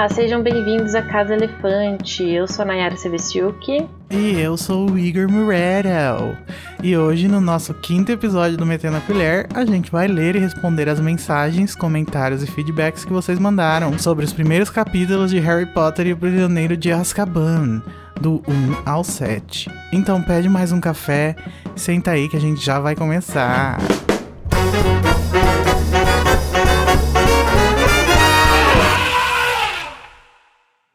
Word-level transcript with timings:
Olá, 0.00 0.08
sejam 0.08 0.42
bem-vindos 0.42 0.94
à 0.94 1.02
Casa 1.02 1.34
Elefante. 1.34 2.26
Eu 2.26 2.48
sou 2.48 2.62
a 2.62 2.64
Nayara 2.64 2.96
Sevestiuk. 2.96 3.86
E 4.10 4.40
eu 4.40 4.56
sou 4.56 4.92
o 4.92 4.98
Igor 4.98 5.30
Muretto. 5.30 6.38
E 6.82 6.96
hoje, 6.96 7.28
no 7.28 7.38
nosso 7.38 7.74
quinto 7.74 8.10
episódio 8.10 8.56
do 8.56 8.64
Metendo 8.64 8.96
a 8.96 9.00
Colher, 9.00 9.46
a 9.52 9.62
gente 9.66 9.92
vai 9.92 10.08
ler 10.08 10.36
e 10.36 10.38
responder 10.38 10.88
as 10.88 10.98
mensagens, 10.98 11.74
comentários 11.74 12.42
e 12.42 12.46
feedbacks 12.46 13.04
que 13.04 13.12
vocês 13.12 13.38
mandaram 13.38 13.98
sobre 13.98 14.24
os 14.24 14.32
primeiros 14.32 14.70
capítulos 14.70 15.30
de 15.30 15.38
Harry 15.38 15.66
Potter 15.66 16.06
e 16.06 16.14
o 16.14 16.16
Prisioneiro 16.16 16.78
de 16.78 16.90
Azkaban, 16.90 17.82
do 18.18 18.42
1 18.48 18.76
ao 18.86 19.04
7. 19.04 19.70
Então 19.92 20.22
pede 20.22 20.48
mais 20.48 20.72
um 20.72 20.80
café, 20.80 21.36
senta 21.76 22.12
aí 22.12 22.26
que 22.26 22.38
a 22.38 22.40
gente 22.40 22.64
já 22.64 22.80
vai 22.80 22.96
começar. 22.96 23.76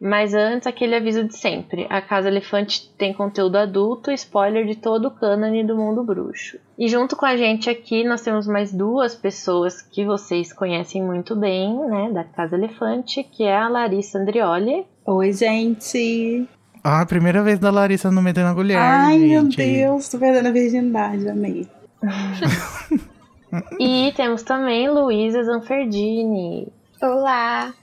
Mas 0.05 0.36
antes, 0.36 0.68
aquele 0.68 0.95
aviso 0.95 1.23
de 1.23 1.36
sempre: 1.36 1.88
a 1.90 2.00
Casa 2.00 2.27
Elefante 2.27 2.94
tem 2.95 3.12
conteúdo 3.12 3.55
adulto, 3.55 4.12
spoiler 4.12 4.64
de 4.68 4.76
todo 4.76 5.08
o 5.08 5.12
cânone 5.12 5.66
do 5.66 5.76
mundo 5.76 6.04
bruxo. 6.04 6.59
E 6.78 6.88
junto 6.88 7.16
com 7.16 7.26
a 7.26 7.36
gente 7.36 7.72
aqui, 7.72 8.04
nós 8.04 8.22
temos 8.22 8.45
mais 8.45 8.72
duas 8.72 9.16
pessoas 9.16 9.81
que 9.81 10.05
vocês 10.05 10.54
conhecem 10.54 11.02
muito 11.02 11.36
bem, 11.36 11.73
né, 11.90 12.12
da 12.12 12.23
Casa 12.23 12.55
Elefante, 12.55 13.23
que 13.23 13.45
é 13.45 13.58
a 13.58 13.68
Larissa 13.68 14.20
Andrioli. 14.20 14.86
Oi, 15.08 15.34
gente! 15.34 16.48
Ah, 16.84 17.02
a 17.02 17.06
primeira 17.08 17.42
vez 17.42 17.58
da 17.58 17.72
Larissa 17.72 18.12
no 18.12 18.22
Metendo 18.22 18.50
a 18.50 18.53
Colher. 18.53 18.78
Ai, 18.78 19.17
gente. 19.17 19.28
meu 19.28 19.44
Deus, 19.48 20.08
tô 20.08 20.20
perdendo 20.20 20.50
a 20.50 20.52
virgindade, 20.52 21.28
amei. 21.28 21.67
e 23.80 24.14
temos 24.16 24.44
também 24.44 24.88
Luísa 24.88 25.44
Zanferdini. 25.44 26.67
Olá! 27.02 27.73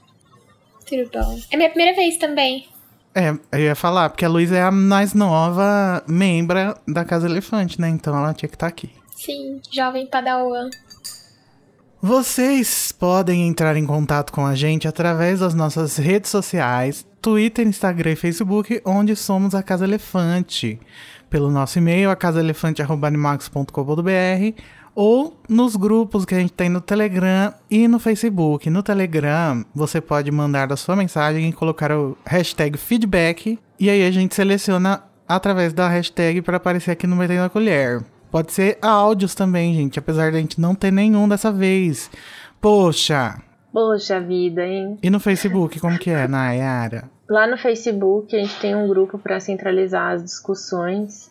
É 1.50 1.56
minha 1.56 1.70
primeira 1.70 1.96
vez 1.96 2.16
também. 2.16 2.66
É, 3.14 3.34
eu 3.52 3.58
ia 3.58 3.74
falar, 3.74 4.08
porque 4.08 4.24
a 4.24 4.28
Luísa 4.28 4.56
é 4.56 4.62
a 4.62 4.70
mais 4.70 5.12
nova 5.12 6.02
membra 6.06 6.74
da 6.88 7.04
Casa 7.04 7.28
Elefante, 7.28 7.78
né? 7.80 7.88
Então 7.88 8.16
ela 8.16 8.32
tinha 8.32 8.48
que 8.48 8.56
estar 8.56 8.66
aqui. 8.66 8.90
Sim, 9.14 9.60
jovem 9.70 10.06
padawan. 10.06 10.70
Vocês 12.00 12.90
podem 12.90 13.46
entrar 13.46 13.76
em 13.76 13.86
contato 13.86 14.32
com 14.32 14.44
a 14.44 14.56
gente 14.56 14.88
através 14.88 15.40
das 15.40 15.54
nossas 15.54 15.96
redes 15.96 16.30
sociais, 16.30 17.06
Twitter, 17.20 17.66
Instagram 17.66 18.12
e 18.12 18.16
Facebook, 18.16 18.80
onde 18.84 19.14
somos 19.14 19.54
a 19.54 19.62
Casa 19.62 19.84
Elefante. 19.84 20.80
Pelo 21.30 21.50
nosso 21.50 21.78
e-mail, 21.78 22.10
acasaelefante.animax.com.br 22.10 24.62
ou 24.94 25.36
nos 25.48 25.76
grupos 25.76 26.24
que 26.24 26.34
a 26.34 26.38
gente 26.38 26.52
tem 26.52 26.68
no 26.68 26.80
Telegram 26.80 27.52
e 27.70 27.88
no 27.88 27.98
Facebook. 27.98 28.68
No 28.68 28.82
Telegram, 28.82 29.64
você 29.74 30.00
pode 30.00 30.30
mandar 30.30 30.72
a 30.72 30.76
sua 30.76 30.96
mensagem 30.96 31.48
e 31.48 31.52
colocar 31.52 31.92
o 31.92 32.16
hashtag 32.26 32.78
feedback, 32.78 33.58
e 33.78 33.90
aí 33.90 34.06
a 34.06 34.10
gente 34.10 34.34
seleciona 34.34 35.02
através 35.26 35.72
da 35.72 35.88
hashtag 35.88 36.42
para 36.42 36.58
aparecer 36.58 36.90
aqui 36.90 37.06
no 37.06 37.16
Metendo 37.16 37.44
a 37.44 37.50
Colher. 37.50 38.02
Pode 38.30 38.52
ser 38.52 38.78
áudios 38.80 39.34
também, 39.34 39.74
gente, 39.74 39.98
apesar 39.98 40.30
de 40.30 40.36
a 40.36 40.40
gente 40.40 40.60
não 40.60 40.74
ter 40.74 40.90
nenhum 40.90 41.28
dessa 41.28 41.52
vez. 41.52 42.10
Poxa! 42.60 43.38
Poxa 43.72 44.20
vida, 44.20 44.66
hein? 44.66 44.98
E 45.02 45.08
no 45.08 45.18
Facebook, 45.18 45.80
como 45.80 45.98
que 45.98 46.10
é, 46.10 46.28
Nayara? 46.28 47.10
Lá 47.28 47.46
no 47.46 47.56
Facebook, 47.56 48.36
a 48.36 48.38
gente 48.38 48.60
tem 48.60 48.74
um 48.74 48.86
grupo 48.86 49.18
para 49.18 49.40
centralizar 49.40 50.12
as 50.12 50.22
discussões. 50.22 51.30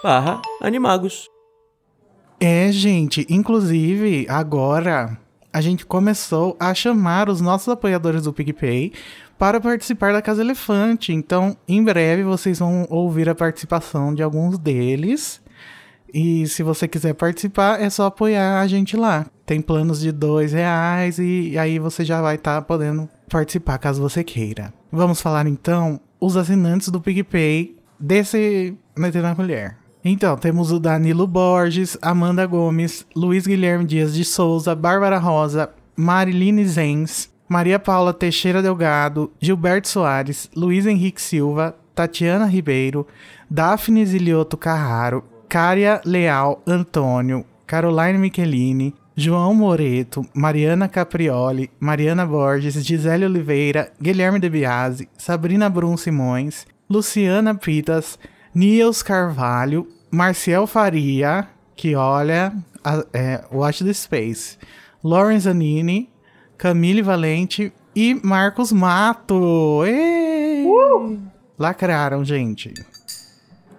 barra 0.00 0.40
animagos. 0.60 1.28
É, 2.38 2.70
gente, 2.70 3.26
inclusive 3.28 4.26
agora 4.28 5.18
a 5.52 5.60
gente 5.60 5.84
começou 5.84 6.56
a 6.60 6.72
chamar 6.72 7.28
os 7.28 7.40
nossos 7.40 7.68
apoiadores 7.68 8.22
do 8.22 8.32
PicPay 8.32 8.92
para 9.36 9.60
participar 9.60 10.12
da 10.12 10.22
Casa 10.22 10.42
Elefante. 10.42 11.12
Então, 11.12 11.56
em 11.66 11.82
breve 11.82 12.22
vocês 12.22 12.60
vão 12.60 12.86
ouvir 12.88 13.28
a 13.28 13.34
participação 13.34 14.14
de 14.14 14.22
alguns 14.22 14.56
deles. 14.56 15.40
E 16.14 16.46
se 16.46 16.62
você 16.62 16.86
quiser 16.86 17.14
participar, 17.14 17.80
é 17.80 17.90
só 17.90 18.06
apoiar 18.06 18.60
a 18.60 18.66
gente 18.68 18.96
lá. 18.96 19.26
Tem 19.44 19.60
planos 19.60 20.00
de 20.00 20.12
dois 20.12 20.52
reais 20.52 21.18
e 21.18 21.58
aí 21.58 21.80
você 21.80 22.04
já 22.04 22.22
vai 22.22 22.36
estar 22.36 22.56
tá 22.56 22.62
podendo 22.62 23.08
participar 23.28 23.78
caso 23.78 24.00
você 24.00 24.22
queira. 24.22 24.72
Vamos 24.92 25.20
falar 25.20 25.46
então 25.48 26.00
os 26.20 26.36
assinantes 26.36 26.88
do 26.88 27.00
PicPay 27.00 27.75
desse 27.98 28.76
Meter 28.96 29.22
na 29.22 29.34
Colher. 29.34 29.76
Então, 30.04 30.36
temos 30.36 30.70
o 30.70 30.78
Danilo 30.78 31.26
Borges, 31.26 31.98
Amanda 32.00 32.46
Gomes, 32.46 33.04
Luiz 33.14 33.46
Guilherme 33.46 33.84
Dias 33.84 34.14
de 34.14 34.24
Souza, 34.24 34.74
Bárbara 34.74 35.18
Rosa, 35.18 35.70
Mariline 35.96 36.64
Zenz, 36.64 37.28
Maria 37.48 37.78
Paula 37.78 38.12
Teixeira 38.12 38.62
Delgado, 38.62 39.32
Gilberto 39.40 39.88
Soares, 39.88 40.48
Luiz 40.54 40.86
Henrique 40.86 41.20
Silva, 41.20 41.74
Tatiana 41.94 42.44
Ribeiro, 42.44 43.06
Daphne 43.50 44.04
Zilioto 44.04 44.56
Carraro, 44.56 45.24
Cária 45.48 46.00
Leal 46.04 46.62
Antônio, 46.66 47.44
Caroline 47.66 48.18
Michelini, 48.18 48.94
João 49.16 49.54
Moreto, 49.54 50.26
Mariana 50.34 50.88
Caprioli, 50.88 51.70
Mariana 51.80 52.26
Borges, 52.26 52.74
Gisele 52.84 53.24
Oliveira, 53.24 53.90
Guilherme 54.00 54.38
De 54.38 54.50
Biasi, 54.50 55.08
Sabrina 55.16 55.70
Brum 55.70 55.96
Simões, 55.96 56.66
Luciana 56.88 57.54
Pitas, 57.54 58.18
Niels 58.54 59.02
Carvalho, 59.02 59.86
Marcial 60.10 60.66
Faria, 60.66 61.48
que 61.74 61.94
olha, 61.94 62.52
a, 62.84 63.04
é, 63.12 63.44
Watch 63.52 63.84
the 63.84 63.92
Space, 63.92 64.56
Lauren 65.02 65.38
Zanini, 65.38 66.10
Camille 66.56 67.02
Valente 67.02 67.72
e 67.94 68.14
Marcos 68.24 68.72
Mato. 68.72 69.84
Ei! 69.84 70.64
Uh! 70.64 71.18
Lacraram, 71.58 72.24
gente. 72.24 72.72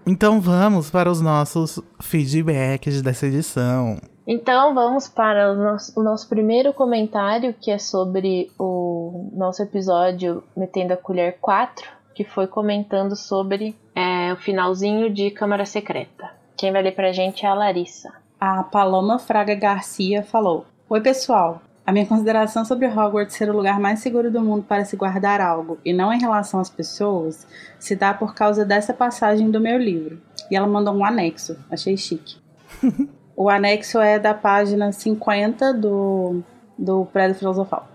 Então 0.05 0.39
vamos 0.39 0.89
para 0.89 1.11
os 1.11 1.21
nossos 1.21 1.81
feedbacks 2.01 3.01
dessa 3.01 3.27
edição. 3.27 3.97
Então 4.25 4.73
vamos 4.73 5.07
para 5.07 5.51
o 5.51 5.55
nosso, 5.55 5.99
o 5.99 6.03
nosso, 6.03 6.27
primeiro 6.27 6.73
comentário, 6.73 7.53
que 7.53 7.71
é 7.71 7.77
sobre 7.77 8.51
o 8.59 9.31
nosso 9.33 9.61
episódio 9.63 10.43
Metendo 10.55 10.93
a 10.93 10.97
Colher 10.97 11.37
4, 11.39 11.96
que 12.17 12.23
foi 12.23 12.47
comentando 12.47 13.15
sobre 13.15 13.75
é, 13.93 14.33
o 14.33 14.37
finalzinho 14.37 15.07
de 15.07 15.29
Câmara 15.29 15.67
Secreta. 15.67 16.31
Quem 16.57 16.71
vai 16.71 16.81
ler 16.81 16.95
pra 16.95 17.11
gente 17.11 17.45
é 17.45 17.47
a 17.47 17.53
Larissa. 17.53 18.11
A 18.39 18.63
Paloma 18.63 19.19
Fraga 19.19 19.53
Garcia 19.53 20.23
falou: 20.23 20.65
Oi, 20.89 20.99
pessoal. 20.99 21.61
A 21.85 21.91
minha 21.91 22.07
consideração 22.07 22.65
sobre 22.65 22.87
Hogwarts 22.87 23.35
ser 23.35 23.51
o 23.51 23.55
lugar 23.55 23.79
mais 23.79 23.99
seguro 23.99 24.31
do 24.31 24.41
mundo 24.41 24.63
para 24.63 24.83
se 24.83 24.97
guardar 24.97 25.39
algo, 25.39 25.77
e 25.85 25.93
não 25.93 26.11
em 26.11 26.19
relação 26.19 26.59
às 26.59 26.71
pessoas, 26.71 27.47
se 27.77 27.95
dá 27.95 28.15
por 28.15 28.33
causa 28.33 28.65
dessa 28.65 28.95
passagem 28.95 29.51
do 29.51 29.61
meu 29.61 29.77
livro. 29.77 30.19
E 30.49 30.55
ela 30.57 30.67
mandou 30.67 30.95
um 30.95 31.05
anexo, 31.05 31.55
achei 31.69 31.95
chique. 31.95 32.37
o 33.37 33.47
anexo 33.47 33.99
é 33.99 34.17
da 34.17 34.33
página 34.33 34.91
50 34.91 35.71
do, 35.75 36.41
do 36.77 37.05
Prédio 37.05 37.35
Filosofal. 37.35 37.87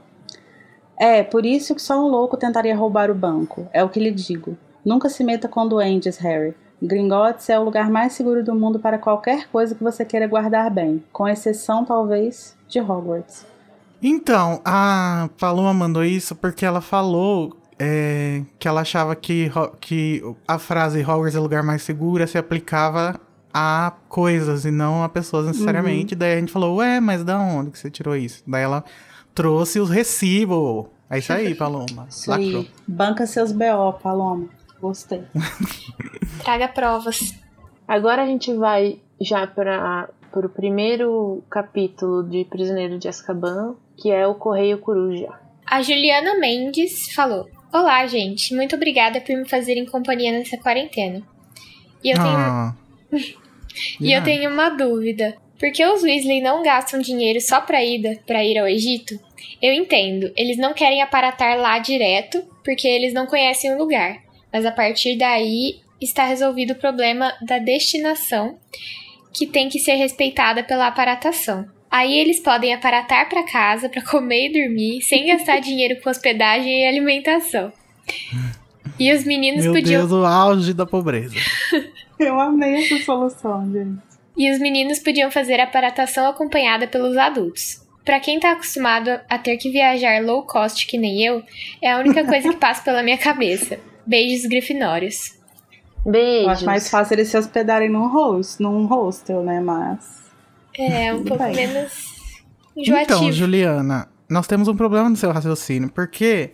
É, 1.03 1.25
por 1.25 1.45
isso 1.45 1.75
que 1.75 1.83
só 1.83 1.99
um 1.99 2.07
louco 2.07 2.37
tentaria 2.37 2.77
roubar 2.77 3.11
o 3.11 3.15
banco, 3.15 3.67
é 3.73 3.83
o 3.83 3.89
que 3.89 3.99
lhe 3.99 4.13
digo. 4.13 4.57
Nunca 4.85 5.09
se 5.09 5.25
meta 5.25 5.49
com 5.49 5.67
doentes, 5.67 6.17
Harry. 6.19 6.55
Gringotts 6.81 7.51
é 7.51 7.59
o 7.59 7.65
lugar 7.65 7.91
mais 7.91 8.13
seguro 8.13 8.45
do 8.45 8.55
mundo 8.55 8.79
para 8.79 8.99
qualquer 8.99 9.49
coisa 9.49 9.75
que 9.75 9.83
você 9.83 10.05
queira 10.05 10.29
guardar 10.29 10.71
bem, 10.71 11.03
com 11.13 11.27
exceção, 11.27 11.85
talvez, 11.85 12.57
de 12.69 12.79
Hogwarts. 12.79 13.45
Então, 14.01 14.61
a 14.65 15.29
Paloma 15.41 15.75
mandou 15.75 16.05
isso 16.05 16.37
porque 16.37 16.65
ela 16.65 16.81
falou 16.81 17.57
é, 17.81 18.43
que 18.57 18.69
ela 18.69 18.83
achava 18.83 19.17
que, 19.17 19.51
que 19.81 20.23
a 20.47 20.57
frase 20.57 21.03
Hogwarts 21.03 21.35
é 21.35 21.41
o 21.41 21.43
lugar 21.43 21.65
mais 21.65 21.83
seguro 21.83 22.25
se 22.29 22.39
aplicava 22.39 23.21
a 23.53 23.93
coisas 24.09 24.65
e 24.65 24.71
não 24.71 25.03
a 25.03 25.09
pessoas 25.09 25.49
necessariamente. 25.49 26.15
Uhum. 26.15 26.19
Daí 26.21 26.35
a 26.35 26.39
gente 26.39 26.53
falou, 26.53 26.77
ué, 26.77 27.01
mas 27.01 27.25
da 27.25 27.41
onde 27.41 27.73
que 27.73 27.79
você 27.81 27.91
tirou 27.91 28.15
isso? 28.15 28.45
Daí 28.47 28.63
ela 28.63 28.85
trouxe 29.35 29.81
os 29.81 29.91
recibos. 29.91 30.87
É 31.11 31.19
isso 31.19 31.33
aí, 31.33 31.55
Paloma. 31.55 32.07
Isso 32.09 32.33
aí. 32.33 32.71
Banca 32.87 33.27
seus 33.27 33.53
BO, 33.53 33.93
Paloma. 34.03 34.49
Gostei. 34.81 35.23
Traga 36.43 36.69
provas. 36.69 37.35
Agora 37.87 38.23
a 38.23 38.27
gente 38.27 38.53
vai 38.55 38.99
já 39.21 39.47
para 39.47 40.09
o 40.35 40.49
primeiro 40.49 41.43
capítulo 41.51 42.23
de 42.23 42.45
Prisioneiro 42.47 42.99
de 42.99 43.09
Azkaban, 43.09 43.77
que 43.97 44.11
é 44.11 44.27
o 44.27 44.35
Correio 44.35 44.79
Coruja. 44.79 45.29
A 45.67 45.83
Juliana 45.83 46.39
Mendes 46.39 47.13
falou: 47.15 47.49
Olá, 47.73 48.07
gente. 48.07 48.55
Muito 48.55 48.77
obrigada 48.77 49.21
por 49.21 49.37
me 49.37 49.49
fazerem 49.49 49.87
companhia 49.87 50.33
nessa 50.33 50.57
quarentena. 50.57 51.23
E 52.03 52.11
eu 52.11 52.17
tenho, 52.17 52.37
Ah. 52.37 52.75
e 54.01 54.13
eu 54.13 54.23
tenho 54.23 54.51
uma 54.51 54.71
dúvida. 54.71 55.37
Por 55.63 55.71
que 55.71 55.87
os 55.87 56.03
Weasley 56.03 56.41
não 56.41 56.61
gastam 56.61 57.01
dinheiro 57.01 57.41
só 57.41 57.61
pra 57.61 57.85
ida, 57.85 58.19
para 58.27 58.45
ir 58.45 58.59
ao 58.59 58.67
Egito? 58.67 59.17
Eu 59.63 59.73
entendo, 59.73 60.33
eles 60.37 60.57
não 60.57 60.75
querem 60.75 61.01
aparatar 61.01 61.57
lá 61.57 61.79
direto, 61.79 62.43
porque 62.65 62.89
eles 62.89 63.15
não 63.15 63.29
conhecem 63.29 63.73
o 63.73 63.79
lugar. 63.79 64.19
Mas 64.53 64.67
a 64.67 64.73
partir 64.73 65.17
daí 65.17 65.79
está 66.01 66.25
resolvido 66.25 66.73
o 66.73 66.81
problema 66.81 67.33
da 67.41 67.61
destinação, 67.61 68.59
que 69.33 69.47
tem 69.47 69.69
que 69.69 69.79
ser 69.79 69.95
respeitada 69.95 70.65
pela 70.65 70.89
aparatação. 70.89 71.65
Aí 71.89 72.19
eles 72.19 72.41
podem 72.41 72.75
aparatar 72.75 73.29
pra 73.29 73.45
casa 73.45 73.89
pra 73.89 74.03
comer 74.03 74.49
e 74.49 74.65
dormir, 74.65 75.01
sem 75.03 75.29
gastar 75.29 75.61
dinheiro 75.63 76.01
com 76.03 76.11
hospedagem 76.11 76.83
e 76.83 76.87
alimentação. 76.89 77.73
E 78.99 79.13
os 79.13 79.23
meninos 79.23 79.63
Meu 79.63 79.75
podiam 79.75 80.01
Deus, 80.01 80.11
o 80.11 80.27
auge 80.27 80.75
da 80.75 80.85
pobreza. 80.85 81.37
Eu 82.19 82.41
amei 82.41 82.83
essa 82.83 82.99
solução, 83.05 83.73
gente. 83.73 84.12
E 84.37 84.51
os 84.51 84.59
meninos 84.59 84.99
podiam 84.99 85.31
fazer 85.31 85.61
a 85.61 85.65
aparatação 85.65 86.27
acompanhada 86.27 86.87
pelos 86.87 87.17
adultos. 87.17 87.83
Pra 88.05 88.19
quem 88.19 88.41
tá 88.41 88.53
acostumado 88.53 89.11
a 89.29 89.39
ter 89.39 89.57
que 89.59 89.71
viajar 89.71 90.23
low 90.23 90.43
cost 90.45 90.87
que 90.87 90.99
nem 90.99 91.25
eu, 91.25 91.43
é 91.81 91.93
a 91.93 91.99
única 91.99 92.25
coisa 92.25 92.49
que 92.49 92.57
passa 92.57 92.83
pela 92.83 93.03
minha 93.03 93.19
cabeça. 93.19 93.79
Beijos 94.05 94.47
grifinórios. 94.47 95.39
Beijos. 96.05 96.45
Eu 96.45 96.51
acho 96.51 96.65
mais 96.65 96.91
fácil 96.91 97.15
eles 97.15 97.29
se 97.29 97.37
hospedarem 97.37 97.89
num 97.89 98.09
host, 98.09 98.61
num 98.61 98.87
hostel, 98.87 99.43
né? 99.43 99.61
Mas. 99.61 100.23
É, 100.77 101.13
um 101.15 101.23
pouco 101.23 101.45
bem. 101.45 101.55
menos 101.55 102.13
enjoativo. 102.77 103.19
Então, 103.19 103.33
Juliana, 103.33 104.09
nós 104.29 104.47
temos 104.47 104.67
um 104.67 104.75
problema 104.75 105.09
no 105.09 105.17
seu 105.17 105.31
raciocínio, 105.31 105.91
porque 105.91 106.51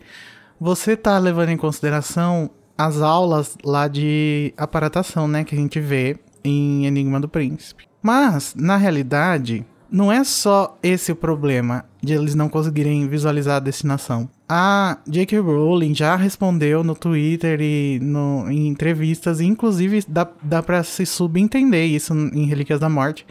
você 0.60 0.96
tá 0.96 1.18
levando 1.18 1.50
em 1.50 1.56
consideração 1.56 2.50
as 2.76 3.00
aulas 3.00 3.56
lá 3.64 3.88
de 3.88 4.52
aparatação, 4.56 5.26
né, 5.26 5.44
que 5.44 5.54
a 5.54 5.58
gente 5.58 5.80
vê 5.80 6.16
em 6.44 6.86
Enigma 6.86 7.20
do 7.20 7.28
Príncipe. 7.28 7.84
Mas, 8.02 8.54
na 8.54 8.76
realidade, 8.76 9.64
não 9.90 10.12
é 10.12 10.22
só 10.22 10.78
esse 10.82 11.12
o 11.12 11.16
problema 11.16 11.84
de 12.02 12.12
eles 12.12 12.34
não 12.34 12.48
conseguirem 12.48 13.08
visualizar 13.08 13.56
a 13.56 13.60
destinação. 13.60 14.28
A 14.48 14.98
J.K. 15.06 15.38
Rowling 15.40 15.94
já 15.94 16.14
respondeu 16.16 16.84
no 16.84 16.94
Twitter 16.94 17.60
e 17.60 17.98
no, 18.00 18.50
em 18.50 18.68
entrevistas, 18.68 19.40
e 19.40 19.44
inclusive 19.44 20.04
dá, 20.08 20.28
dá 20.42 20.62
pra 20.62 20.82
se 20.82 21.04
subentender 21.04 21.86
isso 21.86 22.14
em 22.14 22.46
Relíquias 22.46 22.80
da 22.80 22.88
Morte, 22.88 23.26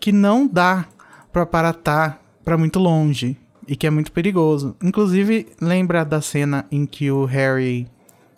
que 0.00 0.12
não 0.12 0.46
dá 0.46 0.86
pra 1.32 1.42
aparatar 1.42 2.20
pra 2.44 2.56
muito 2.56 2.78
longe 2.78 3.36
e 3.66 3.76
que 3.76 3.86
é 3.86 3.90
muito 3.90 4.10
perigoso. 4.10 4.74
Inclusive, 4.82 5.46
lembra 5.60 6.04
da 6.04 6.20
cena 6.20 6.64
em 6.70 6.86
que 6.86 7.10
o 7.10 7.24
Harry 7.24 7.86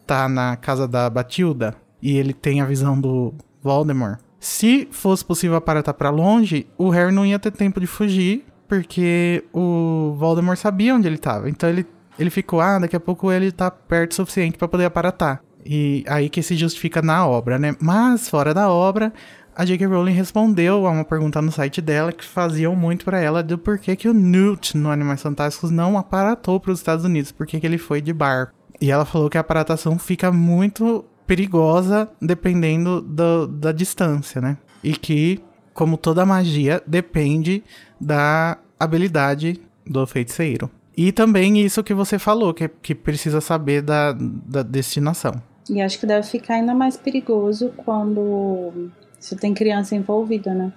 tá 0.07 0.29
na 0.29 0.57
casa 0.57 0.89
da 0.89 1.09
Batilda 1.09 1.77
e 2.03 2.17
ele 2.17 2.33
tem 2.33 2.61
a 2.61 2.67
visão 2.67 3.01
do 3.01 3.33
Voldemort? 3.63 4.19
Se 4.39 4.89
fosse 4.91 5.25
possível 5.25 5.57
aparatar 5.57 5.95
pra 5.95 6.11
longe, 6.11 6.67
o 6.79 6.89
Harry 6.89 7.13
não 7.13 7.27
ia 7.27 7.39
ter 7.39 7.51
tempo 7.51 7.79
de 7.79 7.87
fugir, 7.87 8.45
porque 8.67 9.45
o 9.53 10.15
Voldemort 10.17 10.59
sabia 10.59 10.95
onde 10.95 11.07
ele 11.07 11.19
tava. 11.19 11.51
Então 11.51 11.69
ele, 11.69 11.87
ele 12.19 12.31
ficou, 12.31 12.61
ah, 12.61 12.79
daqui 12.79 12.97
a 12.97 13.01
pouco 13.01 13.31
ele 13.31 13.53
tá 13.53 13.71
perto 13.71 14.13
o 14.13 14.15
suficiente 14.15 14.57
pra 14.57 14.69
poder 14.69 14.87
aparatar. 14.87 15.43
E 15.65 16.05
aí 16.09 16.31
que 16.31 16.43
se 16.43 16.57
justifica 16.57 17.03
na 17.03 17.27
obra, 17.27 17.59
né? 17.59 17.77
Mas 17.81 18.31
fora 18.31 18.55
da 18.55 18.71
obra, 18.71 19.13
a 19.55 19.65
J.K. 19.65 19.87
Rowling 19.87 20.13
respondeu 20.13 20.87
a 20.87 20.91
uma 20.91 21.05
pergunta 21.05 21.43
no 21.43 21.53
site 21.53 21.83
dela 21.83 22.13
que 22.13 22.25
faziam 22.25 22.75
muito 22.75 23.05
pra 23.05 23.21
ela 23.21 23.43
do 23.43 23.59
porquê 23.59 23.95
que 23.95 24.09
o 24.09 24.15
Newt 24.15 24.77
no 24.77 24.91
Animais 24.91 25.21
Fantásticos 25.21 25.71
não 25.71 25.99
aparatou 25.99 26.59
para 26.59 26.73
os 26.73 26.79
Estados 26.79 27.05
Unidos, 27.05 27.31
porque 27.31 27.61
que 27.61 27.67
ele 27.67 27.77
foi 27.77 28.01
de 28.01 28.13
barco. 28.13 28.55
E 28.81 28.91
ela 28.91 29.05
falou 29.05 29.29
que 29.29 29.37
a 29.37 29.43
aparatação 29.43 29.99
fica 29.99 30.33
muito 30.33 31.05
perigosa 31.31 32.11
dependendo 32.21 33.01
do- 33.01 33.47
da 33.47 33.71
distância, 33.71 34.41
né? 34.41 34.57
E 34.83 34.93
que, 34.97 35.39
como 35.73 35.97
toda 35.97 36.27
magia, 36.27 36.83
depende 36.85 37.63
da 38.01 38.59
habilidade 38.81 39.61
do 39.87 40.05
feiticeiro. 40.09 40.69
E 40.97 41.13
também 41.13 41.61
isso 41.61 41.85
que 41.85 41.95
você 41.95 42.19
falou, 42.19 42.53
que, 42.53 42.67
que 42.69 42.97
precisa 42.97 43.41
saber 43.41 43.81
da, 43.81 44.13
da 44.13 44.63
destinação. 44.65 45.35
E 45.71 45.81
acho 45.81 46.01
que 46.01 46.07
deve 46.07 46.27
ficar 46.27 46.55
ainda 46.55 46.75
mais 46.75 46.97
perigoso 46.97 47.73
quando 47.77 48.91
você 49.19 49.37
tem 49.37 49.55
criança 49.55 49.95
envolvida, 49.95 50.53
né? 50.53 50.73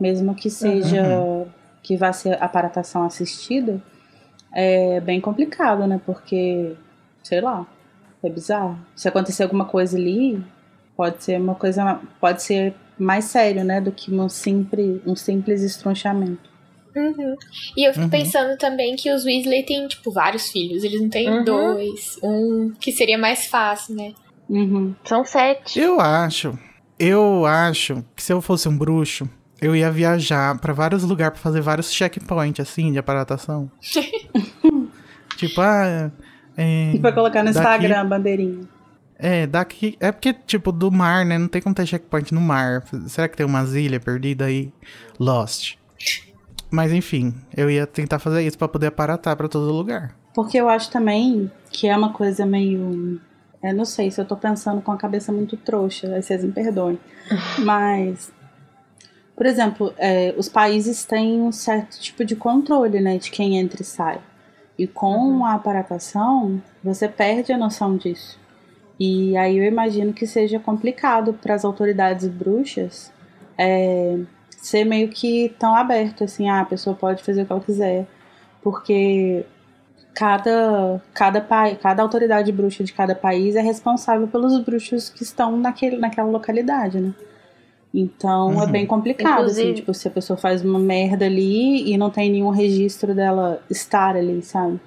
Mesmo 0.00 0.34
que 0.34 0.48
seja 0.48 1.04
que 1.82 1.98
vá 1.98 2.14
ser 2.14 2.42
aparatação 2.42 3.02
assistida, 3.04 3.82
é 4.54 5.00
bem 5.02 5.20
complicado, 5.20 5.86
né? 5.86 6.00
Porque, 6.06 6.74
sei 7.22 7.42
lá, 7.42 7.66
é 8.22 8.28
bizarro. 8.30 8.78
Se 8.96 9.08
acontecer 9.08 9.42
alguma 9.44 9.64
coisa 9.64 9.96
ali, 9.96 10.42
pode 10.96 11.22
ser 11.22 11.40
uma 11.40 11.54
coisa, 11.54 12.00
pode 12.20 12.42
ser 12.42 12.74
mais 12.98 13.26
sério, 13.26 13.64
né? 13.64 13.80
Do 13.80 13.92
que 13.92 14.12
um 14.12 14.28
simples, 14.28 15.00
um 15.06 15.14
simples 15.14 15.62
estronchamento. 15.62 16.48
Uhum. 16.96 17.36
E 17.76 17.84
eu 17.86 17.92
fico 17.92 18.04
Uhum. 18.06 18.10
pensando 18.10 18.56
também 18.58 18.96
que 18.96 19.12
os 19.12 19.24
Weasley 19.24 19.62
têm, 19.64 19.86
tipo, 19.86 20.10
vários 20.10 20.48
filhos. 20.50 20.82
Eles 20.82 21.00
não 21.00 21.08
têm 21.08 21.28
Uhum. 21.30 21.44
dois, 21.44 22.18
um, 22.24 22.72
que 22.80 22.90
seria 22.90 23.16
mais 23.18 23.46
fácil, 23.46 23.94
né? 23.94 24.12
Uhum. 24.48 24.94
São 25.04 25.24
sete. 25.24 25.78
Eu 25.78 26.00
acho, 26.00 26.58
eu 26.98 27.46
acho 27.46 28.04
que 28.16 28.22
se 28.22 28.32
eu 28.32 28.40
fosse 28.40 28.68
um 28.68 28.76
bruxo, 28.76 29.28
eu 29.60 29.76
ia 29.76 29.90
viajar 29.92 30.58
pra 30.58 30.72
vários 30.72 31.04
lugares 31.04 31.34
pra 31.34 31.42
fazer 31.42 31.60
vários 31.60 31.92
checkpoints, 31.92 32.58
assim, 32.68 32.90
de 32.90 32.98
aparatação. 32.98 33.70
tipo, 35.36 35.60
ah. 35.60 36.10
É, 36.60 36.92
E 36.94 36.98
pra 36.98 37.12
colocar 37.12 37.44
no 37.44 37.52
daqui- 37.52 37.58
Instagram 37.60 38.00
a 38.00 38.04
bandeirinha. 38.04 38.60
É, 39.16 39.46
daqui. 39.46 39.96
É 40.00 40.10
porque, 40.12 40.32
tipo, 40.32 40.72
do 40.72 40.90
mar, 40.90 41.24
né? 41.24 41.38
Não 41.38 41.46
tem 41.48 41.62
como 41.62 41.74
ter 41.74 41.86
checkpoint 41.86 42.34
no 42.34 42.40
mar. 42.40 42.82
Será 43.06 43.28
que 43.28 43.36
tem 43.36 43.46
umas 43.46 43.74
ilhas 43.74 44.02
perdidas 44.02 44.48
aí? 44.48 44.72
Lost. 45.18 45.76
Mas 46.70 46.92
enfim, 46.92 47.32
eu 47.56 47.70
ia 47.70 47.86
tentar 47.86 48.18
fazer 48.18 48.42
isso 48.42 48.58
pra 48.58 48.68
poder 48.68 48.88
aparatar 48.88 49.36
pra 49.36 49.48
todo 49.48 49.72
lugar. 49.72 50.14
Porque 50.34 50.58
eu 50.58 50.68
acho 50.68 50.90
também 50.90 51.50
que 51.70 51.86
é 51.88 51.96
uma 51.96 52.12
coisa 52.12 52.44
meio. 52.44 53.20
Eu 53.62 53.74
não 53.74 53.84
sei 53.84 54.10
se 54.10 54.20
eu 54.20 54.24
tô 54.24 54.36
pensando 54.36 54.80
com 54.82 54.92
a 54.92 54.96
cabeça 54.96 55.32
muito 55.32 55.56
trouxa, 55.56 56.14
aí 56.14 56.22
vocês 56.22 56.44
me 56.44 56.52
perdoem. 56.52 56.98
Mas, 57.58 58.30
por 59.36 59.46
exemplo, 59.46 59.92
é, 59.96 60.34
os 60.36 60.48
países 60.48 61.04
têm 61.04 61.40
um 61.40 61.50
certo 61.50 61.98
tipo 62.00 62.24
de 62.24 62.36
controle, 62.36 63.00
né, 63.00 63.18
de 63.18 63.30
quem 63.30 63.58
entra 63.58 63.82
e 63.82 63.84
sai. 63.84 64.20
E 64.78 64.86
com 64.86 65.44
a 65.44 65.54
aparatação, 65.54 66.62
você 66.82 67.08
perde 67.08 67.52
a 67.52 67.58
noção 67.58 67.96
disso. 67.96 68.38
E 68.98 69.36
aí 69.36 69.58
eu 69.58 69.64
imagino 69.64 70.12
que 70.12 70.26
seja 70.26 70.58
complicado 70.58 71.32
para 71.32 71.54
as 71.54 71.64
autoridades 71.64 72.28
bruxas 72.28 73.12
é, 73.56 74.18
ser 74.50 74.84
meio 74.84 75.08
que 75.08 75.54
tão 75.58 75.74
aberto, 75.74 76.24
assim, 76.24 76.48
ah, 76.48 76.60
a 76.60 76.64
pessoa 76.64 76.94
pode 76.94 77.22
fazer 77.22 77.42
o 77.42 77.46
que 77.46 77.52
ela 77.52 77.60
quiser. 77.60 78.06
Porque 78.62 79.44
cada, 80.14 81.00
cada, 81.14 81.40
pai, 81.40 81.76
cada 81.76 82.02
autoridade 82.02 82.50
bruxa 82.50 82.82
de 82.82 82.92
cada 82.92 83.14
país 83.14 83.54
é 83.56 83.60
responsável 83.60 84.26
pelos 84.26 84.58
bruxos 84.64 85.08
que 85.10 85.22
estão 85.22 85.56
naquele, 85.56 85.96
naquela 85.96 86.28
localidade, 86.28 87.00
né? 87.00 87.14
Então 87.92 88.52
é 88.60 88.66
Uhum. 88.66 88.70
bem 88.72 88.86
complicado, 88.86 89.28
assim, 89.46 89.60
Inclusive- 89.62 89.74
tipo, 89.74 89.94
se 89.94 90.08
a 90.08 90.10
pessoa 90.10 90.36
faz 90.36 90.62
uma 90.62 90.78
merda 90.78 91.24
ali 91.24 91.90
e 91.90 91.96
não 91.96 92.10
tem 92.10 92.30
nenhum 92.30 92.50
registro 92.50 93.14
dela 93.14 93.62
estar 93.70 94.14
ali, 94.16 94.42
sabe? 94.42 94.78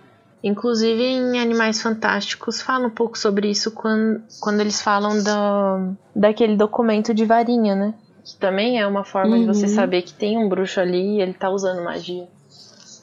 Inclusive 0.43 1.03
em 1.03 1.39
Animais 1.39 1.81
Fantásticos 1.81 2.62
fala 2.62 2.88
um 2.88 2.91
pouco 2.91 3.17
sobre 3.17 3.50
isso 3.50 3.72
quando, 3.72 4.22
quando 4.39 4.60
eles 4.62 4.81
falam 4.81 5.22
do, 5.24 5.96
daquele 6.15 6.55
documento 6.55 7.13
de 7.13 7.25
varinha, 7.25 7.75
né? 7.75 7.93
Que 8.24 8.36
também 8.38 8.79
é 8.79 8.86
uma 8.88 9.03
forma 9.03 9.38
de 9.39 9.46
você 9.46 9.65
Uhum. 9.65 9.74
saber 9.75 10.01
que 10.03 10.13
tem 10.13 10.38
um 10.38 10.48
bruxo 10.50 10.79
ali 10.79 11.17
e 11.17 11.22
ele 11.22 11.34
tá 11.34 11.50
usando 11.50 11.84
magia. 11.84 12.27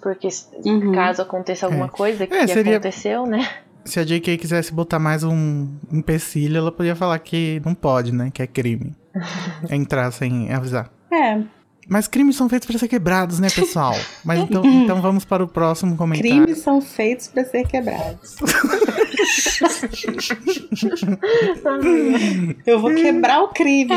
Porque 0.00 0.28
Uhum. 0.64 0.92
caso 0.92 1.22
aconteça 1.22 1.66
alguma 1.66 1.86
É. 1.86 1.88
coisa 1.88 2.26
que 2.26 2.34
É, 2.34 2.46
seria- 2.46 2.74
aconteceu, 2.76 3.26
né? 3.26 3.48
Se 3.84 3.98
a 3.98 4.04
JK 4.04 4.36
quisesse 4.36 4.72
botar 4.72 4.98
mais 4.98 5.24
um 5.24 5.66
empecilho, 5.92 6.58
ela 6.58 6.70
podia 6.70 6.94
falar 6.94 7.18
que 7.20 7.60
não 7.64 7.74
pode, 7.74 8.12
né? 8.12 8.30
Que 8.32 8.42
é 8.42 8.46
crime. 8.46 8.94
Entrar 9.70 10.10
sem 10.10 10.52
avisar. 10.52 10.90
É, 11.10 11.40
Mas 11.88 12.06
crimes 12.06 12.36
são 12.36 12.48
feitos 12.48 12.68
pra 12.68 12.78
ser 12.78 12.88
quebrados, 12.88 13.38
né, 13.38 13.48
pessoal? 13.50 13.94
Mas 14.24 14.40
então, 14.40 14.62
então 14.84 15.00
vamos 15.00 15.24
para 15.24 15.42
o 15.42 15.48
próximo 15.48 15.96
comentário. 15.96 16.44
crimes 16.44 16.58
são 16.58 16.80
feitos 16.80 17.28
para 17.28 17.44
ser 17.44 17.66
quebrados. 17.66 18.36
eu 22.66 22.80
vou 22.80 22.94
quebrar 22.94 23.42
o 23.42 23.48
crime. 23.48 23.90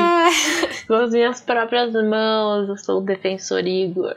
Com 0.88 0.94
as 0.94 1.12
minhas 1.12 1.42
próprias 1.42 1.94
mãos, 1.94 2.70
eu 2.70 2.78
sou 2.78 3.00
o 3.00 3.02
defensor 3.02 3.66
Igor. 3.66 4.16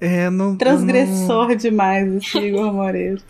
É, 0.00 0.30
não, 0.30 0.56
Transgressor 0.56 1.56
demais 1.56 2.12
esse 2.14 2.38
Igor 2.38 2.72
Moreto. 2.72 3.24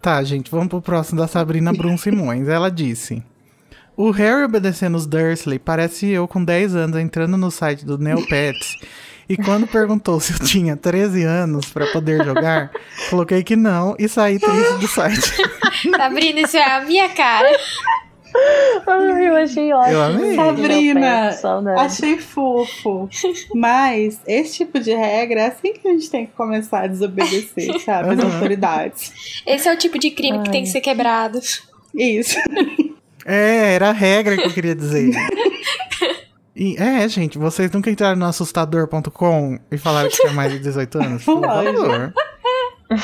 Tá, 0.00 0.22
gente, 0.22 0.50
vamos 0.50 0.68
pro 0.68 0.80
próximo 0.80 1.20
da 1.20 1.26
Sabrina 1.26 1.72
Brum 1.72 1.98
Simões. 1.98 2.48
Ela 2.48 2.70
disse: 2.70 3.22
O 3.98 4.10
Harry 4.12 4.44
obedecendo 4.44 4.94
os 4.96 5.06
Dursley 5.06 5.58
parece 5.58 6.06
eu 6.08 6.28
com 6.28 6.44
10 6.44 6.76
anos 6.76 6.96
entrando 7.00 7.36
no 7.36 7.50
site 7.50 7.84
do 7.84 7.98
Neopets 7.98 8.76
E 9.28 9.36
quando 9.36 9.66
perguntou 9.66 10.20
se 10.20 10.32
eu 10.34 10.38
tinha 10.38 10.76
13 10.76 11.24
anos 11.24 11.66
pra 11.66 11.84
poder 11.88 12.24
jogar, 12.24 12.70
coloquei 13.10 13.42
que 13.42 13.56
não 13.56 13.96
e 13.98 14.08
saí 14.08 14.38
triste 14.38 14.74
do 14.80 14.86
site. 14.86 15.32
Sabrina, 15.96 16.40
isso 16.40 16.56
é 16.56 16.62
a 16.76 16.80
minha 16.82 17.08
cara. 17.08 17.50
Ai, 18.86 19.28
eu 19.28 19.36
achei 19.36 19.72
ótimo. 19.72 19.94
Eu 19.94 20.02
amei. 20.02 20.36
Sabrina, 20.36 21.30
achei 21.78 22.18
fofo. 22.18 23.08
Mas 23.54 24.20
esse 24.26 24.58
tipo 24.58 24.78
de 24.78 24.94
regra 24.94 25.40
é 25.40 25.46
assim 25.48 25.72
que 25.72 25.88
a 25.88 25.90
gente 25.92 26.08
tem 26.10 26.26
que 26.26 26.32
começar 26.32 26.82
a 26.82 26.86
desobedecer, 26.86 27.80
sabe? 27.80 28.14
As 28.14 28.18
Uhum. 28.20 28.32
autoridades. 28.32 29.42
Esse 29.46 29.68
é 29.68 29.72
o 29.74 29.76
tipo 29.76 29.98
de 29.98 30.10
crime 30.10 30.42
que 30.44 30.50
tem 30.50 30.62
que 30.62 30.68
ser 30.70 30.80
quebrado. 30.80 31.40
Isso. 31.94 32.36
É, 33.28 33.74
era 33.74 33.90
a 33.90 33.92
regra 33.92 34.36
que 34.36 34.46
eu 34.46 34.52
queria 34.52 34.74
dizer. 34.74 35.10
E, 36.56 36.76
é, 36.76 37.06
gente, 37.08 37.36
vocês 37.38 37.70
nunca 37.70 37.90
entraram 37.90 38.16
no 38.16 38.24
assustador.com 38.24 39.58
e 39.70 39.78
falaram 39.78 40.08
que 40.08 40.16
tinha 40.16 40.32
mais 40.32 40.50
de 40.50 40.58
18 40.58 40.98
anos? 40.98 41.24
Por 41.24 41.40
favor. 41.40 42.12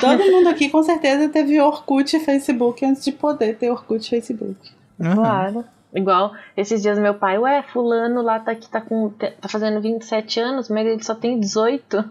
Todo 0.00 0.24
mundo 0.24 0.48
aqui 0.48 0.70
com 0.70 0.82
certeza 0.82 1.28
teve 1.28 1.60
Orkut 1.60 2.16
e 2.16 2.20
Facebook 2.20 2.84
antes 2.84 3.04
de 3.04 3.12
poder 3.12 3.56
ter 3.56 3.70
Orkut 3.70 4.04
e 4.04 4.10
Facebook. 4.10 4.56
Uhum. 4.98 5.14
Claro. 5.14 5.64
Igual 5.94 6.32
esses 6.56 6.82
dias 6.82 6.98
meu 6.98 7.14
pai, 7.14 7.38
ué, 7.38 7.62
fulano 7.72 8.22
lá 8.22 8.40
tá 8.40 8.50
aqui, 8.50 8.68
tá, 8.68 8.80
com, 8.80 9.10
tá 9.10 9.48
fazendo 9.48 9.80
27 9.80 10.40
anos, 10.40 10.68
mas 10.68 10.86
ele 10.86 11.04
só 11.04 11.14
tem 11.14 11.38
18. 11.38 11.96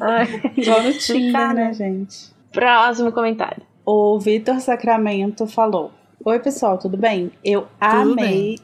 Ai. 0.00 0.52
Igual 0.56 0.82
no 0.82 0.92
Tinder, 0.92 1.32
Cara. 1.32 1.54
né, 1.54 1.72
gente? 1.72 2.28
Próximo 2.52 3.10
comentário. 3.10 3.67
O 3.90 4.18
Vitor 4.18 4.60
Sacramento 4.60 5.46
falou: 5.46 5.90
Oi, 6.22 6.38
pessoal, 6.40 6.76
tudo 6.76 6.98
bem? 6.98 7.32
Eu 7.42 7.66
amei 7.80 8.58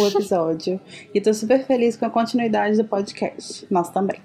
o 0.00 0.06
episódio 0.06 0.80
e 1.12 1.20
tô 1.20 1.34
super 1.34 1.62
feliz 1.66 1.94
com 1.94 2.06
a 2.06 2.08
continuidade 2.08 2.78
do 2.78 2.84
podcast. 2.84 3.66
Nós 3.70 3.90
também. 3.90 4.18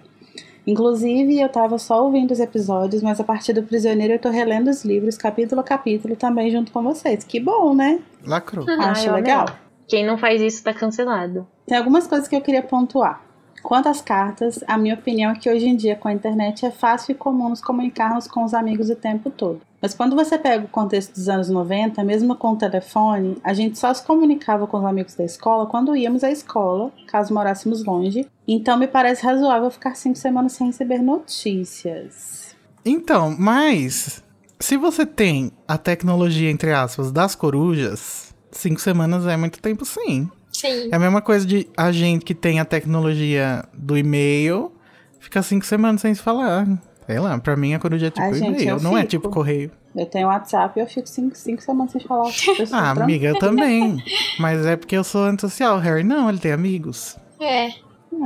Inclusive, 0.66 1.38
eu 1.38 1.50
tava 1.50 1.78
só 1.78 2.02
ouvindo 2.02 2.32
os 2.32 2.40
episódios, 2.40 3.04
mas 3.04 3.20
a 3.20 3.26
partir 3.26 3.52
do 3.52 3.62
Prisioneiro 3.62 4.14
eu 4.14 4.20
tô 4.20 4.30
relendo 4.30 4.70
os 4.70 4.86
livros 4.86 5.18
capítulo 5.18 5.60
a 5.60 5.64
capítulo 5.66 6.16
também 6.16 6.50
junto 6.50 6.72
com 6.72 6.82
vocês. 6.82 7.26
Que 7.26 7.42
bom, 7.42 7.76
né? 7.76 8.00
Lacrou. 8.24 8.66
Acho 8.70 9.08
eu 9.08 9.16
amei. 9.16 9.24
legal. 9.24 9.48
Quem 9.86 10.06
não 10.06 10.18
faz 10.18 10.42
isso 10.42 10.64
tá 10.64 10.74
cancelado. 10.74 11.46
Tem 11.66 11.78
algumas 11.78 12.08
coisas 12.08 12.26
que 12.26 12.38
eu 12.38 12.42
queria 12.42 12.64
pontuar. 12.64 13.22
Quanto 13.62 13.90
às 13.90 14.00
cartas, 14.00 14.64
a 14.66 14.78
minha 14.78 14.96
opinião 14.96 15.34
é 15.34 15.36
que 15.36 15.50
hoje 15.50 15.68
em 15.68 15.76
dia 15.76 15.98
com 15.98 16.08
a 16.08 16.14
internet 16.14 16.66
é 16.66 16.72
fácil 16.72 17.12
e 17.12 17.16
comum 17.16 17.50
nos 17.50 17.60
comunicarmos 17.60 18.30
com 18.30 18.46
os 18.46 18.54
amigos 18.54 18.90
o 18.90 18.96
tempo 18.96 19.30
todo. 19.30 19.67
Mas 19.82 19.94
quando 19.94 20.16
você 20.16 20.38
pega 20.38 20.66
o 20.66 20.70
contexto 20.70 21.14
dos 21.14 21.30
anos 21.30 21.50
90, 21.50 22.04
mesmo 22.04 22.36
com 22.36 22.54
o 22.54 22.56
telefone, 22.56 23.38
a 23.44 23.54
gente 23.54 23.78
só 23.78 23.94
se 23.94 24.04
comunicava 24.04 24.66
com 24.66 24.78
os 24.78 24.86
amigos 24.86 25.16
da 25.16 25.24
escola 25.24 25.68
quando 25.68 25.96
íamos 25.96 26.24
à 26.24 26.32
escola, 26.32 26.92
caso 27.08 27.34
morássemos 27.34 27.84
longe. 27.84 28.26
Então 28.48 28.78
me 28.78 28.88
parece 28.88 29.24
razoável 29.24 29.70
ficar 29.70 29.96
cinco 29.96 30.18
semanas 30.18 30.54
sem 30.54 30.68
receber 30.68 31.00
notícias. 31.00 32.56
Então, 32.84 33.36
mas 33.38 34.24
se 34.60 34.78
você 34.78 35.06
tem 35.06 35.52
a 35.68 35.78
tecnologia, 35.78 36.50
entre 36.50 36.74
aspas, 36.74 37.12
das 37.12 37.36
corujas, 37.36 38.34
cinco 38.52 38.82
semanas 38.82 39.28
é 39.28 39.38
muito 39.38 39.62
tempo 39.62 39.86
sim. 39.86 40.30
Sim. 40.52 40.90
É 40.92 40.96
a 40.96 41.00
mesma 41.00 41.22
coisa 41.22 41.46
de 41.46 41.68
a 41.78 41.92
gente 41.92 42.26
que 42.26 42.34
tem 42.34 42.60
a 42.60 42.66
tecnologia 42.66 43.64
do 43.74 43.96
e-mail 43.96 44.72
ficar 45.20 45.44
cinco 45.44 45.66
semanas 45.66 46.02
sem 46.02 46.16
se 46.16 46.22
falar. 46.22 46.66
Sei 47.08 47.18
lá, 47.20 47.40
pra 47.40 47.56
mim 47.56 47.74
a 47.74 47.80
coruja 47.80 48.08
é 48.08 48.10
tipo 48.12 48.22
Ai, 48.22 48.34
gente, 48.34 48.62
e-mail, 48.62 48.78
eu 48.78 48.84
não 48.84 48.98
é 48.98 49.02
fico. 49.02 49.10
tipo 49.12 49.30
correio. 49.30 49.72
Eu 49.96 50.06
tenho 50.06 50.28
WhatsApp 50.28 50.78
e 50.78 50.84
eu 50.84 50.88
fico 50.88 51.08
cinco, 51.08 51.36
cinco 51.36 51.62
semanas 51.64 51.94
sem 51.94 52.02
falar 52.02 52.24
com 52.24 52.30
as 52.30 52.36
pessoas. 52.46 52.74
Ah, 52.74 52.92
amiga, 52.92 53.28
eu 53.28 53.40
também. 53.40 53.98
Mas 54.40 54.66
é 54.66 54.76
porque 54.76 54.96
eu 54.96 55.04
sou 55.04 55.24
antissocial. 55.24 55.78
O 55.78 55.80
Harry 55.80 56.04
não, 56.04 56.30
ele 56.30 56.38
tem 56.38 56.52
amigos. 56.52 57.18
É. 57.40 57.70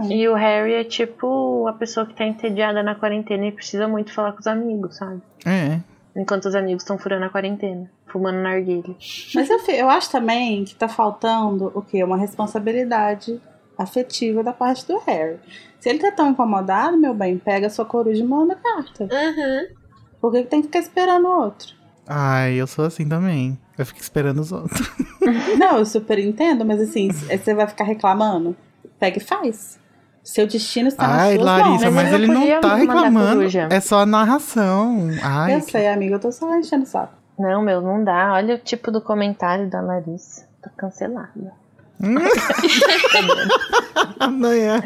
E 0.09 0.27
o 0.27 0.33
Harry 0.33 0.73
é 0.73 0.83
tipo 0.83 1.67
a 1.67 1.73
pessoa 1.73 2.05
que 2.05 2.15
tá 2.15 2.25
entediada 2.25 2.81
na 2.81 2.95
quarentena 2.95 3.45
e 3.47 3.51
precisa 3.51 3.87
muito 3.87 4.11
falar 4.13 4.31
com 4.31 4.39
os 4.39 4.47
amigos, 4.47 4.95
sabe? 4.97 5.21
É. 5.45 5.79
Enquanto 6.15 6.45
os 6.45 6.55
amigos 6.55 6.83
estão 6.83 6.97
furando 6.97 7.25
a 7.25 7.29
quarentena, 7.29 7.89
fumando 8.07 8.37
narguilha. 8.37 8.95
Mas 9.35 9.49
eu, 9.49 9.59
eu 9.75 9.89
acho 9.89 10.11
também 10.11 10.63
que 10.65 10.75
tá 10.75 10.87
faltando 10.87 11.71
o 11.75 11.81
quê? 11.81 12.03
Uma 12.03 12.17
responsabilidade 12.17 13.39
afetiva 13.77 14.43
da 14.43 14.53
parte 14.53 14.87
do 14.87 14.97
Harry. 14.99 15.37
Se 15.81 15.89
ele 15.89 15.99
tá 15.99 16.11
tão 16.11 16.29
incomodado, 16.29 16.95
meu 16.97 17.13
bem, 17.13 17.37
pega 17.37 17.67
a 17.67 17.69
sua 17.69 17.83
coruja 17.83 18.23
e 18.23 18.25
manda 18.25 18.55
carta. 18.55 19.03
Uhum. 19.03 19.75
Por 20.21 20.31
que, 20.31 20.43
que 20.43 20.49
tem 20.49 20.61
que 20.61 20.67
ficar 20.67 20.79
esperando 20.79 21.27
o 21.27 21.41
outro? 21.41 21.73
Ai, 22.07 22.53
eu 22.53 22.67
sou 22.67 22.85
assim 22.85 23.07
também. 23.09 23.59
Eu 23.77 23.85
fico 23.85 23.99
esperando 23.99 24.39
os 24.39 24.51
outros. 24.51 24.89
Não, 25.59 25.77
eu 25.79 25.85
super 25.85 26.19
entendo, 26.19 26.63
mas 26.63 26.79
assim, 26.81 27.11
se- 27.11 27.35
você 27.37 27.53
vai 27.53 27.67
ficar 27.67 27.83
reclamando? 27.83 28.55
Pega 28.99 29.17
e 29.17 29.21
faz. 29.21 29.79
Seu 30.23 30.45
destino 30.45 30.87
está 30.87 31.07
nas 31.07 31.17
Ai, 31.21 31.33
suas 31.35 31.45
Larissa, 31.45 31.69
mãos. 31.69 31.81
mas 31.81 31.93
mas 31.95 32.13
ele 32.13 32.27
não 32.27 32.61
tá 32.61 32.75
reclamando. 32.75 33.41
É 33.71 33.79
só 33.79 34.01
a 34.01 34.05
narração. 34.05 35.09
Ai, 35.23 35.55
Eu 35.55 35.61
sei, 35.61 35.87
amiga, 35.87 36.15
eu 36.15 36.19
tô 36.19 36.31
só 36.31 36.55
enchendo 36.55 36.83
o 36.83 36.87
saco. 36.87 37.13
Não, 37.39 37.63
meu, 37.63 37.81
não 37.81 38.03
dá. 38.03 38.33
Olha 38.33 38.53
o 38.53 38.59
tipo 38.59 38.91
do 38.91 39.01
comentário 39.01 39.67
da 39.67 39.81
Larissa. 39.81 40.47
Tá 40.61 40.69
cancelada. 40.77 41.53
Não, 44.31 44.51
é. 44.51 44.81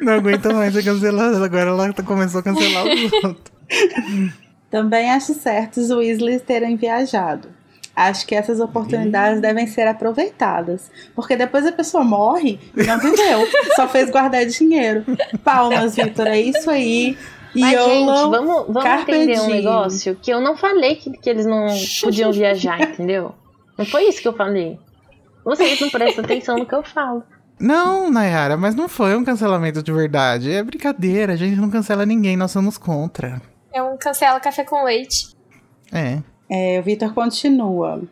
não 0.00 0.12
aguenta 0.14 0.52
mais 0.54 0.72
ser 0.72 0.82
cancelada. 0.84 1.44
Agora 1.44 1.70
ela 1.70 1.92
começou 1.92 2.40
a 2.40 2.42
cancelar 2.42 2.86
os 2.86 3.12
outros. 3.12 3.52
Também 4.70 5.10
acho 5.10 5.34
certo 5.34 5.78
os 5.78 5.90
Weasleys 5.90 6.42
terem 6.42 6.76
viajado. 6.76 7.48
Acho 7.94 8.26
que 8.26 8.34
essas 8.34 8.60
oportunidades 8.60 9.40
devem 9.40 9.66
ser 9.66 9.88
aproveitadas. 9.88 10.90
Porque 11.14 11.36
depois 11.36 11.66
a 11.66 11.72
pessoa 11.72 12.04
morre 12.04 12.60
e 12.76 12.84
não 12.84 12.98
viveu. 12.98 13.46
só 13.74 13.88
fez 13.88 14.08
guardar 14.10 14.46
dinheiro. 14.46 15.04
Palmas, 15.42 15.96
Vitor. 15.96 16.28
É 16.28 16.40
isso 16.40 16.70
aí. 16.70 17.18
Mas, 17.54 17.72
YOLO, 17.72 17.88
gente, 17.88 18.30
vamos, 18.30 18.66
vamos 18.68 18.82
Carpe 18.84 19.12
entender 19.12 19.40
um 19.40 19.48
negócio 19.48 20.16
que 20.20 20.30
eu 20.30 20.40
não 20.40 20.56
falei 20.56 20.96
que, 20.96 21.10
que 21.10 21.28
eles 21.28 21.44
não 21.46 21.66
podiam 22.00 22.30
viajar, 22.30 22.80
entendeu? 22.80 23.34
Não 23.76 23.84
foi 23.84 24.04
isso 24.04 24.20
que 24.20 24.28
eu 24.28 24.34
falei. 24.34 24.78
Vocês 25.48 25.80
não 25.80 25.88
prestam 25.88 26.22
atenção 26.22 26.58
no 26.58 26.66
que 26.66 26.74
eu 26.74 26.82
falo. 26.82 27.22
Não, 27.58 28.10
Nayara, 28.10 28.54
mas 28.54 28.74
não 28.74 28.86
foi 28.86 29.16
um 29.16 29.24
cancelamento 29.24 29.82
de 29.82 29.90
verdade. 29.90 30.52
É 30.52 30.62
brincadeira, 30.62 31.32
a 31.32 31.36
gente 31.36 31.58
não 31.58 31.70
cancela 31.70 32.04
ninguém, 32.04 32.36
nós 32.36 32.50
somos 32.50 32.76
contra. 32.76 33.40
É 33.72 33.82
um 33.82 33.96
cancela 33.96 34.38
café 34.40 34.62
com 34.62 34.84
leite. 34.84 35.34
É. 35.90 36.18
É, 36.50 36.78
o 36.78 36.82
Vitor 36.82 37.14
continua. 37.14 38.02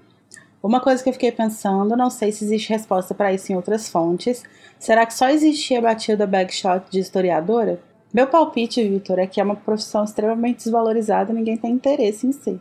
Uma 0.62 0.80
coisa 0.80 1.02
que 1.02 1.10
eu 1.10 1.12
fiquei 1.12 1.30
pensando, 1.30 1.94
não 1.94 2.08
sei 2.08 2.32
se 2.32 2.42
existe 2.42 2.70
resposta 2.70 3.14
para 3.14 3.34
isso 3.34 3.52
em 3.52 3.54
outras 3.54 3.86
fontes. 3.86 4.42
Será 4.78 5.04
que 5.04 5.12
só 5.12 5.28
existia 5.28 5.78
a 5.78 5.82
batida 5.82 6.26
Bagshot 6.26 6.84
de 6.90 7.00
historiadora? 7.00 7.78
Meu 8.14 8.28
palpite, 8.28 8.82
Vitor, 8.82 9.18
é 9.18 9.26
que 9.26 9.42
é 9.42 9.44
uma 9.44 9.56
profissão 9.56 10.04
extremamente 10.04 10.64
desvalorizada 10.64 11.32
e 11.32 11.34
ninguém 11.34 11.58
tem 11.58 11.70
interesse 11.70 12.26
em 12.26 12.32
ser. 12.32 12.58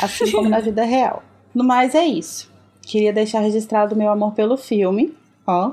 Assim 0.00 0.32
como 0.32 0.48
na 0.48 0.60
vida 0.64 0.82
real. 0.82 1.22
No 1.54 1.62
mais, 1.62 1.94
é 1.94 2.06
isso. 2.06 2.53
Queria 2.86 3.12
deixar 3.12 3.40
registrado 3.40 3.94
o 3.94 3.98
meu 3.98 4.10
amor 4.10 4.32
pelo 4.34 4.56
filme, 4.56 5.14
ó. 5.46 5.72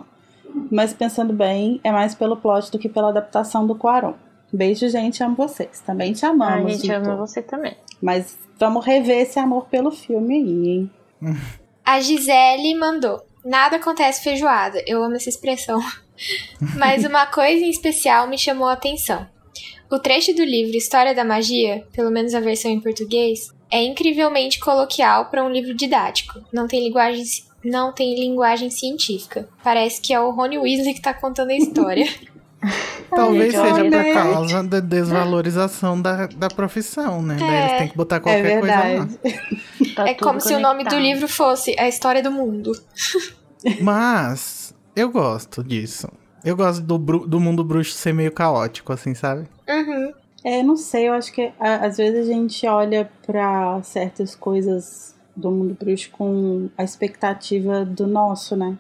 Mas 0.70 0.94
pensando 0.94 1.34
bem, 1.34 1.80
é 1.84 1.91
mais 1.91 2.13
pelo 2.13 2.36
plot 2.38 2.72
do 2.72 2.80
que 2.80 2.89
pela 2.89 3.10
adaptação 3.10 3.65
do 3.65 3.75
Quaron. 3.75 4.13
Beijo, 4.51 4.89
gente, 4.89 5.24
amo 5.24 5.36
vocês. 5.36 5.80
Também 5.80 6.12
te 6.13 6.25
a 6.25 6.30
amamos, 6.30 6.74
gente 6.74 6.82
Vitor. 6.82 6.98
ama 6.98 7.15
você 7.15 7.41
também. 7.41 7.75
Mas 8.01 8.38
vamos 8.60 8.86
rever 8.86 9.22
esse 9.22 9.39
amor 9.39 9.65
pelo 9.68 9.91
filme 9.91 10.36
aí, 10.36 10.70
hein? 10.70 10.91
A 11.86 12.01
Gisele 12.01 12.75
mandou. 12.75 13.22
Nada 13.46 13.77
acontece 13.77 14.24
feijoada. 14.24 14.84
Eu 14.86 15.03
amo 15.03 15.15
essa 15.15 15.30
expressão. 15.30 15.80
Mas 16.77 17.06
uma 17.06 17.25
coisa 17.25 17.63
em 17.65 17.70
especial 17.70 18.27
me 18.27 18.38
chamou 18.38 18.68
a 18.68 18.74
atenção. 18.74 19.25
O 19.89 20.00
trecho 20.00 20.34
do 20.34 20.44
livro 20.44 20.77
História 20.77 21.15
da 21.15 21.24
Magia, 21.24 21.86
pelo 21.94 22.12
menos 22.12 22.34
a 22.34 22.39
versão 22.39 22.72
em 22.72 22.80
português, 22.80 23.53
é 23.72 23.84
incrivelmente 23.84 24.60
coloquial 24.60 25.25
para 25.25 25.44
um 25.44 25.50
livro 25.50 25.74
didático. 25.74 26.42
Não 26.51 26.68
tem 26.68 26.84
linguagem, 26.84 27.24
não 27.63 27.94
tem 27.94 28.20
linguagem 28.20 28.70
científica. 28.70 29.48
Parece 29.63 30.01
que 30.01 30.13
é 30.13 30.20
o 30.20 30.32
Rony 30.32 30.58
Weasley 30.58 30.94
que 30.94 31.01
tá 31.01 31.13
contando 31.13 31.51
a 31.51 31.56
história. 31.56 32.06
Talvez 33.10 33.54
gente, 33.54 33.63
seja 33.63 33.84
por 33.84 34.13
causa 34.13 34.63
da 34.63 34.80
desvalorização 34.80 36.00
da, 36.00 36.28
da 36.28 36.48
profissão, 36.48 37.22
né? 37.22 37.36
Daí 37.40 37.58
eles 37.58 37.78
têm 37.80 37.88
que 37.90 37.98
botar 37.98 38.18
É 38.18 38.20
qualquer 38.20 38.60
coisa 38.60 38.75
lá. 38.75 39.10
Tá 39.96 40.08
é 40.08 40.13
como 40.13 40.40
se 40.40 40.54
o 40.54 40.60
nome 40.60 40.84
do 40.86 40.92
conectado. 40.92 41.01
livro 41.01 41.28
fosse 41.28 41.75
A 41.78 41.86
História 41.88 42.24
do 42.24 42.32
Mundo. 42.32 42.72
Mas 43.82 44.74
eu 44.96 45.10
gosto 45.10 45.62
disso. 45.62 46.08
Eu 46.46 46.56
gosto 46.56 46.82
do, 46.82 46.98
do 46.98 47.40
mundo 47.40 47.63
bruxo 47.63 47.92
ser 47.92 48.13
meio 48.13 48.32
caótico, 48.32 48.94
assim, 48.94 49.13
sabe? 49.13 49.50
Uhum. 49.68 50.13
É, 50.43 50.63
não 50.63 50.75
sei, 50.75 51.07
eu 51.07 51.13
acho 51.13 51.31
que 51.31 51.51
a- 51.60 51.86
às 51.86 51.98
vezes 51.98 52.27
a 52.29 52.33
gente 52.33 52.65
olha 52.67 53.10
pra 53.25 53.81
certas 53.83 54.36
coisas 54.36 55.15
do 55.36 55.51
mundo 55.51 55.77
bruxo 55.79 56.10
com 56.12 56.69
a 56.77 56.83
expectativa 56.83 57.86
do 57.86 58.07
nosso, 58.07 58.55
né? 58.55 58.77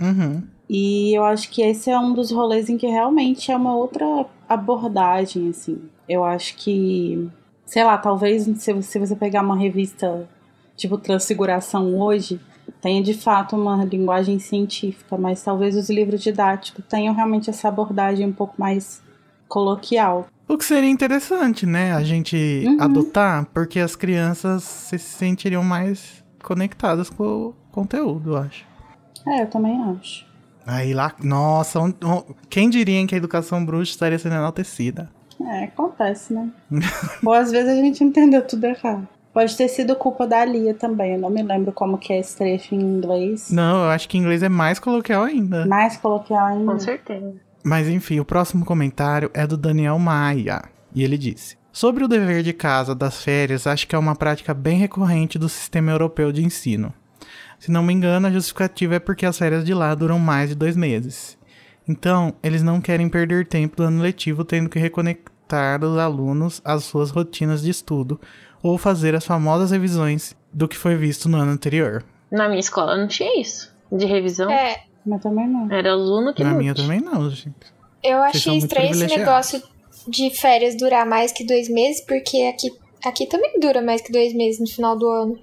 Uhum. 0.00 0.42
E 0.68 1.16
eu 1.16 1.24
acho 1.24 1.50
que 1.50 1.62
esse 1.62 1.90
é 1.90 1.98
um 1.98 2.12
dos 2.14 2.30
rolês 2.30 2.68
em 2.68 2.76
que 2.76 2.86
realmente 2.86 3.50
é 3.52 3.56
uma 3.56 3.76
outra 3.76 4.26
abordagem, 4.48 5.48
assim. 5.50 5.78
Eu 6.08 6.24
acho 6.24 6.56
que, 6.56 7.28
sei 7.64 7.84
lá, 7.84 7.96
talvez 7.96 8.44
se, 8.58 8.82
se 8.82 8.98
você 8.98 9.14
pegar 9.14 9.42
uma 9.42 9.56
revista 9.56 10.28
tipo 10.76 10.98
Transfiguração 10.98 11.96
hoje, 12.00 12.40
tenha 12.80 13.02
de 13.02 13.14
fato 13.14 13.54
uma 13.56 13.84
linguagem 13.84 14.38
científica, 14.38 15.16
mas 15.16 15.42
talvez 15.42 15.76
os 15.76 15.88
livros 15.88 16.22
didáticos 16.22 16.84
tenham 16.88 17.14
realmente 17.14 17.48
essa 17.50 17.68
abordagem 17.68 18.26
um 18.26 18.32
pouco 18.32 18.54
mais 18.58 19.00
coloquial. 19.48 20.26
O 20.48 20.58
que 20.58 20.64
seria 20.64 20.90
interessante, 20.90 21.64
né? 21.66 21.92
A 21.92 22.02
gente 22.02 22.64
Uhum. 22.66 22.76
adotar, 22.80 23.46
porque 23.52 23.80
as 23.80 23.96
crianças 23.96 24.62
se 24.62 24.98
sentiriam 24.98 25.62
mais 25.64 26.22
conectadas 26.42 27.08
com 27.08 27.24
o 27.24 27.54
conteúdo, 27.72 28.32
eu 28.32 28.36
acho. 28.36 28.64
É, 29.26 29.42
eu 29.42 29.46
também 29.48 29.80
acho. 29.98 30.26
Aí 30.66 30.92
lá, 30.94 31.12
nossa, 31.22 31.80
on- 31.80 31.94
on- 32.04 32.24
quem 32.50 32.68
diria 32.70 33.06
que 33.06 33.14
a 33.14 33.18
educação 33.18 33.64
bruxa 33.64 33.92
estaria 33.92 34.18
sendo 34.18 34.34
enaltecida? 34.34 35.10
É, 35.40 35.64
acontece, 35.64 36.32
né? 36.34 36.48
Ou 37.24 37.32
às 37.32 37.50
vezes 37.50 37.70
a 37.70 37.74
gente 37.76 38.04
entendeu 38.04 38.42
tudo 38.46 38.64
errado. 38.64 39.08
Pode 39.32 39.56
ter 39.56 39.66
sido 39.68 39.96
culpa 39.96 40.26
da 40.28 40.44
Lia 40.44 40.74
também. 40.74 41.14
Eu 41.14 41.18
não 41.20 41.28
me 41.28 41.42
lembro 41.42 41.72
como 41.72 41.98
que 41.98 42.12
é 42.12 42.20
esse 42.20 42.36
trecho 42.36 42.72
em 42.74 42.80
inglês. 42.80 43.50
Não, 43.50 43.84
eu 43.84 43.90
acho 43.90 44.08
que 44.08 44.16
em 44.16 44.20
inglês 44.20 44.42
é 44.44 44.48
mais 44.48 44.78
coloquial 44.78 45.24
ainda. 45.24 45.66
Mais 45.66 45.96
coloquial 45.96 46.46
ainda. 46.46 46.72
Com 46.72 46.78
certeza. 46.78 47.34
Mas 47.64 47.88
enfim, 47.88 48.20
o 48.20 48.24
próximo 48.26 48.62
comentário 48.62 49.30
é 49.32 49.46
do 49.46 49.56
Daniel 49.56 49.98
Maia. 49.98 50.62
E 50.94 51.02
ele 51.02 51.16
disse: 51.16 51.56
Sobre 51.72 52.04
o 52.04 52.08
dever 52.08 52.42
de 52.42 52.52
casa 52.52 52.94
das 52.94 53.24
férias, 53.24 53.66
acho 53.66 53.88
que 53.88 53.96
é 53.96 53.98
uma 53.98 54.14
prática 54.14 54.52
bem 54.52 54.78
recorrente 54.78 55.38
do 55.38 55.48
sistema 55.48 55.90
europeu 55.90 56.30
de 56.30 56.44
ensino. 56.44 56.92
Se 57.58 57.70
não 57.70 57.82
me 57.82 57.94
engano, 57.94 58.26
a 58.26 58.30
justificativa 58.30 58.96
é 58.96 58.98
porque 58.98 59.24
as 59.24 59.38
férias 59.38 59.64
de 59.64 59.72
lá 59.72 59.94
duram 59.94 60.18
mais 60.18 60.50
de 60.50 60.54
dois 60.54 60.76
meses. 60.76 61.38
Então, 61.88 62.34
eles 62.42 62.62
não 62.62 62.80
querem 62.80 63.08
perder 63.08 63.46
tempo 63.46 63.78
do 63.78 63.84
ano 63.84 64.02
letivo 64.02 64.44
tendo 64.44 64.68
que 64.68 64.78
reconectar 64.78 65.82
os 65.82 65.96
alunos 65.96 66.60
às 66.64 66.84
suas 66.84 67.10
rotinas 67.10 67.62
de 67.62 67.70
estudo 67.70 68.20
ou 68.62 68.76
fazer 68.76 69.14
as 69.14 69.24
famosas 69.24 69.70
revisões 69.70 70.36
do 70.52 70.68
que 70.68 70.76
foi 70.76 70.96
visto 70.96 71.28
no 71.28 71.38
ano 71.38 71.52
anterior. 71.52 72.04
Na 72.30 72.48
minha 72.48 72.60
escola 72.60 72.96
não 72.96 73.08
tinha 73.08 73.40
isso. 73.40 73.74
De 73.90 74.06
revisão. 74.06 74.50
É, 74.50 74.84
Mas 75.04 75.22
também 75.22 75.46
não. 75.48 75.70
Era 75.70 75.92
aluno 75.92 76.32
que 76.32 76.42
Na 76.42 76.50
lute. 76.50 76.60
minha 76.60 76.74
também 76.74 77.00
não, 77.00 77.28
gente. 77.30 77.54
eu 78.02 78.22
achei 78.22 78.56
estranho 78.58 78.90
esse 78.90 79.06
negócio 79.06 79.62
de 80.08 80.30
férias 80.30 80.76
durar 80.76 81.06
mais 81.06 81.32
que 81.32 81.44
dois 81.44 81.68
meses, 81.68 82.00
porque 82.06 82.42
aqui, 82.42 82.70
aqui 83.04 83.26
também 83.26 83.58
dura 83.60 83.82
mais 83.82 84.00
que 84.00 84.12
dois 84.12 84.34
meses 84.34 84.60
no 84.60 84.66
final 84.66 84.96
do 84.96 85.06
ano. 85.08 85.38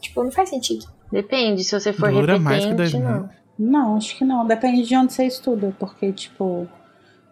Tipo, 0.00 0.22
não 0.24 0.30
faz 0.30 0.50
sentido. 0.50 0.86
Depende, 1.10 1.62
se 1.64 1.78
você 1.78 1.92
for 1.92 2.10
Dura 2.10 2.34
repetente, 2.34 2.42
mais 2.42 2.64
que 2.66 2.74
dois 2.74 2.92
não. 2.92 3.00
meses. 3.00 3.30
Não, 3.58 3.96
acho 3.96 4.16
que 4.18 4.24
não. 4.24 4.46
Depende 4.46 4.82
de 4.82 4.96
onde 4.96 5.12
você 5.12 5.24
estuda, 5.26 5.74
porque, 5.78 6.12
tipo, 6.12 6.68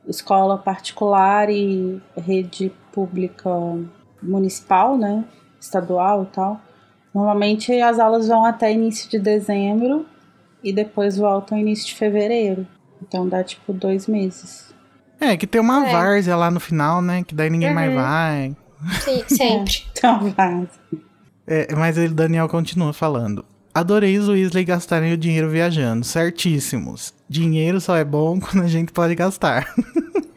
escola 0.07 0.57
particular 0.57 1.51
e 1.51 2.01
rede 2.17 2.73
pública 2.93 3.51
municipal, 4.23 4.97
né? 4.97 5.25
Estadual 5.61 6.23
e 6.23 6.27
tal. 6.27 6.61
Normalmente 7.13 7.73
as 7.81 7.99
aulas 7.99 8.29
vão 8.29 8.45
até 8.45 8.73
início 8.73 9.11
de 9.11 9.19
dezembro 9.19 10.07
e 10.63 10.73
depois 10.73 11.17
voltam 11.17 11.59
início 11.59 11.87
de 11.87 11.95
fevereiro. 11.95 12.67
Então 13.01 13.29
dá, 13.29 13.43
tipo, 13.43 13.73
dois 13.73 14.07
meses. 14.07 14.73
É, 15.21 15.37
que 15.37 15.47
tem 15.47 15.61
uma 15.61 15.87
É. 15.89 15.93
várzea 15.93 16.37
lá 16.37 16.51
no 16.51 16.59
final, 16.61 17.01
né? 17.03 17.23
Que 17.27 17.35
daí 17.35 17.49
ninguém 17.51 17.73
mais 17.73 17.91
Uhum. 17.91 17.97
vai. 17.97 18.57
Sim, 19.01 19.25
sempre. 19.37 19.85
Então 19.93 20.31
vai. 20.31 20.69
É, 21.47 21.75
mas 21.75 21.97
ele, 21.99 22.15
Daniel 22.15 22.49
continua 22.49 22.93
falando. 22.93 23.45
Adorei 23.75 24.19
os 24.19 24.29
Weasley 24.29 24.65
gastarem 24.65 25.13
o 25.13 25.17
dinheiro 25.17 25.49
viajando. 25.49 26.05
Certíssimos. 26.05 27.15
Dinheiro 27.29 27.81
só 27.81 27.97
é 27.97 28.05
bom 28.05 28.39
quando 28.41 28.65
a 28.65 28.69
gente 28.69 28.93
pode 28.93 29.15
gastar. 29.15 29.67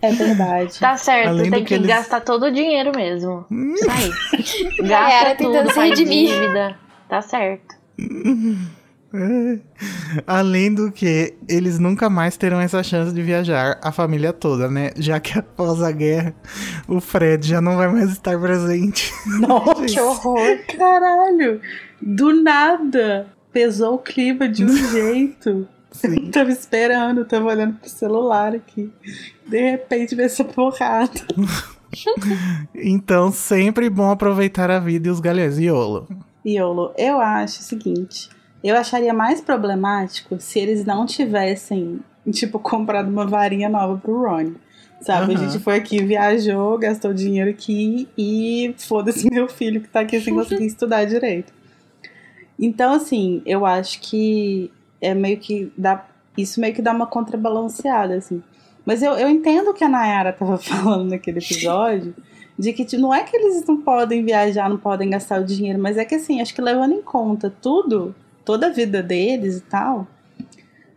É 0.01 0.11
verdade. 0.11 0.79
Tá 0.79 0.95
certo, 0.97 1.29
Além 1.29 1.49
tem 1.51 1.59
que, 1.61 1.67
que 1.69 1.73
eles- 1.73 1.87
gastar 1.87 2.21
todo 2.21 2.45
o 2.45 2.51
dinheiro 2.51 2.91
mesmo. 2.95 3.45
Isso 3.51 3.89
aí. 3.91 4.77
Gasta 4.87 5.35
tentando 5.35 5.63
tudo, 5.63 5.73
faz 5.73 5.97
dívida. 5.97 6.77
Tá 7.09 7.21
certo. 7.21 7.75
Além 10.25 10.73
do 10.73 10.91
que, 10.91 11.33
eles 11.47 11.79
nunca 11.79 12.09
mais 12.09 12.37
terão 12.37 12.59
essa 12.59 12.81
chance 12.83 13.13
de 13.13 13.21
viajar, 13.21 13.79
a 13.81 13.91
família 13.91 14.31
toda, 14.33 14.69
né? 14.69 14.91
Já 14.97 15.19
que 15.19 15.37
após 15.39 15.81
a 15.81 15.91
guerra, 15.91 16.33
o 16.87 16.99
Fred 17.01 17.47
já 17.47 17.61
não 17.61 17.77
vai 17.77 17.87
mais 17.87 18.11
estar 18.11 18.39
presente. 18.39 19.11
Nossa, 19.39 19.85
Que 19.85 19.99
horror. 19.99 20.59
caralho! 20.77 21.61
Do 22.01 22.33
nada! 22.41 23.27
Pesou 23.51 23.95
o 23.95 23.99
clima 23.99 24.49
de 24.49 24.65
um 24.65 24.75
jeito. 24.91 25.67
Sim. 25.91 26.29
Tava 26.29 26.49
esperando, 26.51 27.23
tava 27.23 27.45
olhando 27.45 27.75
pro 27.75 27.89
celular 27.89 28.53
aqui. 28.53 28.91
De 29.47 29.71
repente 29.71 30.13
veio 30.13 30.25
essa 30.25 30.43
porrada. 30.43 31.09
Então, 32.75 33.31
sempre 33.31 33.89
bom 33.89 34.11
aproveitar 34.11 34.69
a 34.69 34.79
vida 34.79 35.07
e 35.07 35.11
os 35.11 35.21
galhões. 35.21 35.57
Iolo. 35.57 36.05
Iolo, 36.45 36.93
eu 36.97 37.19
acho 37.21 37.61
o 37.61 37.63
seguinte: 37.63 38.29
eu 38.67 38.75
acharia 38.77 39.13
mais 39.13 39.41
problemático 39.41 40.39
se 40.39 40.59
eles 40.59 40.85
não 40.85 41.05
tivessem, 41.05 41.99
tipo, 42.31 42.57
comprado 42.59 43.09
uma 43.09 43.25
varinha 43.25 43.69
nova 43.69 43.97
pro 43.97 44.23
Ron. 44.23 44.53
Sabe? 45.01 45.33
A 45.33 45.35
Aham. 45.35 45.49
gente 45.49 45.63
foi 45.63 45.75
aqui, 45.75 46.03
viajou, 46.03 46.77
gastou 46.79 47.13
dinheiro 47.13 47.49
aqui 47.49 48.07
e 48.17 48.73
foda-se 48.77 49.27
meu 49.29 49.47
filho 49.47 49.81
que 49.81 49.89
tá 49.89 49.99
aqui 49.99 50.19
sem 50.19 50.33
conseguir 50.33 50.65
estudar 50.65 51.05
direito. 51.05 51.53
Então, 52.57 52.93
assim, 52.93 53.41
eu 53.45 53.65
acho 53.65 53.99
que 53.99 54.71
é 55.01 55.13
meio 55.13 55.37
que 55.37 55.71
dá. 55.77 56.05
Isso 56.37 56.59
meio 56.59 56.73
que 56.73 56.81
dá 56.81 56.91
uma 56.91 57.05
contrabalanceada, 57.05 58.15
assim. 58.15 58.41
Mas 58.85 59.01
eu, 59.01 59.13
eu 59.13 59.29
entendo 59.29 59.71
o 59.71 59.73
que 59.73 59.83
a 59.83 59.89
Nayara 59.89 60.33
tava 60.33 60.57
falando 60.59 61.09
naquele 61.09 61.39
episódio, 61.39 62.15
de 62.57 62.71
que 62.73 62.85
tipo, 62.85 63.01
não 63.01 63.13
é 63.13 63.23
que 63.23 63.35
eles 63.35 63.65
não 63.65 63.77
podem 63.81 64.23
viajar, 64.23 64.69
não 64.69 64.77
podem 64.77 65.09
gastar 65.09 65.41
o 65.41 65.45
dinheiro, 65.45 65.79
mas 65.79 65.97
é 65.97 66.05
que 66.05 66.15
assim, 66.15 66.39
acho 66.41 66.53
que 66.55 66.61
levando 66.61 66.93
em 66.93 67.01
conta 67.01 67.53
tudo, 67.61 68.15
toda 68.45 68.67
a 68.67 68.69
vida 68.69 69.03
deles 69.03 69.57
e 69.57 69.61
tal, 69.61 70.07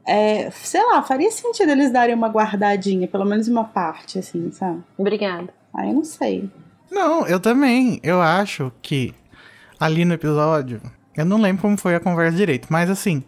é, 0.06 0.50
sei 0.50 0.84
lá, 0.86 1.02
faria 1.02 1.30
sentido 1.30 1.70
eles 1.70 1.90
darem 1.90 2.14
uma 2.14 2.28
guardadinha, 2.28 3.08
pelo 3.08 3.24
menos 3.24 3.48
uma 3.48 3.64
parte, 3.64 4.18
assim, 4.18 4.52
sabe? 4.52 4.82
Obrigada. 4.96 5.52
Aí 5.74 5.88
eu 5.88 5.94
não 5.94 6.04
sei. 6.04 6.48
Não, 6.90 7.26
eu 7.26 7.40
também. 7.40 8.00
Eu 8.02 8.22
acho 8.22 8.72
que 8.80 9.14
ali 9.78 10.04
no 10.04 10.14
episódio, 10.14 10.80
eu 11.16 11.24
não 11.24 11.40
lembro 11.40 11.62
como 11.62 11.76
foi 11.76 11.94
a 11.94 12.00
conversa 12.00 12.36
direito, 12.36 12.68
mas 12.70 12.88
assim, 12.88 13.22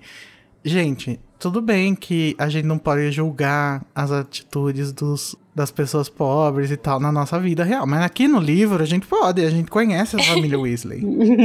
gente, 0.64 1.20
tudo 1.38 1.60
bem 1.60 1.94
que 1.94 2.34
a 2.38 2.48
gente 2.48 2.66
não 2.66 2.78
pode 2.78 3.10
julgar 3.10 3.84
as 3.94 4.10
atitudes 4.10 4.92
dos, 4.92 5.36
das 5.60 5.70
pessoas 5.70 6.08
pobres 6.08 6.70
e 6.70 6.76
tal 6.76 6.98
na 6.98 7.12
nossa 7.12 7.38
vida 7.38 7.62
real, 7.62 7.86
mas 7.86 8.02
aqui 8.02 8.26
no 8.26 8.40
livro 8.40 8.82
a 8.82 8.86
gente 8.86 9.06
pode, 9.06 9.44
a 9.44 9.50
gente 9.50 9.70
conhece 9.70 10.16
a 10.16 10.22
família 10.22 10.58
Weasley. 10.58 11.02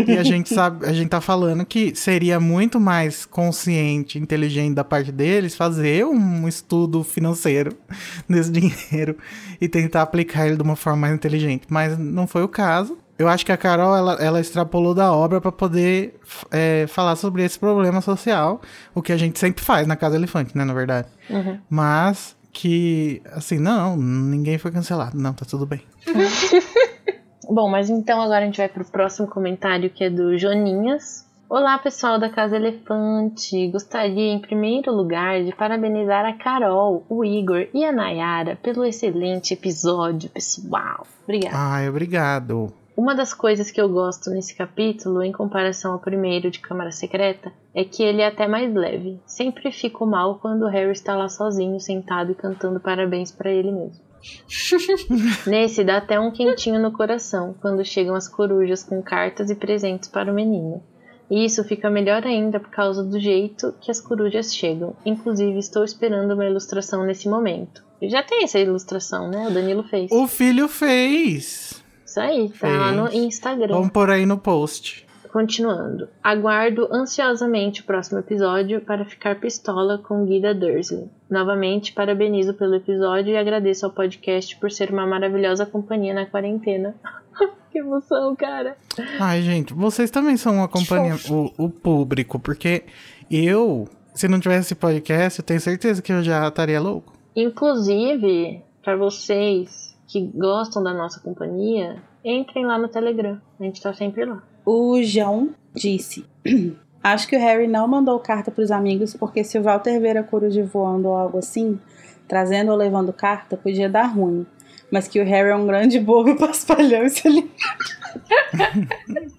e 0.07 0.17
a 0.17 0.23
gente 0.23 0.53
sabe, 0.53 0.85
a 0.85 0.93
gente 0.93 1.09
tá 1.09 1.19
falando 1.19 1.65
que 1.65 1.93
seria 1.95 2.39
muito 2.39 2.79
mais 2.79 3.25
consciente, 3.25 4.17
inteligente 4.17 4.73
da 4.73 4.83
parte 4.83 5.11
deles 5.11 5.55
fazer 5.55 6.05
um 6.05 6.47
estudo 6.47 7.03
financeiro 7.03 7.73
desse 8.27 8.51
dinheiro 8.51 9.17
e 9.59 9.67
tentar 9.67 10.01
aplicar 10.01 10.47
ele 10.47 10.55
de 10.55 10.63
uma 10.63 10.75
forma 10.75 11.01
mais 11.01 11.13
inteligente. 11.13 11.63
Mas 11.69 11.97
não 11.97 12.25
foi 12.25 12.43
o 12.43 12.47
caso. 12.47 12.97
Eu 13.17 13.29
acho 13.29 13.45
que 13.45 13.51
a 13.51 13.57
Carol, 13.57 13.95
ela, 13.95 14.13
ela 14.15 14.41
extrapolou 14.41 14.93
da 14.93 15.11
obra 15.13 15.39
para 15.39 15.51
poder 15.51 16.19
é, 16.51 16.85
falar 16.87 17.15
sobre 17.15 17.43
esse 17.43 17.57
problema 17.57 18.01
social, 18.01 18.61
o 18.93 19.01
que 19.01 19.13
a 19.13 19.17
gente 19.17 19.39
sempre 19.39 19.63
faz 19.63 19.87
na 19.87 19.95
Casa 19.95 20.17
Elefante, 20.17 20.57
né, 20.57 20.65
na 20.65 20.73
verdade. 20.73 21.07
Uhum. 21.29 21.57
Mas 21.69 22.34
que, 22.55 23.21
assim, 23.33 23.59
não, 23.59 23.97
ninguém 23.97 24.57
foi 24.57 24.71
cancelado. 24.71 25.17
Não, 25.17 25.33
tá 25.33 25.45
tudo 25.45 25.65
bem. 25.65 25.81
Bom, 27.47 27.69
mas 27.69 27.89
então 27.89 28.21
agora 28.21 28.43
a 28.43 28.45
gente 28.45 28.57
vai 28.57 28.69
pro 28.69 28.85
próximo 28.85 29.27
comentário 29.27 29.89
que 29.89 30.05
é 30.05 30.09
do 30.09 30.37
Joninhas. 30.37 31.25
Olá, 31.49 31.77
pessoal 31.77 32.17
da 32.17 32.29
Casa 32.29 32.55
Elefante. 32.55 33.67
Gostaria, 33.67 34.33
em 34.33 34.39
primeiro 34.39 34.91
lugar, 34.91 35.43
de 35.43 35.53
parabenizar 35.53 36.25
a 36.25 36.33
Carol, 36.33 37.05
o 37.07 37.23
Igor 37.23 37.67
e 37.73 37.83
a 37.83 37.91
Nayara 37.91 38.57
pelo 38.63 38.83
excelente 38.83 39.53
episódio, 39.53 40.29
pessoal. 40.29 41.05
Obrigada. 41.23 41.55
Ai, 41.55 41.89
obrigado. 41.89 42.73
Uma 42.97 43.13
das 43.13 43.33
coisas 43.33 43.69
que 43.69 43.81
eu 43.81 43.89
gosto 43.89 44.29
nesse 44.29 44.55
capítulo, 44.55 45.21
em 45.21 45.31
comparação 45.31 45.91
ao 45.91 45.99
primeiro 45.99 46.49
de 46.49 46.59
Câmara 46.59 46.91
Secreta, 46.91 47.51
é 47.73 47.83
que 47.83 48.01
ele 48.01 48.21
é 48.21 48.27
até 48.27 48.47
mais 48.47 48.73
leve. 48.73 49.19
Sempre 49.25 49.69
fico 49.69 50.05
mal 50.05 50.39
quando 50.39 50.61
o 50.63 50.69
Harry 50.69 50.93
está 50.93 51.13
lá 51.13 51.27
sozinho, 51.27 51.77
sentado 51.79 52.31
e 52.31 52.35
cantando 52.35 52.79
parabéns 52.79 53.31
para 53.33 53.51
ele 53.51 53.69
mesmo. 53.69 54.01
Nesse 55.45 55.83
dá 55.83 55.97
até 55.97 56.17
um 56.17 56.31
quentinho 56.31 56.81
no 56.81 56.91
coração 56.91 57.53
quando 57.61 57.83
chegam 57.83 58.15
as 58.15 58.29
corujas 58.29 58.81
com 58.81 59.01
cartas 59.03 59.49
e 59.49 59.55
presentes 59.55 60.07
para 60.07 60.31
o 60.31 60.35
menino. 60.35 60.81
E 61.29 61.43
isso 61.43 61.63
fica 61.63 61.89
melhor 61.89 62.25
ainda 62.25 62.59
por 62.59 62.69
causa 62.69 63.03
do 63.03 63.19
jeito 63.19 63.73
que 63.81 63.91
as 63.91 63.99
corujas 63.99 64.55
chegam. 64.55 64.95
Inclusive, 65.05 65.57
estou 65.59 65.83
esperando 65.83 66.33
uma 66.33 66.45
ilustração 66.45 67.03
nesse 67.03 67.27
momento. 67.27 67.83
Já 68.01 68.23
tem 68.23 68.43
essa 68.43 68.59
ilustração, 68.59 69.27
né? 69.29 69.47
O 69.47 69.51
Danilo 69.51 69.83
fez. 69.83 70.11
O 70.11 70.27
filho 70.27 70.67
fez. 70.67 71.83
Isso 72.15 72.21
aí, 72.21 72.49
tá 72.49 72.69
lá 72.69 72.91
no 72.93 73.07
Fez. 73.09 73.25
Instagram. 73.25 73.73
Vamos 73.73 73.91
por 73.91 74.09
aí 74.09 74.25
no 74.25 74.37
post. 74.37 75.05
Continuando. 75.33 76.07
Aguardo 76.23 76.87
ansiosamente 76.89 77.81
o 77.81 77.83
próximo 77.83 78.19
episódio 78.19 78.79
para 78.79 79.03
ficar 79.03 79.37
pistola 79.37 79.97
com 79.97 80.25
Guida 80.25 80.55
Dursley. 80.55 81.09
Novamente, 81.29 81.91
parabenizo 81.91 82.53
pelo 82.53 82.75
episódio 82.75 83.33
e 83.33 83.37
agradeço 83.37 83.85
ao 83.85 83.91
podcast 83.91 84.55
por 84.55 84.71
ser 84.71 84.91
uma 84.91 85.05
maravilhosa 85.05 85.65
companhia 85.65 86.13
na 86.13 86.25
quarentena. 86.25 86.95
que 87.69 87.79
emoção, 87.79 88.33
cara. 88.33 88.77
Ai, 89.19 89.41
gente, 89.41 89.73
vocês 89.73 90.09
também 90.09 90.37
são 90.37 90.55
uma 90.55 90.69
companhia, 90.69 91.15
o, 91.29 91.65
o 91.65 91.69
público, 91.69 92.39
porque 92.39 92.85
eu, 93.29 93.89
se 94.13 94.29
não 94.29 94.39
tivesse 94.39 94.67
esse 94.67 94.75
podcast, 94.75 95.39
eu 95.39 95.45
tenho 95.45 95.59
certeza 95.59 96.01
que 96.01 96.13
eu 96.13 96.23
já 96.23 96.47
estaria 96.47 96.79
louco. 96.79 97.11
Inclusive, 97.35 98.61
para 98.81 98.95
vocês 98.95 99.94
que 100.07 100.21
gostam 100.33 100.83
da 100.83 100.93
nossa 100.93 101.19
companhia, 101.19 102.01
entrem 102.23 102.65
lá 102.65 102.77
no 102.77 102.87
Telegram. 102.87 103.41
A 103.59 103.63
gente 103.63 103.81
tá 103.81 103.93
sempre 103.93 104.25
lá. 104.25 104.41
O 104.65 105.01
João 105.03 105.49
disse: 105.73 106.25
Acho 107.03 107.27
que 107.27 107.35
o 107.35 107.39
Harry 107.39 107.67
não 107.67 107.87
mandou 107.87 108.19
carta 108.19 108.49
pros 108.49 108.71
amigos, 108.71 109.13
porque 109.13 109.43
se 109.43 109.59
o 109.59 109.63
Walter 109.63 109.99
ver 109.99 110.17
a 110.17 110.23
coruja 110.23 110.63
voando 110.63 111.09
ou 111.09 111.15
algo 111.15 111.37
assim, 111.37 111.79
trazendo 112.27 112.71
ou 112.71 112.77
levando 112.77 113.13
carta, 113.13 113.55
podia 113.55 113.87
dar 113.87 114.07
ruim. 114.07 114.45
Mas 114.91 115.07
que 115.07 115.19
o 115.19 115.25
Harry 115.25 115.49
é 115.49 115.55
um 115.55 115.67
grande 115.67 115.99
bobo 115.99 116.35
paspalhão, 116.39 117.05
isso 117.05 117.27
ali. 117.27 117.51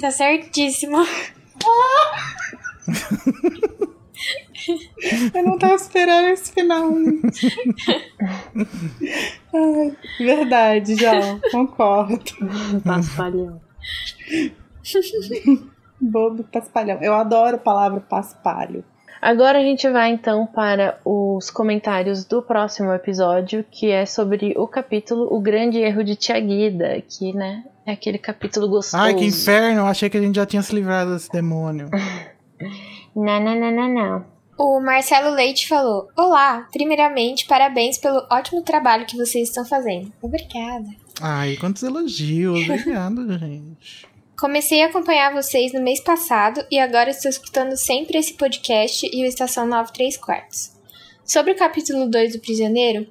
Tá 0.00 0.10
certíssimo. 0.10 0.96
Eu 5.34 5.44
não 5.44 5.58
tava 5.58 5.74
esperando 5.74 6.28
esse 6.28 6.52
final. 6.52 6.90
Ai, 9.54 9.96
verdade, 10.18 10.94
João. 10.96 11.40
Concordo. 11.50 12.32
Paspalhão. 12.84 13.60
Bobo 16.00 16.44
paspalhão. 16.44 16.98
Eu 17.00 17.14
adoro 17.14 17.56
a 17.56 17.58
palavra 17.58 18.00
paspalho. 18.00 18.84
Agora 19.20 19.60
a 19.60 19.62
gente 19.62 19.88
vai 19.88 20.10
então 20.10 20.46
para 20.46 20.98
os 21.04 21.48
comentários 21.48 22.24
do 22.24 22.42
próximo 22.42 22.92
episódio, 22.92 23.64
que 23.70 23.88
é 23.88 24.04
sobre 24.04 24.52
o 24.56 24.66
capítulo 24.66 25.32
O 25.32 25.40
Grande 25.40 25.78
Erro 25.78 26.02
de 26.02 26.16
Tiaguida, 26.16 27.00
que, 27.08 27.32
né, 27.32 27.62
é 27.86 27.92
aquele 27.92 28.18
capítulo 28.18 28.68
gostoso. 28.68 29.00
Ai, 29.00 29.14
que 29.14 29.24
inferno! 29.24 29.82
Eu 29.82 29.86
achei 29.86 30.10
que 30.10 30.16
a 30.16 30.20
gente 30.20 30.34
já 30.34 30.44
tinha 30.44 30.60
se 30.60 30.74
livrado 30.74 31.12
desse 31.12 31.30
demônio. 31.30 31.88
Não, 33.14 33.40
não, 33.40 33.54
não, 33.54 33.70
não, 33.70 33.94
não. 33.94 34.31
O 34.64 34.78
Marcelo 34.78 35.34
Leite 35.34 35.66
falou: 35.66 36.08
Olá, 36.16 36.68
primeiramente, 36.70 37.46
parabéns 37.46 37.98
pelo 37.98 38.24
ótimo 38.30 38.62
trabalho 38.62 39.04
que 39.04 39.16
vocês 39.16 39.48
estão 39.48 39.64
fazendo. 39.64 40.12
Obrigada. 40.22 40.86
Ai, 41.20 41.56
quantos 41.56 41.82
elogios. 41.82 42.62
Obrigado, 42.62 43.26
gente. 43.40 44.06
Comecei 44.38 44.80
a 44.80 44.86
acompanhar 44.86 45.34
vocês 45.34 45.72
no 45.72 45.82
mês 45.82 45.98
passado 45.98 46.64
e 46.70 46.78
agora 46.78 47.10
estou 47.10 47.28
escutando 47.28 47.76
sempre 47.76 48.16
esse 48.16 48.34
podcast 48.34 49.04
e 49.12 49.24
o 49.24 49.26
Estação 49.26 49.66
93 49.66 50.16
Quartos. 50.18 50.70
Sobre 51.24 51.54
o 51.54 51.56
capítulo 51.56 52.08
2 52.08 52.34
do 52.34 52.38
Prisioneiro, 52.38 53.08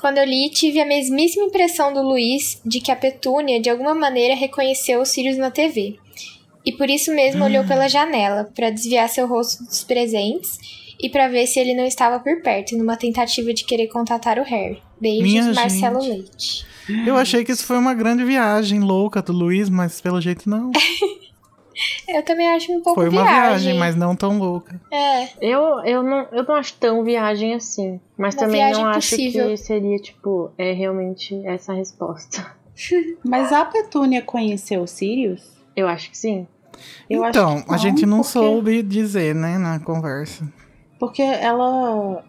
quando 0.00 0.18
eu 0.18 0.24
li, 0.24 0.50
tive 0.50 0.80
a 0.80 0.86
mesmíssima 0.86 1.44
impressão 1.44 1.92
do 1.92 2.02
Luiz 2.02 2.60
de 2.66 2.80
que 2.80 2.90
a 2.90 2.96
Petúnia 2.96 3.60
de 3.60 3.70
alguma 3.70 3.94
maneira 3.94 4.34
reconheceu 4.34 5.00
os 5.00 5.10
Sirius 5.10 5.38
na 5.38 5.52
TV. 5.52 6.00
E 6.66 6.72
por 6.72 6.90
isso 6.90 7.14
mesmo 7.14 7.44
olhou 7.44 7.64
pela 7.64 7.88
janela 7.88 8.50
para 8.56 8.70
desviar 8.70 9.08
seu 9.08 9.28
rosto 9.28 9.64
dos 9.64 9.84
presentes 9.84 10.79
e 11.02 11.08
para 11.08 11.28
ver 11.28 11.46
se 11.46 11.58
ele 11.58 11.74
não 11.74 11.84
estava 11.84 12.18
por 12.20 12.42
perto, 12.42 12.76
numa 12.76 12.96
tentativa 12.96 13.52
de 13.54 13.64
querer 13.64 13.88
contatar 13.88 14.38
o 14.38 14.42
Harry. 14.44 14.82
Beijos, 15.00 15.22
Minha 15.22 15.52
Marcelo 15.54 16.00
gente. 16.00 16.12
Leite. 16.18 16.66
Eu 17.06 17.16
achei 17.16 17.44
que 17.44 17.52
isso 17.52 17.64
foi 17.64 17.78
uma 17.78 17.94
grande 17.94 18.24
viagem 18.24 18.80
louca 18.80 19.22
do 19.22 19.32
Luiz, 19.32 19.68
mas 19.70 20.00
pelo 20.00 20.20
jeito 20.20 20.48
não. 20.48 20.70
Eu 22.06 22.22
também 22.24 22.46
acho 22.50 22.70
um 22.72 22.80
pouco 22.82 23.00
Foi 23.00 23.08
uma 23.08 23.22
viagem. 23.22 23.38
viagem, 23.62 23.78
mas 23.78 23.96
não 23.96 24.14
tão 24.14 24.36
louca. 24.38 24.78
É, 24.92 25.28
Eu, 25.40 25.80
eu, 25.84 26.02
não, 26.02 26.26
eu 26.32 26.44
não 26.44 26.54
acho 26.56 26.74
tão 26.74 27.02
viagem 27.04 27.54
assim. 27.54 27.98
Mas 28.18 28.34
Uma 28.34 28.40
também 28.42 28.72
não 28.72 28.84
acho 28.86 29.10
possível. 29.10 29.46
que 29.48 29.56
seria, 29.56 29.96
tipo, 29.98 30.50
é 30.58 30.72
realmente 30.72 31.40
essa 31.46 31.72
a 31.72 31.76
resposta. 31.76 32.54
Mas 33.24 33.52
a 33.52 33.64
Petúnia 33.64 34.20
conheceu 34.20 34.82
o 34.82 34.86
Sirius? 34.86 35.42
Eu 35.74 35.86
acho 35.88 36.10
que 36.10 36.18
sim. 36.18 36.46
Eu 37.08 37.22
acho 37.24 37.38
então, 37.38 37.62
que 37.62 37.72
a 37.72 37.76
gente 37.78 38.04
não 38.04 38.18
porque- 38.18 38.32
soube 38.32 38.82
dizer, 38.82 39.34
né, 39.34 39.56
na 39.56 39.78
conversa. 39.80 40.46
Porque 41.00 41.22
ela. 41.22 42.22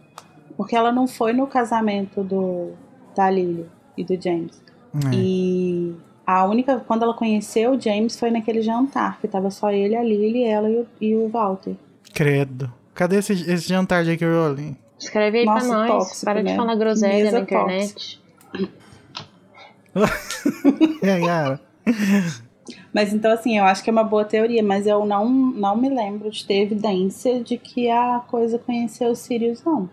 Porque 0.55 0.75
ela 0.75 0.91
não 0.91 1.07
foi 1.07 1.33
no 1.33 1.45
casamento 1.45 2.23
do 2.23 2.71
da 3.15 3.29
Lily 3.29 3.65
e 3.97 4.03
do 4.03 4.19
James. 4.19 4.59
É. 4.95 5.13
E 5.13 5.95
a 6.25 6.45
única. 6.45 6.79
Quando 6.79 7.03
ela 7.03 7.13
conheceu 7.13 7.73
o 7.73 7.79
James 7.79 8.17
foi 8.17 8.31
naquele 8.31 8.61
jantar, 8.61 9.19
que 9.19 9.27
tava 9.27 9.51
só 9.51 9.69
ele, 9.71 9.95
a 9.95 10.01
Lily, 10.01 10.45
ela 10.45 10.69
e 10.69 10.77
o, 10.77 10.87
e 11.01 11.15
o 11.15 11.27
Walter. 11.27 11.75
Credo. 12.13 12.71
Cadê 12.95 13.17
esse, 13.17 13.33
esse 13.33 13.67
jantar 13.67 14.03
de 14.03 14.11
J.K. 14.11 14.27
Rowling? 14.27 14.77
Escreve 14.97 15.39
aí 15.39 15.45
Nossa, 15.45 15.67
pra 15.67 15.77
nós. 15.77 15.87
tóxico, 15.87 16.25
Para 16.25 16.39
de 16.43 16.49
né? 16.49 16.55
falar 16.55 16.75
groselha 16.75 17.23
Mesa 17.23 17.31
na 17.31 17.39
internet. 17.41 18.21
É, 21.01 21.19
Yara. 21.19 21.59
Mas 22.93 23.13
então, 23.13 23.31
assim, 23.31 23.57
eu 23.57 23.65
acho 23.65 23.83
que 23.83 23.89
é 23.89 23.93
uma 23.93 24.03
boa 24.03 24.23
teoria, 24.23 24.63
mas 24.63 24.85
eu 24.85 25.05
não, 25.05 25.29
não 25.29 25.75
me 25.75 25.89
lembro 25.89 26.29
de 26.29 26.45
ter 26.45 26.61
evidência 26.61 27.43
de 27.43 27.57
que 27.57 27.89
a 27.89 28.21
coisa 28.27 28.59
conheceu 28.59 29.11
o 29.11 29.15
Sirius, 29.15 29.63
não. 29.63 29.89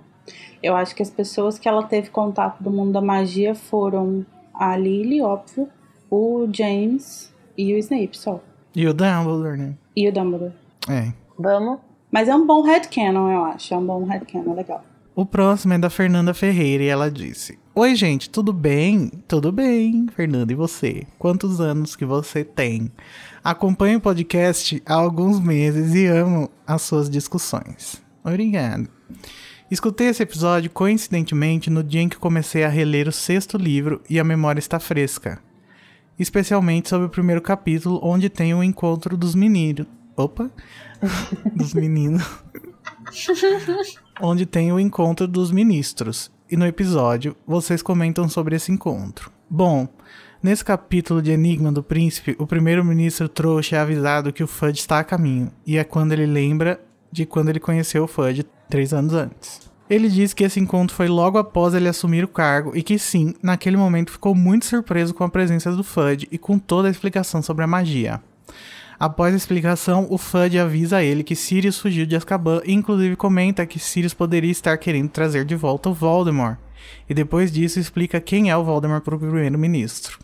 Eu 0.62 0.76
acho 0.76 0.94
que 0.94 1.02
as 1.02 1.11
pessoas 1.11 1.59
que 1.59 1.68
ela 1.68 1.83
teve 1.85 2.11
contato 2.11 2.62
do 2.62 2.70
mundo 2.70 2.92
da 2.92 3.00
magia 3.00 3.54
foram 3.54 4.26
a 4.52 4.76
Lily, 4.76 5.22
óbvio, 5.22 5.68
o 6.11 6.48
James 6.52 7.33
e 7.57 7.72
o 7.74 7.78
Snape 7.78 8.16
só. 8.16 8.40
E 8.74 8.87
o 8.87 8.92
Dumbledore, 8.92 9.57
né? 9.57 9.74
E 9.96 10.09
o 10.09 10.12
Dumbledore. 10.12 10.52
É. 10.88 11.12
Vamos? 11.38 11.78
Mas 12.11 12.28
é 12.28 12.35
um 12.35 12.46
bom 12.46 12.62
headcanon, 12.62 13.31
eu 13.31 13.44
acho. 13.44 13.74
É 13.74 13.76
um 13.76 13.85
bom 13.85 14.04
headcanon, 14.04 14.54
legal. 14.54 14.83
O 15.14 15.26
próximo 15.26 15.74
é 15.74 15.78
da 15.78 15.90
Fernanda 15.90 16.33
Ferreira 16.33 16.85
e 16.85 16.88
ela 16.88 17.11
disse: 17.11 17.59
Oi, 17.80 17.94
gente, 17.94 18.28
tudo 18.28 18.52
bem? 18.52 19.08
Tudo 19.28 19.52
bem, 19.52 20.08
Fernanda, 20.08 20.52
e 20.52 20.56
você? 20.56 21.06
Quantos 21.16 21.60
anos 21.60 21.94
que 21.94 22.04
você 22.04 22.42
tem? 22.42 22.90
Acompanho 23.44 23.98
o 23.98 24.00
podcast 24.00 24.82
há 24.84 24.94
alguns 24.94 25.38
meses 25.38 25.94
e 25.94 26.04
amo 26.06 26.50
as 26.66 26.82
suas 26.82 27.08
discussões. 27.08 28.02
Obrigado. 28.24 28.88
Escutei 29.70 30.08
esse 30.08 30.24
episódio 30.24 30.72
coincidentemente 30.72 31.70
no 31.70 31.84
dia 31.84 32.00
em 32.00 32.08
que 32.08 32.18
comecei 32.18 32.64
a 32.64 32.68
reler 32.68 33.06
o 33.06 33.12
sexto 33.12 33.56
livro 33.56 34.02
e 34.10 34.18
a 34.18 34.24
memória 34.24 34.58
está 34.58 34.80
fresca. 34.80 35.40
Especialmente 36.18 36.88
sobre 36.88 37.06
o 37.06 37.10
primeiro 37.10 37.40
capítulo, 37.40 38.00
onde 38.02 38.28
tem 38.28 38.52
o 38.54 38.64
encontro 38.64 39.16
dos 39.16 39.36
meninos. 39.36 39.86
Opa! 40.16 40.50
dos 41.54 41.74
meninos 41.74 42.28
onde 44.20 44.46
tem 44.46 44.72
o 44.72 44.80
encontro 44.80 45.28
dos 45.28 45.52
ministros. 45.52 46.28
E 46.50 46.56
no 46.56 46.66
episódio, 46.66 47.37
vocês 47.46 47.82
comentam 47.82 48.26
sobre 48.26 48.56
esse 48.56 48.72
encontro. 48.72 49.30
Bom, 49.50 49.87
nesse 50.42 50.64
capítulo 50.64 51.20
de 51.20 51.30
Enigma 51.30 51.70
do 51.70 51.82
Príncipe, 51.82 52.34
o 52.38 52.46
primeiro-ministro 52.46 53.28
trouxa 53.28 53.76
é 53.76 53.78
avisado 53.78 54.32
que 54.32 54.42
o 54.42 54.46
Fudge 54.46 54.80
está 54.80 54.98
a 54.98 55.04
caminho, 55.04 55.52
e 55.66 55.76
é 55.76 55.84
quando 55.84 56.12
ele 56.12 56.24
lembra 56.24 56.80
de 57.12 57.26
quando 57.26 57.50
ele 57.50 57.61
conheceu 57.61 58.04
o 58.04 58.08
Fudge 58.08 58.46
três 58.66 58.94
anos 58.94 59.12
antes. 59.12 59.70
Ele 59.90 60.08
diz 60.08 60.32
que 60.32 60.42
esse 60.42 60.58
encontro 60.58 60.96
foi 60.96 61.06
logo 61.06 61.37
após 61.37 61.74
ele 61.74 61.87
assumir 61.87 62.24
o 62.24 62.28
cargo 62.28 62.74
e 62.74 62.82
que 62.82 62.98
sim, 62.98 63.34
naquele 63.42 63.76
momento 63.76 64.12
ficou 64.12 64.34
muito 64.34 64.64
surpreso 64.64 65.12
com 65.12 65.24
a 65.24 65.28
presença 65.28 65.70
do 65.72 65.84
Fudge 65.84 66.26
e 66.32 66.38
com 66.38 66.58
toda 66.58 66.88
a 66.88 66.90
explicação 66.90 67.42
sobre 67.42 67.64
a 67.64 67.66
magia. 67.66 68.22
Após 69.00 69.32
a 69.32 69.37
explicação, 69.37 70.08
o 70.11 70.18
Fudge 70.18 70.58
avisa 70.58 71.04
ele 71.04 71.22
que 71.22 71.37
Sirius 71.37 71.78
fugiu 71.78 72.04
de 72.04 72.16
Azkaban 72.16 72.61
e 72.64 72.72
inclusive 72.72 73.14
comenta 73.14 73.64
que 73.64 73.78
Sirius 73.78 74.12
poderia 74.12 74.50
estar 74.50 74.76
querendo 74.76 75.08
trazer 75.08 75.44
de 75.44 75.54
volta 75.54 75.88
o 75.88 75.94
Voldemort. 75.94 76.58
E 77.08 77.14
depois 77.14 77.52
disso 77.52 77.78
explica 77.78 78.20
quem 78.20 78.50
é 78.50 78.56
o 78.56 78.64
Voldemort 78.64 79.04
para 79.04 79.14
o 79.14 79.18
primeiro-ministro. 79.18 80.18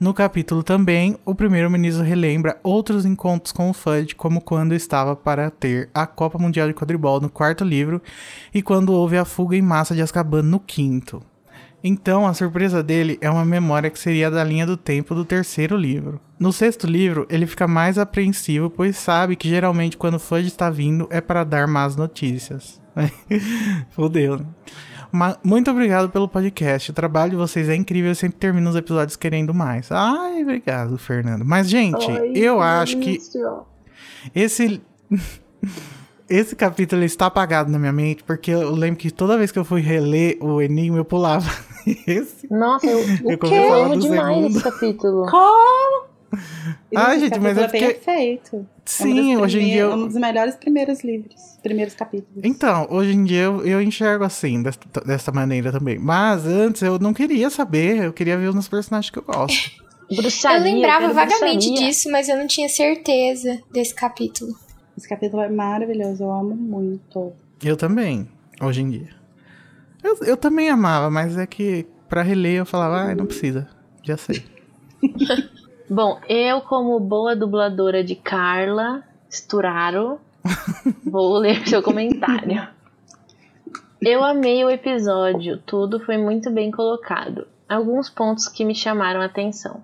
No 0.00 0.14
capítulo 0.14 0.62
também, 0.62 1.18
o 1.22 1.34
primeiro-ministro 1.34 2.02
relembra 2.02 2.58
outros 2.62 3.04
encontros 3.04 3.52
com 3.52 3.68
o 3.68 3.74
Fudge, 3.74 4.14
como 4.14 4.40
quando 4.40 4.74
estava 4.74 5.14
para 5.14 5.50
ter 5.50 5.90
a 5.92 6.06
Copa 6.06 6.38
Mundial 6.38 6.66
de 6.66 6.74
Quadribol 6.74 7.20
no 7.20 7.28
quarto 7.28 7.62
livro 7.62 8.00
e 8.54 8.62
quando 8.62 8.94
houve 8.94 9.18
a 9.18 9.24
fuga 9.26 9.54
em 9.54 9.60
massa 9.60 9.94
de 9.94 10.00
Azkaban 10.00 10.42
no 10.42 10.60
quinto. 10.60 11.20
Então, 11.82 12.26
a 12.26 12.34
surpresa 12.34 12.82
dele 12.82 13.18
é 13.20 13.30
uma 13.30 13.44
memória 13.44 13.88
que 13.88 13.98
seria 13.98 14.30
da 14.30 14.42
linha 14.42 14.66
do 14.66 14.76
tempo 14.76 15.14
do 15.14 15.24
terceiro 15.24 15.76
livro. 15.76 16.20
No 16.38 16.52
sexto 16.52 16.86
livro, 16.86 17.26
ele 17.30 17.46
fica 17.46 17.68
mais 17.68 17.98
apreensivo, 17.98 18.68
pois 18.68 18.96
sabe 18.96 19.36
que 19.36 19.48
geralmente 19.48 19.96
quando 19.96 20.14
o 20.14 20.18
Fudge 20.18 20.48
está 20.48 20.70
vindo 20.70 21.06
é 21.10 21.20
para 21.20 21.44
dar 21.44 21.68
más 21.68 21.94
notícias. 21.94 22.80
Fudeu, 23.90 24.38
né? 24.38 24.44
Ma- 25.10 25.38
muito 25.42 25.70
obrigado 25.70 26.10
pelo 26.10 26.28
podcast. 26.28 26.90
O 26.90 26.94
trabalho 26.94 27.30
de 27.30 27.36
vocês 27.36 27.68
é 27.68 27.74
incrível. 27.74 28.10
Eu 28.10 28.14
sempre 28.14 28.38
termino 28.38 28.68
os 28.68 28.76
episódios 28.76 29.16
querendo 29.16 29.54
mais. 29.54 29.90
Ai, 29.90 30.42
obrigado, 30.42 30.98
Fernando. 30.98 31.44
Mas, 31.44 31.68
gente, 31.70 32.10
Ai, 32.10 32.32
eu 32.34 32.60
acho 32.60 32.98
que 32.98 33.18
esse. 34.34 34.82
Esse 36.28 36.54
capítulo 36.54 37.02
está 37.04 37.26
apagado 37.26 37.70
na 37.70 37.78
minha 37.78 37.92
mente, 37.92 38.22
porque 38.22 38.50
eu 38.50 38.70
lembro 38.74 38.98
que 38.98 39.10
toda 39.10 39.38
vez 39.38 39.50
que 39.50 39.58
eu 39.58 39.64
fui 39.64 39.80
reler 39.80 40.36
o 40.42 40.60
Enigma, 40.60 40.98
eu 40.98 41.04
pulava 41.04 41.48
esse. 42.06 42.46
Nossa, 42.50 42.86
eu, 42.86 42.98
Eu 43.24 43.30
eu 43.30 43.38
falar 43.48 43.84
amo 43.86 43.94
do 43.96 44.00
demais 44.02 44.36
segundo. 44.36 44.50
esse 44.56 44.62
capítulo. 44.62 45.26
Como? 45.30 46.08
Ai, 46.94 47.16
Esse 47.16 47.24
gente, 47.26 47.40
mas 47.40 47.56
capítulo 47.58 47.60
é 47.64 47.68
porque- 47.68 47.94
perfeito. 48.04 48.56
É 48.56 48.58
um 48.58 48.66
Sim, 48.84 49.32
dos 49.34 49.42
hoje 49.44 49.60
em 49.60 49.64
dia. 49.66 49.80
Eu... 49.82 49.92
Um 49.92 50.06
dos 50.06 50.16
melhores 50.16 50.54
primeiros 50.56 51.02
livros. 51.02 51.34
Primeiros 51.62 51.94
capítulos. 51.94 52.42
Então, 52.44 52.86
hoje 52.90 53.12
em 53.12 53.24
dia 53.24 53.42
eu, 53.44 53.64
eu 53.66 53.80
enxergo 53.82 54.24
assim, 54.24 54.62
desta, 54.62 55.00
dessa 55.00 55.32
maneira 55.32 55.72
também. 55.72 55.98
Mas 55.98 56.46
antes 56.46 56.82
eu 56.82 56.98
não 56.98 57.14
queria 57.14 57.48
saber, 57.50 58.04
eu 58.04 58.12
queria 58.12 58.36
ver 58.36 58.48
os 58.48 58.68
personagens 58.68 59.10
que 59.10 59.18
eu 59.18 59.22
gosto. 59.22 59.70
Bruxaria, 60.14 60.58
eu 60.58 60.74
lembrava 60.74 61.12
vagamente 61.12 61.66
bruxaria. 61.66 61.88
disso, 61.90 62.10
mas 62.10 62.28
eu 62.30 62.36
não 62.36 62.46
tinha 62.46 62.68
certeza 62.68 63.58
desse 63.70 63.94
capítulo. 63.94 64.54
Esse 64.98 65.08
capítulo 65.08 65.40
é 65.40 65.48
maravilhoso, 65.48 66.24
eu 66.24 66.32
amo 66.32 66.56
muito. 66.56 67.32
Eu 67.62 67.76
também, 67.76 68.28
hoje 68.60 68.82
em 68.82 68.90
dia. 68.90 69.10
Eu, 70.02 70.18
eu 70.24 70.36
também 70.36 70.68
amava, 70.68 71.08
mas 71.08 71.38
é 71.38 71.46
que 71.46 71.86
pra 72.08 72.20
reler 72.20 72.56
eu 72.56 72.66
falava, 72.66 73.02
ah, 73.02 73.14
não 73.14 73.24
precisa. 73.24 73.68
Já 74.02 74.16
sei. 74.16 74.44
Bom, 75.88 76.18
eu, 76.28 76.60
como 76.62 76.98
boa 76.98 77.36
dubladora 77.36 78.02
de 78.02 78.16
Carla 78.16 79.04
Sturaro, 79.30 80.18
vou 81.06 81.38
ler 81.38 81.68
seu 81.68 81.80
comentário. 81.80 82.68
Eu 84.02 84.24
amei 84.24 84.64
o 84.64 84.70
episódio, 84.70 85.58
tudo 85.58 86.00
foi 86.00 86.18
muito 86.18 86.50
bem 86.50 86.72
colocado. 86.72 87.46
Alguns 87.68 88.10
pontos 88.10 88.48
que 88.48 88.64
me 88.64 88.74
chamaram 88.74 89.20
a 89.20 89.26
atenção. 89.26 89.80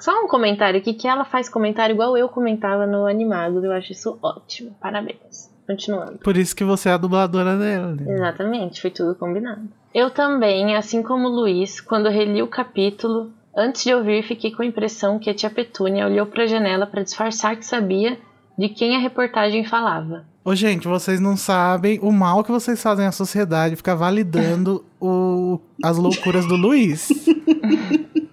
Só 0.00 0.22
um 0.22 0.28
comentário 0.28 0.78
aqui, 0.78 0.94
que 0.94 1.06
ela 1.06 1.24
faz 1.24 1.48
comentário 1.48 1.94
igual 1.94 2.16
eu 2.16 2.28
comentava 2.28 2.86
no 2.86 3.06
Animado, 3.06 3.64
eu 3.64 3.72
acho 3.72 3.92
isso 3.92 4.18
ótimo. 4.22 4.76
Parabéns. 4.80 5.52
Continuando. 5.66 6.18
Por 6.18 6.36
isso 6.36 6.54
que 6.54 6.62
você 6.62 6.90
é 6.90 6.92
a 6.92 6.98
dubladora 6.98 7.56
dela. 7.56 7.94
Né? 7.94 8.14
Exatamente, 8.14 8.82
foi 8.82 8.90
tudo 8.90 9.14
combinado. 9.14 9.62
Eu 9.94 10.10
também, 10.10 10.76
assim 10.76 11.02
como 11.02 11.28
o 11.28 11.30
Luiz, 11.30 11.80
quando 11.80 12.10
reli 12.10 12.42
o 12.42 12.48
capítulo, 12.48 13.32
antes 13.56 13.82
de 13.84 13.94
ouvir, 13.94 14.22
fiquei 14.24 14.50
com 14.50 14.62
a 14.62 14.66
impressão 14.66 15.18
que 15.18 15.30
a 15.30 15.34
tia 15.34 15.48
Petúnia 15.48 16.06
olhou 16.06 16.26
para 16.26 16.42
a 16.42 16.46
janela 16.46 16.86
para 16.86 17.02
disfarçar 17.02 17.56
que 17.56 17.64
sabia 17.64 18.18
de 18.58 18.68
quem 18.68 18.94
a 18.94 18.98
reportagem 18.98 19.64
falava. 19.64 20.24
Ô, 20.44 20.54
gente, 20.54 20.86
vocês 20.86 21.18
não 21.18 21.36
sabem 21.36 21.98
o 22.02 22.12
mal 22.12 22.44
que 22.44 22.52
vocês 22.52 22.82
fazem 22.82 23.06
à 23.06 23.12
sociedade 23.12 23.76
ficar 23.76 23.94
validando 23.94 24.84
o, 25.00 25.58
as 25.82 25.96
loucuras 25.96 26.46
do 26.46 26.56
Luiz. 26.56 27.08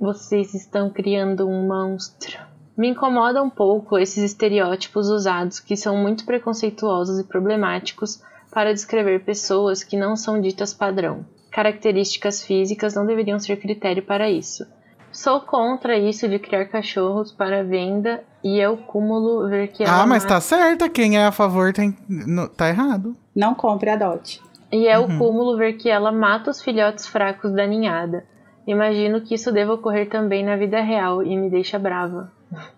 Vocês 0.00 0.54
estão 0.54 0.90
criando 0.90 1.48
um 1.48 1.66
monstro. 1.66 2.38
Me 2.76 2.88
incomoda 2.88 3.42
um 3.42 3.48
pouco 3.48 3.98
esses 3.98 4.22
estereótipos 4.22 5.08
usados 5.08 5.58
que 5.60 5.76
são 5.76 5.96
muito 5.96 6.26
preconceituosos 6.26 7.18
e 7.18 7.24
problemáticos 7.24 8.22
para 8.52 8.72
descrever 8.74 9.24
pessoas 9.24 9.82
que 9.82 9.96
não 9.96 10.14
são 10.16 10.40
ditas 10.40 10.74
padrão. 10.74 11.24
Características 11.50 12.42
físicas 12.42 12.94
não 12.94 13.06
deveriam 13.06 13.38
ser 13.38 13.56
critério 13.56 14.02
para 14.02 14.30
isso. 14.30 14.66
Sou 15.10 15.40
contra 15.40 15.98
isso 15.98 16.28
de 16.28 16.38
criar 16.38 16.66
cachorros 16.66 17.32
para 17.32 17.64
venda 17.64 18.22
e 18.44 18.60
é 18.60 18.68
o 18.68 18.76
cúmulo 18.76 19.48
ver 19.48 19.68
que 19.68 19.82
ela 19.82 20.02
ah, 20.02 20.06
mas 20.06 20.24
mata- 20.24 20.34
tá 20.34 20.40
certa. 20.42 20.88
Quem 20.90 21.16
é 21.18 21.24
a 21.24 21.32
favor 21.32 21.72
tem, 21.72 21.96
no- 22.06 22.48
tá 22.48 22.68
errado. 22.68 23.16
Não 23.34 23.54
compre, 23.54 23.88
adote. 23.88 24.42
E 24.70 24.86
é 24.86 24.98
Uhum. 24.98 25.14
o 25.14 25.18
cúmulo 25.18 25.56
ver 25.56 25.74
que 25.78 25.88
ela 25.88 26.12
mata 26.12 26.50
os 26.50 26.60
filhotes 26.60 27.06
fracos 27.06 27.50
da 27.52 27.66
ninhada. 27.66 28.24
Imagino 28.66 29.20
que 29.20 29.34
isso 29.34 29.52
deva 29.52 29.74
ocorrer 29.74 30.08
também 30.08 30.44
na 30.44 30.56
vida 30.56 30.80
real 30.80 31.22
e 31.22 31.36
me 31.36 31.48
deixa 31.50 31.78
brava. 31.78 32.32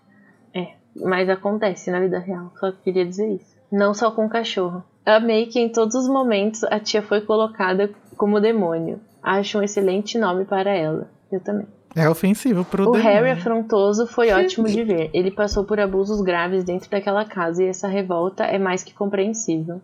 É, 0.51 0.73
mas 0.95 1.29
acontece 1.29 1.91
na 1.91 1.99
vida 1.99 2.17
real, 2.17 2.51
só 2.59 2.71
queria 2.71 3.05
dizer 3.05 3.35
isso. 3.35 3.55
Não 3.71 3.93
só 3.93 4.09
com 4.09 4.25
o 4.25 4.29
cachorro. 4.29 4.83
Amei 5.05 5.45
que 5.45 5.59
em 5.59 5.69
todos 5.69 5.93
os 5.93 6.07
momentos 6.07 6.63
a 6.63 6.79
tia 6.79 7.03
foi 7.03 7.21
colocada 7.21 7.91
como 8.17 8.39
demônio. 8.39 8.99
Acho 9.21 9.59
um 9.59 9.61
excelente 9.61 10.17
nome 10.17 10.45
para 10.45 10.71
ela. 10.71 11.07
Eu 11.31 11.39
também. 11.39 11.67
É 11.95 12.09
ofensivo 12.09 12.65
pro 12.65 12.83
O 12.83 12.91
demônio. 12.93 13.03
Harry 13.03 13.29
afrontoso 13.29 14.07
foi 14.07 14.31
ótimo 14.31 14.67
de 14.67 14.83
ver. 14.83 15.09
Ele 15.13 15.29
passou 15.31 15.63
por 15.63 15.79
abusos 15.79 16.21
graves 16.21 16.63
dentro 16.63 16.89
daquela 16.89 17.25
casa 17.25 17.63
e 17.63 17.67
essa 17.67 17.87
revolta 17.87 18.43
é 18.43 18.57
mais 18.57 18.83
que 18.83 18.93
compreensível. 18.93 19.81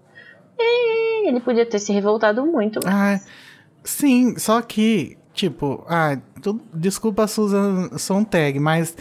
E 0.57 1.27
ele 1.27 1.39
podia 1.39 1.65
ter 1.65 1.79
se 1.79 1.91
revoltado 1.91 2.45
muito, 2.45 2.79
mas... 2.83 2.93
Ah, 2.93 3.29
sim, 3.83 4.37
só 4.37 4.61
que, 4.61 5.17
tipo, 5.35 5.85
ah, 5.87 6.17
tu- 6.41 6.59
desculpa 6.73 7.27
Susan 7.27 7.89
Sontag, 7.97 8.59
mas 8.59 8.95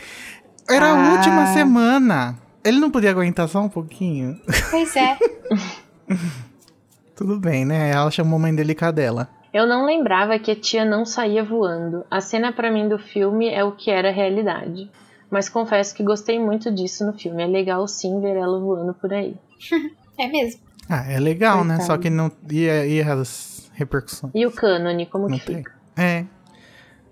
era 0.68 0.86
a 0.86 1.08
Ah. 1.08 1.12
última 1.14 1.46
semana. 1.54 2.36
Ele 2.64 2.78
não 2.78 2.90
podia 2.90 3.10
aguentar 3.10 3.48
só 3.48 3.60
um 3.60 3.68
pouquinho? 3.68 4.38
Pois 4.70 4.94
é. 4.96 5.16
Tudo 7.14 7.38
bem, 7.38 7.64
né? 7.64 7.90
Ela 7.90 8.10
chamou 8.10 8.38
mãe 8.38 8.54
delicadela. 8.54 9.28
Eu 9.52 9.66
não 9.68 9.86
lembrava 9.86 10.38
que 10.38 10.50
a 10.50 10.56
tia 10.56 10.84
não 10.84 11.04
saía 11.04 11.44
voando. 11.44 12.04
A 12.10 12.20
cena 12.20 12.52
pra 12.52 12.72
mim 12.72 12.88
do 12.88 12.98
filme 12.98 13.48
é 13.48 13.62
o 13.62 13.72
que 13.72 13.90
era 13.90 14.08
a 14.08 14.12
realidade. 14.12 14.90
Mas 15.30 15.48
confesso 15.48 15.94
que 15.94 16.02
gostei 16.02 16.40
muito 16.40 16.72
disso 16.72 17.06
no 17.06 17.12
filme. 17.12 17.42
É 17.42 17.46
legal 17.46 17.86
sim 17.86 18.20
ver 18.20 18.36
ela 18.36 18.58
voando 18.58 18.94
por 18.94 19.12
aí. 19.12 19.36
É 20.16 20.28
mesmo. 20.28 20.60
Ah, 20.88 21.10
é 21.10 21.18
legal, 21.18 21.64
né? 21.64 21.74
Coitada. 21.78 21.86
Só 21.86 21.98
que 21.98 22.08
não 22.08 22.30
ia, 22.48 22.86
ia 22.86 23.12
as 23.14 23.68
repercussões. 23.74 24.32
E 24.32 24.46
o 24.46 24.52
cânone, 24.52 25.06
como 25.06 25.28
Não 25.28 25.36
que 25.40 25.44
tem. 25.44 25.56
fica? 25.56 25.72
É. 25.96 26.24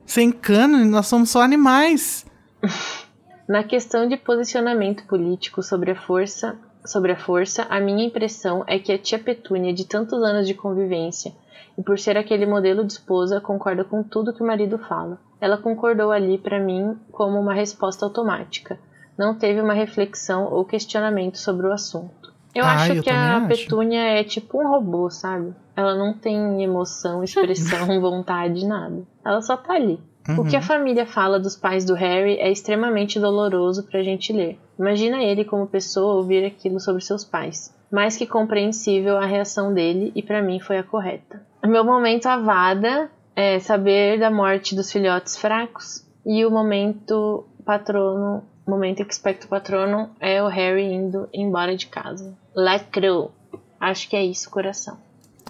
Sem 0.05 0.31
cano, 0.31 0.85
nós 0.85 1.07
somos 1.07 1.31
só 1.31 1.43
animais. 1.43 2.27
Na 3.49 3.65
questão 3.65 4.09
de 4.09 4.17
posicionamento 4.17 5.07
político 5.07 5.63
sobre 5.63 5.91
a 5.91 6.01
força, 6.01 6.57
sobre 6.85 7.13
a 7.13 7.17
força, 7.17 7.67
a 7.69 7.81
minha 7.81 8.05
impressão 8.05 8.65
é 8.67 8.79
que 8.79 8.93
a 8.93 8.99
tia 8.99 9.19
Petúnia, 9.19 9.73
de 9.73 9.87
tantos 9.87 10.23
anos 10.23 10.47
de 10.47 10.55
convivência, 10.55 11.33
e 11.77 11.83
por 11.83 11.99
ser 11.99 12.17
aquele 12.17 12.47
modelo 12.47 12.85
de 12.85 12.93
esposa, 12.93 13.41
concorda 13.41 13.85
com 13.85 14.03
tudo 14.03 14.33
que 14.33 14.43
o 14.43 14.47
marido 14.47 14.79
fala. 14.79 15.19
Ela 15.41 15.57
concordou 15.57 16.13
ali 16.13 16.39
pra 16.39 16.61
mim 16.61 16.97
como 17.11 17.39
uma 17.39 17.55
resposta 17.55 18.05
automática. 18.05 18.79
Não 19.19 19.37
teve 19.37 19.61
uma 19.61 19.75
reflexão 19.75 20.45
ou 20.53 20.65
questionamento 20.65 21.39
sobre 21.39 21.67
o 21.67 21.73
assunto. 21.73 22.22
Eu 22.55 22.65
Ah, 22.65 22.73
acho 22.75 22.93
eu 22.93 23.03
que 23.03 23.11
a 23.11 23.37
acho. 23.39 23.49
Petúnia 23.49 24.01
é 24.01 24.25
tipo 24.25 24.63
um 24.63 24.69
robô, 24.69 25.09
sabe? 25.11 25.55
Ela 25.75 25.95
não 25.95 26.13
tem 26.13 26.63
emoção, 26.63 27.23
expressão, 27.25 28.01
vontade, 28.01 28.67
nada. 28.67 29.03
Ela 29.25 29.41
só 29.41 29.57
tá 29.57 29.75
ali. 29.75 29.99
O 30.39 30.45
que 30.45 30.55
a 30.55 30.63
família 30.63 31.05
fala 31.05 31.41
dos 31.41 31.57
pais 31.57 31.85
do 31.85 31.95
Harry 31.95 32.37
é 32.39 32.49
extremamente 32.51 33.19
doloroso 33.19 33.83
pra 33.85 34.03
gente 34.05 34.33
ler. 34.33 34.57
Imagina 34.79 35.21
ele 35.21 35.45
como 35.45 35.67
pessoa 35.67 36.15
ouvir 36.15 36.45
aquilo 36.45 36.79
sobre 36.79 37.03
seus 37.03 37.25
pais. 37.25 37.75
Mais 37.91 38.17
que 38.17 38.25
compreensível 38.27 39.17
a 39.19 39.27
reação 39.27 39.75
dele 39.75 40.13
e 40.15 40.23
pra 40.23 40.41
mim 40.41 40.61
foi 40.61 40.79
a 40.79 40.83
correta. 40.85 41.45
O 41.65 41.67
meu 41.67 41.85
momento 41.85 42.27
avada 42.27 43.11
é 43.35 43.59
saber 43.59 44.21
da 44.21 44.31
morte 44.31 44.77
dos 44.77 44.93
filhotes 44.93 45.37
fracos 45.37 46.07
e 46.25 46.45
o 46.47 46.51
momento 46.53 47.45
patrono, 47.65 48.45
momento 48.71 49.03
expecto 49.03 49.49
patrono 49.49 50.11
é 50.21 50.43
o 50.43 50.49
Harry 50.49 50.85
indo 50.85 51.29
embora 51.33 51.77
de 51.77 51.87
casa. 51.87 52.37
Lacrou. 52.55 53.33
Acho 53.81 54.09
que 54.09 54.17
é 54.17 54.25
isso, 54.25 54.49
coração. 54.51 54.97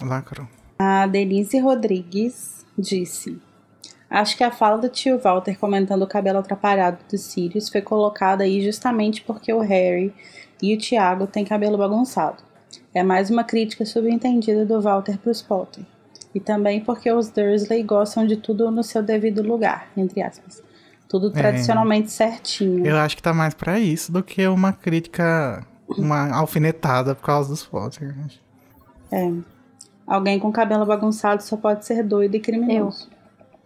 Lacro. 0.01 0.47
A 0.79 1.05
Denise 1.05 1.59
Rodrigues 1.59 2.65
disse: 2.77 3.39
Acho 4.09 4.35
que 4.35 4.43
a 4.43 4.51
fala 4.51 4.77
do 4.77 4.89
tio 4.89 5.19
Walter 5.19 5.57
comentando 5.57 6.03
o 6.03 6.07
cabelo 6.07 6.39
atrapalhado 6.39 6.99
dos 7.09 7.21
Sirius 7.21 7.69
foi 7.69 7.81
colocada 7.81 8.43
aí 8.43 8.63
justamente 8.63 9.21
porque 9.21 9.53
o 9.53 9.59
Harry 9.59 10.13
e 10.61 10.73
o 10.73 10.77
Tiago 10.77 11.27
têm 11.27 11.45
cabelo 11.45 11.77
bagunçado. 11.77 12.43
É 12.93 13.03
mais 13.03 13.29
uma 13.29 13.43
crítica 13.43 13.85
subentendida 13.85 14.65
do 14.65 14.81
Walter 14.81 15.17
pros 15.17 15.41
Potter. 15.41 15.85
E 16.33 16.39
também 16.39 16.79
porque 16.79 17.11
os 17.11 17.29
Dursley 17.29 17.83
gostam 17.83 18.25
de 18.25 18.37
tudo 18.37 18.71
no 18.71 18.83
seu 18.83 19.03
devido 19.03 19.43
lugar, 19.43 19.91
entre 19.95 20.21
aspas. 20.21 20.63
Tudo 21.13 21.29
tradicionalmente 21.29 22.11
certinho. 22.11 22.83
Eu 22.83 22.97
acho 22.97 23.15
que 23.15 23.21
tá 23.21 23.31
mais 23.31 23.53
pra 23.53 23.79
isso 23.79 24.11
do 24.11 24.23
que 24.23 24.47
uma 24.47 24.73
crítica, 24.73 25.63
uma 25.87 26.33
alfinetada 26.33 27.13
por 27.13 27.23
causa 27.23 27.49
dos 27.49 27.63
Potter. 27.63 28.15
É. 29.11 29.31
Alguém 30.07 30.39
com 30.39 30.51
cabelo 30.51 30.87
bagunçado 30.87 31.43
só 31.43 31.55
pode 31.55 31.85
ser 31.85 32.01
doido 32.01 32.33
e 32.33 32.39
criminoso. 32.39 33.07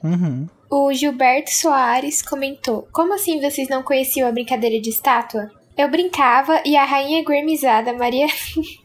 Uhum. 0.03 0.45
O 0.69 0.91
Gilberto 0.91 1.49
Soares 1.53 2.21
comentou: 2.21 2.85
Como 2.91 3.13
assim 3.15 3.39
vocês 3.39 3.69
não 3.69 3.81
conheciam 3.81 4.27
a 4.27 4.31
brincadeira 4.33 4.81
de 4.81 4.89
estátua? 4.89 5.49
Eu 5.77 5.89
brincava 5.89 6.61
e 6.65 6.75
a 6.75 6.83
rainha 6.83 7.23
gremizada 7.23 7.93
Maria. 7.93 8.27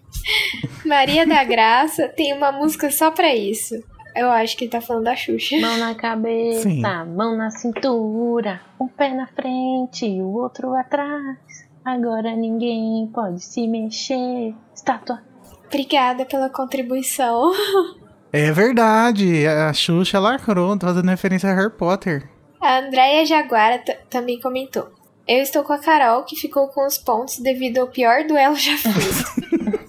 Maria 0.87 1.27
da 1.27 1.43
Graça 1.43 2.07
tem 2.07 2.33
uma 2.33 2.53
música 2.53 2.93
só 2.93 3.11
pra 3.11 3.35
isso. 3.35 3.75
Eu 4.15 4.31
acho 4.31 4.57
que 4.57 4.65
ele 4.65 4.71
tá 4.71 4.81
falando 4.81 5.05
da 5.05 5.17
Xuxa. 5.17 5.59
Mão 5.61 5.77
na 5.79 5.95
cabeça, 5.95 6.69
Sim. 6.69 6.83
mão 7.17 7.37
na 7.37 7.51
cintura, 7.51 8.61
um 8.81 8.87
pé 8.89 9.15
na 9.15 9.27
frente 9.27 10.07
e 10.07 10.23
o 10.23 10.33
outro 10.33 10.75
atrás. 10.75 11.39
Agora 11.85 12.37
ninguém 12.37 13.11
pode 13.13 13.43
se 13.43 13.67
mexer. 13.67 14.55
Estátua. 14.75 15.21
Obrigada 15.67 16.25
pela 16.25 16.49
contribuição. 16.51 17.53
É 18.35 18.51
verdade, 18.51 19.47
a 19.47 19.71
Xuxa 19.75 20.19
lacrou, 20.19 20.75
tá 20.79 20.87
fazendo 20.87 21.11
referência 21.11 21.51
a 21.51 21.55
Harry 21.55 21.71
Potter. 21.71 22.31
A 22.59 22.79
Andréia 22.79 23.27
Jaguara 23.27 23.83
também 24.09 24.41
comentou. 24.41 24.89
Eu 25.29 25.43
estou 25.43 25.63
com 25.63 25.75
a 25.75 25.79
Carol, 25.79 26.25
que 26.25 26.35
ficou 26.35 26.69
com 26.69 26.87
os 26.87 26.97
pontos 26.97 27.39
devido 27.41 27.79
ao 27.79 27.89
pior 27.89 28.25
duelo 28.25 28.57
já 28.57 28.75
feito. 28.79 29.83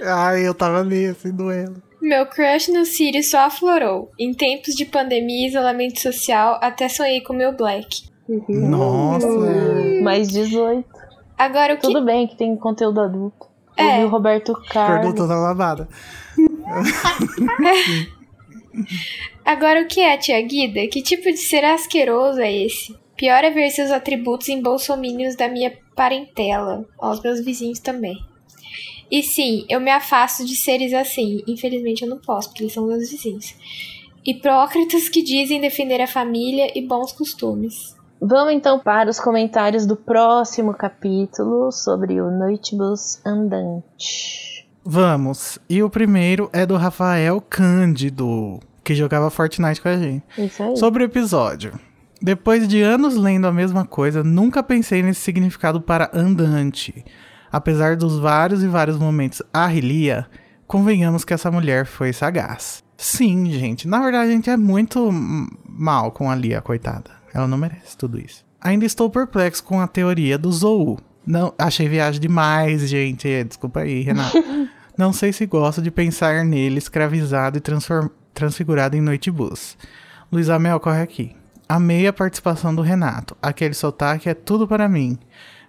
Ai, 0.06 0.46
eu 0.46 0.54
tava 0.54 0.82
nesse 0.82 1.30
duelo. 1.30 1.82
Meu 2.06 2.24
crush 2.24 2.68
no 2.68 2.86
Sirius 2.86 3.30
só 3.30 3.46
aflorou. 3.46 4.12
Em 4.16 4.32
tempos 4.32 4.76
de 4.76 4.84
pandemia 4.84 5.44
e 5.44 5.48
isolamento 5.48 6.00
social, 6.00 6.56
até 6.62 6.88
sonhei 6.88 7.20
com 7.20 7.32
meu 7.32 7.50
Black. 7.50 8.04
Nossa. 8.48 9.26
Mais 10.04 10.28
18. 10.28 10.88
Agora 11.36 11.74
o 11.74 11.78
que. 11.78 11.88
Tudo 11.88 12.04
bem 12.04 12.28
que 12.28 12.36
tem 12.36 12.56
conteúdo 12.56 13.00
adulto. 13.00 13.48
É. 13.76 14.02
E 14.02 14.04
o 14.04 14.08
Roberto 14.08 14.52
Carlos. 14.70 15.00
Perguntou 15.00 15.26
na 15.26 15.34
lavada. 15.34 15.88
Agora 19.44 19.82
o 19.82 19.88
que 19.88 20.00
é, 20.00 20.16
tia 20.16 20.40
Guida? 20.42 20.86
Que 20.86 21.02
tipo 21.02 21.24
de 21.24 21.38
ser 21.38 21.64
asqueroso 21.64 22.40
é 22.40 22.52
esse? 22.52 22.96
Pior 23.16 23.42
é 23.42 23.50
ver 23.50 23.68
seus 23.70 23.90
atributos 23.90 24.48
em 24.48 24.62
bolsomínios 24.62 25.34
da 25.34 25.48
minha 25.48 25.76
parentela. 25.96 26.84
Ó, 27.00 27.10
os 27.10 27.20
meus 27.20 27.44
vizinhos 27.44 27.80
também. 27.80 28.16
E 29.10 29.22
sim, 29.22 29.64
eu 29.68 29.80
me 29.80 29.90
afasto 29.90 30.44
de 30.44 30.56
seres 30.56 30.92
assim. 30.92 31.42
Infelizmente 31.46 32.02
eu 32.02 32.08
não 32.08 32.18
posso, 32.18 32.48
porque 32.48 32.62
eles 32.62 32.72
são 32.72 32.86
meus 32.86 33.10
vizinhos. 33.10 33.54
Hipócritas 34.24 35.08
que 35.08 35.22
dizem 35.22 35.60
defender 35.60 36.00
a 36.00 36.06
família 36.06 36.76
e 36.76 36.82
bons 36.82 37.12
costumes. 37.12 37.94
Vamos 38.20 38.54
então 38.54 38.78
para 38.78 39.10
os 39.10 39.20
comentários 39.20 39.86
do 39.86 39.94
próximo 39.94 40.74
capítulo 40.74 41.70
sobre 41.70 42.20
o 42.20 42.30
Noitebus 42.30 43.24
Andante. 43.24 44.66
Vamos. 44.84 45.58
E 45.68 45.82
o 45.82 45.90
primeiro 45.90 46.48
é 46.52 46.64
do 46.64 46.76
Rafael 46.76 47.40
Cândido, 47.40 48.58
que 48.82 48.94
jogava 48.94 49.30
Fortnite 49.30 49.80
com 49.80 49.88
a 49.88 49.96
gente. 49.96 50.24
Isso 50.38 50.62
aí. 50.62 50.76
Sobre 50.76 51.04
o 51.04 51.06
episódio. 51.06 51.78
Depois 52.20 52.66
de 52.66 52.80
anos 52.80 53.16
lendo 53.16 53.46
a 53.46 53.52
mesma 53.52 53.84
coisa, 53.84 54.24
nunca 54.24 54.62
pensei 54.62 55.02
nesse 55.02 55.20
significado 55.20 55.80
para 55.80 56.10
andante. 56.14 57.04
Apesar 57.50 57.96
dos 57.96 58.18
vários 58.18 58.62
e 58.62 58.68
vários 58.68 58.98
momentos 58.98 59.42
a 59.52 59.66
Rilia, 59.66 60.26
convenhamos 60.66 61.24
que 61.24 61.34
essa 61.34 61.50
mulher 61.50 61.86
foi 61.86 62.12
sagaz. 62.12 62.82
Sim, 62.96 63.50
gente. 63.50 63.86
Na 63.86 64.00
verdade, 64.00 64.30
a 64.30 64.32
gente 64.32 64.50
é 64.50 64.56
muito 64.56 65.10
mal 65.68 66.10
com 66.10 66.30
a 66.30 66.34
Lia, 66.34 66.60
coitada. 66.60 67.10
Ela 67.32 67.46
não 67.46 67.58
merece 67.58 67.96
tudo 67.96 68.18
isso. 68.18 68.44
Ainda 68.60 68.84
estou 68.84 69.10
perplexo 69.10 69.62
com 69.62 69.80
a 69.80 69.86
teoria 69.86 70.38
do 70.38 70.50
Zou. 70.50 70.98
Não, 71.26 71.52
achei 71.58 71.88
viagem 71.88 72.20
demais, 72.20 72.88
gente. 72.88 73.44
Desculpa 73.44 73.80
aí, 73.80 74.00
Renato. 74.02 74.36
não 74.96 75.12
sei 75.12 75.32
se 75.32 75.44
gosto 75.44 75.82
de 75.82 75.90
pensar 75.90 76.44
nele 76.44 76.78
escravizado 76.78 77.58
e 77.58 77.62
transfigurado 78.32 78.96
em 78.96 79.00
Noite 79.00 79.30
Bus. 79.30 79.76
Luiz 80.32 80.48
Amel, 80.48 80.80
corre 80.80 81.02
aqui. 81.02 81.36
Amei 81.68 82.06
a 82.06 82.12
participação 82.12 82.74
do 82.74 82.80
Renato. 82.80 83.36
Aquele 83.42 83.74
sotaque 83.74 84.28
é 84.28 84.34
tudo 84.34 84.66
para 84.66 84.88
mim. 84.88 85.18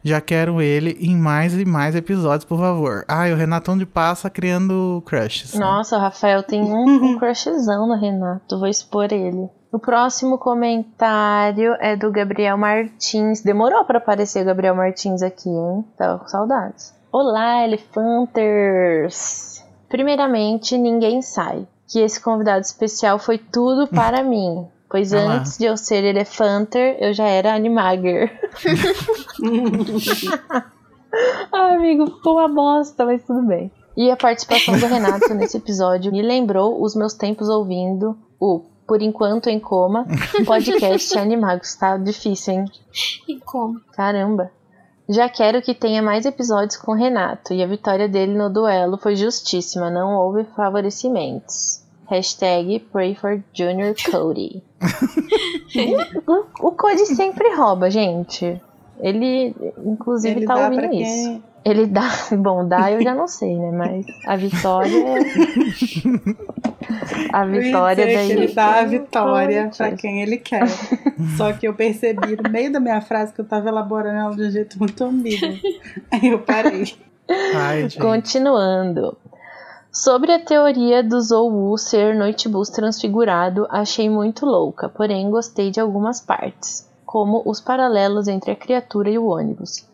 Já 0.08 0.22
quero 0.22 0.62
ele 0.62 0.98
em 1.02 1.18
mais 1.18 1.54
e 1.54 1.66
mais 1.66 1.94
episódios, 1.94 2.46
por 2.46 2.58
favor. 2.58 3.04
Ai, 3.10 3.34
o 3.34 3.36
Renatão 3.36 3.78
de 3.78 3.86
Passa 3.86 4.30
criando 4.30 5.04
crushes. 5.06 5.54
Né? 5.54 5.60
Nossa, 5.60 5.98
o 5.98 6.00
Rafael 6.00 6.42
tem 6.44 6.62
um, 6.62 6.86
um 7.12 7.20
crushzão 7.20 7.86
no 7.86 8.00
Renato. 8.00 8.58
Vou 8.58 8.70
expor 8.70 9.12
ele. 9.12 9.50
O 9.70 9.78
próximo 9.78 10.38
comentário 10.38 11.76
é 11.82 11.98
do 11.98 12.10
Gabriel 12.10 12.58
Martins. 12.58 13.42
Demorou 13.42 13.84
para 13.84 13.98
aparecer 13.98 14.44
o 14.44 14.46
Gabriel 14.46 14.76
Martins 14.76 15.22
aqui, 15.22 15.50
hein? 15.50 15.84
Tava 15.98 16.20
com 16.20 16.28
saudades. 16.30 16.96
Olá, 17.12 17.66
Elefanters! 17.66 19.62
Primeiramente, 19.90 20.78
ninguém 20.78 21.22
sai. 21.22 21.68
Que 21.86 22.00
esse 22.00 22.22
convidado 22.22 22.62
especial 22.62 23.20
foi 23.20 23.38
tudo 23.38 23.88
para 23.88 24.24
mim. 24.24 24.66
Pois 24.90 25.14
ah 25.14 25.20
antes 25.20 25.58
de 25.58 25.66
eu 25.66 25.76
ser 25.76 26.04
Elefanter, 26.04 26.98
eu 27.00 27.14
já 27.14 27.28
era 27.28 27.54
Animager. 27.54 28.32
ah, 31.52 31.74
amigo, 31.74 32.08
ficou 32.08 32.38
uma 32.38 32.48
bosta, 32.48 33.06
mas 33.06 33.24
tudo 33.24 33.42
bem. 33.44 33.72
E 33.98 34.12
a 34.12 34.16
participação 34.16 34.78
do 34.78 34.86
Renato 34.86 35.34
nesse 35.34 35.58
episódio 35.58 36.12
me 36.12 36.22
lembrou 36.22 36.84
os 36.84 36.96
meus 36.96 37.16
tempos 37.16 37.50
ouvindo 37.50 38.16
o 38.40 38.62
Por 38.86 39.02
Enquanto 39.02 39.48
em 39.48 39.60
Coma, 39.60 40.06
podcast 40.46 41.14
Animagos. 41.18 41.76
Tá 41.76 41.98
difícil, 41.98 42.54
hein? 42.54 42.66
Em 43.28 43.40
coma. 43.40 43.82
Caramba. 43.94 44.52
Já 45.10 45.28
quero 45.28 45.64
que 45.64 45.74
tenha 45.74 46.02
mais 46.02 46.26
episódios 46.26 46.78
com 46.78 46.92
o 46.92 46.96
Renato, 46.96 47.54
e 47.54 47.64
a 47.64 47.68
vitória 47.68 48.08
dele 48.08 48.38
no 48.38 48.52
duelo 48.52 48.98
foi 48.98 49.16
justíssima, 49.16 49.90
não 49.90 50.14
houve 50.14 50.44
favorecimentos. 50.56 51.82
Hashtag 52.10 52.80
Pray 52.92 53.16
for 53.16 53.44
Junior 53.54 53.94
Cody. 54.10 54.64
o, 56.28 56.68
o 56.68 56.72
Cody 56.72 57.06
sempre 57.06 57.54
rouba, 57.56 57.90
gente. 57.90 58.62
Ele, 59.00 59.56
inclusive, 59.86 60.38
Ele 60.38 60.46
tá 60.46 60.56
ouvindo 60.56 60.94
isso. 60.94 61.30
Quem... 61.30 61.44
Ele 61.66 61.86
dá. 61.86 62.10
Bom, 62.38 62.66
dá 62.66 62.92
eu 62.92 63.02
já 63.02 63.14
não 63.14 63.28
sei, 63.28 63.58
né? 63.58 63.72
Mas 63.72 64.06
a 64.26 64.38
vitória. 64.38 65.04
a 67.34 67.46
vitória 67.46 68.06
daí. 68.06 68.32
ele 68.32 68.54
dá 68.54 68.80
a 68.80 68.84
vitória 68.86 69.70
para 69.76 69.92
quem 69.92 70.22
ele 70.22 70.38
quer. 70.38 70.66
Só 71.36 71.52
que 71.52 71.68
eu 71.68 71.74
percebi 71.74 72.38
no 72.42 72.50
meio 72.50 72.72
da 72.72 72.80
minha 72.80 73.02
frase 73.02 73.34
que 73.34 73.42
eu 73.42 73.46
tava 73.46 73.68
elaborando 73.68 74.18
ela 74.18 74.36
de 74.36 74.44
um 74.44 74.52
jeito 74.52 74.80
muito 74.80 75.04
ambíguo. 75.04 75.60
Aí 76.10 76.30
eu 76.30 76.40
parei. 76.40 76.96
Ai, 77.30 77.90
Continuando. 78.00 79.18
Sobre 80.00 80.32
a 80.32 80.38
teoria 80.38 81.02
do 81.02 81.20
Zou 81.20 81.76
ser 81.76 82.16
Noitebus 82.16 82.70
transfigurado, 82.70 83.66
achei 83.68 84.08
muito 84.08 84.46
louca, 84.46 84.88
porém 84.88 85.32
gostei 85.32 85.72
de 85.72 85.80
algumas 85.80 86.22
partes, 86.22 86.88
como 87.04 87.42
os 87.44 87.60
paralelos 87.60 88.28
entre 88.28 88.52
a 88.52 88.56
criatura 88.56 89.10
e 89.10 89.18
o 89.18 89.26
ônibus. 89.26 89.90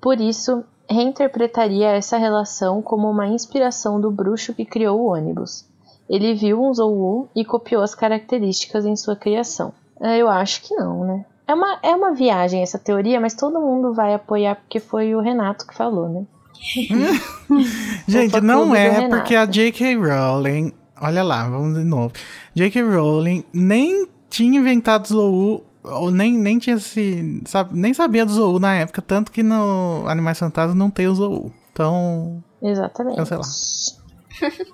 Por 0.00 0.20
isso, 0.20 0.62
reinterpretaria 0.88 1.88
essa 1.88 2.16
relação 2.16 2.80
como 2.80 3.10
uma 3.10 3.26
inspiração 3.26 4.00
do 4.00 4.12
bruxo 4.12 4.54
que 4.54 4.64
criou 4.64 5.00
o 5.00 5.12
ônibus. 5.12 5.64
Ele 6.08 6.34
viu 6.34 6.62
um 6.62 6.72
Zou 6.72 7.28
e 7.34 7.44
copiou 7.44 7.82
as 7.82 7.96
características 7.96 8.86
em 8.86 8.94
sua 8.94 9.16
criação. 9.16 9.72
É, 10.00 10.18
eu 10.18 10.28
acho 10.28 10.62
que 10.62 10.76
não, 10.76 11.04
né? 11.04 11.26
É 11.48 11.52
uma, 11.52 11.80
é 11.82 11.96
uma 11.96 12.14
viagem 12.14 12.62
essa 12.62 12.78
teoria, 12.78 13.20
mas 13.20 13.34
todo 13.34 13.60
mundo 13.60 13.92
vai 13.92 14.14
apoiar 14.14 14.54
porque 14.54 14.78
foi 14.78 15.16
o 15.16 15.20
Renato 15.20 15.66
que 15.66 15.74
falou, 15.74 16.08
né? 16.08 16.24
Gente, 18.06 18.40
não 18.40 18.74
é 18.74 19.08
porque 19.08 19.34
a 19.34 19.46
J.K. 19.46 19.96
Rowling. 19.96 20.72
Olha 21.00 21.22
lá, 21.22 21.48
vamos 21.48 21.78
de 21.78 21.84
novo. 21.84 22.12
J.K. 22.54 22.82
Rowling 22.82 23.44
nem 23.52 24.08
tinha 24.28 24.58
inventado 24.58 25.06
Zou, 25.06 25.64
ou 25.84 26.10
nem, 26.10 26.36
nem 26.36 26.58
tinha 26.58 26.78
se. 26.78 27.42
Sabe, 27.46 27.78
nem 27.78 27.94
sabia 27.94 28.26
do 28.26 28.32
Zou 28.32 28.58
na 28.58 28.74
época, 28.74 29.00
tanto 29.00 29.32
que 29.32 29.42
no 29.42 30.04
Animais 30.06 30.38
Fantásticos 30.38 30.78
não 30.78 30.90
tem 30.90 31.08
o 31.08 31.14
Zou. 31.14 31.52
Então. 31.72 32.42
Exatamente. 32.62 33.16
Cancelar. 33.16 33.44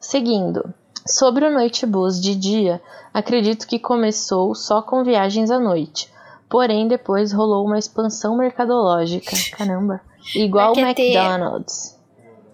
Seguindo. 0.00 0.72
Sobre 1.08 1.46
o 1.46 1.52
Noite 1.52 1.86
Bus 1.86 2.20
de 2.20 2.34
dia, 2.34 2.82
acredito 3.14 3.66
que 3.66 3.78
começou 3.78 4.54
só 4.56 4.82
com 4.82 5.04
viagens 5.04 5.52
à 5.52 5.58
noite. 5.58 6.12
Porém, 6.48 6.88
depois 6.88 7.32
rolou 7.32 7.64
uma 7.64 7.78
expansão 7.78 8.36
mercadológica. 8.36 9.36
Caramba. 9.56 10.00
Igual 10.34 10.74
o 10.74 10.78
McDonald's, 10.78 11.96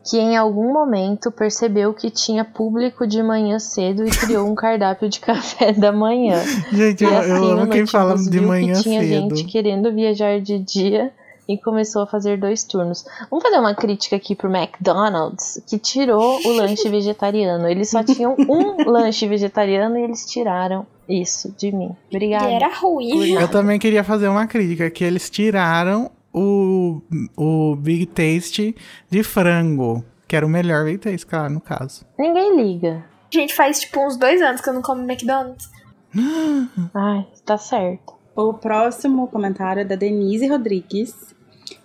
que 0.04 0.18
em 0.18 0.36
algum 0.36 0.72
momento 0.72 1.30
percebeu 1.30 1.94
que 1.94 2.10
tinha 2.10 2.44
público 2.44 3.06
de 3.06 3.22
manhã 3.22 3.58
cedo 3.58 4.06
e 4.06 4.10
criou 4.10 4.48
um 4.48 4.54
cardápio 4.54 5.08
de 5.08 5.18
café 5.20 5.72
da 5.72 5.92
manhã. 5.92 6.42
Gente, 6.72 7.02
e 7.02 7.06
eu, 7.06 7.18
assim, 7.18 7.30
eu 7.30 7.44
amo 7.44 7.68
quem 7.68 7.86
fala 7.86 8.16
de 8.16 8.40
manhã 8.40 8.74
que 8.74 8.82
tinha 8.82 9.00
cedo. 9.00 9.36
gente 9.36 9.44
querendo 9.44 9.92
viajar 9.92 10.40
de 10.40 10.58
dia 10.58 11.12
e 11.48 11.58
começou 11.58 12.02
a 12.02 12.06
fazer 12.06 12.38
dois 12.38 12.64
turnos. 12.64 13.04
Vamos 13.30 13.42
fazer 13.42 13.58
uma 13.58 13.74
crítica 13.74 14.16
aqui 14.16 14.34
pro 14.34 14.54
McDonald's, 14.54 15.62
que 15.66 15.78
tirou 15.78 16.40
o 16.44 16.52
lanche 16.52 16.88
vegetariano. 16.88 17.68
Eles 17.68 17.90
só 17.90 18.02
tinham 18.02 18.34
um 18.48 18.88
lanche 18.88 19.26
vegetariano 19.26 19.98
e 19.98 20.02
eles 20.02 20.24
tiraram 20.26 20.86
isso 21.08 21.52
de 21.58 21.72
mim. 21.72 21.90
Obrigada. 22.10 22.50
E 22.50 22.54
era 22.54 22.74
ruim. 22.74 23.32
Eu 23.32 23.48
também 23.48 23.78
queria 23.78 24.04
fazer 24.04 24.28
uma 24.28 24.46
crítica, 24.46 24.88
que 24.90 25.04
eles 25.04 25.28
tiraram 25.28 26.10
o, 26.32 27.02
o 27.36 27.76
Big 27.76 28.06
Taste 28.06 28.74
de 29.10 29.22
frango, 29.22 30.04
que 30.26 30.34
era 30.34 30.46
o 30.46 30.48
melhor 30.48 30.84
Big 30.84 30.98
Taste, 30.98 31.26
claro, 31.26 31.52
no 31.52 31.60
caso. 31.60 32.04
Ninguém 32.18 32.56
liga. 32.56 33.04
Gente, 33.30 33.54
faz 33.54 33.80
tipo 33.80 34.04
uns 34.04 34.16
dois 34.16 34.40
anos 34.42 34.60
que 34.60 34.68
eu 34.68 34.74
não 34.74 34.82
como 34.82 35.02
McDonald's. 35.02 35.70
Ai, 36.94 37.26
tá 37.44 37.56
certo. 37.56 38.14
O 38.34 38.54
próximo 38.54 39.28
comentário 39.28 39.80
é 39.80 39.84
da 39.84 39.94
Denise 39.94 40.46
Rodrigues, 40.46 41.34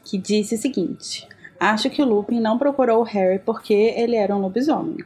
que 0.03 0.17
disse 0.17 0.55
o 0.55 0.57
seguinte: 0.57 1.27
Acho 1.60 1.89
que 1.89 2.01
o 2.01 2.05
Lupin 2.05 2.39
não 2.39 2.57
procurou 2.57 2.99
o 2.99 3.03
Harry 3.03 3.39
porque 3.39 3.73
ele 3.73 4.15
era 4.15 4.36
um 4.36 4.39
lobisomem. 4.39 4.97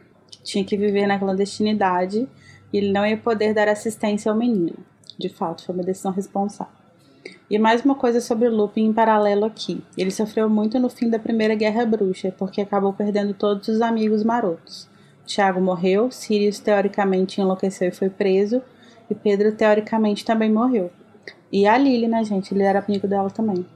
Tinha 0.44 0.64
que 0.64 0.76
viver 0.76 1.06
na 1.06 1.18
clandestinidade 1.18 2.28
e 2.72 2.78
ele 2.78 2.92
não 2.92 3.06
ia 3.06 3.16
poder 3.16 3.54
dar 3.54 3.68
assistência 3.68 4.30
ao 4.30 4.36
menino. 4.36 4.76
De 5.18 5.28
fato, 5.28 5.64
foi 5.64 5.74
uma 5.74 5.84
decisão 5.84 6.12
responsável. 6.12 6.81
E 7.52 7.58
mais 7.58 7.84
uma 7.84 7.94
coisa 7.94 8.18
sobre 8.18 8.48
o 8.48 8.56
Lupin 8.56 8.86
em 8.86 8.92
paralelo 8.94 9.44
aqui. 9.44 9.84
Ele 9.94 10.10
sofreu 10.10 10.48
muito 10.48 10.78
no 10.80 10.88
fim 10.88 11.10
da 11.10 11.18
Primeira 11.18 11.54
Guerra 11.54 11.84
Bruxa, 11.84 12.34
porque 12.38 12.62
acabou 12.62 12.94
perdendo 12.94 13.34
todos 13.34 13.68
os 13.68 13.82
amigos 13.82 14.24
marotos. 14.24 14.88
Tiago 15.26 15.60
morreu, 15.60 16.10
Sirius 16.10 16.58
teoricamente 16.58 17.42
enlouqueceu 17.42 17.88
e 17.88 17.92
foi 17.92 18.08
preso, 18.08 18.62
e 19.10 19.14
Pedro 19.14 19.52
teoricamente 19.52 20.24
também 20.24 20.50
morreu. 20.50 20.90
E 21.52 21.66
a 21.66 21.76
Lily, 21.76 22.08
né, 22.08 22.24
gente? 22.24 22.54
Ele 22.54 22.62
era 22.62 22.78
amigo 22.78 23.06
dela 23.06 23.28
também. 23.28 23.66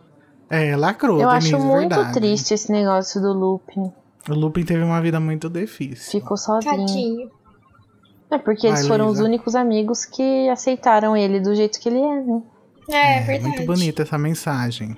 É, 0.49 0.75
lacrou, 0.75 1.21
Eu 1.21 1.29
Denise, 1.29 1.55
acho 1.55 1.63
muito 1.63 1.95
verdade. 1.97 2.15
triste 2.15 2.55
esse 2.55 2.73
negócio 2.73 3.21
do 3.21 3.35
Lupin. 3.35 3.93
O 4.27 4.33
Lupin 4.33 4.65
teve 4.65 4.83
uma 4.83 5.03
vida 5.03 5.21
muito 5.21 5.51
difícil. 5.51 6.13
Ficou 6.19 6.39
sozinho. 6.39 6.75
Tadinho. 6.79 7.31
É 8.31 8.39
porque 8.39 8.69
eles 8.69 8.81
Ai, 8.81 8.87
foram 8.89 9.05
Luísa. 9.09 9.21
os 9.21 9.29
únicos 9.29 9.55
amigos 9.55 10.07
que 10.07 10.49
aceitaram 10.49 11.15
ele 11.15 11.41
do 11.41 11.55
jeito 11.55 11.79
que 11.79 11.91
ele 11.91 12.01
é, 12.01 12.23
né? 12.23 12.43
É, 12.91 13.19
é 13.19 13.21
verdade. 13.21 13.57
Muito 13.57 13.67
bonita 13.67 14.03
essa 14.03 14.17
mensagem. 14.19 14.97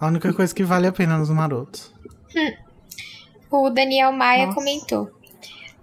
A 0.00 0.06
única 0.06 0.32
coisa 0.32 0.54
que 0.54 0.64
vale 0.64 0.86
a 0.86 0.92
pena 0.92 1.18
nos 1.18 1.30
marotos. 1.30 1.92
O 3.50 3.70
Daniel 3.70 4.12
Maia 4.12 4.46
Nossa. 4.46 4.58
comentou: 4.58 5.10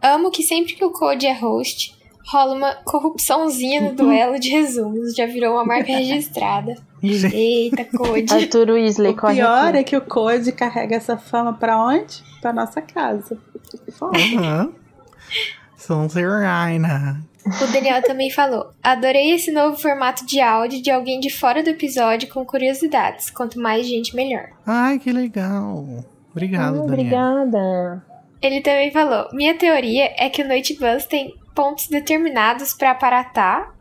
Amo 0.01 0.31
que 0.31 0.43
sempre 0.43 0.73
que 0.73 0.83
o 0.83 0.91
Code 0.91 1.25
é 1.27 1.33
host, 1.33 1.95
rola 2.31 2.53
uma 2.55 2.75
corrupçãozinha 2.83 3.81
no 3.81 3.95
duelo 3.95 4.39
de 4.39 4.49
resumos. 4.49 5.15
Já 5.15 5.25
virou 5.25 5.53
uma 5.53 5.65
marca 5.65 5.87
registrada. 5.95 6.75
Eita, 7.03 7.85
Code. 7.85 8.31
Arthur 8.33 8.69
Weasley, 8.71 9.11
O 9.13 9.15
pior 9.15 9.69
aqui. 9.69 9.77
é 9.77 9.83
que 9.83 9.95
o 9.97 10.01
Code 10.01 10.51
carrega 10.51 10.95
essa 10.97 11.17
fama 11.17 11.53
pra 11.53 11.77
onde? 11.81 12.21
Pra 12.41 12.51
nossa 12.51 12.81
casa. 12.81 13.37
Aham. 14.01 14.73
Sonserina. 15.77 17.23
O 17.45 17.71
Daniel 17.71 18.01
também 18.03 18.29
falou: 18.29 18.71
Adorei 18.83 19.31
esse 19.31 19.51
novo 19.51 19.77
formato 19.77 20.25
de 20.25 20.39
áudio 20.39 20.81
de 20.81 20.91
alguém 20.91 21.19
de 21.19 21.29
fora 21.29 21.63
do 21.63 21.69
episódio 21.71 22.29
com 22.29 22.45
curiosidades. 22.45 23.29
Quanto 23.29 23.59
mais 23.59 23.87
gente, 23.87 24.15
melhor. 24.15 24.49
Ai, 24.65 24.99
que 24.99 25.11
legal. 25.11 25.85
Obrigado, 26.31 26.63
Ah, 26.63 26.71
Daniel. 26.71 26.83
obrigada. 26.85 28.05
Ele 28.41 28.61
também 28.61 28.91
falou: 28.91 29.27
Minha 29.33 29.55
teoria 29.55 30.13
é 30.17 30.29
que 30.29 30.41
o 30.43 30.47
Noite 30.47 30.77
Bus 30.77 31.05
tem 31.05 31.33
pontos 31.55 31.87
determinados 31.87 32.73
para 32.73 32.91
aparatar, 32.91 33.73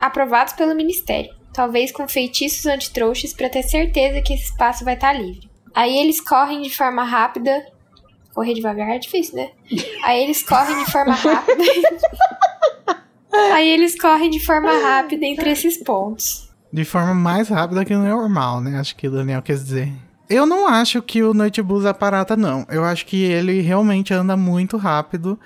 aprovados 0.00 0.52
pelo 0.52 0.74
Ministério. 0.74 1.34
Talvez 1.52 1.90
com 1.90 2.06
feitiços 2.06 2.66
antitrouxas 2.66 3.32
para 3.32 3.48
ter 3.48 3.62
certeza 3.64 4.22
que 4.22 4.32
esse 4.34 4.44
espaço 4.44 4.84
vai 4.84 4.94
estar 4.94 5.12
livre. 5.12 5.48
Aí 5.74 5.98
eles 5.98 6.20
correm 6.20 6.62
de 6.62 6.70
forma 6.70 7.02
rápida. 7.02 7.66
Correr 8.32 8.54
devagar 8.54 8.90
é 8.90 8.98
difícil, 8.98 9.34
né? 9.34 9.50
Aí 10.04 10.22
eles 10.22 10.42
correm 10.44 10.84
de 10.84 10.90
forma 10.92 11.14
rápida. 11.16 11.64
Aí 13.32 13.68
eles 13.68 13.98
correm 13.98 14.30
de 14.30 14.44
forma 14.44 14.72
rápida 14.72 15.24
entre 15.26 15.50
esses 15.50 15.76
pontos. 15.76 16.48
De 16.72 16.84
forma 16.84 17.14
mais 17.14 17.48
rápida 17.48 17.84
que 17.84 17.94
o 17.94 17.98
normal, 17.98 18.60
né? 18.60 18.78
Acho 18.78 18.94
que 18.96 19.08
o 19.08 19.10
Daniel 19.10 19.42
quer 19.42 19.54
dizer. 19.54 19.92
Eu 20.28 20.44
não 20.44 20.68
acho 20.68 21.00
que 21.00 21.22
o 21.22 21.32
Noite 21.32 21.62
Bus 21.62 21.86
aparata, 21.86 22.36
não. 22.36 22.66
Eu 22.68 22.84
acho 22.84 23.06
que 23.06 23.22
ele 23.22 23.60
realmente 23.60 24.12
anda 24.12 24.36
muito 24.36 24.76
rápido 24.76 25.38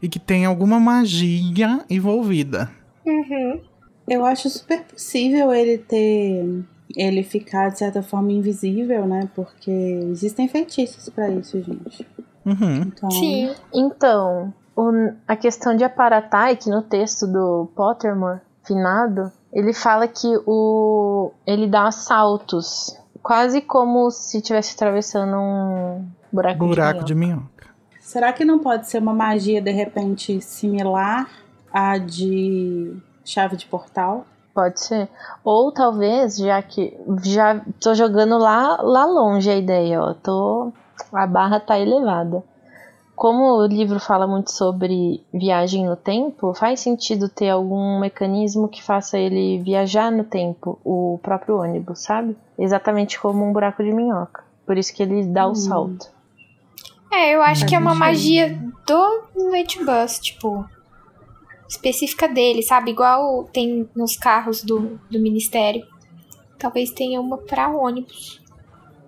e 0.00 0.08
que 0.08 0.18
tem 0.18 0.46
alguma 0.46 0.80
magia 0.80 1.84
envolvida. 1.90 2.70
Uhum. 3.04 3.60
Eu 4.08 4.24
acho 4.24 4.48
super 4.48 4.82
possível 4.84 5.52
ele 5.52 5.78
ter. 5.78 6.64
Ele 6.96 7.22
ficar, 7.22 7.68
de 7.68 7.78
certa 7.78 8.02
forma, 8.02 8.32
invisível, 8.32 9.06
né? 9.06 9.28
Porque 9.36 9.70
existem 9.70 10.48
feitiços 10.48 11.08
pra 11.08 11.30
isso, 11.30 11.62
gente. 11.62 12.04
Uhum. 12.44 12.82
Então, 12.82 13.10
Sim. 13.12 13.54
Então, 13.72 14.52
o- 14.76 15.12
a 15.26 15.36
questão 15.36 15.76
de 15.76 15.84
aparatar 15.84 16.48
é 16.50 16.56
que 16.56 16.68
no 16.70 16.82
texto 16.82 17.26
do 17.26 17.68
Pottermore, 17.74 18.40
finado, 18.64 19.30
ele 19.52 19.72
fala 19.72 20.06
que 20.06 20.28
o 20.46 21.32
ele 21.46 21.66
dá 21.66 21.90
saltos, 21.90 22.96
quase 23.22 23.60
como 23.60 24.10
se 24.10 24.38
estivesse 24.38 24.74
atravessando 24.74 25.36
um 25.36 26.04
buraco, 26.32 26.58
Buraco 26.66 26.98
de 27.00 27.06
de 27.06 27.14
minhoca. 27.14 27.40
minhoca. 27.42 27.70
Será 28.00 28.32
que 28.32 28.44
não 28.44 28.58
pode 28.58 28.88
ser 28.88 28.98
uma 28.98 29.12
magia, 29.14 29.60
de 29.62 29.70
repente, 29.70 30.40
similar 30.40 31.28
à 31.72 31.96
de 31.98 32.96
chave 33.24 33.56
de 33.56 33.66
portal? 33.66 34.24
Pode 34.52 34.80
ser. 34.80 35.08
Ou 35.44 35.70
talvez, 35.70 36.36
já 36.36 36.60
que 36.60 36.96
já 37.22 37.60
tô 37.80 37.94
jogando 37.94 38.36
lá, 38.36 38.80
lá 38.82 39.04
longe 39.04 39.48
a 39.48 39.56
ideia, 39.56 40.00
ó. 40.02 40.12
Tô, 40.14 40.72
a 41.12 41.26
barra 41.26 41.60
tá 41.60 41.78
elevada. 41.78 42.42
Como 43.20 43.58
o 43.58 43.66
livro 43.66 44.00
fala 44.00 44.26
muito 44.26 44.50
sobre 44.50 45.22
viagem 45.30 45.84
no 45.84 45.94
tempo, 45.94 46.54
faz 46.54 46.80
sentido 46.80 47.28
ter 47.28 47.50
algum 47.50 48.00
mecanismo 48.00 48.66
que 48.66 48.82
faça 48.82 49.18
ele 49.18 49.62
viajar 49.62 50.10
no 50.10 50.24
tempo, 50.24 50.80
o 50.82 51.20
próprio 51.22 51.58
ônibus, 51.58 51.98
sabe? 52.02 52.34
Exatamente 52.58 53.20
como 53.20 53.44
um 53.44 53.52
buraco 53.52 53.84
de 53.84 53.92
minhoca. 53.92 54.42
Por 54.64 54.78
isso 54.78 54.94
que 54.94 55.02
ele 55.02 55.22
dá 55.26 55.46
o 55.46 55.50
Hum. 55.50 55.54
salto. 55.54 56.08
É, 57.12 57.34
eu 57.34 57.42
acho 57.42 57.60
Faz 57.60 57.68
que 57.68 57.74
é 57.74 57.78
uma 57.78 57.94
magia 57.94 58.58
do 58.86 59.22
Night 59.50 59.84
Bus, 59.84 60.18
tipo, 60.18 60.64
específica 61.68 62.26
dele, 62.26 62.62
sabe? 62.62 62.92
Igual 62.92 63.44
tem 63.52 63.86
nos 63.94 64.16
carros 64.16 64.62
do, 64.64 64.98
do 65.10 65.20
ministério. 65.20 65.86
Talvez 66.58 66.90
tenha 66.90 67.20
uma 67.20 67.36
pra 67.36 67.68
ônibus. 67.68 68.40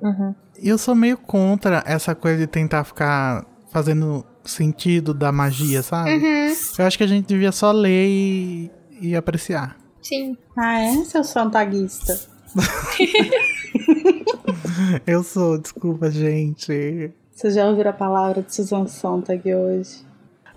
Uhum. 0.03 0.35
E 0.63 0.69
eu 0.69 0.77
sou 0.77 0.95
meio 0.95 1.17
contra 1.17 1.83
essa 1.87 2.15
coisa 2.15 2.41
de 2.41 2.47
tentar 2.47 2.85
ficar 2.85 3.51
fazendo 3.73 4.25
sentido 4.45 5.13
da 5.15 5.33
magia, 5.33 5.83
sabe? 5.83 6.11
Uhum, 6.11 6.53
Eu 6.79 6.87
acho 6.87 6.99
que 6.99 7.05
a 7.05 7.09
gente 7.09 7.27
devia 7.27 7.51
só 7.53 7.73
ler 7.73 8.07
e, 8.09 8.71
e 9.01 9.17
apreciar. 9.17 9.77
sim. 10.03 10.37
Ah, 10.57 10.81
é, 10.81 11.05
seu 11.05 11.25
santaguista? 11.25 12.21
Eu 15.07 15.23
sou, 15.23 15.59
desculpa, 15.59 16.11
gente. 16.11 17.11
Vocês 17.35 17.55
já 17.55 17.67
ouviram 17.67 17.91
a 17.91 17.95
palavra 17.95 18.43
de 18.43 18.55
Susan 18.55 18.87
Sontag 18.87 19.55
hoje? 19.55 20.05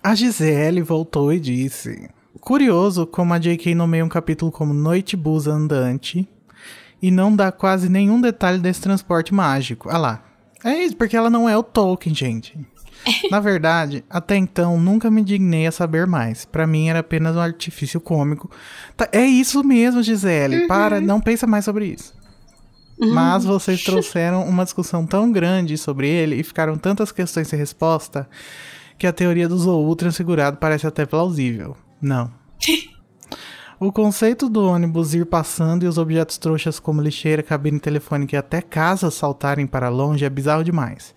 A 0.03 0.13
Gisele 0.13 0.81
voltou 0.81 1.31
e 1.33 1.39
disse: 1.39 2.09
Curioso 2.41 3.07
como 3.07 3.33
a 3.33 3.39
J.K. 3.39 3.73
nomeia 3.73 4.03
um 4.05 4.09
capítulo 4.09 4.51
como 4.51 4.73
Noite 4.73 5.15
Bus 5.15 5.47
Andante 5.47 6.27
e 7.01 7.09
não 7.09 7.35
dá 7.35 7.51
quase 7.51 7.87
nenhum 7.89 8.19
detalhe 8.19 8.59
desse 8.59 8.81
transporte 8.81 9.33
mágico. 9.33 9.89
Ah 9.89 9.97
lá. 9.97 10.23
É 10.63 10.83
isso, 10.83 10.97
porque 10.97 11.15
ela 11.15 11.29
não 11.29 11.47
é 11.47 11.55
o 11.57 11.63
Tolkien, 11.63 12.13
gente. 12.15 12.57
Na 13.29 13.39
verdade, 13.39 14.03
até 14.09 14.35
então 14.35 14.79
nunca 14.79 15.11
me 15.11 15.23
dignei 15.23 15.67
a 15.67 15.71
saber 15.71 16.07
mais. 16.07 16.45
Pra 16.45 16.65
mim 16.65 16.89
era 16.89 16.99
apenas 16.99 17.35
um 17.35 17.39
artifício 17.39 17.99
cômico. 17.99 18.49
Tá, 18.95 19.07
é 19.11 19.25
isso 19.25 19.63
mesmo, 19.63 20.01
Gisele. 20.01 20.67
Para, 20.67 20.99
não 20.99 21.21
pensa 21.21 21.45
mais 21.45 21.65
sobre 21.65 21.87
isso. 21.87 22.13
Mas 22.97 23.43
vocês 23.43 23.83
trouxeram 23.83 24.43
uma 24.45 24.63
discussão 24.63 25.05
tão 25.05 25.31
grande 25.31 25.77
sobre 25.77 26.07
ele 26.07 26.35
e 26.35 26.43
ficaram 26.43 26.77
tantas 26.77 27.11
questões 27.11 27.47
sem 27.47 27.59
resposta 27.59 28.27
que 28.97 29.05
a 29.05 29.11
teoria 29.11 29.49
do 29.49 29.57
Zou 29.57 29.93
transfigurado 29.95 30.57
parece 30.57 30.87
até 30.87 31.05
plausível. 31.05 31.75
Não. 32.01 32.31
O 33.77 33.91
conceito 33.91 34.47
do 34.47 34.63
ônibus 34.65 35.13
ir 35.13 35.25
passando 35.25 35.83
e 35.83 35.87
os 35.87 35.97
objetos 35.97 36.37
trouxas 36.37 36.79
como 36.79 37.01
lixeira, 37.01 37.43
cabine 37.43 37.77
telefônica 37.77 38.33
e 38.33 38.39
até 38.39 38.61
casas 38.61 39.13
saltarem 39.15 39.67
para 39.67 39.89
longe 39.89 40.23
é 40.23 40.29
bizarro 40.29 40.63
demais. 40.63 41.13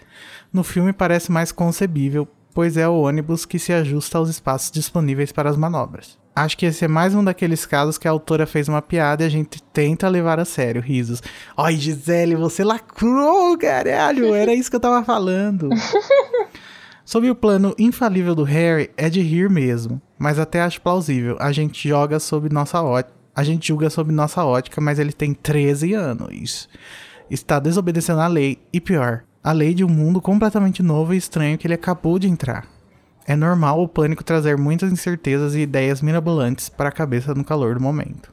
No 0.53 0.63
filme 0.65 0.93
parece 0.93 1.31
mais 1.31 1.53
concebível, 1.53 2.27
pois 2.55 2.77
é 2.77 2.89
o 2.89 3.03
ônibus 3.03 3.45
que 3.45 3.59
se 3.59 3.73
ajusta 3.73 4.19
aos 4.19 4.29
espaços 4.29 4.71
disponíveis 4.71 5.31
para 5.31 5.51
as 5.51 5.57
manobras. 5.57 6.19
Acho 6.35 6.57
que 6.57 6.67
esse 6.67 6.85
é 6.85 6.89
mais 6.89 7.15
um 7.15 7.23
daqueles 7.23 7.67
casos 7.67 7.99
que 7.99 8.07
a 8.07 8.11
autora 8.11 8.47
fez 8.47 8.69
uma 8.69 8.81
piada 8.81 9.25
e 9.25 9.27
a 9.27 9.29
gente 9.29 9.61
tenta 9.63 10.09
levar 10.09 10.39
a 10.39 10.45
sério, 10.45 10.81
risos. 10.81 11.21
Ai, 11.57 11.77
Gisele, 11.77 12.37
você 12.37 12.63
lacrou, 12.63 13.59
caralho! 13.59 14.33
Era 14.33 14.55
isso 14.55 14.71
que 14.71 14.77
eu 14.77 14.81
tava 14.81 15.05
falando. 15.05 15.69
Sobre 17.05 17.29
o 17.29 17.35
plano 17.35 17.75
infalível 17.79 18.35
do 18.35 18.45
Harry, 18.45 18.91
é 18.97 19.11
de 19.11 19.21
rir 19.21 19.51
mesmo, 19.51 20.01
mas 20.19 20.39
até 20.39 20.61
acho 20.61 20.81
plausível. 20.81 21.37
A 21.41 21.51
gente 21.53 21.89
joga 21.89 22.21
sob 22.21 22.49
nossa 22.51 22.83
ótica. 22.83 23.19
A 23.35 23.43
gente 23.43 23.69
julga 23.69 23.89
sob 23.89 24.13
nossa 24.13 24.45
ótica, 24.45 24.81
mas 24.81 24.99
ele 24.99 25.13
tem 25.13 25.33
13 25.33 25.95
anos. 25.95 26.69
Está 27.31 27.59
desobedecendo 27.59 28.21
a 28.21 28.27
lei 28.27 28.59
e 28.73 28.81
pior, 28.81 29.25
a 29.49 29.53
lei 29.53 29.73
de 29.73 29.83
um 29.83 29.89
mundo 29.89 30.21
completamente 30.21 30.83
novo 30.83 31.15
e 31.15 31.17
estranho 31.17 31.57
que 31.57 31.67
ele 31.67 31.73
acabou 31.73 32.19
de 32.19 32.29
entrar. 32.29 32.67
É 33.27 33.35
normal 33.35 33.83
o 33.83 33.89
pânico 33.89 34.23
trazer 34.23 34.59
muitas 34.59 34.93
incertezas 34.93 35.55
e 35.55 35.61
ideias 35.61 36.03
mirabolantes 36.03 36.69
para 36.69 36.91
a 36.91 36.93
cabeça 36.93 37.35
no 37.35 37.43
calor 37.43 37.77
do 37.77 37.81
momento. 37.81 38.31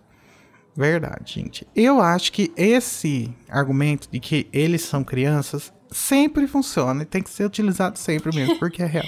Verdade, 0.76 1.36
gente. 1.36 1.66
Eu 1.74 2.02
acho 2.02 2.34
que 2.34 2.52
esse 2.58 3.34
argumento 3.48 4.10
de 4.12 4.20
que 4.20 4.50
eles 4.52 4.82
são 4.82 5.06
crianças 5.06 5.72
sempre 5.90 6.48
funciona 6.48 7.04
e 7.04 7.06
tem 7.06 7.24
que 7.24 7.30
ser 7.30 7.46
utilizado 7.46 7.98
sempre 7.98 8.36
mesmo, 8.36 8.60
porque 8.60 8.84
é 8.84 8.86
real. 8.86 9.08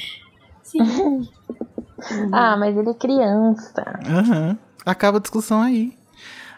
Ah, 2.31 2.55
mas 2.55 2.77
ele 2.77 2.91
é 2.91 2.93
criança. 2.93 3.99
Aham. 4.07 4.57
Acaba 4.85 5.17
a 5.17 5.21
discussão 5.21 5.63
aí. 5.63 5.97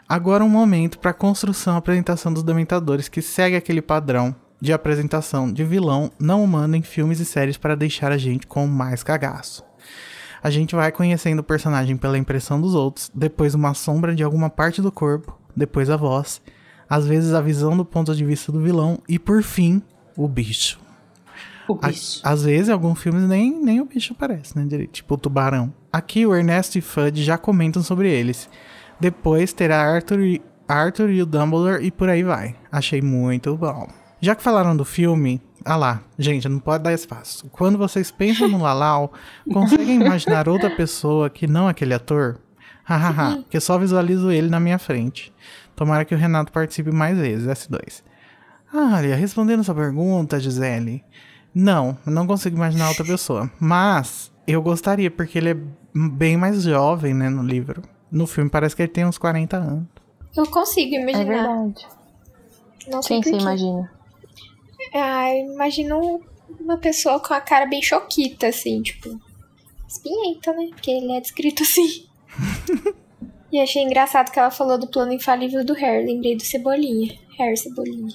Agora 0.08 0.43
um 0.43 0.50
momento 0.50 1.00
para 1.00 1.12
a 1.12 1.14
construção 1.14 1.76
e 1.76 1.78
apresentação 1.78 2.34
dos 2.34 2.43
Dementadores 2.43 3.08
que 3.08 3.22
segue 3.22 3.56
aquele 3.56 3.82
padrão 3.82 4.36
de 4.62 4.74
apresentação 4.74 5.51
de 5.51 5.64
vilão 5.64 6.12
não 6.20 6.43
humano 6.43 6.76
em 6.76 6.82
filmes 6.82 7.20
e 7.20 7.26
séries 7.26 7.57
para 7.57 7.76
deixar 7.76 8.12
a 8.12 8.18
gente 8.18 8.45
com 8.45 8.68
mais 8.68 9.03
cagaço. 9.03 9.64
A 10.41 10.49
gente 10.49 10.76
vai 10.76 10.91
conhecendo 10.91 11.39
o 11.39 11.43
personagem 11.43 11.97
pela 11.97 12.18
impressão 12.18 12.60
dos 12.62 12.74
outros, 12.74 13.12
depois 13.14 13.53
uma 13.53 13.74
sombra 13.74 14.16
de 14.16 14.24
alguma 14.24 14.49
parte 14.49 14.82
do 14.82 14.91
corpo, 14.91 15.38
depois 15.55 15.89
a 15.89 15.97
voz, 15.97 16.41
às 16.89 17.05
vezes 17.05 17.34
a 17.34 17.41
visão 17.41 17.76
do 17.76 17.86
ponto 17.86 18.16
de 18.16 18.26
vista 18.26 18.51
do 18.51 18.62
vilão 18.62 18.99
e 19.07 19.20
por 19.20 19.43
fim, 19.43 19.82
o 20.16 20.28
bicho. 20.28 20.80
O 21.68 21.76
bicho. 21.76 22.20
Às 22.24 22.43
vezes, 22.43 22.70
em 22.70 22.72
alguns 22.72 22.99
filmes, 22.99 23.24
nem, 23.24 23.51
nem 23.64 23.80
o 23.80 23.86
bicho 23.86 24.14
aparece, 24.14 24.57
né? 24.57 24.66
direito? 24.66 24.91
Tipo 24.91 25.14
o 25.14 25.18
tubarão. 25.18 25.72
Aqui, 25.93 26.26
o 26.26 26.36
Ernesto 26.36 26.80
e 26.80 26.82
Fudge 26.82 27.24
já 27.24 27.38
comentam 27.38 27.84
sobre 27.84 28.10
eles. 28.10 28.49
Depois 28.99 29.53
terá 29.53 29.80
Arthur 29.80 30.20
e, 30.22 30.41
Arthur 30.68 31.12
e 31.12 31.22
o 31.22 31.28
Dumbledore 31.28 31.86
e 31.86 31.91
por 31.91 32.10
aí 32.10 32.24
vai. 32.24 32.55
Achei 32.72 33.01
muito 33.01 33.55
bom. 33.55 33.88
Já 34.22 34.36
que 34.36 34.44
falaram 34.44 34.76
do 34.76 34.84
filme, 34.86 35.42
ah 35.64 35.76
lá, 35.76 36.02
gente, 36.18 36.48
não 36.50 36.60
pode 36.60 36.84
dar 36.84 36.94
espaço. 36.94 37.48
Quando 37.52 37.78
vocês 37.78 38.12
pensam 38.12 38.48
no 38.48 38.62
Lalau, 38.62 39.14
conseguem 39.52 40.02
imaginar 40.02 40.48
outra 40.50 40.70
pessoa 40.70 41.30
que 41.30 41.48
não 41.48 41.68
aquele 41.68 41.94
ator? 41.94 42.40
Hahaha, 42.84 43.44
que 43.50 43.56
eu 43.58 43.62
só 43.62 43.78
visualizo 43.78 44.32
ele 44.32 44.50
na 44.50 44.60
minha 44.60 44.80
frente. 44.80 45.32
Tomara 45.76 46.04
que 46.04 46.14
o 46.16 46.18
Renato 46.18 46.52
participe 46.52 46.92
mais 46.92 47.18
vezes, 47.18 47.46
S2. 47.48 48.02
Olha, 48.74 49.16
respondendo 49.16 49.62
essa 49.62 49.74
pergunta, 49.74 50.40
Gisele, 50.40 51.04
não, 51.54 51.98
eu 52.06 52.12
não 52.12 52.28
consigo 52.28 52.56
imaginar 52.58 52.90
outra 52.90 53.06
pessoa. 53.06 53.50
Mas 53.60 54.32
eu 54.48 54.62
gostaria, 54.62 55.10
porque 55.10 55.38
ele 55.38 55.50
é 55.52 55.58
bem 55.94 56.36
mais 56.36 56.64
jovem, 56.64 57.14
né, 57.14 57.30
no 57.30 57.44
livro. 57.44 57.82
No 58.12 58.26
filme 58.28 58.50
parece 58.50 58.76
que 58.76 58.82
ele 58.82 58.92
tem 58.92 59.06
uns 59.06 59.18
40 59.18 59.58
anos. 59.58 59.86
Eu 60.36 60.46
consigo 60.48 60.96
É 60.96 61.02
imaginar. 61.02 61.26
verdade. 61.26 61.88
Não 62.92 63.02
sei 63.04 63.22
Quem 63.22 63.24
você 63.24 63.30
porquê. 63.32 63.44
imagina? 63.44 63.92
Ah, 64.94 65.34
imagino 65.34 66.22
uma 66.60 66.78
pessoa 66.78 67.20
com 67.20 67.34
a 67.34 67.42
cara 67.42 67.66
bem 67.66 67.82
choquita, 67.82 68.48
assim, 68.48 68.82
tipo. 68.82 69.20
Espinhenta, 69.88 70.54
né? 70.54 70.68
Porque 70.72 70.92
ele 70.92 71.12
é 71.14 71.22
descrito 71.22 71.64
assim. 71.64 72.06
e 73.52 73.60
achei 73.60 73.84
engraçado 73.84 74.32
que 74.32 74.40
ela 74.40 74.52
falou 74.52 74.78
do 74.78 74.88
plano 74.88 75.12
infalível 75.12 75.66
do 75.66 75.74
Harry. 75.74 76.06
Lembrei 76.06 76.36
do 76.36 76.44
Cebolinha. 76.44 77.18
Harry 77.38 77.58
Cebolinha. 77.58 78.14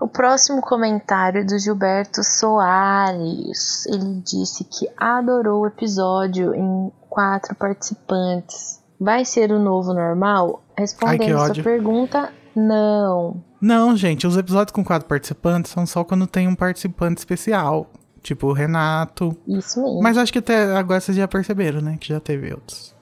O 0.00 0.06
próximo 0.06 0.60
comentário 0.60 1.44
do 1.46 1.58
Gilberto 1.58 2.22
Soares. 2.22 3.86
Ele 3.86 4.20
disse 4.20 4.64
que 4.64 4.88
adorou 4.96 5.62
o 5.62 5.66
episódio 5.66 6.54
em 6.54 6.92
quatro 7.08 7.54
participantes. 7.54 8.80
Vai 9.00 9.24
ser 9.24 9.50
o 9.50 9.58
novo 9.58 9.92
normal? 9.94 10.62
Respondendo 10.76 11.38
sua 11.38 11.48
ódio. 11.48 11.64
pergunta, 11.64 12.32
não. 12.58 13.42
Não, 13.60 13.96
gente, 13.96 14.26
os 14.26 14.36
episódios 14.36 14.72
com 14.72 14.84
quatro 14.84 15.08
participantes 15.08 15.70
são 15.70 15.86
só 15.86 16.04
quando 16.04 16.26
tem 16.26 16.46
um 16.48 16.54
participante 16.54 17.18
especial. 17.18 17.90
Tipo 18.22 18.48
o 18.48 18.52
Renato. 18.52 19.36
Isso 19.46 19.80
mesmo. 19.82 20.02
Mas 20.02 20.18
acho 20.18 20.32
que 20.32 20.38
até 20.38 20.76
agora 20.76 21.00
vocês 21.00 21.16
já 21.16 21.28
perceberam, 21.28 21.80
né? 21.80 21.96
Que 21.98 22.08
já 22.08 22.20
teve 22.20 22.52
outros. 22.52 22.94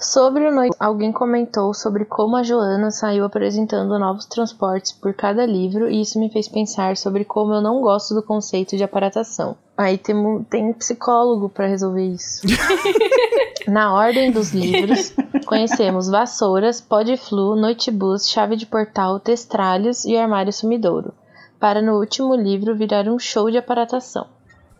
Sobre 0.00 0.46
o 0.46 0.54
noite, 0.54 0.76
alguém 0.78 1.10
comentou 1.10 1.74
sobre 1.74 2.04
como 2.04 2.36
a 2.36 2.42
Joana 2.44 2.90
saiu 2.92 3.24
apresentando 3.24 3.98
novos 3.98 4.26
transportes 4.26 4.92
por 4.92 5.12
cada 5.12 5.44
livro, 5.44 5.90
e 5.90 6.00
isso 6.02 6.20
me 6.20 6.30
fez 6.30 6.46
pensar 6.46 6.96
sobre 6.96 7.24
como 7.24 7.52
eu 7.52 7.60
não 7.60 7.80
gosto 7.80 8.14
do 8.14 8.22
conceito 8.22 8.76
de 8.76 8.84
aparatação. 8.84 9.56
Aí 9.76 9.98
tem, 9.98 10.14
um- 10.14 10.44
tem 10.44 10.72
psicólogo 10.72 11.48
para 11.48 11.66
resolver 11.66 12.06
isso. 12.06 12.42
Na 13.66 13.92
ordem 13.92 14.30
dos 14.30 14.52
livros, 14.52 15.12
conhecemos 15.46 16.08
vassouras, 16.08 16.80
podflu, 16.80 17.56
noitebus, 17.56 18.28
chave 18.28 18.54
de 18.54 18.66
portal, 18.66 19.18
testralhos 19.18 20.04
e 20.04 20.16
armário 20.16 20.52
sumidouro, 20.52 21.12
para 21.58 21.82
no 21.82 21.98
último 21.98 22.36
livro 22.36 22.76
virar 22.76 23.08
um 23.08 23.18
show 23.18 23.50
de 23.50 23.58
aparatação. 23.58 24.26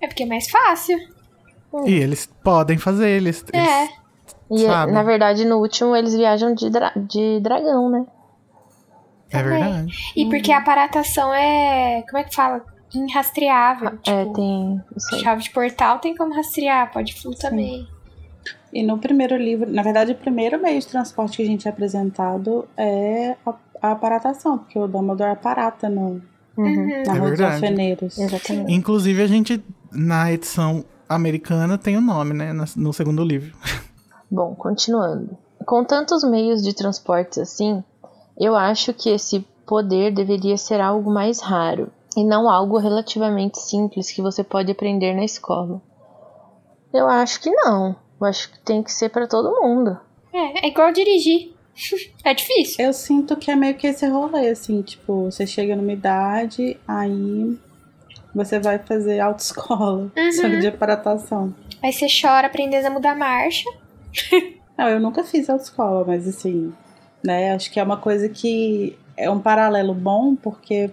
É 0.00 0.06
porque 0.06 0.22
é 0.22 0.26
mais 0.26 0.48
fácil. 0.48 0.96
E 1.84 1.92
eles 1.92 2.26
podem 2.42 2.78
fazer, 2.78 3.08
eles. 3.10 3.44
eles- 3.52 3.68
É. 3.68 3.88
E 4.50 4.58
Sabe. 4.60 4.92
na 4.92 5.02
verdade, 5.02 5.44
no 5.44 5.58
último 5.58 5.94
eles 5.94 6.14
viajam 6.14 6.54
de, 6.54 6.70
dra- 6.70 6.92
de 6.96 7.40
dragão, 7.40 7.90
né? 7.90 8.06
É 9.30 9.42
Também. 9.42 9.62
verdade. 9.62 9.92
E 10.16 10.26
porque 10.26 10.50
a 10.52 10.58
aparatação 10.58 11.32
é. 11.34 12.02
Como 12.08 12.18
é 12.18 12.24
que 12.24 12.34
fala? 12.34 12.64
Inrastreável. 12.94 13.98
É, 14.06 14.22
tipo, 14.24 14.32
tem. 14.34 14.80
Isso 14.96 15.14
aí. 15.14 15.20
chave 15.22 15.42
de 15.42 15.50
portal 15.50 15.98
tem 15.98 16.16
como 16.16 16.34
rastrear, 16.34 16.90
pode 16.92 17.14
flu 17.20 17.34
também. 17.34 17.86
E 18.72 18.82
no 18.82 18.98
primeiro 18.98 19.36
livro, 19.36 19.70
na 19.70 19.82
verdade, 19.82 20.12
o 20.12 20.14
primeiro 20.14 20.60
meio 20.62 20.80
de 20.80 20.86
transporte 20.86 21.36
que 21.36 21.42
a 21.42 21.46
gente 21.46 21.66
é 21.68 21.70
apresentado 21.70 22.66
é 22.76 23.34
a, 23.46 23.54
a 23.82 23.92
aparatação, 23.92 24.58
porque 24.58 24.78
o 24.78 24.86
Dumbledore 24.86 25.30
aparata 25.32 25.88
no, 25.88 26.22
Uhum. 26.56 27.02
na 27.06 27.14
É 27.14 27.18
Rua 27.18 27.30
dos. 27.30 27.40
Alfeneiros. 27.40 28.18
Exatamente. 28.18 28.72
Inclusive, 28.72 29.22
a 29.22 29.26
gente, 29.26 29.62
na 29.92 30.32
edição 30.32 30.84
americana, 31.08 31.78
tem 31.78 31.96
o 31.96 32.00
nome, 32.00 32.34
né? 32.34 32.52
No 32.76 32.92
segundo 32.92 33.22
livro. 33.24 33.54
Bom, 34.30 34.54
continuando. 34.54 35.36
Com 35.64 35.84
tantos 35.84 36.22
meios 36.24 36.62
de 36.62 36.74
transportes 36.74 37.38
assim, 37.38 37.82
eu 38.38 38.54
acho 38.54 38.92
que 38.92 39.10
esse 39.10 39.40
poder 39.66 40.12
deveria 40.12 40.56
ser 40.56 40.80
algo 40.80 41.10
mais 41.10 41.40
raro 41.40 41.90
e 42.16 42.24
não 42.24 42.48
algo 42.48 42.78
relativamente 42.78 43.58
simples 43.58 44.10
que 44.10 44.22
você 44.22 44.42
pode 44.42 44.72
aprender 44.72 45.14
na 45.14 45.24
escola. 45.24 45.80
Eu 46.92 47.06
acho 47.08 47.40
que 47.40 47.50
não. 47.50 47.94
Eu 48.20 48.26
acho 48.26 48.50
que 48.50 48.58
tem 48.60 48.82
que 48.82 48.92
ser 48.92 49.10
para 49.10 49.26
todo 49.26 49.60
mundo. 49.60 49.98
É, 50.32 50.66
é 50.66 50.68
igual 50.68 50.92
dirigir. 50.92 51.52
é 52.24 52.34
difícil. 52.34 52.84
Eu 52.84 52.92
sinto 52.92 53.36
que 53.36 53.50
é 53.50 53.56
meio 53.56 53.76
que 53.76 53.86
esse 53.86 54.06
rolê, 54.06 54.48
assim, 54.48 54.82
tipo, 54.82 55.24
você 55.30 55.46
chega 55.46 55.76
numa 55.76 55.92
idade, 55.92 56.78
aí 56.88 57.58
você 58.34 58.58
vai 58.58 58.78
fazer 58.78 59.20
autoescola, 59.20 60.10
Uhum. 60.16 60.32
só 60.32 60.48
de 60.48 60.66
aparatação. 60.66 61.54
Aí 61.82 61.92
você 61.92 62.06
chora 62.08 62.46
aprendendo 62.46 62.86
a 62.86 62.90
mudar 62.90 63.14
marcha. 63.16 63.68
Não, 64.76 64.88
eu 64.88 65.00
nunca 65.00 65.24
fiz 65.24 65.50
autoescola, 65.50 66.04
mas 66.06 66.26
assim, 66.28 66.72
né, 67.24 67.52
acho 67.52 67.70
que 67.70 67.80
é 67.80 67.82
uma 67.82 67.96
coisa 67.96 68.28
que 68.28 68.96
é 69.16 69.28
um 69.28 69.40
paralelo 69.40 69.92
bom, 69.92 70.36
porque 70.36 70.90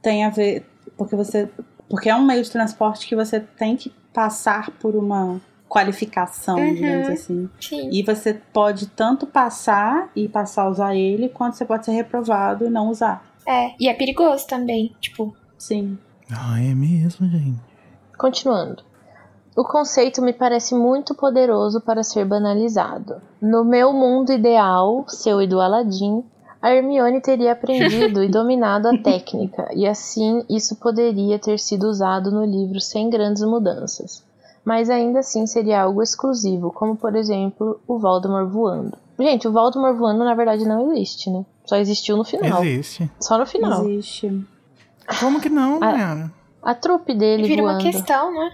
tem 0.00 0.24
a 0.24 0.30
ver, 0.30 0.64
porque 0.96 1.14
você, 1.14 1.48
porque 1.90 2.08
é 2.08 2.14
um 2.16 2.24
meio 2.24 2.42
de 2.42 2.50
transporte 2.50 3.06
que 3.06 3.14
você 3.14 3.38
tem 3.38 3.76
que 3.76 3.92
passar 4.14 4.70
por 4.80 4.96
uma 4.96 5.40
qualificação, 5.68 6.58
Uhum. 6.58 6.74
digamos 6.74 7.08
assim. 7.08 7.50
Sim. 7.60 7.90
E 7.92 8.02
você 8.02 8.32
pode 8.32 8.86
tanto 8.88 9.26
passar 9.26 10.10
e 10.16 10.26
passar 10.26 10.62
a 10.62 10.70
usar 10.70 10.94
ele, 10.96 11.28
quanto 11.28 11.56
você 11.58 11.66
pode 11.66 11.84
ser 11.84 11.92
reprovado 11.92 12.64
e 12.66 12.70
não 12.70 12.88
usar. 12.88 13.22
É, 13.46 13.72
e 13.78 13.88
é 13.88 13.94
perigoso 13.94 14.46
também. 14.46 14.94
Tipo, 15.00 15.36
Sim. 15.58 15.98
Ah, 16.30 16.58
é 16.62 16.74
mesmo, 16.74 17.28
gente. 17.28 17.58
Continuando. 18.16 18.82
O 19.58 19.64
conceito 19.64 20.22
me 20.22 20.32
parece 20.32 20.72
muito 20.72 21.16
poderoso 21.16 21.80
para 21.80 22.04
ser 22.04 22.24
banalizado. 22.24 23.20
No 23.42 23.64
meu 23.64 23.92
mundo 23.92 24.32
ideal, 24.32 25.04
seu 25.08 25.42
e 25.42 25.48
do 25.48 25.60
Aladdin, 25.60 26.22
a 26.62 26.72
Hermione 26.72 27.20
teria 27.20 27.54
aprendido 27.54 28.22
e 28.22 28.28
dominado 28.30 28.86
a 28.86 28.96
técnica, 28.96 29.68
e 29.74 29.84
assim 29.84 30.44
isso 30.48 30.76
poderia 30.76 31.40
ter 31.40 31.58
sido 31.58 31.88
usado 31.88 32.30
no 32.30 32.44
livro 32.44 32.80
sem 32.80 33.10
grandes 33.10 33.42
mudanças. 33.42 34.22
Mas 34.64 34.88
ainda 34.88 35.18
assim 35.18 35.44
seria 35.44 35.82
algo 35.82 36.04
exclusivo, 36.04 36.70
como 36.70 36.94
por 36.94 37.16
exemplo 37.16 37.80
o 37.88 37.98
Voldemort 37.98 38.48
voando. 38.48 38.96
Gente, 39.18 39.48
o 39.48 39.52
Voldemort 39.52 39.96
voando 39.96 40.22
na 40.22 40.36
verdade 40.36 40.64
não 40.64 40.92
existe, 40.92 41.30
né? 41.30 41.44
Só 41.64 41.74
existiu 41.78 42.16
no 42.16 42.22
final. 42.22 42.62
Existe. 42.64 43.10
Só 43.18 43.36
no 43.36 43.44
final. 43.44 43.88
Existe. 43.88 44.40
Como 45.18 45.40
que 45.40 45.48
não, 45.48 45.80
cara? 45.80 46.30
A 46.62 46.74
trupe 46.76 47.12
dele 47.12 47.42
vira 47.42 47.60
uma 47.60 47.72
voando. 47.72 47.90
questão, 47.90 48.32
né? 48.32 48.52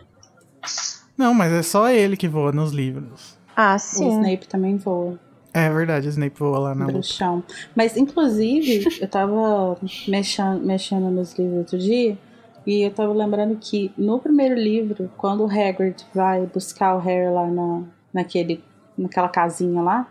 Não, 1.16 1.32
mas 1.34 1.52
é 1.52 1.62
só 1.62 1.88
ele 1.88 2.16
que 2.16 2.26
voa 2.28 2.52
nos 2.52 2.72
livros. 2.72 3.36
Ah, 3.56 3.76
O 3.76 3.78
sim. 3.78 4.08
Snape 4.08 4.48
também 4.48 4.76
voa. 4.76 5.18
É 5.52 5.70
verdade, 5.70 6.08
o 6.08 6.10
Snape 6.10 6.36
voa 6.38 6.58
lá 6.58 6.74
na 6.74 6.86
luta. 6.86 6.92
bruxão. 6.94 7.44
Mas, 7.76 7.96
inclusive, 7.96 8.84
eu 9.00 9.08
tava 9.08 9.76
mexendo, 10.08 10.60
mexendo 10.64 11.10
nos 11.10 11.32
livros 11.38 11.58
outro 11.58 11.78
dia 11.78 12.18
e 12.66 12.82
eu 12.82 12.90
tava 12.90 13.12
lembrando 13.12 13.56
que 13.60 13.92
no 13.96 14.18
primeiro 14.18 14.54
livro, 14.56 15.10
quando 15.16 15.44
o 15.44 15.50
Hagrid 15.50 16.04
vai 16.12 16.44
buscar 16.46 16.96
o 16.96 16.98
Harry 16.98 17.32
lá 17.32 17.46
na, 17.46 17.82
naquele, 18.12 18.64
naquela 18.98 19.28
casinha 19.28 19.80
lá, 19.82 20.08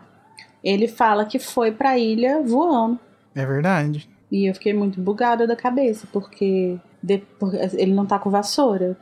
ele 0.62 0.88
fala 0.88 1.26
que 1.26 1.38
foi 1.38 1.70
pra 1.72 1.98
ilha 1.98 2.40
voando. 2.42 2.98
É 3.34 3.44
verdade. 3.44 4.08
E 4.32 4.48
eu 4.48 4.54
fiquei 4.54 4.72
muito 4.72 4.98
bugada 5.00 5.46
da 5.46 5.54
cabeça, 5.54 6.06
porque, 6.10 6.78
de- 7.02 7.18
porque 7.38 7.58
ele 7.74 7.92
não 7.92 8.06
tá 8.06 8.18
com 8.18 8.30
vassoura. 8.30 8.96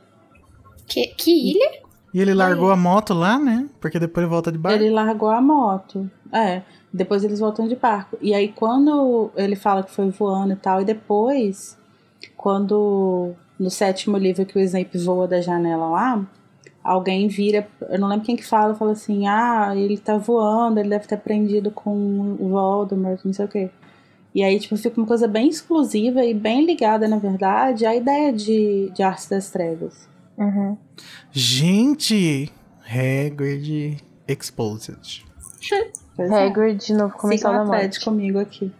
Que, 0.87 1.07
que 1.07 1.51
ilha? 1.51 1.83
E 2.13 2.21
ele 2.21 2.33
largou 2.33 2.69
a 2.69 2.75
moto 2.75 3.13
lá, 3.13 3.39
né? 3.39 3.67
Porque 3.81 3.97
depois 3.97 4.23
ele 4.23 4.29
volta 4.29 4.51
de 4.51 4.57
barco. 4.57 4.77
Ele 4.77 4.91
largou 4.91 5.29
a 5.29 5.41
moto. 5.41 6.09
É. 6.31 6.61
Depois 6.93 7.23
eles 7.23 7.39
voltam 7.39 7.67
de 7.67 7.75
barco. 7.75 8.17
E 8.21 8.35
aí, 8.35 8.49
quando 8.49 9.31
ele 9.35 9.55
fala 9.55 9.81
que 9.81 9.91
foi 9.91 10.09
voando 10.11 10.53
e 10.53 10.55
tal, 10.55 10.81
e 10.81 10.85
depois, 10.85 11.75
quando 12.37 13.33
no 13.59 13.69
sétimo 13.71 14.17
livro 14.17 14.45
que 14.45 14.57
o 14.57 14.61
Snape 14.61 14.97
voa 14.99 15.27
da 15.27 15.41
janela 15.41 15.89
lá, 15.89 16.23
alguém 16.83 17.27
vira. 17.27 17.67
Eu 17.89 17.97
não 17.97 18.07
lembro 18.07 18.25
quem 18.25 18.35
que 18.35 18.45
fala, 18.45 18.75
fala 18.75 18.91
assim: 18.91 19.27
ah, 19.27 19.73
ele 19.75 19.97
tá 19.97 20.17
voando, 20.17 20.79
ele 20.79 20.89
deve 20.89 21.07
ter 21.07 21.15
aprendido 21.15 21.71
com 21.71 22.35
o 22.39 22.49
Voldemort, 22.49 23.19
não 23.25 23.33
sei 23.33 23.45
o 23.45 23.49
quê. 23.49 23.71
E 24.35 24.43
aí, 24.43 24.59
tipo, 24.59 24.75
fica 24.77 24.99
uma 24.99 25.07
coisa 25.07 25.27
bem 25.27 25.47
exclusiva 25.47 26.23
e 26.23 26.33
bem 26.33 26.65
ligada, 26.65 27.07
na 27.07 27.17
verdade, 27.17 27.85
à 27.85 27.95
ideia 27.95 28.33
de, 28.33 28.91
de 28.93 29.03
Artes 29.03 29.27
das 29.27 29.49
Trevas. 29.49 30.07
Uhum. 30.37 30.77
Gente! 31.31 32.51
Hagrid 32.85 33.97
Exposed. 34.27 35.25
É. 36.15 36.45
Hagrid 36.45 36.77
de 36.85 36.93
novo 36.93 37.15
começou 37.17 37.49
a 37.49 37.65
morte. 37.65 37.99
comigo 38.05 38.37
aqui. 38.37 38.71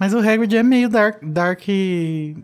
Mas 0.00 0.12
o 0.12 0.18
Hagrid 0.18 0.56
é 0.56 0.64
meio 0.64 0.88
Dark, 0.88 1.18
Dark, 1.22 1.62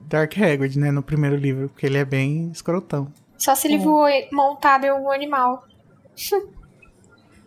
Dark 0.08 0.32
Hagrid, 0.38 0.78
né? 0.78 0.92
No 0.92 1.02
primeiro 1.02 1.34
livro, 1.34 1.68
porque 1.68 1.86
ele 1.86 1.98
é 1.98 2.04
bem 2.04 2.48
escrotão. 2.52 3.08
Só 3.36 3.56
se 3.56 3.66
ele 3.66 3.74
É. 3.74 3.78
voou 3.78 4.06
montado 4.32 4.84
em 4.84 4.90
algum 4.90 5.10
animal. 5.10 5.66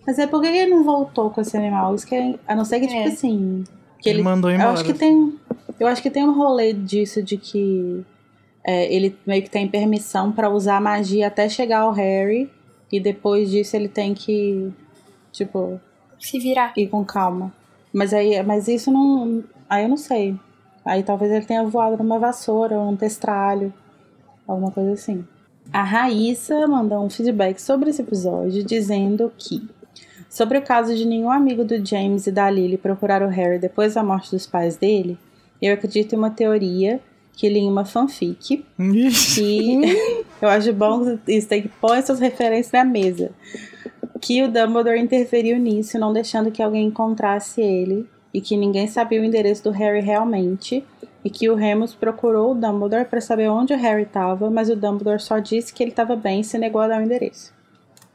Mas 0.06 0.20
é 0.20 0.28
porque 0.28 0.48
ele 0.48 0.70
não 0.70 0.84
voltou 0.84 1.30
com 1.30 1.40
esse 1.40 1.56
animal. 1.56 1.96
Isso 1.96 2.06
que 2.06 2.16
é, 2.16 2.36
a 2.46 2.56
não 2.56 2.66
ser 2.66 2.82
que, 2.82 2.88
tipo 2.88 3.00
É. 3.00 3.06
assim. 3.06 3.64
Que 4.00 4.10
Ele 4.10 4.18
ele, 4.18 4.24
mandou 4.24 4.50
eu 4.52 4.56
embora. 4.56 4.72
acho 4.74 4.84
que 4.84 4.94
tem. 4.94 5.40
Eu 5.80 5.88
acho 5.88 6.02
que 6.02 6.10
tem 6.12 6.28
um 6.28 6.34
rolê 6.34 6.74
disso 6.74 7.24
de 7.24 7.38
que 7.38 8.04
é, 8.64 8.94
ele 8.94 9.18
meio 9.26 9.42
que 9.42 9.50
tem 9.50 9.68
permissão 9.68 10.32
pra 10.32 10.50
usar 10.50 10.80
magia 10.80 11.28
até 11.28 11.50
chegar 11.50 11.80
ao 11.82 11.92
Harry. 11.92 12.50
E 12.92 13.00
depois 13.00 13.50
disso 13.50 13.76
ele 13.76 13.88
tem 13.88 14.14
que, 14.14 14.72
tipo, 15.32 15.80
Se 16.20 16.38
virar. 16.40 16.74
ir 16.76 16.88
com 16.88 17.04
calma. 17.06 17.54
Mas 17.94 18.14
aí, 18.14 18.42
mas 18.44 18.68
isso 18.68 18.92
não. 18.92 19.44
Aí 19.70 19.84
eu 19.84 19.90
não 19.90 19.98
sei. 19.98 20.36
Aí 20.86 21.04
talvez 21.04 21.32
ele 21.32 21.46
tenha 21.46 21.64
voado 21.66 21.98
numa 21.98 22.20
vassoura 22.20 22.78
ou 22.78 22.86
num 22.86 22.98
testralho. 22.98 23.74
Alguma 24.48 24.72
coisa 24.72 24.94
assim. 24.94 25.26
A 25.72 25.84
Raíssa 25.84 26.68
mandou 26.68 27.04
um 27.04 27.10
feedback 27.10 27.60
sobre 27.60 27.90
esse 27.90 28.02
episódio 28.02 28.64
dizendo 28.64 29.32
que 29.38 29.70
sobre 30.30 30.58
o 30.58 30.62
caso 30.62 30.96
de 30.96 31.06
nenhum 31.06 31.30
amigo 31.30 31.64
do 31.64 31.86
James 31.86 32.28
e 32.28 32.32
da 32.32 32.50
Lily 32.50 32.78
procurar 32.78 33.22
o 33.22 33.28
Harry 33.28 33.60
depois 33.60 33.94
da 33.94 34.04
morte 34.04 34.32
dos 34.32 34.48
pais 34.48 34.76
dele, 34.76 35.18
eu 35.62 35.74
acredito 35.74 36.14
em 36.14 36.18
uma 36.18 36.32
teoria 36.32 37.00
que 37.34 37.50
lia 37.50 37.70
uma 37.70 37.86
fanfic. 37.86 38.66
que 39.36 39.82
eu 40.42 40.50
acho 40.50 40.74
bom 40.74 41.18
isso 41.28 41.48
tem 41.48 41.64
que 41.64 41.70
pôr 41.70 41.98
essas 41.98 42.20
referências 42.20 42.72
na 42.72 42.84
mesa. 42.84 43.32
Que 44.20 44.44
o 44.44 44.52
Dumbledore 44.52 45.00
interferiu 45.00 45.58
nisso, 45.58 45.98
não 45.98 46.14
deixando 46.14 46.52
que 46.52 46.62
alguém 46.62 46.88
encontrasse 46.88 47.62
ele. 47.62 48.08
E 48.34 48.40
que 48.40 48.56
ninguém 48.56 48.88
sabia 48.88 49.20
o 49.20 49.26
endereço 49.26 49.64
do 49.64 49.72
Harry 49.72 50.02
realmente. 50.02 50.86
E 51.24 51.30
que 51.30 51.50
o 51.50 51.56
Remus 51.56 51.94
procurou 51.94 52.52
o 52.52 52.56
Dumbledore 52.56 53.06
para 53.06 53.22
saber 53.22 53.50
onde 53.50 53.74
o 53.74 53.78
Harry 53.78 54.04
estava, 54.04 54.50
mas 54.50 54.70
o 54.70 54.76
Dumbledore 54.76 55.22
só 55.22 55.40
disse 55.40 55.74
que 55.74 55.84
ele 55.84 55.92
estava 55.92 56.16
bem 56.16 56.42
e 56.42 56.44
se 56.44 56.58
negou 56.58 56.82
a 56.82 56.88
dar 56.88 57.02
o 57.02 57.04
endereço. 57.04 57.54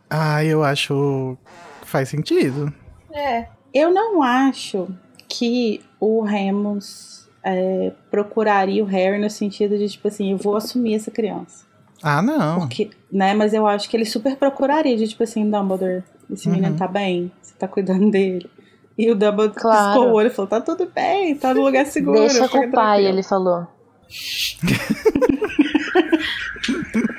Ah, 0.09 0.45
eu 0.45 0.63
acho 0.63 1.37
faz 1.83 2.09
sentido. 2.09 2.73
É. 3.13 3.47
Eu 3.73 3.93
não 3.93 4.23
acho 4.23 4.89
que 5.29 5.81
o 6.01 6.23
Remus 6.23 7.26
é, 7.49 7.93
procuraria 8.11 8.83
o 8.83 8.87
Harry 8.87 9.21
no 9.21 9.31
sentido 9.31 9.79
de, 9.79 9.89
tipo 9.89 10.09
assim, 10.09 10.33
eu 10.33 10.37
vou 10.37 10.57
assumir 10.57 10.95
essa 10.95 11.11
criança. 11.13 11.65
Ah, 12.03 12.21
não. 12.21 12.59
Porque, 12.61 12.91
né, 13.11 13.33
mas 13.35 13.55
eu 13.55 13.67
acho 13.67 13.89
que 13.89 13.97
ele 13.97 14.05
super 14.05 14.37
procuraria 14.37 14.97
de, 14.97 15.07
tipo 15.09 15.23
assim, 15.23 15.49
Dumbledore, 15.49 16.03
esse 16.31 16.49
Uhum. 16.49 16.55
menino 16.57 16.77
tá 16.77 16.87
bem, 16.89 17.31
você 17.41 17.55
tá 17.59 17.67
cuidando 17.69 18.11
dele. 18.11 18.51
E 18.99 19.09
o 19.11 19.15
Dumbledore 19.15 19.55
Claro. 19.61 19.93
piscou 19.93 20.11
o 20.11 20.15
olho 20.15 20.27
e 20.27 20.31
falou, 20.31 20.49
tá 20.49 20.61
tudo 20.61 20.91
bem, 20.95 21.37
tá 21.37 21.55
no 21.55 21.63
lugar 21.63 21.87
seguro. 21.87 22.19
Deixa 22.19 22.49
com 22.49 22.59
o 22.59 22.71
pai, 22.73 23.03
tranquilo." 23.03 23.09
ele 23.09 23.23
falou. 23.23 23.67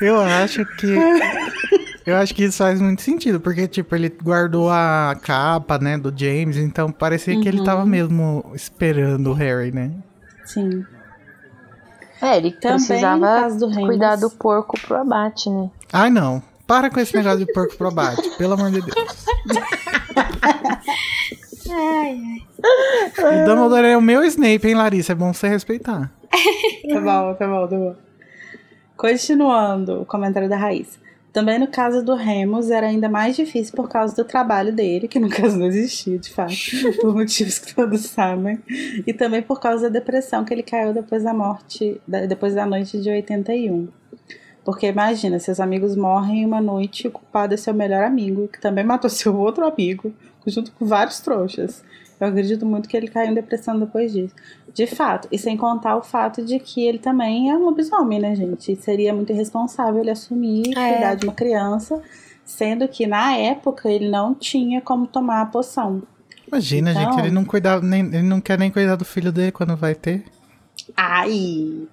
Eu 0.00 0.20
acho 0.20 0.64
que. 0.76 0.86
Eu 2.06 2.16
acho 2.16 2.32
que 2.32 2.44
isso 2.44 2.58
faz 2.58 2.80
muito 2.80 3.02
sentido, 3.02 3.40
porque, 3.40 3.66
tipo, 3.66 3.92
ele 3.96 4.08
guardou 4.08 4.70
a 4.70 5.16
capa, 5.20 5.76
né, 5.76 5.98
do 5.98 6.12
James, 6.16 6.56
então 6.56 6.92
parecia 6.92 7.38
que 7.40 7.48
ele 7.48 7.64
tava 7.64 7.84
mesmo 7.84 8.52
esperando 8.54 9.30
o 9.30 9.32
Harry, 9.32 9.72
né? 9.72 9.90
Sim. 10.44 10.84
É, 12.22 12.36
ele 12.36 12.52
Também 12.52 12.76
precisava 12.76 13.50
do 13.50 13.68
cuidar 13.72 14.16
do 14.16 14.30
porco 14.30 14.80
pro 14.80 14.98
abate, 14.98 15.50
né? 15.50 15.68
Ai, 15.92 16.08
não. 16.08 16.40
Para 16.64 16.90
com 16.90 17.00
esse 17.00 17.14
negócio 17.16 17.44
de 17.44 17.52
porco 17.52 17.76
pro 17.76 17.88
abate, 17.88 18.30
pelo 18.38 18.54
amor 18.54 18.70
de 18.70 18.82
Deus. 18.82 19.26
Ai, 21.68 22.20
ai. 23.18 23.42
O 23.42 23.44
Dumbledore 23.44 23.86
é 23.86 23.96
o 23.96 24.02
meu 24.02 24.24
Snape, 24.24 24.68
hein, 24.68 24.74
Larissa? 24.74 25.12
É 25.12 25.14
bom 25.14 25.32
você 25.32 25.48
respeitar. 25.48 26.10
Tá 26.88 27.00
bom, 27.00 27.34
tá 27.34 27.46
bom, 27.46 27.66
tá 27.66 27.76
bom. 27.76 27.96
Continuando 28.96 30.00
o 30.02 30.06
comentário 30.06 30.48
da 30.48 30.56
Raíssa. 30.56 30.98
Também 31.36 31.58
no 31.58 31.66
caso 31.66 32.02
do 32.02 32.14
Remus 32.14 32.70
era 32.70 32.86
ainda 32.86 33.10
mais 33.10 33.36
difícil 33.36 33.74
por 33.76 33.90
causa 33.90 34.16
do 34.16 34.24
trabalho 34.24 34.72
dele, 34.72 35.06
que 35.06 35.18
no 35.18 35.28
caso 35.28 35.58
não 35.58 35.66
existia, 35.66 36.18
de 36.18 36.30
fato, 36.30 36.54
por 36.98 37.12
motivos 37.12 37.58
que 37.58 37.74
todos 37.74 38.06
sabem, 38.06 38.58
e 39.06 39.12
também 39.12 39.42
por 39.42 39.60
causa 39.60 39.90
da 39.90 39.98
depressão 39.98 40.46
que 40.46 40.54
ele 40.54 40.62
caiu 40.62 40.94
depois 40.94 41.24
da 41.24 41.34
morte, 41.34 42.00
depois 42.26 42.54
da 42.54 42.64
noite 42.64 42.98
de 42.98 43.10
81. 43.10 43.88
Porque 44.64 44.86
imagina, 44.86 45.38
seus 45.38 45.60
amigos 45.60 45.94
morrem 45.94 46.40
em 46.40 46.46
uma 46.46 46.62
noite 46.62 47.04
e 47.04 47.08
o 47.08 47.12
culpado 47.12 47.52
é 47.52 47.56
seu 47.58 47.74
melhor 47.74 48.02
amigo, 48.02 48.48
que 48.48 48.58
também 48.58 48.82
matou 48.82 49.10
seu 49.10 49.36
outro 49.36 49.66
amigo, 49.66 50.14
junto 50.46 50.72
com 50.72 50.86
vários 50.86 51.20
trouxas. 51.20 51.84
Eu 52.18 52.28
acredito 52.28 52.64
muito 52.64 52.88
que 52.88 52.96
ele 52.96 53.08
caiu 53.08 53.30
em 53.30 53.34
depressão 53.34 53.78
depois 53.78 54.10
disso. 54.10 54.34
De 54.76 54.86
fato, 54.86 55.26
e 55.32 55.38
sem 55.38 55.56
contar 55.56 55.96
o 55.96 56.02
fato 56.02 56.44
de 56.44 56.58
que 56.58 56.84
ele 56.86 56.98
também 56.98 57.48
é 57.50 57.56
um 57.56 57.64
lobisomem, 57.64 58.20
né, 58.20 58.36
gente? 58.36 58.72
E 58.72 58.76
seria 58.76 59.14
muito 59.14 59.32
irresponsável 59.32 59.98
ele 60.02 60.10
assumir 60.10 60.64
e 60.66 60.78
É. 60.78 60.92
cuidar 60.92 61.14
de 61.14 61.24
uma 61.24 61.32
criança, 61.32 62.02
sendo 62.44 62.86
que 62.86 63.06
na 63.06 63.34
época 63.38 63.88
ele 63.90 64.10
não 64.10 64.34
tinha 64.34 64.82
como 64.82 65.06
tomar 65.06 65.40
a 65.40 65.46
poção. 65.46 66.02
Imagina, 66.46 66.90
Então- 66.90 67.12
gente, 67.12 67.20
ele 67.20 67.30
não 67.30 67.42
cuidava, 67.46 67.82
nem, 67.84 68.02
ele 68.04 68.20
não 68.22 68.38
quer 68.38 68.58
nem 68.58 68.70
cuidar 68.70 68.96
do 68.96 69.04
filho 69.06 69.32
dele 69.32 69.50
quando 69.50 69.74
vai 69.74 69.94
ter. 69.94 70.22
Ai! 70.94 71.86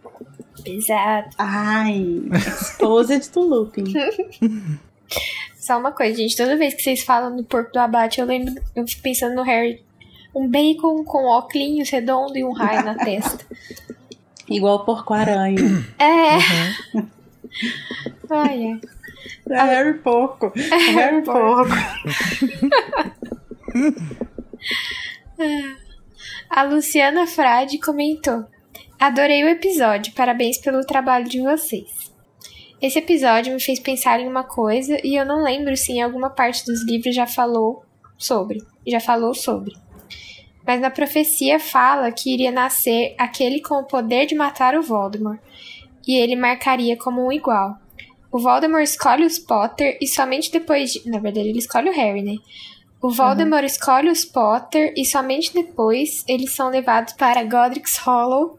Pesado. 0.62 1.30
Ai! 1.38 2.22
Exposed 2.36 3.32
to 3.32 3.40
Lupin. 3.40 3.86
Só 5.58 5.80
uma 5.80 5.94
coisa, 5.94 6.18
gente. 6.18 6.36
Toda 6.36 6.58
vez 6.58 6.74
que 6.74 6.82
vocês 6.82 7.02
falam 7.02 7.34
do 7.36 7.44
porco 7.46 7.72
do 7.72 7.80
abate, 7.80 8.20
eu 8.20 8.26
lembro. 8.28 8.54
Eu 8.76 8.86
fico 8.86 9.02
pensando 9.02 9.36
no 9.36 9.44
Harry. 9.44 9.82
Um 10.34 10.48
bacon 10.48 11.04
com 11.04 11.26
óculos 11.26 11.90
redondo 11.90 12.38
e 12.38 12.44
um 12.44 12.52
raio 12.52 12.84
na 12.84 12.96
testa. 12.96 13.46
Igual 14.50 14.78
o 14.78 14.86
porco-aranha. 14.86 15.60
É. 16.00 16.38
Uhum. 16.96 17.08
Ai, 18.30 18.66
ai. 18.66 18.82
É 19.50 19.64
Harry 19.64 19.98
Porco. 20.00 20.52
É 20.56 20.92
Harry 20.92 21.24
Porco. 21.24 21.70
A 26.50 26.64
Luciana 26.64 27.28
Frade 27.28 27.80
comentou: 27.80 28.46
Adorei 29.00 29.44
o 29.44 29.50
episódio, 29.50 30.14
parabéns 30.14 30.58
pelo 30.58 30.86
trabalho 30.86 31.28
de 31.28 31.42
vocês. 31.42 32.12
Esse 32.82 33.00
episódio 33.00 33.54
me 33.54 33.62
fez 33.62 33.80
pensar 33.80 34.20
em 34.20 34.28
uma 34.28 34.44
coisa 34.44 34.98
e 35.04 35.16
eu 35.16 35.26
não 35.26 35.44
lembro 35.44 35.76
se 35.76 35.94
em 35.94 36.02
alguma 36.02 36.30
parte 36.30 36.66
dos 36.66 36.86
livros 36.86 37.16
já 37.16 37.26
falou 37.26 37.84
sobre. 38.18 38.62
Já 38.86 39.00
falou 39.00 39.34
sobre. 39.34 39.74
Mas 40.66 40.80
na 40.80 40.90
profecia 40.90 41.60
fala 41.60 42.12
que 42.12 42.34
iria 42.34 42.52
nascer 42.52 43.16
aquele 43.18 43.62
com 43.62 43.76
o 43.76 43.86
poder 43.86 44.26
de 44.26 44.36
matar 44.36 44.76
o 44.76 44.82
Voldemort, 44.82 45.40
e 46.08 46.16
ele 46.16 46.36
marcaria 46.36 46.98
como 46.98 47.26
um 47.26 47.32
igual. 47.32 47.78
O 48.32 48.40
Voldemort 48.40 48.84
escolhe 48.84 49.26
os 49.26 49.38
Potter 49.38 49.96
e 50.02 50.08
somente 50.08 50.52
depois 50.52 50.92
de. 50.92 51.08
Na 51.08 51.20
verdade, 51.20 51.50
ele 51.50 51.60
escolhe 51.60 51.90
o 51.90 51.94
Harry, 51.94 52.24
né? 52.24 52.38
O 53.00 53.12
Voldemort 53.12 53.64
escolhe 53.64 54.10
os 54.10 54.26
Potter 54.26 54.92
e 54.98 55.06
somente 55.06 55.54
depois 55.54 56.24
eles 56.28 56.52
são 56.56 56.70
levados 56.70 57.14
para 57.14 57.44
Godric's 57.44 57.98
Hollow, 57.98 58.58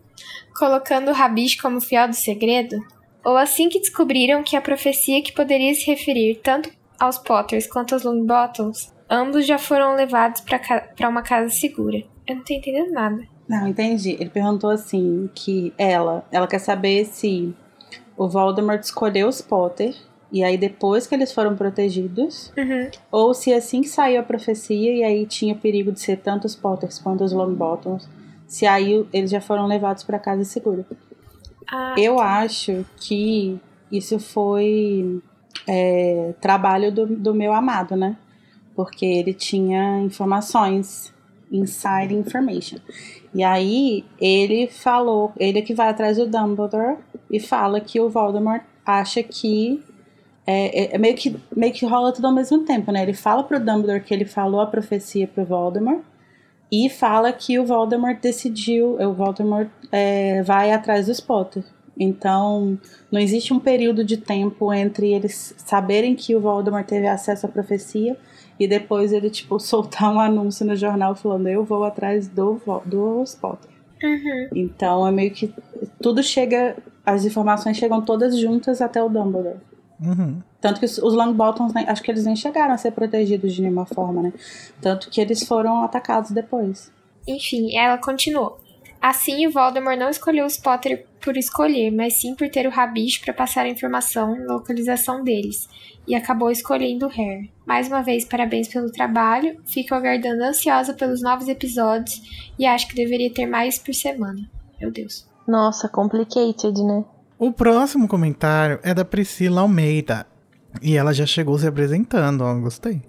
colocando 0.57 1.11
o 1.11 1.15
Rabicho 1.15 1.61
como 1.61 1.81
fiel 1.81 2.07
do 2.07 2.15
segredo? 2.15 2.77
Ou 3.25 3.37
assim 3.37 3.69
que 3.69 3.81
descobriram 3.81 4.45
que 4.45 4.55
a 4.55 4.61
profecia 4.61 5.21
que 5.23 5.33
poderia 5.33 5.75
se 5.75 5.87
referir 5.87 6.41
tanto 6.45 6.71
aos 7.01 7.19
Potters 7.19 7.67
quanto 7.67 7.95
aos 7.95 8.05
Longbottoms, 8.05 8.94
ambos 9.11 9.47
já 9.47 9.59
foram 9.59 9.95
levados 9.95 10.41
para 10.41 11.09
uma 11.09 11.23
casa 11.23 11.49
segura. 11.51 11.99
Eu 12.27 12.37
não 12.37 12.45
tô 12.45 12.55
entendendo 12.55 12.93
nada. 12.93 13.23
Não, 13.49 13.69
entendi. 13.69 14.13
Ele 14.19 14.31
perguntou 14.31 14.71
assim 14.71 15.29
que 15.35 15.73
ela, 15.77 16.25
ela 16.33 16.47
quer 16.47 16.59
saber 16.61 17.05
se 17.05 17.55
o 18.17 18.29
Voldemort 18.29 18.81
escolheu 18.83 19.29
os 19.29 19.41
Potter 19.43 19.95
e 20.33 20.43
aí 20.43 20.57
depois 20.57 21.07
que 21.07 21.15
eles 21.15 21.33
foram 21.33 21.55
protegidos, 21.55 22.51
Uhum. 22.57 22.91
ou 23.13 23.35
se 23.35 23.53
assim 23.53 23.83
que 23.83 23.89
saiu 23.89 24.21
a 24.21 24.25
profecia 24.25 24.93
e 24.93 25.05
aí 25.05 25.27
tinha 25.27 25.55
perigo 25.55 25.93
de 25.93 26.01
ser 26.01 26.17
tanto 26.17 26.47
os 26.47 26.57
Potters 26.57 26.99
quanto 26.99 27.23
os 27.23 27.33
Longbottoms, 27.33 28.09
se 28.47 28.67
aí 28.67 29.07
eles 29.13 29.31
já 29.31 29.41
foram 29.41 29.67
levados 29.67 30.03
para 30.03 30.19
casa 30.19 30.43
segura. 30.45 30.85
Ah, 31.71 31.95
Eu 31.99 32.19
acho 32.19 32.85
que 32.97 33.61
isso 33.93 34.19
foi 34.19 35.21
é, 35.69 36.35
trabalho 36.41 36.91
do, 36.91 37.07
do 37.07 37.35
meu 37.35 37.53
amado, 37.53 37.95
né? 37.95 38.17
Porque 38.75 39.05
ele 39.07 39.33
tinha 39.33 40.01
informações, 40.01 41.13
inside 41.51 42.15
information. 42.15 42.79
E 43.35 43.43
aí 43.43 44.05
ele 44.21 44.67
falou, 44.69 45.33
ele 45.39 45.59
é 45.59 45.63
que 45.63 45.75
vai 45.75 45.89
atrás 45.89 46.17
do 46.17 46.27
Dumbledore 46.27 46.97
e 47.31 47.39
fala 47.41 47.81
que 47.81 48.01
o 48.01 48.09
Voldemort 48.09 48.63
acha 48.85 49.23
que 49.23 49.83
é, 50.47 50.85
é- 50.85 50.95
é 50.95 50.99
meio 50.99 51.15
que 51.15 51.37
meio 51.57 51.73
que 51.73 51.87
rola 51.87 52.13
tudo 52.13 52.27
ao 52.27 52.33
mesmo 52.35 52.65
tempo, 52.65 52.93
né? 52.93 53.03
Ele 53.03 53.15
fala 53.15 53.43
pro 53.43 53.59
Dumbledore 53.59 54.03
que 54.03 54.13
ele 54.13 54.25
falou 54.25 54.61
a 54.61 54.67
profecia 54.67 55.27
pro 55.27 55.45
Voldemort 55.45 56.03
e 56.71 56.91
fala 56.91 57.33
que 57.33 57.59
o 57.59 57.65
Voldemort 57.65 58.21
decidiu, 58.21 58.97
o 59.01 59.13
Voldemort 59.13 59.69
é, 59.93 60.43
vai 60.43 60.71
atrás 60.73 61.07
dos 61.07 61.21
Potter. 61.21 61.65
Então, 61.99 62.79
não 63.11 63.21
existe 63.21 63.53
um 63.55 63.61
período 63.61 64.05
de 64.05 64.17
tempo 64.17 64.73
entre 64.73 65.13
eles 65.13 65.55
saberem 65.59 66.15
que 66.17 66.35
o 66.35 66.41
Voldemort 66.41 66.85
teve 66.87 67.07
acesso 67.07 67.47
à 67.47 67.49
profecia 67.49 68.17
e 68.59 68.67
depois 68.67 69.13
ele, 69.13 69.31
tipo, 69.31 69.59
soltar 69.61 70.13
um 70.13 70.21
anúncio 70.21 70.67
no 70.67 70.77
jornal 70.77 71.15
falando 71.15 71.49
eu 71.49 71.65
vou 71.65 71.85
atrás 71.85 72.29
do, 72.29 72.61
dos 72.85 73.35
Potter. 73.35 73.71
uhum. 74.03 74.49
Então, 74.55 75.07
é 75.07 75.11
meio 75.11 75.31
que 75.31 75.53
tudo 76.01 76.23
chega, 76.23 76.77
as 77.05 77.25
informações 77.25 77.77
chegam 77.77 78.01
todas 78.01 78.39
juntas 78.39 78.81
até 78.81 79.03
o 79.03 79.09
Dumbledore. 79.09 79.59
Uhum. 80.01 80.43
Tanto 80.61 80.81
que 80.81 80.87
os, 80.87 80.99
os 80.99 81.15
Longbottoms, 81.15 81.73
né, 81.73 81.85
acho 81.89 82.03
que 82.03 82.11
eles 82.11 82.25
nem 82.25 82.37
chegaram 82.37 82.75
a 82.75 82.79
ser 82.79 82.91
protegidos 82.93 83.55
de 83.55 83.63
nenhuma 83.63 83.87
forma, 83.87 84.23
né? 84.23 84.33
Tanto 84.81 85.09
que 85.11 85.21
eles 85.21 85.47
foram 85.47 85.83
atacados 85.83 86.31
depois. 86.31 86.93
Enfim, 87.27 87.77
ela 87.77 87.99
continuou. 87.99 88.59
Assim, 89.01 89.47
o 89.47 89.51
Voldemort 89.51 89.99
não 89.99 90.09
escolheu 90.09 90.47
os 90.47 90.57
Potter 90.57 91.07
por 91.21 91.37
escolher, 91.37 91.91
mas 91.91 92.21
sim 92.21 92.35
por 92.35 92.49
ter 92.49 92.67
o 92.67 92.71
Rabicho 92.71 93.21
para 93.23 93.35
passar 93.35 93.67
a 93.67 93.69
informação 93.69 94.35
e 94.35 94.47
localização 94.47 95.23
deles, 95.23 95.69
e 96.07 96.15
acabou 96.15 96.51
escolhendo 96.51 97.07
o 97.07 97.11
Harry. 97.11 97.53
Mais 97.67 97.89
uma 97.89 98.03
vez, 98.03 98.25
parabéns 98.25 98.69
pelo 98.69 98.91
trabalho, 98.91 99.61
fico 99.65 99.95
aguardando 99.95 100.45
ansiosa 100.45 100.95
pelos 100.95 101.23
novos 101.23 101.49
episódios 101.49 102.53
e 102.59 102.67
acho 102.67 102.89
que 102.89 102.95
deveria 102.95 103.33
ter 103.33 103.47
mais 103.47 103.79
por 103.79 103.95
semana. 103.95 104.49
Meu 104.81 104.91
Deus. 104.91 105.27
Nossa, 105.47 105.89
complicated, 105.89 106.83
né? 106.83 107.05
O 107.39 107.53
próximo 107.53 108.07
comentário 108.07 108.79
é 108.83 108.95
da 108.95 109.05
Priscila 109.05 109.63
Almeida. 109.63 110.27
E 110.83 110.97
ela 110.97 111.13
já 111.13 111.27
chegou 111.27 111.59
se 111.59 111.67
apresentando, 111.67 112.43
ó, 112.43 112.55
gostei. 112.55 113.03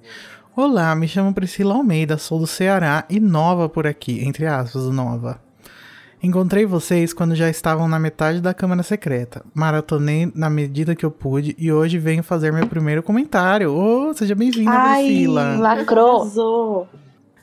Olá, 0.56 0.96
me 0.96 1.08
chamo 1.08 1.34
Priscila 1.34 1.76
Almeida, 1.76 2.18
sou 2.18 2.40
do 2.40 2.48
Ceará 2.48 3.06
e 3.10 3.20
nova 3.20 3.68
por 3.68 3.86
aqui, 3.86 4.24
entre 4.26 4.46
aspas, 4.46 4.86
nova. 4.86 5.45
Encontrei 6.26 6.66
vocês 6.66 7.14
quando 7.14 7.36
já 7.36 7.52
estavam 7.52 7.88
na 7.88 8.00
metade 8.00 8.42
da 8.42 8.52
Câmara 8.52 8.82
Secreta. 8.82 9.46
Maratonei 9.54 10.32
na 10.34 10.50
medida 10.50 10.96
que 10.96 11.06
eu 11.06 11.12
pude 11.12 11.56
e 11.56 11.72
hoje 11.72 12.00
venho 12.00 12.24
fazer 12.24 12.52
meu 12.52 12.66
primeiro 12.66 13.04
comentário. 13.04 13.72
Ô, 13.72 14.10
oh, 14.10 14.14
seja 14.16 14.34
bem-vinda, 14.34 14.72
Priscila. 14.72 15.56
Lacrou. 15.56 16.22
Arrasou. 16.22 16.90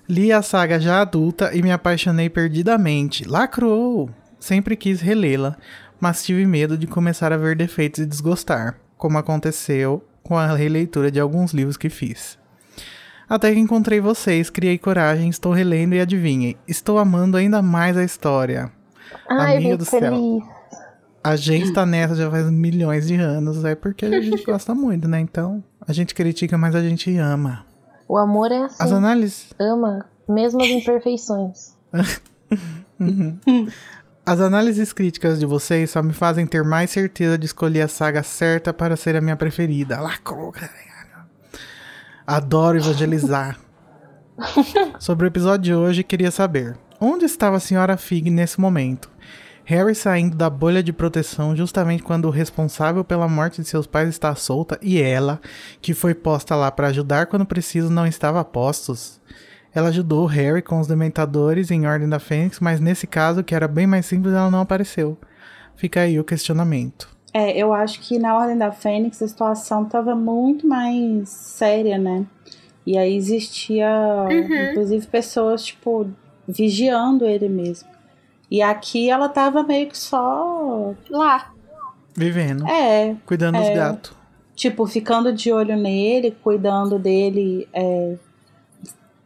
Li 0.08 0.32
a 0.32 0.42
saga 0.42 0.80
já 0.80 1.00
adulta 1.00 1.54
e 1.54 1.62
me 1.62 1.70
apaixonei 1.70 2.28
perdidamente. 2.28 3.22
Lacrou! 3.22 4.10
Sempre 4.40 4.74
quis 4.74 5.00
relê-la, 5.00 5.56
mas 6.00 6.24
tive 6.24 6.44
medo 6.44 6.76
de 6.76 6.88
começar 6.88 7.32
a 7.32 7.36
ver 7.36 7.54
defeitos 7.54 8.00
e 8.00 8.06
desgostar, 8.06 8.80
como 8.98 9.16
aconteceu 9.16 10.04
com 10.24 10.36
a 10.36 10.56
releitura 10.56 11.08
de 11.08 11.20
alguns 11.20 11.52
livros 11.52 11.76
que 11.76 11.88
fiz. 11.88 12.36
Até 13.28 13.52
que 13.52 13.58
encontrei 13.60 14.00
vocês, 14.00 14.50
criei 14.50 14.78
coragem, 14.78 15.28
estou 15.28 15.52
relendo 15.52 15.94
e 15.94 16.00
adivinhem, 16.00 16.56
estou 16.68 16.98
amando 16.98 17.36
ainda 17.36 17.62
mais 17.62 17.96
a 17.96 18.04
história. 18.04 18.70
Ai, 19.28 19.56
Amiga 19.56 19.76
do 19.76 19.84
fico 19.84 19.98
céu. 19.98 20.12
feliz. 20.12 20.44
A 21.24 21.36
gente 21.36 21.72
tá 21.72 21.86
nessa 21.86 22.16
já 22.16 22.30
faz 22.30 22.50
milhões 22.50 23.06
de 23.06 23.14
anos, 23.14 23.64
é 23.64 23.74
porque 23.74 24.04
a 24.06 24.20
gente 24.20 24.44
gosta 24.46 24.74
muito, 24.74 25.06
né? 25.06 25.20
Então, 25.20 25.62
a 25.86 25.92
gente 25.92 26.14
critica, 26.14 26.58
mas 26.58 26.74
a 26.74 26.82
gente 26.82 27.16
ama. 27.16 27.64
O 28.08 28.18
amor 28.18 28.50
é 28.50 28.64
assim. 28.64 28.82
As 28.82 28.92
análises, 28.92 29.54
Ama, 29.58 30.04
mesmo 30.28 30.60
as 30.60 30.68
imperfeições. 30.68 31.74
as 34.26 34.40
análises 34.40 34.92
críticas 34.92 35.38
de 35.38 35.46
vocês 35.46 35.90
só 35.90 36.02
me 36.02 36.12
fazem 36.12 36.46
ter 36.46 36.64
mais 36.64 36.90
certeza 36.90 37.38
de 37.38 37.46
escolher 37.46 37.82
a 37.82 37.88
saga 37.88 38.22
certa 38.22 38.72
para 38.74 38.96
ser 38.96 39.16
a 39.16 39.20
minha 39.20 39.36
preferida. 39.36 40.00
Lacrou, 40.00 40.52
caralho. 40.52 40.91
Adoro 42.26 42.78
evangelizar. 42.78 43.58
Sobre 44.98 45.26
o 45.26 45.28
episódio 45.28 45.64
de 45.64 45.74
hoje, 45.74 46.04
queria 46.04 46.30
saber: 46.30 46.76
onde 47.00 47.24
estava 47.24 47.56
a 47.56 47.60
senhora 47.60 47.96
Fig 47.96 48.30
nesse 48.30 48.60
momento? 48.60 49.10
Harry 49.64 49.94
saindo 49.94 50.36
da 50.36 50.50
bolha 50.50 50.82
de 50.82 50.92
proteção 50.92 51.54
justamente 51.56 52.02
quando 52.02 52.26
o 52.26 52.30
responsável 52.30 53.04
pela 53.04 53.28
morte 53.28 53.62
de 53.62 53.68
seus 53.68 53.86
pais 53.86 54.08
está 54.08 54.34
solta 54.34 54.78
e 54.82 55.00
ela, 55.00 55.40
que 55.80 55.94
foi 55.94 56.14
posta 56.14 56.56
lá 56.56 56.70
para 56.70 56.88
ajudar 56.88 57.26
quando 57.26 57.46
preciso, 57.46 57.90
não 57.90 58.06
estava 58.06 58.40
a 58.40 58.44
postos. 58.44 59.20
Ela 59.74 59.88
ajudou 59.88 60.26
Harry 60.26 60.62
com 60.62 60.78
os 60.80 60.86
dementadores 60.86 61.70
em 61.70 61.86
Ordem 61.86 62.08
da 62.08 62.18
Fênix, 62.18 62.60
mas 62.60 62.80
nesse 62.80 63.06
caso, 63.06 63.42
que 63.42 63.54
era 63.54 63.66
bem 63.66 63.86
mais 63.86 64.04
simples, 64.04 64.34
ela 64.34 64.50
não 64.50 64.60
apareceu. 64.60 65.16
Fica 65.76 66.00
aí 66.00 66.20
o 66.20 66.24
questionamento. 66.24 67.08
É, 67.34 67.56
eu 67.56 67.72
acho 67.72 68.00
que 68.00 68.18
na 68.18 68.36
Ordem 68.36 68.58
da 68.58 68.70
Fênix 68.70 69.22
a 69.22 69.28
situação 69.28 69.84
tava 69.84 70.14
muito 70.14 70.66
mais 70.66 71.28
séria, 71.30 71.96
né? 71.96 72.26
E 72.86 72.98
aí 72.98 73.16
existia, 73.16 73.88
inclusive, 74.70 75.06
pessoas, 75.06 75.64
tipo, 75.64 76.10
vigiando 76.46 77.24
ele 77.24 77.48
mesmo. 77.48 77.88
E 78.50 78.60
aqui 78.60 79.08
ela 79.08 79.28
tava 79.28 79.62
meio 79.62 79.88
que 79.88 79.96
só. 79.96 80.92
Lá. 81.08 81.52
Vivendo, 82.14 82.68
É, 82.68 83.16
cuidando 83.24 83.56
dos 83.56 83.68
é. 83.68 83.74
gatos. 83.74 84.12
tipo, 84.54 84.86
ficando 84.86 85.32
de 85.32 85.50
olho 85.50 85.74
nele, 85.76 86.36
cuidando 86.42 86.98
dele, 86.98 87.66
é, 87.72 88.16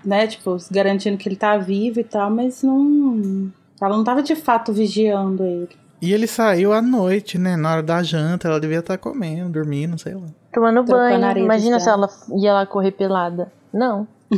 né? 0.04 0.28
Tipo, 0.28 0.56
garantindo 0.70 1.16
que 1.16 1.28
ele 1.28 1.34
tá 1.34 1.56
vivo 1.56 1.98
e 1.98 2.04
tal, 2.04 2.30
mas 2.30 2.62
não. 2.62 3.50
Ela 3.82 3.96
não 3.96 4.04
tava 4.04 4.22
de 4.22 4.36
fato 4.36 4.72
vigiando 4.72 5.42
ele. 5.42 5.76
E 6.00 6.12
ele 6.12 6.26
saiu 6.26 6.72
à 6.72 6.82
noite, 6.82 7.38
né? 7.38 7.56
Na 7.56 7.72
hora 7.72 7.82
da 7.82 8.02
janta, 8.02 8.48
ela 8.48 8.60
devia 8.60 8.80
estar 8.80 8.98
comendo, 8.98 9.50
dormindo, 9.50 9.98
sei 9.98 10.14
lá. 10.14 10.26
Tomando 10.52 10.84
Trocando 10.84 11.20
banho. 11.20 11.38
Imagina 11.38 11.80
se 11.80 11.88
ela 11.88 12.08
ia 12.36 12.52
lá 12.52 12.66
correr 12.66 12.92
pelada. 12.92 13.50
Não. 13.72 14.06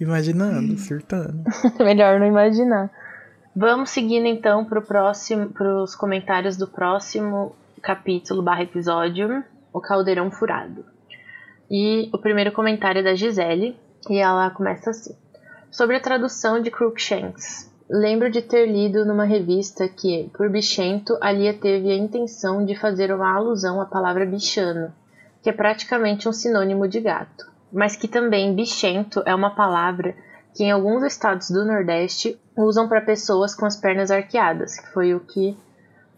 Imaginando, 0.00 0.76
surtando. 0.78 1.44
Melhor 1.78 2.18
não 2.18 2.26
imaginar. 2.26 2.90
Vamos 3.54 3.90
seguindo 3.90 4.26
então 4.26 4.64
para 4.64 4.80
próximo, 4.80 5.50
os 5.82 5.94
comentários 5.94 6.56
do 6.56 6.66
próximo 6.66 7.54
capítulo 7.80 8.42
barra 8.42 8.64
episódio, 8.64 9.44
o 9.72 9.80
Caldeirão 9.80 10.30
Furado. 10.30 10.84
E 11.70 12.10
o 12.12 12.18
primeiro 12.18 12.50
comentário 12.50 12.98
é 12.98 13.02
da 13.02 13.14
Gisele, 13.14 13.78
e 14.10 14.18
ela 14.18 14.50
começa 14.50 14.90
assim. 14.90 15.14
Sobre 15.70 15.96
a 15.96 16.00
tradução 16.00 16.60
de 16.60 16.70
Crookshanks. 16.70 17.72
Lembro 17.96 18.28
de 18.28 18.42
ter 18.42 18.66
lido 18.66 19.04
numa 19.04 19.24
revista 19.24 19.86
que, 19.86 20.28
por 20.36 20.50
bichento, 20.50 21.16
a 21.20 21.30
Lia 21.30 21.54
teve 21.54 21.92
a 21.92 21.96
intenção 21.96 22.64
de 22.64 22.74
fazer 22.74 23.14
uma 23.14 23.32
alusão 23.32 23.80
à 23.80 23.86
palavra 23.86 24.26
bichano, 24.26 24.92
que 25.40 25.48
é 25.48 25.52
praticamente 25.52 26.28
um 26.28 26.32
sinônimo 26.32 26.88
de 26.88 26.98
gato, 26.98 27.48
mas 27.72 27.94
que 27.94 28.08
também 28.08 28.52
bichento 28.52 29.22
é 29.24 29.32
uma 29.32 29.54
palavra 29.54 30.12
que 30.56 30.64
em 30.64 30.72
alguns 30.72 31.04
estados 31.04 31.50
do 31.50 31.64
Nordeste 31.64 32.36
usam 32.56 32.88
para 32.88 33.00
pessoas 33.00 33.54
com 33.54 33.64
as 33.64 33.76
pernas 33.76 34.10
arqueadas, 34.10 34.76
que 34.76 34.88
foi 34.88 35.14
o 35.14 35.20
que 35.20 35.56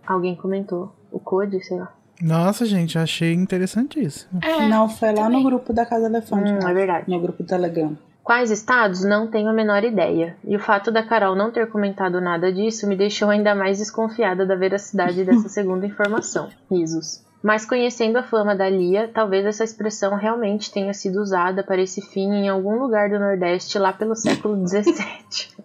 alguém 0.07 0.35
comentou. 0.35 0.97
O 1.13 1.21
Code, 1.21 1.63
sei 1.63 1.77
lá. 1.77 1.93
Nossa, 2.23 2.65
gente, 2.65 2.99
achei 2.99 3.35
interessantíssimo. 3.35 4.41
É, 4.43 4.67
não, 4.67 4.89
foi 4.89 5.11
lá 5.11 5.25
também. 5.25 5.43
no 5.43 5.51
grupo 5.51 5.75
da 5.75 5.85
Casa 5.85 6.07
Elefante. 6.07 6.53
Hum, 6.53 6.59
né? 6.59 6.71
é 6.71 6.75
verdade. 6.75 7.11
No 7.11 7.21
grupo 7.21 7.43
do 7.43 7.47
Telegram. 7.47 7.99
Quais 8.27 8.51
estados? 8.51 9.05
Não 9.05 9.29
tenho 9.29 9.49
a 9.49 9.53
menor 9.53 9.85
ideia. 9.85 10.37
E 10.45 10.57
o 10.57 10.59
fato 10.59 10.91
da 10.91 11.01
Carol 11.01 11.37
não 11.37 11.53
ter 11.53 11.71
comentado 11.71 12.21
nada 12.21 12.53
disso 12.53 12.89
me 12.89 12.97
deixou 12.97 13.31
ainda 13.31 13.55
mais 13.55 13.79
desconfiada 13.79 14.45
da 14.45 14.57
veracidade 14.57 15.23
dessa 15.23 15.47
segunda 15.49 15.87
informação. 15.87 16.49
Risos. 16.69 17.25
Mas 17.41 17.65
conhecendo 17.65 18.17
a 18.17 18.25
fama 18.25 18.57
da 18.57 18.69
Lia, 18.69 19.09
talvez 19.15 19.47
essa 19.47 19.63
expressão 19.63 20.17
realmente 20.17 20.73
tenha 20.73 20.93
sido 20.93 21.21
usada 21.21 21.63
para 21.63 21.81
esse 21.81 22.03
fim 22.03 22.29
em 22.33 22.49
algum 22.49 22.77
lugar 22.81 23.09
do 23.09 23.21
Nordeste 23.21 23.79
lá 23.79 23.93
pelo 23.93 24.17
século 24.17 24.57
XVII. 24.67 25.63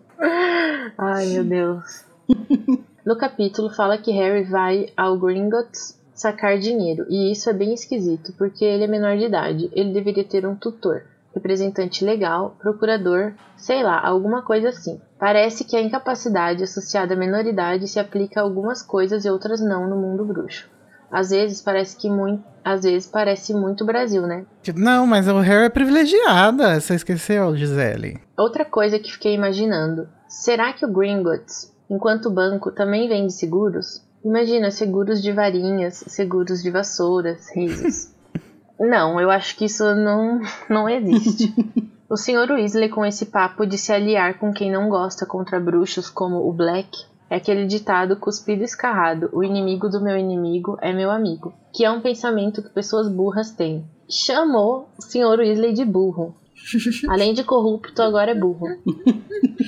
Ai, 0.99 1.25
meu 1.29 1.43
Deus. 1.43 2.05
No 3.03 3.17
capítulo 3.17 3.73
fala 3.73 3.97
que 3.97 4.11
Harry 4.11 4.43
vai 4.43 4.89
ao 4.95 5.17
Gringotts 5.17 5.99
sacar 6.13 6.59
dinheiro, 6.59 7.07
e 7.09 7.31
isso 7.31 7.49
é 7.49 7.53
bem 7.53 7.73
esquisito, 7.73 8.31
porque 8.37 8.63
ele 8.63 8.83
é 8.83 8.87
menor 8.87 9.17
de 9.17 9.25
idade. 9.25 9.71
Ele 9.73 9.91
deveria 9.91 10.23
ter 10.23 10.45
um 10.45 10.55
tutor, 10.55 11.01
representante 11.33 12.03
legal, 12.03 12.55
procurador, 12.59 13.33
sei 13.55 13.83
lá, 13.83 13.99
alguma 13.99 14.41
coisa 14.41 14.69
assim. 14.69 14.99
Parece 15.19 15.63
que 15.63 15.75
a 15.75 15.81
incapacidade 15.81 16.63
associada 16.63 17.13
à 17.13 17.17
menoridade 17.17 17.87
se 17.87 17.99
aplica 17.99 18.39
a 18.39 18.43
algumas 18.43 18.81
coisas 18.81 19.25
e 19.25 19.29
outras 19.29 19.61
não 19.61 19.89
no 19.89 19.95
mundo 19.95 20.25
bruxo. 20.25 20.69
Às 21.11 21.31
vezes 21.31 21.61
parece 21.61 21.97
que 21.97 22.09
muito, 22.09 22.41
às 22.63 22.83
vezes 22.83 23.05
parece 23.05 23.53
muito 23.53 23.85
Brasil, 23.85 24.25
né? 24.25 24.45
Não, 24.75 25.05
mas 25.05 25.27
o 25.27 25.39
Harry 25.39 25.65
é 25.65 25.69
privilegiada. 25.69 26.79
Você 26.79 26.95
esqueceu, 26.95 27.55
Gisele. 27.55 28.21
Outra 28.37 28.63
coisa 28.63 28.97
que 28.97 29.11
fiquei 29.11 29.33
imaginando: 29.35 30.07
será 30.29 30.71
que 30.71 30.85
o 30.85 30.91
Gringotts, 30.91 31.73
enquanto 31.89 32.31
banco, 32.31 32.71
também 32.71 33.09
vende 33.09 33.33
seguros? 33.33 34.01
Imagina 34.23 34.71
seguros 34.71 35.21
de 35.21 35.33
varinhas, 35.33 36.03
seguros 36.07 36.63
de 36.63 36.71
vassouras, 36.71 37.49
risos. 37.53 38.09
não, 38.87 39.19
eu 39.19 39.29
acho 39.29 39.55
que 39.55 39.65
isso 39.65 39.83
não, 39.95 40.39
não 40.69 40.89
existe. 40.89 41.53
O 42.09 42.17
Sr. 42.17 42.51
Weasley, 42.51 42.89
com 42.89 43.05
esse 43.05 43.27
papo 43.27 43.65
de 43.65 43.77
se 43.77 43.93
aliar 43.93 44.37
com 44.37 44.51
quem 44.51 44.71
não 44.71 44.89
gosta 44.89 45.25
contra 45.25 45.59
bruxos 45.59 46.09
como 46.09 46.47
o 46.47 46.51
Black, 46.51 47.05
é 47.29 47.37
aquele 47.37 47.65
ditado 47.65 48.17
cuspido 48.17 48.61
e 48.61 48.65
escarrado: 48.65 49.29
o 49.31 49.41
inimigo 49.43 49.87
do 49.87 50.03
meu 50.03 50.17
inimigo 50.17 50.77
é 50.81 50.91
meu 50.91 51.09
amigo, 51.09 51.53
que 51.73 51.85
é 51.85 51.89
um 51.89 52.01
pensamento 52.01 52.61
que 52.61 52.69
pessoas 52.69 53.07
burras 53.07 53.51
têm. 53.51 53.85
Chamou 54.09 54.89
o 54.97 55.01
Sr. 55.01 55.39
Weasley 55.39 55.71
de 55.73 55.85
burro. 55.85 56.35
Além 57.07 57.33
de 57.33 57.43
corrupto, 57.43 58.01
agora 58.01 58.31
é 58.31 58.35
burro. 58.35 58.67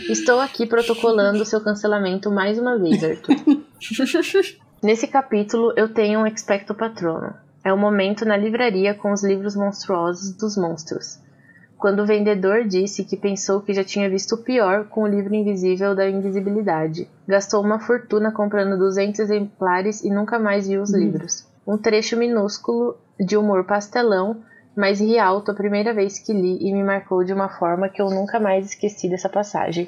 Estou 0.10 0.40
aqui 0.40 0.66
protocolando 0.66 1.46
seu 1.46 1.62
cancelamento 1.62 2.30
mais 2.30 2.60
uma 2.60 2.78
vez, 2.78 3.04
Arthur. 3.04 3.36
Nesse 4.84 5.08
capítulo, 5.08 5.74
eu 5.78 5.94
tenho 5.94 6.20
um 6.20 6.28
expecto 6.28 6.76
patrono. 6.76 7.34
É 7.64 7.72
o 7.72 7.78
momento 7.78 8.26
na 8.26 8.36
livraria 8.36 8.94
com 8.94 9.12
os 9.12 9.24
livros 9.24 9.56
monstruosos 9.56 10.36
dos 10.36 10.58
monstros. 10.58 11.20
Quando 11.78 12.02
o 12.02 12.06
vendedor 12.06 12.64
disse 12.66 13.04
que 13.04 13.18
pensou 13.18 13.62
que 13.62 13.74
já 13.74 13.84
tinha 13.84 14.10
visto 14.10 14.36
o 14.36 14.38
pior 14.44 14.86
com 14.86 15.04
o 15.04 15.08
livro 15.08 15.34
invisível 15.34 15.94
da 15.96 16.10
invisibilidade. 16.10 17.10
Gastou 17.28 17.62
uma 17.62 17.80
fortuna 17.80 18.32
comprando 18.32 18.78
200 18.78 19.20
exemplares 19.20 20.04
e 20.04 20.10
nunca 20.10 20.40
mais 20.40 20.68
viu 20.68 20.82
os 20.82 20.94
livros. 20.94 21.46
Um 21.68 21.78
trecho 21.78 22.16
minúsculo 22.18 22.98
de 23.20 23.36
humor 23.38 23.66
pastelão, 23.66 24.42
mas 24.76 25.00
ri 25.00 25.20
alto 25.20 25.52
a 25.52 25.54
primeira 25.54 25.94
vez 25.94 26.20
que 26.20 26.34
li 26.34 26.58
e 26.68 26.74
me 26.74 26.84
marcou 26.84 27.24
de 27.24 27.34
uma 27.34 27.50
forma 27.50 27.90
que 27.90 28.02
eu 28.02 28.10
nunca 28.10 28.40
mais 28.40 28.68
esqueci 28.68 29.10
dessa 29.10 29.30
passagem. 29.30 29.88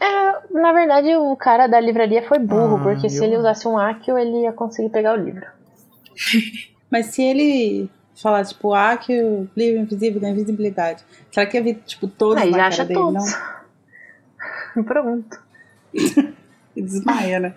É, 0.00 0.52
na 0.60 0.72
verdade, 0.72 1.14
o 1.16 1.36
cara 1.36 1.66
da 1.66 1.78
livraria 1.80 2.22
foi 2.26 2.38
burro, 2.38 2.76
Ah, 2.76 2.82
porque 2.82 3.08
se 3.08 3.18
eu- 3.18 3.24
ele 3.24 3.36
usasse 3.36 3.66
um 3.68 3.76
Akio, 3.78 4.16
ele 4.18 4.42
ia 4.42 4.52
conseguir 4.52 4.90
pegar 4.90 5.12
o 5.14 5.22
livro. 5.22 5.46
Mas 6.92 7.06
se 7.06 7.22
ele 7.22 7.90
falar, 8.14 8.44
tipo, 8.44 8.74
ah, 8.74 8.94
que 8.98 9.20
o 9.22 9.48
livro 9.56 9.80
invisível 9.80 10.20
da 10.20 10.28
invisibilidade, 10.28 11.02
será 11.30 11.46
que 11.46 11.56
ia 11.56 11.62
vir, 11.62 11.82
tipo, 11.86 12.06
todos 12.06 12.42
Aí 12.42 12.50
na 12.50 12.66
acha 12.66 12.84
dele, 12.84 13.00
todos. 13.00 13.34
não? 14.76 14.84
Pronto. 14.84 15.40
E 16.74 16.80
desmaia, 16.80 17.38
né? 17.38 17.54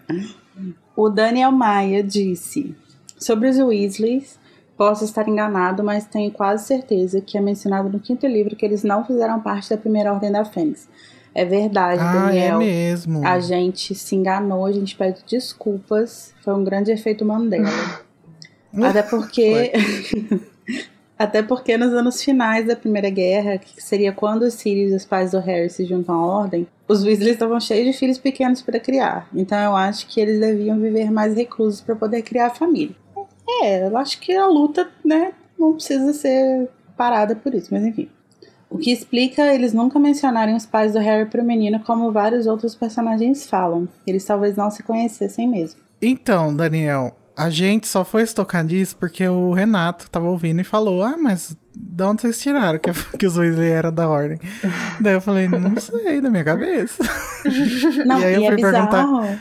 O 0.93 1.07
Daniel 1.09 1.49
Maia 1.49 2.03
disse: 2.03 2.75
Sobre 3.17 3.47
os 3.47 3.57
Weasleys, 3.57 4.37
posso 4.75 5.05
estar 5.05 5.25
enganado, 5.29 5.81
mas 5.85 6.05
tenho 6.05 6.29
quase 6.31 6.65
certeza 6.67 7.21
que 7.21 7.37
é 7.37 7.41
mencionado 7.41 7.87
no 7.87 7.97
quinto 7.97 8.27
livro 8.27 8.57
que 8.57 8.65
eles 8.65 8.83
não 8.83 9.05
fizeram 9.05 9.39
parte 9.39 9.69
da 9.69 9.77
primeira 9.77 10.11
Ordem 10.13 10.33
da 10.33 10.43
Fênix. 10.43 10.89
É 11.33 11.45
verdade, 11.45 12.01
Ah, 12.01 12.25
Daniel. 12.25 12.55
é 12.55 12.65
mesmo. 12.65 13.25
A 13.25 13.39
gente 13.39 13.95
se 13.95 14.15
enganou, 14.17 14.65
a 14.65 14.71
gente 14.73 14.97
pede 14.97 15.23
desculpas. 15.25 16.33
Foi 16.43 16.53
um 16.53 16.65
grande 16.65 16.91
efeito 16.91 17.23
Mandela. 17.23 17.69
Até 18.83 19.03
porque. 19.03 19.71
Até 21.17 21.41
porque 21.41 21.77
nos 21.77 21.93
anos 21.93 22.21
finais 22.21 22.67
da 22.67 22.75
Primeira 22.75 23.09
Guerra, 23.09 23.57
que 23.57 23.81
seria 23.81 24.11
quando 24.11 24.41
os 24.41 24.53
Sirius 24.55 24.91
e 24.91 24.95
os 24.95 25.05
pais 25.05 25.31
do 25.31 25.39
Harry 25.39 25.69
se 25.69 25.85
juntam 25.85 26.13
à 26.13 26.25
Ordem, 26.25 26.67
os 26.89 27.05
Weasley 27.05 27.31
estavam 27.31 27.57
cheios 27.57 27.85
de 27.85 27.97
filhos 27.97 28.17
pequenos 28.17 28.61
para 28.61 28.81
criar. 28.81 29.29
Então 29.33 29.57
eu 29.57 29.75
acho 29.77 30.07
que 30.07 30.19
eles 30.19 30.41
deviam 30.41 30.77
viver 30.77 31.09
mais 31.09 31.33
reclusos 31.33 31.79
para 31.79 31.95
poder 31.95 32.21
criar 32.21 32.47
a 32.47 32.53
família. 32.53 32.93
É, 33.61 33.87
eu 33.87 33.95
acho 33.95 34.19
que 34.19 34.35
a 34.35 34.45
luta, 34.45 34.89
né, 35.05 35.31
não 35.57 35.73
precisa 35.73 36.11
ser 36.11 36.67
parada 36.97 37.33
por 37.33 37.53
isso, 37.53 37.69
mas 37.71 37.85
enfim. 37.85 38.09
O 38.69 38.77
que 38.77 38.91
explica 38.91 39.53
eles 39.53 39.73
nunca 39.73 39.97
mencionarem 39.97 40.55
os 40.55 40.65
pais 40.65 40.91
do 40.91 40.99
Harry 40.99 41.29
pro 41.29 41.43
menino 41.43 41.79
como 41.79 42.11
vários 42.11 42.45
outros 42.45 42.75
personagens 42.75 43.47
falam. 43.47 43.87
Eles 44.05 44.25
talvez 44.25 44.57
não 44.57 44.69
se 44.69 44.83
conhecessem 44.83 45.47
mesmo. 45.47 45.79
Então, 46.01 46.53
Daniel, 46.53 47.15
a 47.37 47.49
gente 47.49 47.87
só 47.87 48.03
foi 48.05 48.25
se 48.25 48.33
tocar 48.33 48.63
disso 48.63 48.95
porque 48.97 49.27
o 49.27 49.51
Renato 49.53 50.09
tava 50.09 50.27
ouvindo 50.27 50.61
e 50.61 50.63
falou: 50.63 51.03
Ah, 51.03 51.15
mas 51.17 51.55
de 51.75 52.03
onde 52.03 52.21
vocês 52.21 52.39
tiraram 52.39 52.79
que, 52.79 52.91
que 53.17 53.25
os 53.27 53.37
Weasley 53.37 53.69
era 53.69 53.91
da 53.91 54.07
ordem? 54.09 54.39
Daí 54.99 55.13
eu 55.13 55.21
falei: 55.21 55.47
Não 55.47 55.75
sei, 55.77 56.21
da 56.21 56.29
minha 56.29 56.43
cabeça. 56.43 57.03
Não, 58.05 58.19
E 58.19 58.25
aí 58.25 58.35
eu 58.35 58.43
é 58.43 58.47
fui 58.51 58.61
perguntar- 58.61 59.03
bizarro. 59.05 59.39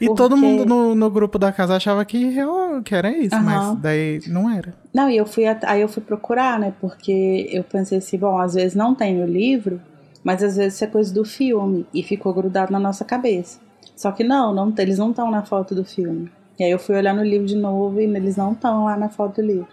E 0.00 0.06
Porque- 0.06 0.14
todo 0.22 0.36
mundo 0.36 0.66
no, 0.66 0.94
no 0.94 1.10
grupo 1.10 1.38
da 1.38 1.50
casa 1.50 1.74
achava 1.74 2.04
que, 2.04 2.36
eu- 2.36 2.82
que 2.84 2.94
era 2.94 3.10
isso, 3.10 3.34
Aham. 3.34 3.42
mas 3.72 3.78
daí 3.80 4.20
não 4.26 4.50
era. 4.50 4.74
Não, 4.92 5.08
e 5.08 5.16
eu 5.16 5.24
fui 5.24 5.44
aí 5.46 5.80
eu 5.80 5.88
fui 5.88 6.02
procurar, 6.02 6.58
né? 6.58 6.72
Porque 6.80 7.48
eu 7.50 7.64
pensei 7.64 7.96
assim, 7.98 8.18
bom, 8.18 8.38
às 8.38 8.54
vezes 8.54 8.74
não 8.74 8.94
tem 8.94 9.16
no 9.16 9.26
livro, 9.26 9.80
mas 10.22 10.42
às 10.42 10.56
vezes 10.56 10.74
isso 10.74 10.84
é 10.84 10.86
coisa 10.86 11.12
do 11.14 11.24
filme 11.24 11.86
e 11.94 12.02
ficou 12.02 12.32
grudado 12.34 12.70
na 12.70 12.78
nossa 12.78 13.04
cabeça. 13.06 13.58
Só 13.96 14.12
que 14.12 14.22
não, 14.22 14.54
não 14.54 14.72
eles 14.78 14.98
não 14.98 15.10
estão 15.10 15.30
na 15.30 15.42
foto 15.42 15.74
do 15.74 15.84
filme. 15.84 16.30
E 16.58 16.64
aí 16.64 16.70
eu 16.70 16.78
fui 16.78 16.96
olhar 16.96 17.14
no 17.14 17.22
livro 17.22 17.46
de 17.46 17.56
novo 17.56 18.00
e 18.00 18.04
eles 18.04 18.36
não 18.36 18.52
estão 18.52 18.84
lá 18.84 18.96
na 18.96 19.08
foto 19.08 19.36
do 19.36 19.46
livro. 19.46 19.68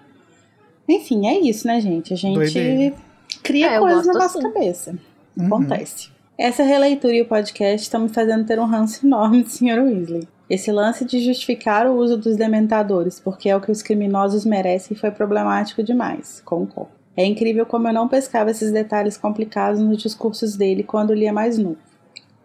Enfim, 0.88 1.28
é 1.28 1.40
isso, 1.40 1.66
né, 1.66 1.80
gente? 1.82 2.14
A 2.14 2.18
gente 2.18 2.36
Doideira. 2.36 2.96
cria 3.42 3.72
É, 3.72 3.80
coisas 3.80 4.06
na 4.06 4.14
nossa 4.14 4.38
assim. 4.38 4.42
cabeça. 4.54 4.96
Uhum. 5.36 5.48
Acontece. 5.48 6.10
Essa 6.38 6.64
releitura 6.64 7.14
e 7.14 7.22
o 7.22 7.26
podcast 7.26 7.84
estão 7.84 8.02
me 8.02 8.10
fazendo 8.10 8.46
ter 8.46 8.60
um 8.60 8.66
ranço 8.66 9.04
enorme 9.08 9.44
de 9.44 9.52
Sr. 9.52 9.80
Weasley. 9.82 10.28
Esse 10.48 10.72
lance 10.72 11.04
de 11.06 11.22
justificar 11.22 11.88
o 11.88 11.96
uso 11.96 12.18
dos 12.18 12.38
dementadores, 12.38 13.20
porque 13.20 13.50
é 13.50 13.56
o 13.56 13.62
que 13.62 13.72
os 13.72 13.82
criminosos 13.82 14.46
merecem, 14.46 14.96
foi 14.96 15.10
problemático 15.10 15.82
demais. 15.82 16.40
Concordo. 16.46 16.92
É 17.18 17.26
incrível 17.26 17.66
como 17.66 17.88
eu 17.88 17.94
não 17.94 18.08
pescava 18.08 18.52
esses 18.52 18.72
detalhes 18.72 19.18
complicados 19.18 19.80
nos 19.82 19.98
discursos 19.98 20.56
dele 20.56 20.84
quando 20.84 21.14
lia 21.16 21.34
mais 21.34 21.58
novo. 21.58 21.78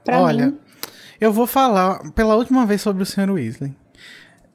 Pra 0.03 0.22
Olha, 0.22 0.47
mim, 0.47 0.59
eu 1.20 1.30
vou 1.30 1.47
falar 1.47 2.11
pela 2.12 2.36
última 2.36 2.64
vez 2.64 2.80
sobre 2.80 3.03
o 3.03 3.07
Sr. 3.07 3.30
Weasley. 3.32 3.74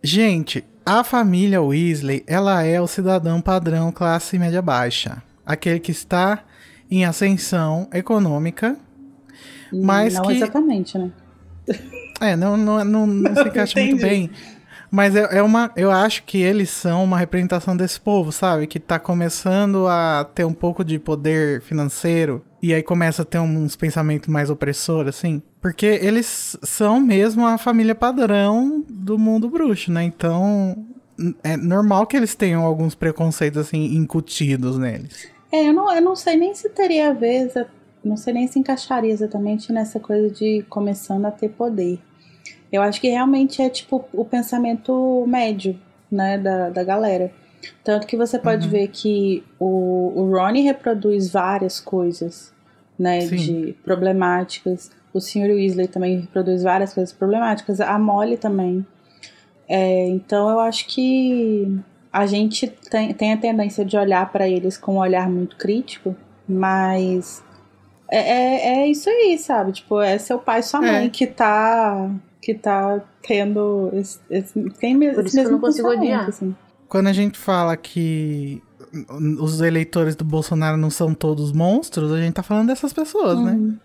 Gente, 0.05 0.63
a 0.85 1.03
família 1.03 1.61
Weasley, 1.61 2.23
ela 2.27 2.61
é 2.63 2.79
o 2.79 2.85
cidadão 2.85 3.41
padrão 3.41 3.91
classe 3.91 4.37
média 4.37 4.61
baixa. 4.61 5.23
Aquele 5.43 5.79
que 5.79 5.91
está 5.91 6.43
em 6.91 7.03
ascensão 7.05 7.87
econômica, 7.91 8.77
mas 9.73 10.13
não 10.13 10.23
que- 10.23 10.33
exatamente, 10.33 10.95
né? 10.97 11.11
É, 12.21 12.35
não, 12.35 12.55
não, 12.55 12.85
não, 12.85 13.07
não 13.07 13.35
se 13.35 13.47
encaixa 13.49 13.79
muito 13.79 13.97
bem. 14.01 14.29
Mas 14.95 15.13
é, 15.13 15.39
é 15.39 15.43
uma. 15.43 15.69
Eu 15.75 15.91
acho 15.91 16.23
que 16.23 16.41
eles 16.41 16.69
são 16.69 17.03
uma 17.03 17.17
representação 17.17 17.75
desse 17.75 17.99
povo, 17.99 18.31
sabe? 18.31 18.65
Que 18.65 18.79
tá 18.79 18.97
começando 18.97 19.87
a 19.87 20.25
ter 20.33 20.45
um 20.45 20.53
pouco 20.53 20.85
de 20.85 20.97
poder 20.97 21.61
financeiro. 21.61 22.41
E 22.63 22.73
aí 22.73 22.81
começa 22.81 23.23
a 23.23 23.25
ter 23.25 23.39
uns 23.39 23.75
pensamentos 23.75 24.29
mais 24.29 24.49
opressores, 24.49 25.09
assim. 25.09 25.43
Porque 25.59 25.85
eles 25.85 26.55
são 26.63 27.01
mesmo 27.01 27.45
a 27.45 27.57
família 27.57 27.93
padrão 27.93 28.85
do 28.87 29.19
mundo 29.19 29.49
bruxo, 29.49 29.91
né? 29.91 30.01
Então. 30.01 30.85
É 31.43 31.57
normal 31.57 32.07
que 32.07 32.15
eles 32.15 32.33
tenham 32.33 32.63
alguns 32.65 32.95
preconceitos, 32.95 33.59
assim, 33.59 33.95
incutidos 33.95 34.77
neles. 34.77 35.29
É, 35.51 35.67
eu 35.67 35.73
não, 35.73 35.93
eu 35.93 36.01
não 36.01 36.15
sei 36.15 36.37
nem 36.37 36.53
se 36.53 36.69
teria 36.69 37.09
a 37.09 37.13
ver, 37.13 37.51
não 38.03 38.17
sei 38.17 38.33
nem 38.33 38.47
se 38.47 38.59
encaixaria 38.59 39.11
exatamente 39.11 39.71
nessa 39.71 39.97
coisa 39.97 40.29
de 40.29 40.65
começando 40.69 41.25
a 41.25 41.31
ter 41.31 41.49
poder. 41.49 41.99
Eu 42.71 42.81
acho 42.81 42.99
que 42.99 43.07
realmente 43.09 43.61
é 43.61 43.69
tipo 43.69 44.05
o 44.13 44.25
pensamento 44.25 45.25
médio, 45.27 45.79
né, 46.11 46.37
da, 46.37 46.69
da 46.69 46.83
galera. 46.83 47.31
Tanto 47.83 48.05
que 48.05 48.15
você 48.17 48.37
pode 48.37 48.65
Uhum. 48.65 48.71
ver 48.71 48.87
que 48.89 49.43
o, 49.59 50.11
o 50.15 50.29
Ronnie 50.31 50.63
reproduz 50.63 51.29
várias 51.31 51.79
coisas, 51.79 52.53
né, 52.97 53.21
Sim. 53.21 53.35
de 53.35 53.75
problemáticas. 53.83 54.91
O 55.13 55.19
Sr. 55.19 55.49
Weasley 55.55 55.87
também 55.87 56.19
reproduz 56.19 56.63
várias 56.63 56.93
coisas 56.93 57.13
problemáticas. 57.13 57.79
A 57.81 57.97
Molly 57.97 58.37
também. 58.37 58.85
É, 59.67 60.07
então 60.09 60.49
eu 60.49 60.59
acho 60.59 60.85
que 60.87 61.75
a 62.13 62.25
gente 62.25 62.67
tem, 62.67 63.13
tem 63.13 63.33
a 63.33 63.37
tendência 63.37 63.83
de 63.83 63.97
olhar 63.97 64.31
para 64.31 64.47
eles 64.47 64.77
com 64.77 64.95
um 64.95 64.99
olhar 64.99 65.29
muito 65.29 65.55
crítico, 65.57 66.15
mas 66.47 67.43
é, 68.11 68.19
é, 68.19 68.67
é 68.83 68.87
isso 68.87 69.09
aí, 69.09 69.37
sabe? 69.39 69.71
Tipo, 69.71 69.99
é 70.01 70.17
seu 70.17 70.37
pai 70.37 70.59
e 70.59 70.63
sua 70.63 70.85
É. 70.85 70.91
mãe 70.91 71.09
que 71.09 71.25
tá 71.25 72.09
que 72.45 72.53
tá 72.53 73.01
tendo 73.27 73.89
esse, 73.93 74.19
esse, 74.29 74.69
tem 74.79 74.95
mesmo, 74.95 75.15
Por 75.15 75.25
isso 75.25 75.35
que 75.35 75.47
eu 75.47 75.51
não 75.51 75.59
consigo 75.59 75.89
odiar. 75.89 76.29
assim. 76.29 76.55
Quando 76.87 77.07
a 77.07 77.13
gente 77.13 77.39
fala 77.39 77.75
que 77.75 78.61
os 79.41 79.61
eleitores 79.61 80.15
do 80.15 80.23
Bolsonaro 80.23 80.77
não 80.77 80.91
são 80.91 81.11
todos 81.15 81.51
monstros, 81.51 82.11
a 82.11 82.21
gente 82.21 82.35
tá 82.35 82.43
falando 82.43 82.67
dessas 82.67 82.93
pessoas, 82.93 83.39
né? 83.39 83.53
Uhum. 83.53 83.75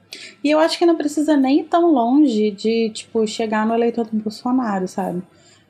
E 0.45 0.51
eu 0.51 0.59
acho 0.59 0.79
que 0.79 0.85
não 0.85 0.95
precisa 0.95 1.39
nem 1.39 1.61
ir 1.61 1.65
tão 1.65 1.91
longe 1.91 2.51
de, 2.51 2.91
tipo, 2.91 3.27
chegar 3.27 3.67
no 3.67 3.73
eleitor 3.73 4.07
do 4.07 4.19
Bolsonaro, 4.19 4.87
sabe? 4.87 5.23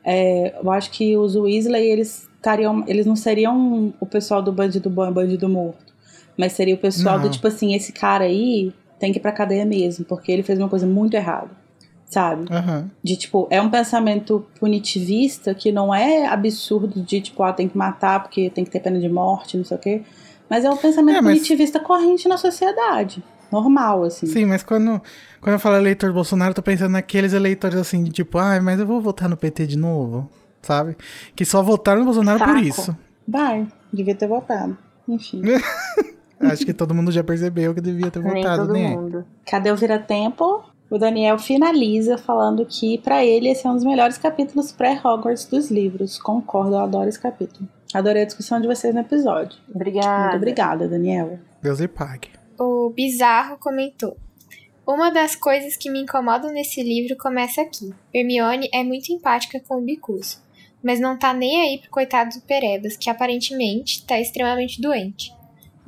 É, 0.03 0.59
eu 0.61 0.69
acho 0.69 0.91
que 0.91 1.15
os 1.15 1.33
Weasley, 1.37 1.89
eles 1.89 2.27
estariam. 2.35 2.83
Eles 2.87 3.05
não 3.05 3.15
seriam 3.15 3.93
o 4.01 4.05
pessoal 4.05 4.41
do 4.41 4.51
bandido 4.51 4.89
bom 4.89 5.07
e 5.07 5.13
bandido 5.13 5.47
morto. 5.47 5.93
Mas 6.37 6.51
seria 6.51 6.75
o 6.75 6.77
pessoal 6.77 7.15
Não. 7.15 7.23
do 7.23 7.31
tipo 7.31 7.47
assim, 7.47 7.73
esse 7.73 7.93
cara 7.93 8.25
aí 8.25 8.73
tem 8.99 9.13
que 9.13 9.19
ir 9.19 9.21
pra 9.21 9.31
cadeia 9.31 9.65
mesmo, 9.65 10.03
porque 10.03 10.29
ele 10.29 10.43
fez 10.43 10.59
uma 10.59 10.67
coisa 10.67 10.85
muito 10.85 11.13
errada. 11.13 11.60
Sabe? 12.11 12.45
Aham. 12.53 12.91
De 13.01 13.15
tipo, 13.15 13.47
é 13.49 13.61
um 13.61 13.69
pensamento 13.69 14.45
punitivista 14.59 15.55
que 15.55 15.71
não 15.71 15.95
é 15.95 16.27
absurdo 16.27 17.01
de 17.01 17.21
tipo, 17.21 17.41
ah, 17.41 17.53
tem 17.53 17.69
que 17.69 17.77
matar 17.77 18.21
porque 18.21 18.49
tem 18.49 18.65
que 18.65 18.69
ter 18.69 18.81
pena 18.81 18.99
de 18.99 19.07
morte, 19.09 19.57
não 19.57 19.63
sei 19.63 19.77
o 19.77 19.79
quê. 19.79 20.01
Mas 20.49 20.65
é 20.65 20.69
um 20.69 20.75
pensamento 20.75 21.17
É, 21.17 21.21
mas- 21.21 21.35
punitivista 21.37 21.79
corrente 21.79 22.27
na 22.27 22.37
sociedade. 22.37 23.23
Normal, 23.49 24.03
assim. 24.03 24.27
Sim, 24.27 24.45
mas 24.45 24.61
quando, 24.63 25.01
quando 25.39 25.53
eu 25.53 25.59
falo 25.59 25.75
eleitor 25.77 26.07
do 26.09 26.13
Bolsonaro, 26.13 26.51
eu 26.51 26.55
tô 26.55 26.61
pensando 26.61 26.91
naqueles 26.91 27.31
eleitores 27.33 27.77
assim, 27.77 28.03
de 28.03 28.11
tipo, 28.11 28.37
ai, 28.37 28.59
mas 28.59 28.79
eu 28.79 28.85
vou 28.85 28.99
votar 29.01 29.27
no 29.29 29.35
PT 29.37 29.65
de 29.67 29.77
novo, 29.77 30.29
sabe? 30.61 30.95
Que 31.35 31.45
só 31.45 31.61
votaram 31.63 31.99
no 31.99 32.05
Bolsonaro 32.05 32.39
por 32.39 32.47
Saco. 32.47 32.59
isso. 32.61 32.97
Vai, 33.27 33.67
devia 33.91 34.15
ter 34.15 34.27
votado. 34.27 34.77
Enfim. 35.07 35.41
Acho 36.41 36.65
que 36.65 36.73
todo 36.73 36.93
mundo 36.93 37.11
já 37.11 37.23
percebeu 37.23 37.73
que 37.73 37.81
devia 37.81 38.09
ter 38.09 38.19
Nem 38.21 38.35
votado, 38.41 38.63
todo 38.63 38.73
né? 38.73 38.95
mundo. 38.95 39.25
Cadê 39.45 39.71
o 39.71 39.75
Vira-Tempo? 39.77 40.63
O 40.91 40.97
Daniel 40.97 41.39
finaliza 41.39 42.17
falando 42.17 42.65
que, 42.65 42.97
pra 42.97 43.23
ele, 43.23 43.47
esse 43.47 43.65
é 43.65 43.69
um 43.69 43.75
dos 43.75 43.85
melhores 43.85 44.17
capítulos 44.17 44.73
pré-Hogwarts 44.73 45.45
dos 45.45 45.71
livros. 45.71 46.19
Concordo, 46.19 46.73
eu 46.73 46.79
adoro 46.79 47.07
esse 47.07 47.17
capítulo. 47.17 47.65
Adorei 47.93 48.23
a 48.23 48.25
discussão 48.25 48.59
de 48.59 48.67
vocês 48.67 48.93
no 48.93 48.99
episódio. 48.99 49.57
Obrigada. 49.73 50.23
Muito 50.23 50.35
obrigada, 50.35 50.89
Daniel. 50.89 51.39
Deus 51.63 51.79
lhe 51.79 51.87
pague. 51.87 52.27
O 52.59 52.89
Bizarro 52.89 53.57
comentou. 53.57 54.17
Uma 54.85 55.09
das 55.09 55.33
coisas 55.33 55.77
que 55.77 55.89
me 55.89 56.01
incomodam 56.01 56.51
nesse 56.51 56.83
livro 56.83 57.15
começa 57.15 57.61
aqui. 57.61 57.93
Hermione 58.13 58.67
é 58.73 58.83
muito 58.83 59.13
empática 59.13 59.61
com 59.65 59.77
o 59.77 59.81
Bicuso, 59.81 60.39
mas 60.83 60.99
não 60.99 61.17
tá 61.17 61.33
nem 61.33 61.61
aí 61.61 61.77
pro 61.77 61.89
coitado 61.89 62.37
do 62.37 62.41
Perebas, 62.41 62.97
que 62.97 63.09
aparentemente 63.09 64.05
tá 64.05 64.19
extremamente 64.19 64.81
doente. 64.81 65.33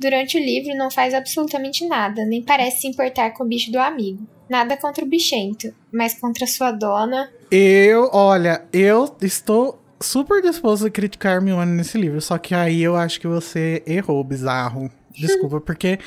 Durante 0.00 0.38
o 0.38 0.40
livro 0.40 0.74
não 0.74 0.90
faz 0.90 1.12
absolutamente 1.12 1.86
nada, 1.86 2.24
nem 2.24 2.42
parece 2.42 2.80
se 2.80 2.88
importar 2.88 3.32
com 3.32 3.44
o 3.44 3.46
bicho 3.46 3.70
do 3.70 3.78
amigo. 3.78 4.26
Nada 4.54 4.76
contra 4.76 5.04
o 5.04 5.08
bichento, 5.08 5.74
mas 5.92 6.14
contra 6.14 6.46
sua 6.46 6.70
dona. 6.70 7.28
Eu, 7.50 8.08
olha, 8.12 8.62
eu 8.72 9.16
estou 9.20 9.82
super 10.00 10.40
disposto 10.40 10.86
a 10.86 10.90
criticar 10.90 11.34
Hermione 11.34 11.72
nesse 11.72 11.98
livro, 11.98 12.20
só 12.20 12.38
que 12.38 12.54
aí 12.54 12.80
eu 12.80 12.94
acho 12.94 13.18
que 13.20 13.26
você 13.26 13.82
errou, 13.84 14.22
bizarro. 14.22 14.88
Desculpa, 15.10 15.60
porque 15.60 15.98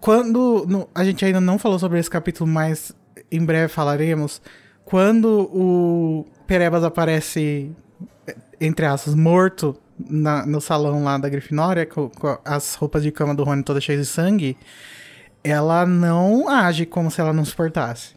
quando. 0.00 0.64
no- 0.68 0.88
a 0.92 1.04
gente 1.04 1.24
ainda 1.24 1.40
não 1.40 1.56
falou 1.56 1.78
sobre 1.78 2.00
esse 2.00 2.10
capítulo, 2.10 2.50
mas 2.50 2.92
em 3.30 3.44
breve 3.44 3.68
falaremos. 3.68 4.42
Quando 4.84 5.48
o 5.54 6.26
Perebas 6.48 6.82
aparece, 6.82 7.70
entre 8.60 8.86
aspas, 8.86 9.14
morto 9.14 9.76
na- 10.08 10.44
no 10.44 10.60
salão 10.60 11.04
lá 11.04 11.16
da 11.16 11.28
Grifinória, 11.28 11.86
com, 11.86 12.08
com 12.08 12.36
as 12.44 12.74
roupas 12.74 13.04
de 13.04 13.12
cama 13.12 13.36
do 13.36 13.44
Rony 13.44 13.62
todas 13.62 13.84
cheias 13.84 14.00
de 14.00 14.06
sangue, 14.12 14.56
ela 15.42 15.86
não 15.86 16.48
age 16.48 16.86
como 16.86 17.10
se 17.10 17.20
ela 17.20 17.32
não 17.32 17.44
suportasse. 17.44 18.14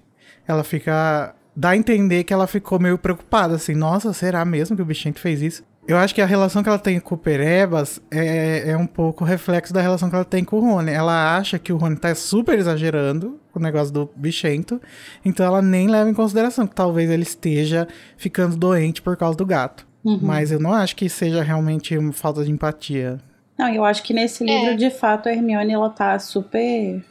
Ela 0.47 0.63
fica. 0.63 1.33
dá 1.55 1.69
a 1.69 1.77
entender 1.77 2.23
que 2.23 2.33
ela 2.33 2.47
ficou 2.47 2.79
meio 2.79 2.97
preocupada, 2.97 3.55
assim, 3.55 3.75
nossa, 3.75 4.11
será 4.13 4.43
mesmo 4.43 4.75
que 4.75 4.81
o 4.81 4.85
bichinho 4.85 5.15
fez 5.15 5.41
isso? 5.41 5.63
Eu 5.85 5.97
acho 5.97 6.15
que 6.15 6.21
a 6.21 6.25
relação 6.25 6.63
que 6.63 6.69
ela 6.69 6.79
tem 6.79 6.97
com 6.99 7.13
o 7.15 7.17
Perebas 7.17 8.01
é, 8.09 8.69
é 8.71 8.77
um 8.77 8.87
pouco 8.87 9.25
reflexo 9.25 9.73
da 9.73 9.81
relação 9.81 10.09
que 10.09 10.15
ela 10.15 10.23
tem 10.23 10.41
com 10.43 10.55
o 10.57 10.61
Rony. 10.61 10.91
Ela 10.91 11.35
acha 11.37 11.59
que 11.59 11.73
o 11.73 11.77
Rony 11.77 11.97
tá 11.97 12.15
super 12.15 12.57
exagerando 12.57 13.37
com 13.51 13.59
o 13.59 13.61
negócio 13.61 13.93
do 13.93 14.09
bichento, 14.15 14.81
então 15.25 15.45
ela 15.45 15.61
nem 15.61 15.87
leva 15.89 16.09
em 16.09 16.13
consideração 16.13 16.65
que 16.65 16.73
talvez 16.73 17.09
ele 17.09 17.23
esteja 17.23 17.85
ficando 18.15 18.55
doente 18.55 19.01
por 19.01 19.17
causa 19.17 19.37
do 19.37 19.45
gato. 19.45 19.85
Uhum. 20.05 20.19
Mas 20.21 20.51
eu 20.51 20.59
não 20.59 20.73
acho 20.73 20.95
que 20.95 21.09
seja 21.09 21.43
realmente 21.43 21.97
uma 21.97 22.13
falta 22.13 22.43
de 22.45 22.51
empatia. 22.51 23.19
Não, 23.57 23.67
eu 23.67 23.83
acho 23.85 24.03
que 24.03 24.13
nesse 24.13 24.43
livro, 24.43 24.71
É. 24.71 24.75
de 24.75 24.89
fato, 24.89 25.27
a 25.27 25.33
Hermione, 25.33 25.73
ela 25.73 25.89
tá 25.89 26.17
super 26.17 27.03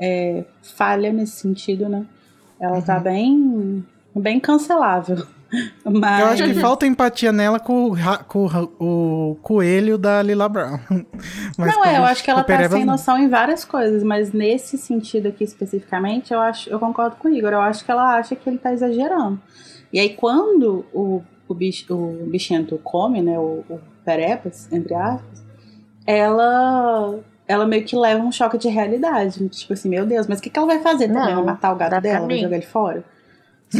é, 0.00 0.44
falha 0.62 1.12
nesse 1.12 1.36
sentido, 1.36 1.88
né? 1.88 2.06
Ela 2.58 2.80
tá 2.80 2.98
bem, 2.98 3.84
bem 4.14 4.40
cancelável. 4.40 5.26
Mas... 5.84 6.20
Eu 6.20 6.26
acho 6.28 6.44
que 6.44 6.54
falta 6.54 6.86
empatia 6.86 7.32
nela 7.32 7.60
com, 7.60 7.92
com 8.26 8.46
o 8.78 9.36
coelho 9.42 9.98
da 9.98 10.22
Lila 10.22 10.48
Brown. 10.48 10.78
Mas 11.58 11.74
não, 11.74 11.84
é, 11.84 11.98
eu 11.98 12.04
acho 12.04 12.24
que 12.24 12.30
ela 12.30 12.40
tá 12.40 12.46
Perebas, 12.46 12.72
sem 12.72 12.84
não. 12.84 12.94
noção 12.94 13.18
em 13.18 13.28
várias 13.28 13.64
coisas, 13.64 14.02
mas 14.02 14.32
nesse 14.32 14.78
sentido 14.78 15.28
aqui 15.28 15.44
especificamente, 15.44 16.32
eu 16.32 16.40
acho, 16.40 16.70
eu 16.70 16.78
concordo 16.78 17.16
com 17.16 17.28
o 17.28 17.30
Igor. 17.34 17.52
Eu 17.52 17.60
acho 17.60 17.84
que 17.84 17.90
ela 17.90 18.16
acha 18.16 18.34
que 18.34 18.48
ele 18.48 18.56
tá 18.56 18.72
exagerando. 18.72 19.38
E 19.92 19.98
aí, 19.98 20.10
quando 20.14 20.86
o, 20.94 21.22
o, 21.46 21.54
bicho, 21.54 21.92
o 21.92 22.26
bichento 22.26 22.78
come, 22.82 23.20
né, 23.20 23.38
o, 23.38 23.64
o 23.68 23.80
Perebas, 24.04 24.72
entre 24.72 24.94
aspas, 24.94 25.44
ela, 26.06 27.18
ela 27.50 27.66
meio 27.66 27.84
que 27.84 27.96
leva 27.96 28.22
um 28.22 28.30
choque 28.30 28.56
de 28.56 28.68
realidade. 28.68 29.48
Tipo 29.48 29.72
assim, 29.72 29.88
meu 29.88 30.06
Deus, 30.06 30.26
mas 30.28 30.38
o 30.38 30.42
que, 30.42 30.48
que 30.50 30.58
ela 30.58 30.68
vai 30.68 30.80
fazer 30.80 31.08
também? 31.08 31.34
Não, 31.34 31.44
Vai 31.44 31.54
matar 31.54 31.72
o 31.72 31.76
gato 31.76 32.00
dela? 32.00 32.26
Vai 32.26 32.38
jogar 32.38 32.56
ele 32.56 32.66
fora? 32.66 33.04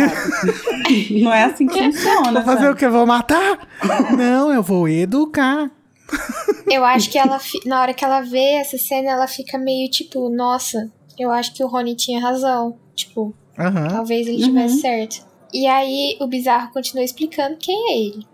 Não 1.22 1.32
é 1.32 1.44
assim 1.44 1.66
que 1.66 1.78
funciona. 1.78 2.32
Vou 2.32 2.42
fazer 2.42 2.60
sabe? 2.62 2.72
o 2.72 2.76
que? 2.76 2.88
Vou 2.88 3.06
matar? 3.06 3.68
não, 4.16 4.52
eu 4.52 4.62
vou 4.62 4.88
educar. 4.88 5.70
Eu 6.70 6.84
acho 6.84 7.10
que 7.10 7.18
ela, 7.18 7.40
na 7.66 7.80
hora 7.80 7.92
que 7.94 8.04
ela 8.04 8.20
vê 8.20 8.54
essa 8.60 8.76
cena, 8.78 9.10
ela 9.10 9.26
fica 9.26 9.58
meio 9.58 9.88
tipo, 9.90 10.28
nossa, 10.28 10.88
eu 11.18 11.30
acho 11.32 11.52
que 11.52 11.64
o 11.64 11.66
Rony 11.66 11.96
tinha 11.96 12.20
razão. 12.20 12.76
Tipo, 12.94 13.34
Aham. 13.58 13.88
talvez 13.88 14.26
ele 14.28 14.38
Uhum. 14.42 14.48
tivesse 14.48 14.80
certo. 14.80 15.26
E 15.52 15.66
aí 15.66 16.16
o 16.20 16.26
bizarro 16.28 16.70
continua 16.72 17.04
explicando 17.04 17.56
quem 17.56 17.92
é 17.92 17.98
ele. 17.98 18.26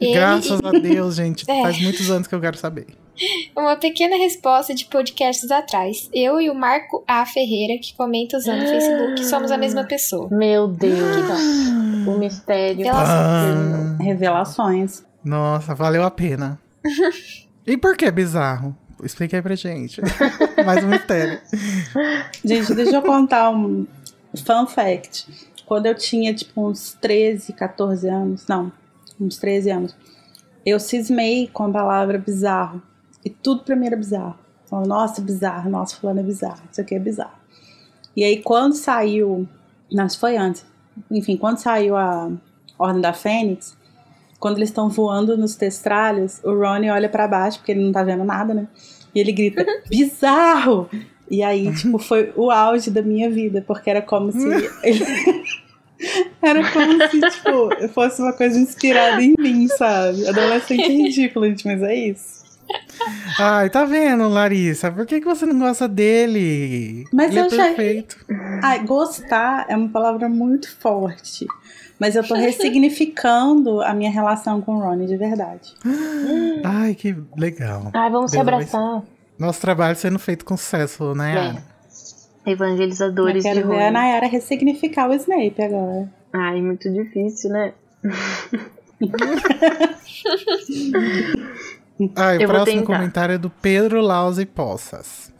Ele 0.00 0.12
Graças 0.14 0.60
a 0.64 0.70
Deus, 0.72 1.16
gente. 1.16 1.44
É. 1.50 1.62
Faz 1.62 1.80
muitos 1.80 2.08
anos 2.10 2.26
que 2.28 2.34
eu 2.34 2.40
quero 2.40 2.56
saber. 2.56 2.86
Uma 3.56 3.76
pequena 3.76 4.16
resposta 4.16 4.74
de 4.74 4.84
podcasts 4.86 5.50
atrás. 5.50 6.08
Eu 6.12 6.40
e 6.40 6.50
o 6.50 6.54
Marco 6.54 7.04
A. 7.06 7.24
Ferreira, 7.26 7.80
que 7.80 7.94
comenta 7.94 8.36
usando 8.36 8.62
o 8.62 8.66
Facebook, 8.66 9.24
somos 9.24 9.50
a 9.50 9.58
mesma 9.58 9.84
pessoa. 9.84 10.28
Meu 10.30 10.68
Deus. 10.68 11.16
o 12.06 12.18
mistério. 12.18 12.86
Ah, 12.88 13.96
Revelações. 14.00 15.04
nossa, 15.24 15.74
valeu 15.74 16.02
a 16.02 16.10
pena. 16.10 16.58
e 17.66 17.76
por 17.76 17.96
que 17.96 18.10
bizarro? 18.10 18.76
Explica 19.02 19.36
aí 19.36 19.42
pra 19.42 19.54
gente. 19.54 20.00
Mais 20.64 20.84
um 20.84 20.88
mistério. 20.88 21.40
Gente, 22.44 22.74
deixa 22.74 22.96
eu 22.96 23.02
contar 23.02 23.50
um 23.50 23.86
fun 24.44 24.66
fact. 24.66 25.26
Quando 25.66 25.86
eu 25.86 25.94
tinha, 25.94 26.34
tipo, 26.34 26.68
uns 26.68 26.96
13, 27.00 27.52
14 27.52 28.08
anos, 28.08 28.46
não, 28.46 28.70
uns 29.20 29.38
13 29.38 29.70
anos, 29.70 29.96
eu 30.64 30.78
cismei 30.78 31.48
com 31.52 31.64
a 31.64 31.70
palavra 31.70 32.18
bizarro. 32.18 32.82
E 33.24 33.30
tudo 33.30 33.62
pra 33.62 33.76
mim 33.76 33.86
era 33.86 33.96
bizarro. 33.96 34.36
Falava, 34.66 34.88
nossa, 34.88 35.20
bizarro, 35.20 35.68
nossa, 35.70 35.96
fulano 35.96 36.20
é 36.20 36.22
bizarro, 36.22 36.60
isso 36.70 36.80
aqui 36.80 36.94
é 36.94 36.98
bizarro. 36.98 37.32
E 38.16 38.24
aí, 38.24 38.42
quando 38.42 38.74
saiu, 38.74 39.46
não, 39.90 40.06
isso 40.06 40.18
foi 40.18 40.36
antes, 40.36 40.64
enfim, 41.10 41.36
quando 41.36 41.58
saiu 41.58 41.96
a 41.96 42.30
Ordem 42.78 43.00
da 43.00 43.12
Fênix, 43.12 43.76
quando 44.38 44.56
eles 44.58 44.70
estão 44.70 44.88
voando 44.88 45.36
nos 45.36 45.54
testralhos, 45.54 46.40
o 46.42 46.52
Ronnie 46.54 46.90
olha 46.90 47.08
pra 47.08 47.28
baixo, 47.28 47.58
porque 47.58 47.72
ele 47.72 47.84
não 47.84 47.92
tá 47.92 48.02
vendo 48.02 48.24
nada, 48.24 48.52
né? 48.54 48.66
E 49.14 49.20
ele 49.20 49.30
grita, 49.32 49.64
bizarro! 49.88 50.88
E 51.30 51.42
aí, 51.42 51.72
tipo, 51.74 51.98
foi 51.98 52.32
o 52.36 52.50
auge 52.50 52.90
da 52.90 53.00
minha 53.02 53.30
vida, 53.30 53.62
porque 53.66 53.88
era 53.88 54.02
como 54.02 54.32
se. 54.32 54.46
ele- 54.82 55.44
era 56.42 56.70
como 56.72 57.08
se, 57.08 57.20
tipo, 57.20 57.88
fosse 57.94 58.20
uma 58.20 58.32
coisa 58.32 58.58
inspirada 58.58 59.22
em 59.22 59.34
mim, 59.38 59.68
sabe? 59.68 60.26
Adolescente 60.26 60.82
é 60.82 60.88
ridículo, 60.88 61.46
gente, 61.46 61.64
mas 61.66 61.82
é 61.82 61.94
isso. 61.94 62.41
Ai, 63.38 63.70
tá 63.70 63.84
vendo, 63.84 64.28
Larissa? 64.28 64.90
Por 64.90 65.06
que, 65.06 65.20
que 65.20 65.26
você 65.26 65.46
não 65.46 65.58
gosta 65.58 65.88
dele? 65.88 67.04
Mas 67.12 67.30
Ele 67.30 67.40
eu 67.40 67.44
é 67.46 67.50
já- 67.50 67.64
perfeito. 67.66 68.16
Ai, 68.62 68.84
gostar 68.84 69.66
é 69.68 69.76
uma 69.76 69.88
palavra 69.88 70.28
muito 70.28 70.70
forte. 70.78 71.46
Mas 71.98 72.16
eu 72.16 72.26
tô 72.26 72.34
ressignificando 72.34 73.80
a 73.80 73.94
minha 73.94 74.10
relação 74.10 74.60
com 74.60 74.76
o 74.76 74.80
Ronnie 74.80 75.06
de 75.06 75.16
verdade. 75.16 75.72
Ai, 76.64 76.94
que 76.94 77.16
legal. 77.36 77.90
Ai, 77.94 78.10
vamos 78.10 78.30
se 78.32 78.36
Deus 78.36 78.48
abraçar. 78.48 79.02
Nosso 79.38 79.60
trabalho 79.60 79.96
sendo 79.96 80.18
feito 80.18 80.44
com 80.44 80.56
sucesso, 80.56 81.14
né? 81.14 81.34
É. 81.34 81.38
Ana? 81.38 81.64
Eu 82.44 82.52
Evangelizadores 82.54 83.44
de 83.44 83.48
quero 83.52 83.68
ver 83.68 83.84
a. 83.84 83.90
Nayara 83.92 84.26
ressignificar 84.26 85.08
o 85.08 85.14
Snape 85.14 85.62
agora. 85.62 86.12
Ai, 86.32 86.60
muito 86.60 86.92
difícil, 86.92 87.50
né? 87.50 87.72
Ah, 92.16 92.34
e 92.34 92.44
o 92.44 92.48
próximo 92.48 92.84
comentário 92.84 93.34
é 93.34 93.38
do 93.38 93.50
Pedro 93.50 94.00
Lauze 94.00 94.44
Poças. 94.46 95.32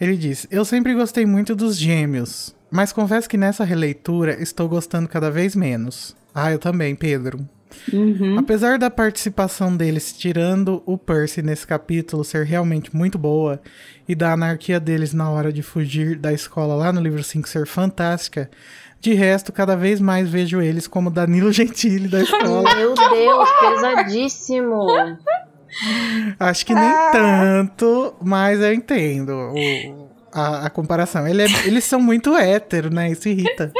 Ele 0.00 0.16
diz: 0.16 0.46
Eu 0.50 0.64
sempre 0.64 0.94
gostei 0.94 1.24
muito 1.24 1.54
dos 1.54 1.76
gêmeos, 1.76 2.54
mas 2.70 2.92
confesso 2.92 3.28
que 3.28 3.36
nessa 3.36 3.64
releitura 3.64 4.40
estou 4.42 4.68
gostando 4.68 5.08
cada 5.08 5.30
vez 5.30 5.54
menos. 5.56 6.16
Ah, 6.34 6.52
eu 6.52 6.58
também, 6.58 6.94
Pedro. 6.94 7.46
Uhum. 7.92 8.38
Apesar 8.38 8.78
da 8.78 8.90
participação 8.90 9.76
deles 9.76 10.12
tirando 10.12 10.82
o 10.86 10.96
Percy 10.96 11.42
nesse 11.42 11.66
capítulo 11.66 12.24
ser 12.24 12.44
realmente 12.44 12.94
muito 12.94 13.18
boa 13.18 13.60
e 14.08 14.14
da 14.14 14.32
anarquia 14.32 14.80
deles 14.80 15.12
na 15.12 15.30
hora 15.30 15.52
de 15.52 15.62
fugir 15.62 16.16
da 16.16 16.32
escola 16.32 16.74
lá 16.74 16.92
no 16.92 17.00
livro 17.00 17.22
5 17.22 17.48
ser 17.48 17.66
fantástica, 17.66 18.50
de 19.00 19.12
resto, 19.12 19.52
cada 19.52 19.76
vez 19.76 20.00
mais 20.00 20.28
vejo 20.28 20.60
eles 20.60 20.86
como 20.86 21.10
Danilo 21.10 21.50
Gentili 21.52 22.08
da 22.08 22.20
escola. 22.22 22.74
Meu 22.74 22.94
Deus, 22.94 23.48
pesadíssimo. 23.60 24.86
Acho 26.38 26.64
que 26.66 26.74
nem 26.74 26.90
tanto, 27.12 28.14
mas 28.22 28.60
eu 28.60 28.72
entendo 28.72 29.30
o- 29.30 30.08
a, 30.32 30.66
a 30.66 30.70
comparação. 30.70 31.26
Ele 31.26 31.42
é- 31.42 31.66
eles 31.66 31.84
são 31.84 32.00
muito 32.00 32.36
hétero, 32.36 32.90
né? 32.92 33.10
Isso 33.10 33.28
irrita. 33.28 33.72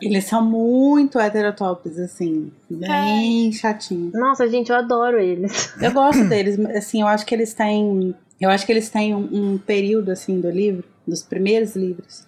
Eles 0.00 0.24
são 0.24 0.42
muito 0.44 1.18
heterotópicos, 1.18 1.98
assim. 1.98 2.50
Bem 2.70 3.50
chatinhos. 3.52 4.12
Nossa, 4.14 4.48
gente, 4.48 4.70
eu 4.70 4.76
adoro 4.76 5.18
eles. 5.18 5.72
Eu 5.80 5.92
gosto 5.92 6.24
deles, 6.24 6.58
assim, 6.76 7.00
eu 7.02 7.06
acho 7.08 7.26
que 7.26 7.34
eles 7.34 7.52
têm. 7.54 8.14
Eu 8.40 8.48
acho 8.50 8.64
que 8.64 8.72
eles 8.72 8.88
têm 8.88 9.14
um, 9.14 9.28
um 9.32 9.58
período, 9.58 10.10
assim, 10.10 10.40
do 10.40 10.48
livro, 10.48 10.84
dos 11.06 11.22
primeiros 11.22 11.76
livros, 11.76 12.24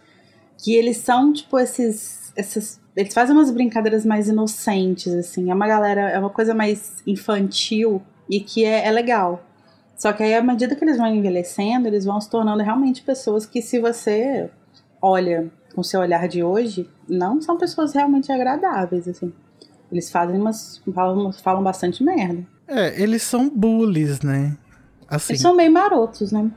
que 0.62 0.74
eles 0.74 0.98
são, 0.98 1.32
tipo, 1.32 1.59
esses. 1.59 2.32
esses 2.36 2.80
eles 2.94 3.14
fazem 3.14 3.34
umas 3.34 3.50
brincadeiras 3.50 4.05
mais 4.05 4.28
inocentes, 4.28 5.14
assim. 5.14 5.50
É 5.50 5.55
uma 5.55 5.66
galera, 5.66 6.11
é 6.11 6.18
uma 6.18 6.28
coisa 6.28 6.53
mais 6.55 7.03
infantil 7.07 8.03
e 8.33 8.41
que 8.41 8.64
é, 8.64 8.89
é 8.89 8.91
legal. 8.91 9.45
Só 9.95 10.11
que 10.11 10.22
aí, 10.22 10.35
à 10.35 10.43
medida 10.43 10.74
que 10.74 10.83
eles 10.83 10.97
vão 10.97 11.07
envelhecendo, 11.07 11.87
eles 11.87 12.07
vão 12.07 12.18
se 12.18 12.30
tornando 12.30 12.62
realmente 12.62 13.03
pessoas 13.03 13.45
que, 13.45 13.61
se 13.61 13.78
você 13.78 14.51
olha 15.03 15.53
com 15.74 15.83
seu 15.83 16.01
olhar 16.01 16.26
de 16.26 16.43
hoje, 16.43 16.89
não 17.07 17.43
são 17.43 17.59
pessoas 17.59 17.93
realmente 17.93 18.33
agradáveis, 18.33 19.07
assim. 19.07 19.30
Eles 19.91 20.11
fazem 20.11 20.41
umas. 20.41 20.80
falam, 20.95 21.30
falam 21.30 21.62
bastante 21.62 22.03
merda. 22.03 22.43
É, 22.66 23.01
eles 23.01 23.22
são 23.22 23.51
bullies, 23.51 24.22
né? 24.22 24.57
Assim. 25.07 25.35
Eles 25.35 25.43
são 25.43 25.55
meio 25.55 25.70
marotos, 25.70 26.33
né? 26.33 26.51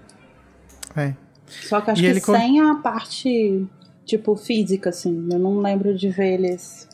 É. 0.96 1.14
Só 1.46 1.82
que 1.82 1.92
acho 1.92 2.02
E 2.06 2.14
que 2.14 2.22
sem 2.22 2.62
a 2.62 2.76
parte, 2.76 3.68
tipo, 4.06 4.34
física, 4.38 4.92
assim. 4.92 5.28
Eu 5.30 5.40
não 5.40 5.60
lembro 5.60 5.94
de 5.94 6.08
ver 6.08 6.36
eles 6.36 6.88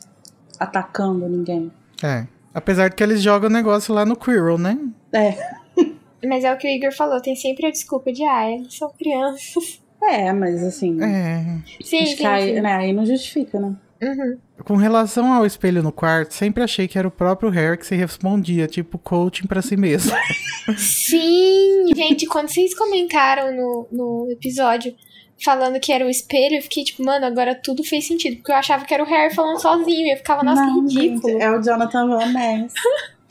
atacando 0.58 1.28
ninguém. 1.28 1.70
É. 2.02 2.26
Apesar 2.54 2.88
de 2.88 2.96
que 2.96 3.02
eles 3.02 3.22
jogam 3.22 3.48
o 3.48 3.52
negócio 3.52 3.94
lá 3.94 4.04
no 4.04 4.16
Quirrell, 4.16 4.58
né? 4.58 4.78
É, 5.12 5.36
Mas 6.24 6.44
é 6.44 6.52
o 6.52 6.56
que 6.56 6.66
o 6.66 6.70
Igor 6.70 6.92
falou, 6.92 7.20
tem 7.20 7.34
sempre 7.34 7.66
a 7.66 7.70
desculpa 7.70 8.12
de, 8.12 8.22
ah, 8.24 8.50
eles 8.50 8.74
são 8.74 8.90
crianças. 8.90 9.82
é, 10.02 10.32
mas 10.32 10.62
assim. 10.62 11.02
É. 11.02 11.58
Sim, 11.82 11.98
acho 11.98 12.10
sim, 12.10 12.16
que 12.16 12.26
aí, 12.26 12.54
sim. 12.54 12.60
né, 12.60 12.72
aí 12.74 12.92
não 12.92 13.04
justifica, 13.04 13.58
né? 13.58 13.74
Uhum. 14.02 14.38
Com 14.64 14.76
relação 14.76 15.32
ao 15.32 15.46
espelho 15.46 15.82
no 15.82 15.92
quarto, 15.92 16.34
sempre 16.34 16.62
achei 16.62 16.88
que 16.88 16.98
era 16.98 17.06
o 17.06 17.10
próprio 17.10 17.50
Harry 17.50 17.78
que 17.78 17.86
se 17.86 17.94
respondia, 17.94 18.66
tipo 18.66 18.98
coaching 18.98 19.46
pra 19.46 19.62
si 19.62 19.76
mesmo. 19.76 20.12
Sim, 20.76 21.92
gente, 21.94 22.26
quando 22.26 22.48
vocês 22.48 22.74
comentaram 22.74 23.54
no, 23.54 23.88
no 23.92 24.28
episódio 24.30 24.94
falando 25.42 25.80
que 25.80 25.92
era 25.92 26.04
o 26.04 26.10
espelho, 26.10 26.56
eu 26.56 26.62
fiquei 26.62 26.84
tipo, 26.84 27.04
mano, 27.04 27.26
agora 27.26 27.54
tudo 27.54 27.84
fez 27.84 28.06
sentido. 28.06 28.36
Porque 28.36 28.52
eu 28.52 28.56
achava 28.56 28.84
que 28.84 28.94
era 28.94 29.02
o 29.02 29.06
Harry 29.06 29.34
falando 29.34 29.60
sozinho. 29.60 30.06
E 30.06 30.12
eu 30.12 30.16
ficava, 30.16 30.42
nossa, 30.42 30.64
não, 30.64 30.86
que 30.86 30.94
ridículo. 30.94 31.32
gente, 31.32 31.42
é 31.42 31.50
o 31.50 31.62
Jonathan 31.62 32.08
Van 32.08 32.26
Ness. 32.26 32.72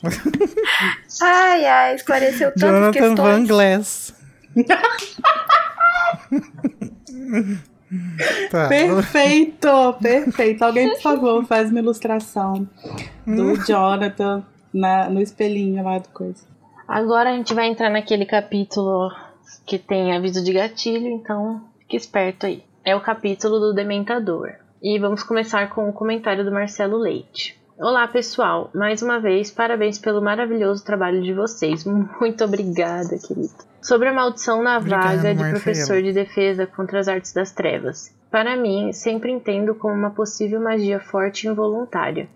Ai, 1.22 1.64
ai, 1.64 1.94
esclareceu 1.94 2.50
tantas 2.50 2.96
Jonathan 2.96 3.14
Van 3.14 3.14
questões. 3.14 3.48
Glass. 3.48 4.14
tá. 8.50 8.68
Perfeito, 8.68 9.94
perfeito. 10.00 10.62
Alguém, 10.62 10.90
por 10.90 11.00
favor, 11.00 11.46
faz 11.46 11.70
uma 11.70 11.78
ilustração 11.78 12.68
do 13.26 13.56
Jonathan 13.64 14.44
na, 14.72 15.08
no 15.08 15.20
espelhinho 15.20 15.84
lá 15.84 15.98
do 15.98 16.08
coisa. 16.08 16.44
Agora 16.88 17.30
a 17.30 17.36
gente 17.36 17.54
vai 17.54 17.68
entrar 17.68 17.90
naquele 17.90 18.26
capítulo 18.26 19.10
que 19.64 19.78
tem 19.78 20.16
aviso 20.16 20.42
de 20.42 20.52
gatilho, 20.52 21.08
então 21.08 21.62
fique 21.92 21.96
esperto 21.96 22.46
aí. 22.46 22.64
É 22.84 22.96
o 22.96 23.00
capítulo 23.00 23.60
do 23.60 23.74
Dementador. 23.74 24.52
E 24.82 24.98
vamos 24.98 25.22
começar 25.22 25.68
com 25.70 25.88
o 25.88 25.92
comentário 25.92 26.44
do 26.44 26.50
Marcelo 26.50 26.96
Leite. 26.96 27.60
Olá 27.78 28.08
pessoal, 28.08 28.70
mais 28.74 29.02
uma 29.02 29.20
vez 29.20 29.50
parabéns 29.50 29.98
pelo 29.98 30.22
maravilhoso 30.22 30.84
trabalho 30.84 31.22
de 31.22 31.34
vocês. 31.34 31.84
Muito 31.84 32.44
obrigada, 32.44 33.18
querido. 33.18 33.52
Sobre 33.82 34.08
a 34.08 34.12
maldição 34.12 34.62
na 34.62 34.78
Obrigado, 34.78 35.16
vaga 35.16 35.34
de 35.34 35.40
Marcelo. 35.40 35.50
professor 35.50 36.02
de 36.02 36.12
defesa 36.12 36.66
contra 36.66 36.98
as 36.98 37.08
artes 37.08 37.32
das 37.34 37.52
trevas. 37.52 38.14
Para 38.30 38.56
mim, 38.56 38.92
sempre 38.92 39.30
entendo 39.30 39.74
como 39.74 39.94
uma 39.94 40.10
possível 40.10 40.60
magia 40.60 40.98
forte 40.98 41.46
e 41.46 41.50
involuntária, 41.50 42.26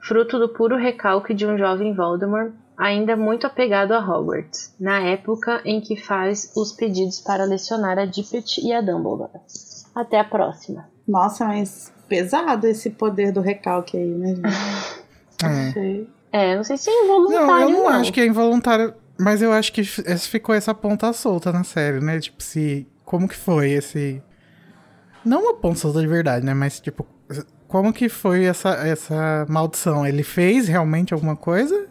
fruto 0.00 0.38
do 0.38 0.48
puro 0.48 0.76
recalque 0.76 1.34
de 1.34 1.46
um 1.46 1.58
jovem 1.58 1.92
Voldemort 1.92 2.52
ainda 2.82 3.16
muito 3.16 3.46
apegado 3.46 3.92
a 3.92 4.00
Hogwarts, 4.00 4.74
na 4.80 4.98
época 4.98 5.62
em 5.64 5.80
que 5.80 5.94
faz 5.94 6.52
os 6.56 6.72
pedidos 6.72 7.20
para 7.20 7.44
lecionar 7.44 7.96
a 7.96 8.04
Dippet 8.04 8.60
e 8.60 8.72
a 8.72 8.80
Dumbledore. 8.80 9.30
Até 9.94 10.18
a 10.18 10.24
próxima. 10.24 10.88
Nossa, 11.06 11.46
mas 11.46 11.92
pesado 12.08 12.66
esse 12.66 12.90
poder 12.90 13.30
do 13.30 13.40
recalque 13.40 13.96
aí, 13.96 14.08
né, 14.08 14.34
gente? 14.34 14.42
É. 15.44 15.72
Sei. 15.72 16.08
É, 16.30 16.56
não 16.56 16.62
sei 16.62 16.76
se 16.76 16.88
é 16.88 16.92
Não, 16.92 17.04
involuntário. 17.04 17.62
eu 17.62 17.70
não 17.70 17.88
acho 17.88 18.12
que 18.12 18.20
é 18.20 18.26
involuntário, 18.26 18.94
mas 19.18 19.42
eu 19.42 19.52
acho 19.52 19.72
que 19.72 19.82
ficou 19.82 20.54
essa 20.54 20.72
ponta 20.72 21.12
solta 21.12 21.50
na 21.50 21.64
série, 21.64 21.98
né? 21.98 22.20
Tipo, 22.20 22.40
se. 22.40 22.86
Como 23.04 23.26
que 23.26 23.34
foi 23.34 23.72
esse. 23.72 24.22
Não 25.24 25.42
uma 25.42 25.54
ponta 25.54 25.80
solta 25.80 26.00
de 26.00 26.06
verdade, 26.06 26.46
né? 26.46 26.54
Mas, 26.54 26.78
tipo, 26.78 27.04
como 27.66 27.92
que 27.92 28.08
foi 28.08 28.44
essa, 28.44 28.68
essa 28.86 29.44
maldição? 29.48 30.06
Ele 30.06 30.22
fez 30.22 30.68
realmente 30.68 31.12
alguma 31.12 31.34
coisa? 31.34 31.88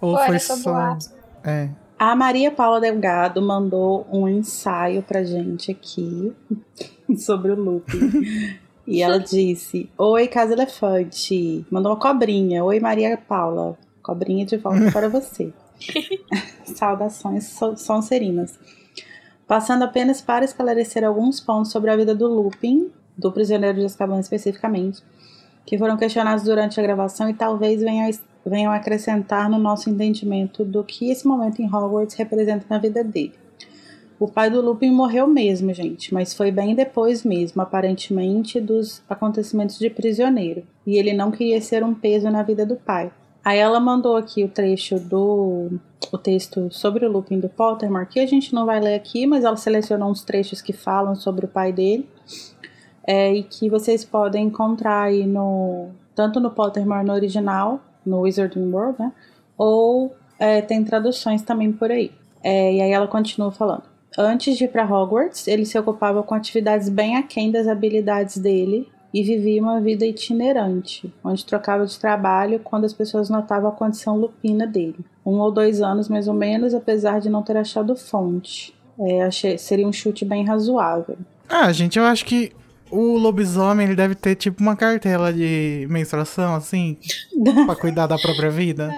Ou 0.00 0.10
Ou 0.12 0.18
foi 0.18 0.38
só 0.38 0.56
boato? 0.58 1.06
É. 1.44 1.68
A 1.98 2.14
Maria 2.14 2.50
Paula 2.50 2.80
Delgado 2.80 3.40
mandou 3.40 4.06
um 4.12 4.28
ensaio 4.28 5.02
pra 5.02 5.24
gente 5.24 5.70
aqui 5.70 6.32
sobre 7.16 7.52
o 7.52 7.56
Lupin. 7.56 8.58
e 8.86 9.02
ela 9.02 9.18
disse: 9.18 9.88
Oi, 9.96 10.28
Casa 10.28 10.52
Elefante. 10.52 11.64
Mandou 11.70 11.92
uma 11.92 11.98
cobrinha. 11.98 12.62
Oi, 12.64 12.78
Maria 12.80 13.16
Paula. 13.16 13.78
Cobrinha 14.02 14.44
de 14.44 14.56
volta 14.56 14.90
para 14.92 15.08
você. 15.08 15.52
Saudações 16.64 17.44
so- 17.48 17.76
sonserinas. 17.76 18.58
Passando 19.46 19.84
apenas 19.84 20.20
para 20.20 20.44
esclarecer 20.44 21.04
alguns 21.04 21.40
pontos 21.40 21.70
sobre 21.70 21.90
a 21.90 21.96
vida 21.96 22.14
do 22.14 22.26
Lupin, 22.26 22.90
do 23.16 23.30
prisioneiro 23.32 23.78
de 23.78 23.84
Azkaban 23.84 24.18
especificamente, 24.18 25.02
que 25.64 25.78
foram 25.78 25.96
questionados 25.96 26.44
durante 26.44 26.78
a 26.80 26.82
gravação 26.82 27.28
e 27.28 27.34
talvez 27.34 27.80
venham, 27.80 28.10
venham 28.48 28.72
acrescentar 28.72 29.50
no 29.50 29.58
nosso 29.58 29.90
entendimento 29.90 30.64
do 30.64 30.84
que 30.84 31.10
esse 31.10 31.26
momento 31.26 31.60
em 31.60 31.66
Hogwarts 31.66 32.16
representa 32.16 32.64
na 32.68 32.78
vida 32.78 33.02
dele. 33.02 33.34
O 34.18 34.26
pai 34.26 34.48
do 34.48 34.62
Lupin 34.62 34.90
morreu 34.90 35.26
mesmo, 35.26 35.74
gente, 35.74 36.14
mas 36.14 36.32
foi 36.32 36.50
bem 36.50 36.74
depois 36.74 37.22
mesmo, 37.22 37.60
aparentemente, 37.60 38.58
dos 38.58 39.02
acontecimentos 39.08 39.78
de 39.78 39.90
prisioneiro. 39.90 40.62
E 40.86 40.96
ele 40.96 41.12
não 41.12 41.30
queria 41.30 41.60
ser 41.60 41.84
um 41.84 41.94
peso 41.94 42.30
na 42.30 42.42
vida 42.42 42.64
do 42.64 42.76
pai. 42.76 43.12
Aí 43.44 43.58
ela 43.58 43.78
mandou 43.78 44.16
aqui 44.16 44.42
o 44.42 44.48
trecho 44.48 44.98
do 44.98 45.78
o 46.12 46.18
texto 46.18 46.68
sobre 46.70 47.04
o 47.04 47.10
Lupin 47.10 47.38
do 47.40 47.48
Pottermore, 47.48 48.06
que 48.06 48.20
a 48.20 48.26
gente 48.26 48.54
não 48.54 48.64
vai 48.64 48.80
ler 48.80 48.94
aqui, 48.94 49.26
mas 49.26 49.44
ela 49.44 49.56
selecionou 49.56 50.10
uns 50.10 50.22
trechos 50.22 50.62
que 50.62 50.72
falam 50.72 51.14
sobre 51.14 51.44
o 51.44 51.48
pai 51.48 51.72
dele. 51.72 52.08
É, 53.06 53.32
e 53.32 53.42
que 53.42 53.68
vocês 53.68 54.04
podem 54.04 54.46
encontrar 54.46 55.02
aí 55.02 55.26
no 55.26 55.90
tanto 56.14 56.40
no 56.40 56.50
Pottermore 56.50 57.06
no 57.06 57.12
original, 57.12 57.80
no 58.06 58.20
Wizarding 58.20 58.70
World, 58.70 59.00
né? 59.00 59.12
Ou 59.58 60.14
é, 60.38 60.60
tem 60.60 60.84
traduções 60.84 61.42
também 61.42 61.72
por 61.72 61.90
aí. 61.90 62.10
É, 62.42 62.74
e 62.74 62.80
aí 62.80 62.90
ela 62.90 63.06
continua 63.06 63.50
falando. 63.50 63.84
Antes 64.16 64.56
de 64.56 64.64
ir 64.64 64.68
para 64.68 64.84
Hogwarts, 64.84 65.46
ele 65.46 65.66
se 65.66 65.78
ocupava 65.78 66.22
com 66.22 66.34
atividades 66.34 66.88
bem 66.88 67.16
aquém 67.16 67.50
das 67.50 67.66
habilidades 67.66 68.38
dele 68.38 68.88
e 69.12 69.22
vivia 69.22 69.62
uma 69.62 69.80
vida 69.80 70.04
itinerante, 70.04 71.12
onde 71.24 71.44
trocava 71.44 71.86
de 71.86 71.98
trabalho 71.98 72.60
quando 72.60 72.84
as 72.84 72.92
pessoas 72.92 73.28
notavam 73.28 73.70
a 73.70 73.72
condição 73.72 74.16
lupina 74.16 74.66
dele. 74.66 74.98
Um 75.24 75.38
ou 75.38 75.50
dois 75.50 75.80
anos 75.80 76.08
mais 76.08 76.28
ou 76.28 76.34
menos, 76.34 76.74
apesar 76.74 77.20
de 77.20 77.28
não 77.28 77.42
ter 77.42 77.56
achado 77.56 77.96
fonte. 77.96 78.74
É, 78.98 79.22
achei, 79.22 79.58
seria 79.58 79.86
um 79.86 79.92
chute 79.92 80.24
bem 80.24 80.44
razoável. 80.44 81.18
Ah, 81.48 81.70
gente, 81.72 81.98
eu 81.98 82.04
acho 82.04 82.24
que 82.24 82.52
o 82.96 83.16
lobisomem 83.18 83.86
ele 83.86 83.96
deve 83.96 84.14
ter 84.14 84.34
tipo 84.34 84.62
uma 84.62 84.76
cartela 84.76 85.32
de 85.32 85.86
menstruação, 85.90 86.54
assim, 86.54 86.96
pra 87.66 87.76
cuidar 87.76 88.06
da 88.06 88.18
própria 88.18 88.50
vida. 88.50 88.92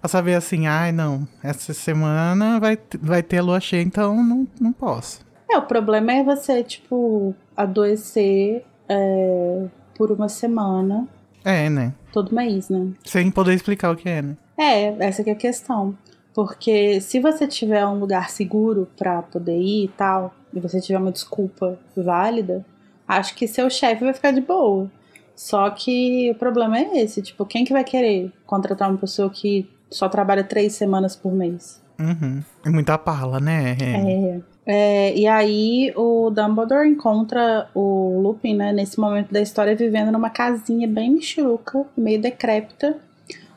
Pra 0.00 0.08
saber 0.08 0.34
assim, 0.34 0.66
ai 0.66 0.92
não, 0.92 1.26
essa 1.42 1.72
semana 1.72 2.60
vai, 2.60 2.78
vai 3.00 3.22
ter 3.22 3.40
lua 3.40 3.58
cheia, 3.60 3.82
então 3.82 4.22
não, 4.22 4.46
não 4.60 4.72
posso. 4.72 5.20
É, 5.50 5.56
o 5.56 5.62
problema 5.62 6.12
é 6.12 6.22
você, 6.22 6.62
tipo, 6.62 7.34
adoecer 7.56 8.64
é, 8.88 9.66
por 9.96 10.10
uma 10.12 10.28
semana, 10.28 11.08
É, 11.44 11.68
né? 11.70 11.92
todo 12.12 12.34
mês, 12.34 12.68
né? 12.68 12.88
Sem 13.04 13.30
poder 13.30 13.54
explicar 13.54 13.90
o 13.92 13.96
que 13.96 14.08
é, 14.08 14.22
né? 14.22 14.36
É, 14.58 15.06
essa 15.06 15.24
que 15.24 15.30
é 15.30 15.32
a 15.32 15.36
questão. 15.36 15.96
Porque 16.34 17.00
se 17.00 17.20
você 17.20 17.46
tiver 17.46 17.86
um 17.86 17.98
lugar 17.98 18.28
seguro 18.30 18.88
pra 18.96 19.22
poder 19.22 19.56
ir 19.58 19.84
e 19.84 19.88
tal, 19.88 20.34
e 20.52 20.60
você 20.60 20.80
tiver 20.80 20.98
uma 20.98 21.12
desculpa 21.12 21.78
válida, 21.96 22.64
acho 23.06 23.34
que 23.34 23.46
seu 23.46 23.68
chefe 23.70 24.04
vai 24.04 24.12
ficar 24.12 24.32
de 24.32 24.40
boa. 24.40 24.90
Só 25.34 25.68
que 25.70 26.30
o 26.30 26.34
problema 26.36 26.78
é 26.78 27.02
esse, 27.02 27.20
tipo, 27.20 27.44
quem 27.44 27.64
que 27.64 27.72
vai 27.72 27.84
querer 27.84 28.32
contratar 28.46 28.88
uma 28.88 28.98
pessoa 28.98 29.28
que 29.28 29.68
só 29.90 30.08
trabalha 30.08 30.44
três 30.44 30.74
semanas 30.74 31.16
por 31.16 31.32
mês? 31.32 31.82
Uhum. 31.98 32.42
É 32.64 32.70
muita 32.70 32.98
pala, 32.98 33.40
né? 33.40 33.76
É. 33.80 34.40
É. 34.66 35.14
E 35.16 35.26
aí 35.26 35.92
o 35.96 36.30
Dumbledore 36.30 36.88
encontra 36.88 37.68
o 37.74 38.20
Lupin, 38.22 38.56
né, 38.56 38.72
nesse 38.72 38.98
momento 38.98 39.32
da 39.32 39.40
história, 39.40 39.76
vivendo 39.76 40.10
numa 40.10 40.30
casinha 40.30 40.88
bem 40.88 41.10
michuruca, 41.12 41.84
meio 41.96 42.20
decrépita, 42.20 42.96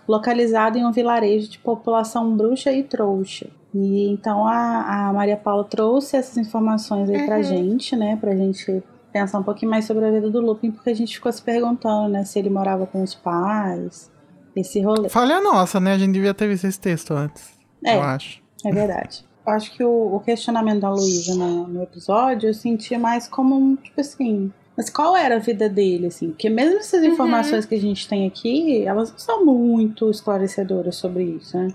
localizada 0.08 0.78
em 0.78 0.86
um 0.86 0.92
vilarejo 0.92 1.50
de 1.50 1.60
população 1.60 2.36
bruxa 2.36 2.72
e 2.72 2.84
trouxa. 2.84 3.48
E 3.74 4.10
então 4.10 4.48
a, 4.48 5.08
a 5.08 5.14
Maria 5.14 5.38
Paula 5.38 5.64
trouxe 5.64 6.18
essas 6.18 6.38
informações 6.38 7.10
aí 7.10 7.26
pra 7.26 7.42
gente, 7.42 7.96
né, 7.96 8.18
pra 8.20 8.36
gente 8.36 8.84
pensar 9.20 9.40
um 9.40 9.44
pouquinho 9.44 9.72
mais 9.72 9.86
sobre 9.86 10.06
a 10.06 10.12
vida 10.12 10.30
do 10.30 10.40
Lupin, 10.40 10.72
porque 10.72 10.90
a 10.90 10.94
gente 10.94 11.16
ficou 11.16 11.32
se 11.32 11.42
perguntando, 11.42 12.10
né, 12.10 12.24
se 12.24 12.38
ele 12.38 12.50
morava 12.50 12.86
com 12.86 13.02
os 13.02 13.16
pais, 13.16 14.12
esse 14.56 14.82
rolê. 14.82 15.10
Falha 15.10 15.42
nossa, 15.42 15.80
né? 15.80 15.94
A 15.94 15.98
gente 15.98 16.14
devia 16.14 16.34
ter 16.34 16.48
visto 16.48 16.66
esse 16.66 16.80
texto 16.80 17.14
antes. 17.14 17.52
É. 17.84 17.96
Eu 17.96 18.02
acho. 18.02 18.42
É 18.66 18.72
verdade. 18.72 19.26
Eu 19.46 19.54
acho 19.54 19.72
que 19.74 19.84
o, 19.84 20.16
o 20.16 20.20
questionamento 20.20 20.82
da 20.82 20.90
Luísa 20.90 21.36
no, 21.36 21.68
no 21.68 21.84
episódio 21.84 22.50
eu 22.50 22.54
sentia 22.54 23.00
mais 23.00 23.28
como 23.28 23.56
um, 23.56 23.76
tipo 23.76 24.02
assim. 24.02 24.52
Mas 24.76 24.90
qual 24.90 25.16
era 25.16 25.38
a 25.38 25.40
vida 25.40 25.68
dele, 25.68 26.08
assim? 26.08 26.30
Porque 26.30 26.50
mesmo 26.50 26.78
essas 26.80 27.04
informações 27.04 27.66
que 27.66 27.74
a 27.74 27.80
gente 27.80 28.08
tem 28.08 28.28
aqui, 28.28 28.84
elas 28.86 29.12
não 29.12 29.18
são 29.18 29.46
muito 29.46 30.10
esclarecedoras 30.12 30.96
sobre 30.96 31.24
isso, 31.24 31.58
né? 31.58 31.70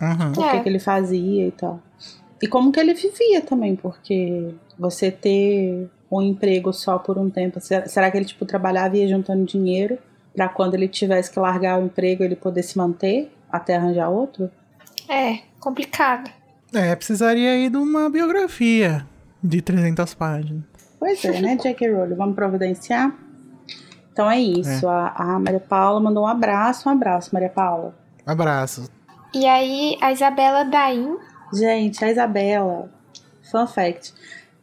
Uhum. 0.00 0.28
O 0.30 0.32
que, 0.32 0.56
É. 0.56 0.60
que 0.62 0.68
ele 0.68 0.78
fazia 0.78 1.48
e 1.48 1.50
tal. 1.50 1.80
E 2.40 2.46
como 2.46 2.70
que 2.70 2.78
ele 2.80 2.94
vivia 2.94 3.40
também, 3.42 3.76
porque 3.76 4.54
você 4.78 5.10
ter 5.10 5.88
um 6.10 6.22
emprego 6.22 6.72
só 6.72 6.98
por 6.98 7.18
um 7.18 7.28
tempo, 7.28 7.60
será, 7.60 8.10
que 8.10 8.16
ele, 8.16 8.24
tipo, 8.24 8.44
trabalhava 8.44 8.96
e 8.96 9.00
ia 9.00 9.08
juntando 9.08 9.44
dinheiro 9.44 9.98
pra 10.34 10.48
quando 10.48 10.74
ele 10.74 10.88
tivesse 10.88 11.30
que 11.30 11.38
largar 11.38 11.78
o 11.80 11.86
emprego 11.86 12.22
ele 12.22 12.36
poder 12.36 12.62
se 12.62 12.76
manter 12.76 13.32
até 13.50 13.76
arranjar 13.76 14.08
outro? 14.08 14.50
É, 15.08 15.38
complicado. 15.60 16.30
É, 16.72 16.94
precisaria 16.94 17.50
aí 17.52 17.70
de 17.70 17.76
uma 17.76 18.10
biografia 18.10 19.06
de 19.42 19.60
300 19.62 20.14
páginas. 20.14 20.62
Pois 20.98 21.24
é, 21.24 21.40
né, 21.40 21.56
J.K. 21.56 21.92
Rowling? 21.92 22.14
Vamos 22.14 22.34
providenciar? 22.34 23.14
Então 24.12 24.30
é 24.30 24.40
isso. 24.40 24.88
A, 24.88 25.08
a 25.14 25.38
Maria 25.38 25.60
Paula 25.60 26.00
mandou 26.00 26.24
um 26.24 26.26
abraço. 26.26 26.88
Um 26.88 26.92
abraço, 26.92 27.30
Maria 27.32 27.50
Paula. 27.50 27.94
Abraço. 28.24 28.90
E 29.34 29.46
aí, 29.46 29.98
a 30.00 30.10
Isabela 30.10 30.64
Daim. 30.64 31.16
Gente, 31.52 32.02
a 32.04 32.10
Isabela, 32.10 32.90
fun 33.50 33.66
fact, 33.66 34.14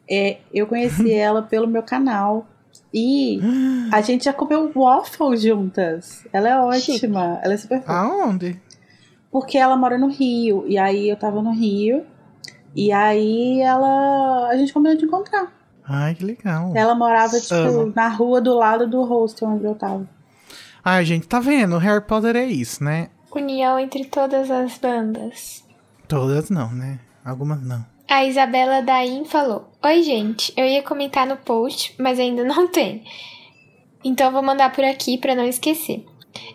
é, 0.09 0.37
eu 0.53 0.67
conheci 0.67 1.11
ela 1.13 1.41
pelo 1.41 1.67
meu 1.67 1.83
canal. 1.83 2.47
E 2.93 3.39
a 3.91 4.01
gente 4.01 4.25
já 4.25 4.33
comeu 4.33 4.71
waffle 4.75 5.35
juntas. 5.37 6.27
Ela 6.31 6.49
é 6.49 6.59
ótima. 6.59 7.39
Ela 7.43 7.53
é 7.53 7.57
super 7.57 7.79
fofa. 7.79 7.91
Aonde? 7.91 8.59
Porque 9.31 9.57
ela 9.57 9.75
mora 9.75 9.97
no 9.97 10.07
Rio. 10.07 10.63
E 10.67 10.77
aí 10.77 11.09
eu 11.09 11.15
tava 11.15 11.41
no 11.41 11.51
Rio. 11.51 12.05
E 12.75 12.91
aí 12.91 13.61
ela. 13.61 14.47
A 14.49 14.57
gente 14.57 14.71
combinou 14.71 14.97
de 14.97 15.05
encontrar. 15.05 15.51
Ai, 15.85 16.15
que 16.15 16.23
legal. 16.23 16.71
Ela 16.75 16.95
morava, 16.95 17.39
tipo, 17.39 17.53
Amo. 17.53 17.91
na 17.95 18.07
rua 18.07 18.39
do 18.39 18.53
lado 18.55 18.87
do 18.87 19.03
hostel 19.03 19.49
onde 19.49 19.65
eu 19.65 19.75
tava. 19.75 20.07
Ai, 20.83 21.03
gente, 21.03 21.27
tá 21.27 21.39
vendo? 21.39 21.77
Harry 21.77 22.01
Potter 22.01 22.35
é 22.35 22.45
isso, 22.45 22.83
né? 22.83 23.09
União 23.35 23.79
entre 23.79 24.05
todas 24.05 24.49
as 24.51 24.77
bandas. 24.77 25.63
Todas 26.07 26.49
não, 26.49 26.71
né? 26.71 26.99
Algumas 27.25 27.61
não. 27.61 27.85
A 28.09 28.23
Isabela 28.25 28.81
Daim 28.81 29.25
falou: 29.25 29.69
Oi, 29.85 30.01
gente, 30.01 30.53
eu 30.55 30.65
ia 30.65 30.81
comentar 30.81 31.27
no 31.27 31.35
post, 31.35 31.93
mas 31.99 32.17
ainda 32.17 32.41
não 32.47 32.69
tem. 32.69 33.03
Então 34.01 34.31
vou 34.31 34.41
mandar 34.41 34.71
por 34.71 34.81
aqui 34.81 35.17
pra 35.17 35.35
não 35.35 35.45
esquecer. 35.45 36.05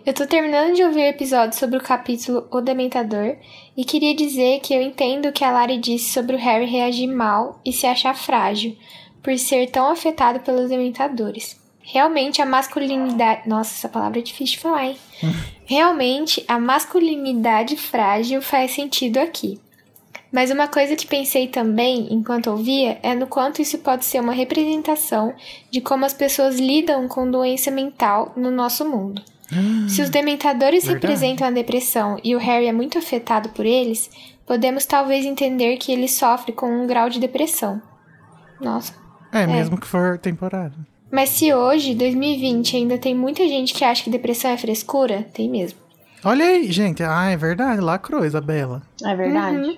Eu 0.07 0.15
tô 0.15 0.27
terminando 0.27 0.75
de 0.75 0.83
ouvir 0.83 1.01
o 1.01 1.11
episódio 1.11 1.59
sobre 1.59 1.77
o 1.77 1.83
capítulo 1.83 2.49
O 2.51 2.63
Dementador 2.63 3.37
e 3.77 3.85
queria 3.85 4.17
dizer 4.17 4.61
que 4.61 4.73
eu 4.73 4.81
entendo 4.81 5.27
o 5.27 5.33
que 5.33 5.45
a 5.45 5.51
Lari 5.51 5.77
disse 5.77 6.11
sobre 6.11 6.37
o 6.37 6.39
Harry 6.39 6.65
reagir 6.65 7.07
mal 7.07 7.61
e 7.67 7.71
se 7.71 7.87
achar 7.87 8.17
frágil, 8.17 8.75
por 9.23 9.37
ser 9.37 9.71
tão 9.71 9.91
afetado 9.91 10.41
pelos 10.41 10.71
dementadores. 10.71 11.61
Realmente 11.83 12.41
a 12.41 12.47
masculinidade. 12.47 13.47
Nossa, 13.47 13.75
essa 13.75 13.91
palavra 13.91 14.21
é 14.21 14.23
difícil 14.23 14.57
de 14.57 14.63
falar, 14.63 14.87
hein? 14.87 14.97
Realmente 15.67 16.43
a 16.49 16.59
masculinidade 16.59 17.77
frágil 17.77 18.41
faz 18.41 18.71
sentido 18.71 19.19
aqui. 19.19 19.61
Mas 20.33 20.51
uma 20.51 20.69
coisa 20.69 20.95
que 20.95 21.07
pensei 21.07 21.49
também 21.49 22.09
enquanto 22.11 22.51
ouvia 22.51 22.99
é 23.03 23.15
no 23.15 23.27
quanto 23.27 23.63
isso 23.63 23.79
pode 23.79 24.05
ser 24.05 24.21
uma 24.21 24.33
representação 24.33 25.35
de 25.71 25.81
como 25.81 26.05
as 26.05 26.13
pessoas 26.13 26.59
lidam 26.59 27.09
com 27.09 27.31
doença 27.31 27.71
mental 27.71 28.33
no 28.37 28.51
nosso 28.51 28.89
mundo. 28.89 29.23
Se 29.89 30.03
os 30.03 30.11
dementadores 30.11 30.85
Verdade. 30.85 31.07
representam 31.07 31.47
a 31.47 31.51
depressão 31.51 32.21
e 32.23 32.37
o 32.37 32.39
Harry 32.39 32.67
é 32.67 32.73
muito 32.73 32.99
afetado 32.99 33.49
por 33.49 33.65
eles, 33.65 34.11
podemos 34.47 34.85
talvez 34.85 35.25
entender 35.25 35.79
que 35.79 35.91
ele 35.91 36.07
sofre 36.07 36.53
com 36.53 36.71
um 36.71 36.87
grau 36.87 37.09
de 37.09 37.19
depressão. 37.19 37.81
Nossa. 38.61 38.93
É, 39.33 39.47
mesmo 39.47 39.81
que 39.81 39.87
for 39.87 40.19
temporário. 40.19 40.75
Mas 41.11 41.31
se 41.31 41.53
hoje, 41.55 41.95
2020, 41.95 42.77
ainda 42.77 42.99
tem 42.99 43.15
muita 43.15 43.47
gente 43.49 43.73
que 43.73 43.85
acha 43.85 44.05
que 44.05 44.11
depressão 44.11 44.51
é 44.51 44.59
frescura, 44.59 45.27
tem 45.33 45.49
mesmo. 45.49 45.79
Olha 46.23 46.45
aí, 46.45 46.71
gente. 46.71 47.03
Ah, 47.03 47.31
é 47.31 47.37
verdade. 47.37 47.81
Lacrou, 47.81 48.25
Isabela. 48.25 48.83
É 49.03 49.15
verdade. 49.15 49.57
Uhum. 49.57 49.77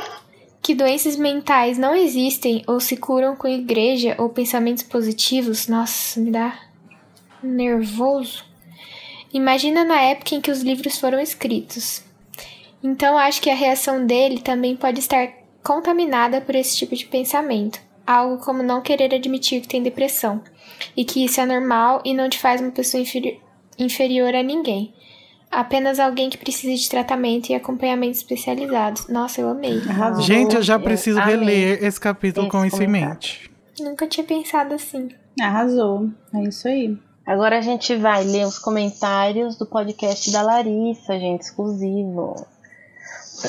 Que 0.62 0.74
doenças 0.74 1.16
mentais 1.16 1.78
não 1.78 1.94
existem 1.94 2.62
ou 2.66 2.80
se 2.80 2.96
curam 2.96 3.34
com 3.34 3.48
igreja 3.48 4.14
ou 4.18 4.28
pensamentos 4.28 4.82
positivos, 4.82 5.66
nossa, 5.66 6.20
me 6.20 6.30
dá 6.30 6.58
nervoso. 7.42 8.44
Imagina 9.32 9.84
na 9.84 10.00
época 10.00 10.34
em 10.34 10.40
que 10.40 10.50
os 10.50 10.60
livros 10.60 10.98
foram 10.98 11.18
escritos. 11.18 12.04
Então 12.82 13.16
acho 13.16 13.40
que 13.40 13.50
a 13.50 13.54
reação 13.54 14.04
dele 14.04 14.40
também 14.40 14.76
pode 14.76 15.00
estar 15.00 15.28
contaminada 15.62 16.40
por 16.40 16.54
esse 16.54 16.76
tipo 16.76 16.94
de 16.94 17.06
pensamento, 17.06 17.80
algo 18.06 18.42
como 18.42 18.62
não 18.62 18.80
querer 18.80 19.14
admitir 19.14 19.60
que 19.60 19.68
tem 19.68 19.82
depressão, 19.82 20.42
e 20.96 21.04
que 21.04 21.24
isso 21.24 21.40
é 21.40 21.46
normal 21.46 22.02
e 22.04 22.14
não 22.14 22.28
te 22.28 22.38
faz 22.38 22.60
uma 22.60 22.70
pessoa 22.70 23.02
inferi- 23.02 23.40
inferior 23.78 24.34
a 24.34 24.42
ninguém. 24.42 24.92
Apenas 25.50 25.98
alguém 25.98 26.30
que 26.30 26.38
precisa 26.38 26.74
de 26.80 26.88
tratamento 26.88 27.50
e 27.50 27.54
acompanhamento 27.54 28.16
especializados. 28.16 29.08
Nossa, 29.08 29.40
eu 29.40 29.48
amei. 29.48 29.82
Arrasou. 29.88 30.22
Gente, 30.22 30.54
eu 30.54 30.62
já 30.62 30.74
eu 30.74 30.80
preciso 30.80 31.18
amei 31.18 31.36
reler 31.36 31.84
esse 31.84 31.98
capítulo 31.98 32.46
esse 32.46 32.52
com 32.52 32.64
isso 32.64 32.76
em 32.76 32.86
comentário. 32.86 33.14
mente. 33.14 33.50
Nunca 33.80 34.06
tinha 34.06 34.24
pensado 34.24 34.74
assim. 34.74 35.08
Arrasou. 35.40 36.08
É 36.34 36.42
isso 36.44 36.68
aí. 36.68 36.96
Agora 37.26 37.58
a 37.58 37.60
gente 37.60 37.96
vai 37.96 38.24
ler 38.24 38.46
os 38.46 38.58
comentários 38.58 39.56
do 39.56 39.66
podcast 39.66 40.30
da 40.32 40.42
Larissa, 40.42 41.18
gente, 41.18 41.42
exclusivo. 41.42 42.46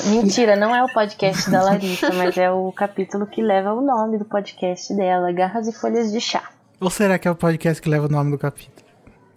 Mentira, 0.06 0.56
não 0.56 0.74
é 0.74 0.82
o 0.82 0.92
podcast 0.92 1.50
da 1.50 1.62
Larissa, 1.62 2.10
mas 2.14 2.36
é 2.36 2.50
o 2.50 2.72
capítulo 2.72 3.26
que 3.26 3.42
leva 3.42 3.74
o 3.74 3.80
nome 3.80 4.18
do 4.18 4.24
podcast 4.24 4.94
dela, 4.94 5.30
Garras 5.32 5.68
e 5.68 5.72
Folhas 5.72 6.10
de 6.10 6.20
Chá. 6.20 6.50
Ou 6.80 6.90
será 6.90 7.18
que 7.18 7.28
é 7.28 7.30
o 7.30 7.36
podcast 7.36 7.80
que 7.80 7.88
leva 7.88 8.06
o 8.06 8.10
nome 8.10 8.30
do 8.30 8.38
capítulo? 8.38 8.86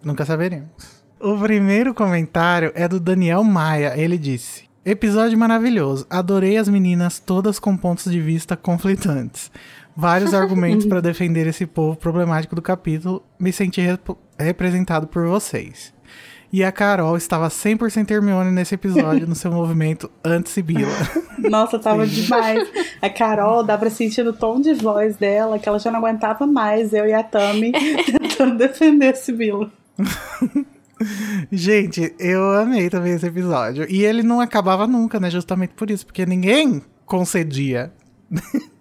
Nunca 0.02 0.24
saberemos. 0.24 0.95
O 1.20 1.36
primeiro 1.38 1.94
comentário 1.94 2.72
é 2.74 2.86
do 2.86 3.00
Daniel 3.00 3.42
Maia. 3.42 3.94
Ele 3.96 4.18
disse: 4.18 4.64
Episódio 4.84 5.38
maravilhoso. 5.38 6.06
Adorei 6.10 6.56
as 6.56 6.68
meninas 6.68 7.18
todas 7.18 7.58
com 7.58 7.76
pontos 7.76 8.10
de 8.10 8.20
vista 8.20 8.56
conflitantes. 8.56 9.50
Vários 9.96 10.34
argumentos 10.34 10.84
para 10.86 11.00
defender 11.02 11.46
esse 11.46 11.66
povo 11.66 11.96
problemático 11.96 12.54
do 12.54 12.62
capítulo. 12.62 13.22
Me 13.38 13.52
senti 13.52 13.80
rep- 13.80 14.16
representado 14.38 15.06
por 15.06 15.26
vocês. 15.26 15.94
E 16.52 16.62
a 16.62 16.70
Carol 16.70 17.16
estava 17.16 17.48
100% 17.48 18.10
Hermione 18.10 18.52
nesse 18.52 18.74
episódio, 18.76 19.26
no 19.26 19.34
seu 19.34 19.50
movimento 19.52 20.08
anti-Sibila. 20.24 20.92
Nossa, 21.50 21.78
tava 21.78 22.06
demais. 22.06 22.68
A 23.02 23.10
Carol, 23.10 23.64
dá 23.64 23.76
pra 23.76 23.90
sentir 23.90 24.22
no 24.22 24.32
tom 24.32 24.60
de 24.60 24.72
voz 24.74 25.16
dela 25.16 25.58
que 25.58 25.68
ela 25.68 25.78
já 25.78 25.90
não 25.90 25.98
aguentava 25.98 26.46
mais, 26.46 26.92
eu 26.92 27.04
e 27.06 27.12
a 27.12 27.22
Tami 27.22 27.72
tentando 27.72 28.56
defender 28.56 29.14
esse 29.14 29.32
Bilo. 29.32 29.70
Gente, 31.52 32.14
eu 32.18 32.52
amei 32.52 32.88
também 32.88 33.12
esse 33.14 33.26
episódio. 33.26 33.86
E 33.90 34.04
ele 34.04 34.22
não 34.22 34.40
acabava 34.40 34.86
nunca, 34.86 35.20
né? 35.20 35.30
Justamente 35.30 35.74
por 35.74 35.90
isso, 35.90 36.06
porque 36.06 36.24
ninguém 36.24 36.82
concedia. 37.04 37.92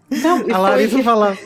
Não, 0.09 0.37
A 0.37 0.39
foi- 0.43 0.51
Larissa 0.53 1.03
falava: 1.03 1.37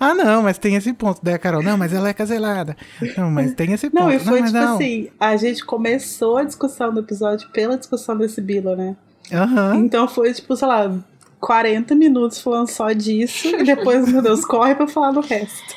Ah, 0.00 0.14
não, 0.14 0.42
mas 0.42 0.56
tem 0.58 0.76
esse 0.76 0.92
ponto. 0.92 1.20
Daí 1.22 1.34
a 1.34 1.38
Carol, 1.38 1.62
não, 1.62 1.76
mas 1.76 1.92
ela 1.92 2.08
é 2.08 2.12
caselada. 2.14 2.76
Não, 3.16 3.30
mas 3.30 3.52
tem 3.54 3.72
esse 3.72 3.90
ponto. 3.90 4.02
Não, 4.02 4.12
e 4.12 4.18
foi 4.18 4.40
mas 4.40 4.50
tipo 4.52 4.64
não. 4.64 4.74
assim, 4.76 5.08
a 5.20 5.36
gente 5.36 5.64
começou 5.64 6.38
a 6.38 6.44
discussão 6.44 6.92
do 6.92 7.00
episódio 7.00 7.48
pela 7.50 7.76
discussão 7.76 8.16
desse 8.16 8.40
Bilo, 8.40 8.74
né? 8.76 8.96
Aham. 9.32 9.76
Então 9.76 10.06
foi 10.08 10.32
tipo, 10.32 10.56
sei 10.56 10.68
lá, 10.68 10.96
40 11.40 11.94
minutos 11.94 12.40
falando 12.40 12.68
só 12.68 12.92
disso 12.92 13.48
e 13.48 13.62
depois, 13.64 14.10
meu 14.10 14.22
Deus, 14.22 14.44
corre 14.44 14.74
pra 14.74 14.86
falar 14.86 15.10
do 15.12 15.20
resto. 15.20 15.74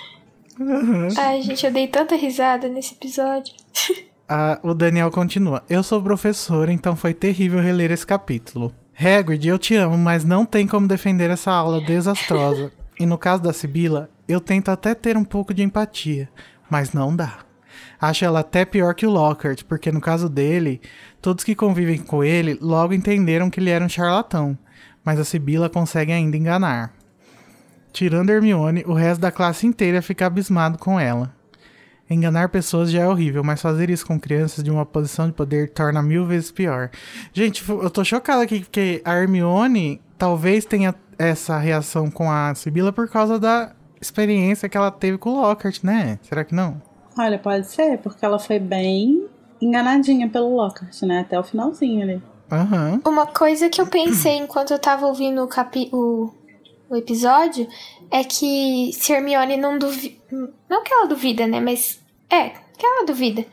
aham. 0.59 1.07
Ai, 1.17 1.41
gente, 1.41 1.65
eu 1.65 1.71
dei 1.71 1.87
tanta 1.87 2.15
risada 2.15 2.67
nesse 2.69 2.93
episódio. 2.93 3.53
Ah, 4.29 4.59
o 4.61 4.73
Daniel 4.73 5.09
continua. 5.09 5.63
Eu 5.69 5.81
sou 5.81 6.01
professor, 6.01 6.67
então 6.67 6.95
foi 6.97 7.13
terrível 7.13 7.61
reler 7.61 7.91
esse 7.91 8.05
capítulo. 8.05 8.73
Hagrid, 8.99 9.47
eu 9.47 9.57
te 9.57 9.75
amo, 9.75 9.97
mas 9.97 10.25
não 10.25 10.45
tem 10.45 10.67
como 10.67 10.87
defender 10.87 11.29
essa 11.29 11.51
aula 11.51 11.79
desastrosa. 11.79 12.71
e 12.99 13.05
no 13.05 13.17
caso 13.17 13.43
da 13.43 13.53
Sibila, 13.53 14.09
eu 14.27 14.41
tento 14.41 14.69
até 14.69 14.93
ter 14.93 15.15
um 15.15 15.23
pouco 15.23 15.53
de 15.53 15.63
empatia, 15.63 16.27
mas 16.69 16.91
não 16.91 17.15
dá. 17.15 17.39
Acho 18.01 18.25
ela 18.25 18.39
até 18.39 18.65
pior 18.65 18.93
que 18.95 19.05
o 19.05 19.09
Lockhart, 19.09 19.63
porque 19.63 19.91
no 19.91 20.01
caso 20.01 20.27
dele, 20.27 20.81
todos 21.21 21.43
que 21.43 21.55
convivem 21.55 21.99
com 21.99 22.23
ele 22.23 22.57
logo 22.59 22.93
entenderam 22.93 23.49
que 23.49 23.59
ele 23.59 23.69
era 23.69 23.85
um 23.85 23.89
charlatão, 23.89 24.57
mas 25.05 25.19
a 25.19 25.23
Sibila 25.23 25.69
consegue 25.69 26.11
ainda 26.11 26.35
enganar. 26.35 26.93
Tirando 27.93 28.29
Hermione, 28.29 28.83
o 28.85 28.93
resto 28.93 29.21
da 29.21 29.31
classe 29.31 29.65
inteira 29.65 30.01
fica 30.01 30.25
abismado 30.25 30.77
com 30.77 30.99
ela. 30.99 31.36
Enganar 32.09 32.49
pessoas 32.49 32.89
já 32.89 33.01
é 33.01 33.07
horrível, 33.07 33.43
mas 33.43 33.61
fazer 33.61 33.89
isso 33.89 34.05
com 34.05 34.19
crianças 34.19 34.63
de 34.63 34.71
uma 34.71 34.85
posição 34.85 35.27
de 35.27 35.33
poder 35.33 35.69
torna 35.71 36.01
mil 36.01 36.25
vezes 36.25 36.51
pior. 36.51 36.89
Gente, 37.33 37.67
eu 37.69 37.89
tô 37.89 38.03
chocada 38.03 38.43
aqui, 38.43 38.61
porque 38.61 39.01
a 39.03 39.15
Hermione 39.15 40.01
talvez 40.17 40.63
tenha 40.63 40.95
essa 41.17 41.57
reação 41.57 42.09
com 42.09 42.31
a 42.31 42.53
Sibila 42.55 42.93
por 42.93 43.09
causa 43.09 43.39
da 43.39 43.73
experiência 43.99 44.69
que 44.69 44.77
ela 44.77 44.91
teve 44.91 45.17
com 45.17 45.31
o 45.31 45.41
Lockhart, 45.41 45.83
né? 45.83 46.19
Será 46.21 46.43
que 46.45 46.55
não? 46.55 46.81
Olha, 47.17 47.37
pode 47.37 47.67
ser, 47.67 47.97
porque 47.97 48.23
ela 48.23 48.39
foi 48.39 48.59
bem 48.59 49.27
enganadinha 49.59 50.29
pelo 50.29 50.55
Lockhart, 50.55 51.01
né? 51.01 51.21
Até 51.21 51.39
o 51.39 51.43
finalzinho 51.43 52.03
ali. 52.03 52.21
Aham. 52.51 53.01
Uma 53.05 53.25
coisa 53.25 53.69
que 53.69 53.81
eu 53.81 53.87
pensei 53.87 54.37
enquanto 54.37 54.71
eu 54.71 54.79
tava 54.79 55.05
ouvindo 55.05 55.43
o, 55.43 55.47
capi 55.47 55.89
o, 55.91 56.31
o 56.89 56.95
episódio 56.95 57.67
é 58.11 58.23
que 58.23 58.91
se 58.93 59.11
Hermione 59.13 59.57
não 59.57 59.77
duvida. 59.77 60.15
Não 60.69 60.83
que 60.83 60.93
ela 60.93 61.07
duvida, 61.07 61.45
né? 61.47 61.59
Mas 61.59 61.99
é, 62.29 62.49
que 62.77 62.85
ela 62.85 63.05
duvida. 63.05 63.45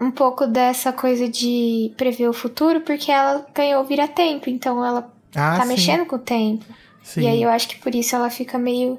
Um 0.00 0.10
pouco 0.10 0.46
dessa 0.46 0.92
coisa 0.92 1.28
de 1.28 1.92
prever 1.96 2.28
o 2.28 2.32
futuro, 2.32 2.80
porque 2.80 3.10
ela 3.12 3.46
ganhou 3.54 3.84
vira-tempo, 3.84 4.50
então 4.50 4.84
ela 4.84 5.12
Ah, 5.34 5.56
tá 5.56 5.62
sim. 5.62 5.68
mexendo 5.68 6.04
com 6.06 6.16
o 6.16 6.18
tempo. 6.18 6.64
Sim. 7.02 7.22
E 7.22 7.26
aí 7.28 7.42
eu 7.42 7.48
acho 7.50 7.68
que 7.68 7.76
por 7.76 7.94
isso 7.94 8.14
ela 8.16 8.28
fica 8.30 8.58
meio 8.58 8.98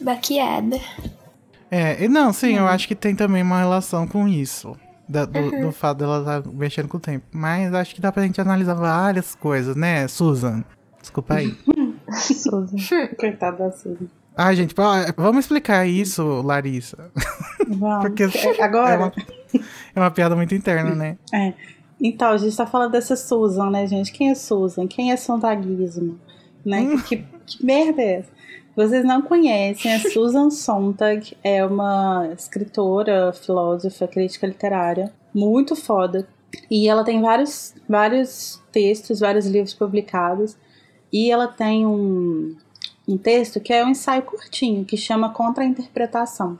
baqueada. 0.00 0.78
É, 1.70 2.06
não, 2.08 2.32
sim, 2.32 2.56
eu 2.56 2.66
acho 2.68 2.86
que 2.86 2.94
tem 2.94 3.14
também 3.16 3.42
uma 3.42 3.58
relação 3.58 4.06
com 4.06 4.28
isso. 4.28 4.76
da- 5.08 5.24
do, 5.26 5.50
do 5.50 5.72
fato 5.72 5.98
dela 5.98 6.18
estar 6.40 6.52
mexendo 6.52 6.88
com 6.88 6.96
o 6.96 7.00
tempo. 7.00 7.26
Mas 7.32 7.74
acho 7.74 7.94
que 7.94 8.00
dá 8.00 8.10
pra 8.10 8.22
gente 8.22 8.40
analisar 8.40 8.72
várias 8.74 9.34
coisas, 9.34 9.76
né, 9.76 10.08
Susan? 10.08 10.64
Desculpa 11.12 11.34
aí. 11.34 11.54
Suzy. 12.10 12.76
Coitada 13.20 13.64
da 13.64 13.70
Suzy. 13.70 14.08
Ai, 14.34 14.56
gente, 14.56 14.74
vamos 15.14 15.44
explicar 15.44 15.86
isso, 15.86 16.40
Larissa. 16.40 17.12
Vamos. 17.68 18.00
Porque 18.00 18.22
É, 18.22 18.62
Agora, 18.62 18.94
É 18.94 18.96
uma, 18.96 19.12
é 19.94 20.00
uma 20.00 20.10
piada 20.10 20.34
muito 20.34 20.54
interna, 20.54 20.94
né? 20.94 21.18
É. 21.34 21.52
Então, 22.00 22.30
a 22.30 22.38
gente 22.38 22.56
tá 22.56 22.66
falando 22.66 22.92
dessa 22.92 23.14
Susan, 23.14 23.68
né, 23.68 23.86
gente? 23.86 24.10
Quem 24.10 24.30
é 24.30 24.34
Susan? 24.34 24.86
Quem 24.86 25.12
é 25.12 25.16
Sontagismo? 25.18 26.18
Né? 26.64 26.96
Que, 27.06 27.18
que 27.46 27.64
merda 27.64 28.00
é 28.00 28.20
essa? 28.20 28.30
Vocês 28.74 29.04
não 29.04 29.20
conhecem, 29.20 29.92
a 29.92 30.00
Susan 30.00 30.48
Sontag 30.48 31.36
é 31.44 31.62
uma 31.62 32.30
escritora, 32.32 33.34
filósofa, 33.34 34.08
crítica 34.08 34.46
literária, 34.46 35.12
muito 35.34 35.76
foda. 35.76 36.26
E 36.70 36.88
ela 36.88 37.04
tem 37.04 37.20
vários, 37.20 37.74
vários 37.86 38.62
textos, 38.72 39.20
vários 39.20 39.46
livros 39.46 39.74
publicados. 39.74 40.56
E 41.12 41.30
ela 41.30 41.46
tem 41.46 41.86
um, 41.86 42.56
um 43.06 43.18
texto 43.18 43.60
que 43.60 43.72
é 43.72 43.84
um 43.84 43.90
ensaio 43.90 44.22
curtinho, 44.22 44.84
que 44.84 44.96
chama 44.96 45.30
Contra 45.30 45.62
a 45.62 45.66
Interpretação. 45.66 46.58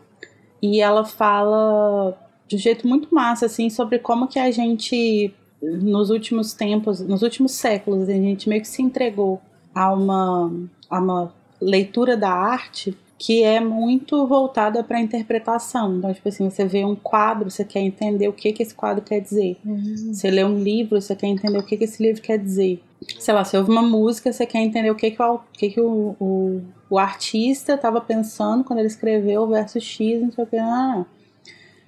E 0.61 0.81
ela 0.81 1.05
fala 1.05 2.17
de 2.47 2.57
um 2.57 2.59
jeito 2.59 2.87
muito 2.87 3.13
massa, 3.15 3.47
assim, 3.47 3.71
sobre 3.71 3.99
como 3.99 4.29
que 4.29 4.39
a 4.39 4.51
gente, 4.51 5.33
nos 5.61 6.11
últimos 6.11 6.53
tempos, 6.53 7.01
nos 7.01 7.23
últimos 7.23 7.53
séculos, 7.53 8.09
a 8.09 8.13
gente 8.13 8.49
meio 8.49 8.61
que 8.61 8.69
se 8.69 8.83
entregou 8.83 9.41
a 9.75 9.93
uma, 9.93 10.53
a 10.91 10.99
uma 10.99 11.35
leitura 11.61 12.17
da 12.17 12.31
arte 12.31 12.97
que 13.23 13.45
é 13.45 13.61
muito 13.61 14.27
voltada 14.27 14.83
para 14.83 15.01
interpretação. 15.01 15.97
Então, 15.97 16.13
tipo 16.13 16.29
assim, 16.29 16.51
você 16.51 16.65
vê 16.65 16.85
um 16.85 16.97
quadro, 16.97 17.49
você 17.49 17.65
quer 17.65 17.79
entender 17.79 18.27
o 18.27 18.33
que, 18.33 18.53
que 18.53 18.65
esse 18.65 18.75
quadro 18.75 19.01
quer 19.01 19.21
dizer. 19.21 19.59
Uhum. 19.65 20.13
Você 20.13 20.29
lê 20.29 20.45
um 20.45 20.59
livro, 20.61 21.01
você 21.01 21.15
quer 21.15 21.29
entender 21.29 21.57
o 21.57 21.63
que, 21.63 21.77
que 21.77 21.85
esse 21.85 22.03
livro 22.03 22.21
quer 22.21 22.37
dizer. 22.37 22.83
Sei 23.21 23.33
lá, 23.33 23.45
você 23.45 23.57
ouve 23.57 23.71
uma 23.71 23.81
música, 23.81 24.33
você 24.33 24.45
quer 24.45 24.59
entender 24.59 24.91
o 24.91 24.97
que, 24.97 25.13
que, 25.13 25.23
o, 25.23 25.39
que, 25.53 25.71
que 25.71 25.81
o, 25.81 26.17
o, 26.19 26.63
o 26.91 26.99
artista 26.99 27.75
estava 27.75 28.01
pensando 28.01 28.65
quando 28.65 28.81
ele 28.81 28.89
escreveu 28.89 29.43
o 29.43 29.47
verso 29.47 29.81
X, 29.81 30.21
não 30.21 30.33
sei 30.33 30.43
o 30.43 30.47
que. 30.49 30.57
Ah. 30.57 31.07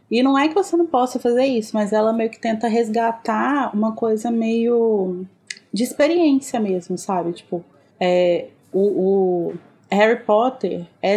E 0.08 0.22
não 0.22 0.38
é 0.38 0.46
que 0.46 0.54
você 0.54 0.76
não 0.76 0.86
possa 0.86 1.18
fazer 1.18 1.46
isso, 1.46 1.72
mas 1.74 1.92
ela 1.92 2.12
meio 2.12 2.30
que 2.30 2.38
tenta 2.38 2.68
resgatar 2.68 3.74
uma 3.74 3.90
coisa 3.90 4.30
meio 4.30 5.26
de 5.72 5.82
experiência 5.82 6.60
mesmo, 6.60 6.96
sabe? 6.96 7.32
Tipo, 7.32 7.64
é, 7.98 8.50
o, 8.72 9.48
o 9.48 9.54
Harry 9.94 10.20
Potter 10.20 10.86
é 11.02 11.16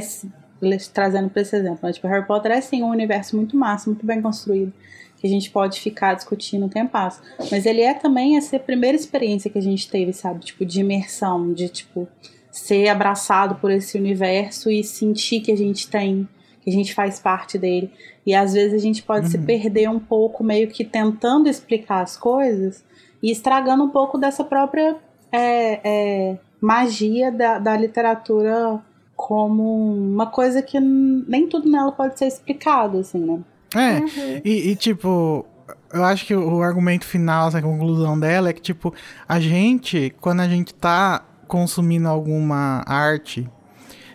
trazendo 0.94 1.30
para 1.30 1.42
esse 1.42 1.56
exemplo, 1.56 1.80
né? 1.84 1.94
tipo, 1.94 2.08
Harry 2.08 2.26
Potter 2.26 2.52
é 2.52 2.62
sim 2.62 2.82
um 2.82 2.90
universo 2.90 3.36
muito 3.36 3.56
massa, 3.56 3.90
muito 3.90 4.06
bem 4.06 4.22
construído, 4.22 4.74
que 5.18 5.28
a 5.28 5.30
gente 5.30 5.50
pode 5.52 5.80
ficar 5.80 6.16
discutindo 6.16 6.66
o 6.66 6.70
tempo 6.70 6.92
passa. 6.92 7.22
Mas 7.52 7.66
ele 7.66 7.82
é 7.82 7.94
também 7.94 8.38
essa 8.38 8.58
primeira 8.58 8.96
experiência 8.96 9.50
que 9.50 9.58
a 9.58 9.62
gente 9.62 9.90
teve, 9.90 10.14
sabe? 10.14 10.40
Tipo, 10.46 10.66
de 10.66 10.80
imersão, 10.80 11.54
de 11.54 11.70
tipo 11.70 12.08
ser 12.52 12.88
abraçado 12.88 13.56
por 13.56 13.70
esse 13.70 13.98
universo 13.98 14.72
e 14.72 14.84
sentir 14.84 15.42
que 15.42 15.52
a 15.52 15.56
gente 15.56 15.88
tem, 15.88 16.28
que 16.62 16.70
a 16.70 16.74
gente 16.74 16.94
faz 16.94 17.20
parte 17.20 17.58
dele. 17.58 17.92
E 18.26 18.34
às 18.34 18.54
vezes 18.54 18.74
a 18.74 18.80
gente 18.80 19.04
pode 19.04 19.26
uhum. 19.26 19.32
se 19.32 19.38
perder 19.38 19.90
um 19.90 20.00
pouco, 20.00 20.44
meio 20.44 20.68
que 20.68 20.84
tentando 20.84 21.48
explicar 21.48 22.02
as 22.02 22.18
coisas 22.18 22.84
e 23.22 23.32
estragando 23.32 23.84
um 23.84 23.90
pouco 23.90 24.18
dessa 24.18 24.44
própria 24.44 24.98
é, 25.32 25.80
é, 25.84 26.38
magia 26.60 27.32
da, 27.32 27.60
da 27.60 27.78
literatura 27.78 28.82
como 29.16 30.14
uma 30.14 30.28
coisa 30.28 30.62
que 30.62 30.80
nem 30.80 31.48
tudo 31.48 31.70
nela 31.70 31.92
pode 31.92 32.18
ser 32.18 32.28
explicado, 32.28 33.00
assim, 33.00 33.20
né? 33.20 33.40
É, 33.76 34.00
uhum. 34.00 34.42
e, 34.46 34.70
e, 34.70 34.76
tipo, 34.76 35.46
eu 35.92 36.04
acho 36.04 36.26
que 36.26 36.36
o 36.36 36.62
argumento 36.62 37.06
final, 37.06 37.48
essa 37.48 37.62
conclusão 37.62 38.18
dela 38.18 38.50
é 38.50 38.54
que, 38.54 38.62
tipo, 38.62 38.94
a 39.28 39.40
gente, 39.40 40.14
quando 40.22 40.42
a 40.42 40.48
gente 40.48 40.74
tá 40.74 41.24
consumindo 41.48 42.08
alguma 42.08 42.84
arte 42.86 43.50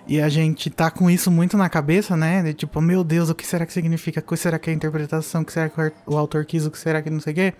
e 0.06 0.20
a 0.20 0.28
gente 0.28 0.68
tá 0.68 0.90
com 0.90 1.10
isso 1.10 1.30
muito 1.30 1.56
na 1.56 1.68
cabeça, 1.68 2.16
né? 2.16 2.42
De 2.42 2.54
tipo, 2.54 2.80
meu 2.80 3.04
Deus, 3.04 3.30
o 3.30 3.34
que 3.34 3.46
será 3.46 3.64
que 3.64 3.72
significa? 3.72 4.20
O 4.20 4.22
que 4.22 4.36
será 4.36 4.58
que 4.58 4.70
é 4.70 4.72
a 4.72 4.76
interpretação? 4.76 5.42
O 5.42 5.44
que 5.44 5.52
será 5.52 5.68
que 5.68 5.92
o 6.06 6.16
autor 6.16 6.44
quis? 6.44 6.66
O 6.66 6.70
que 6.70 6.78
será 6.78 7.00
que 7.00 7.10
não 7.10 7.20
sei 7.20 7.32
o 7.32 7.36
quê? 7.36 7.54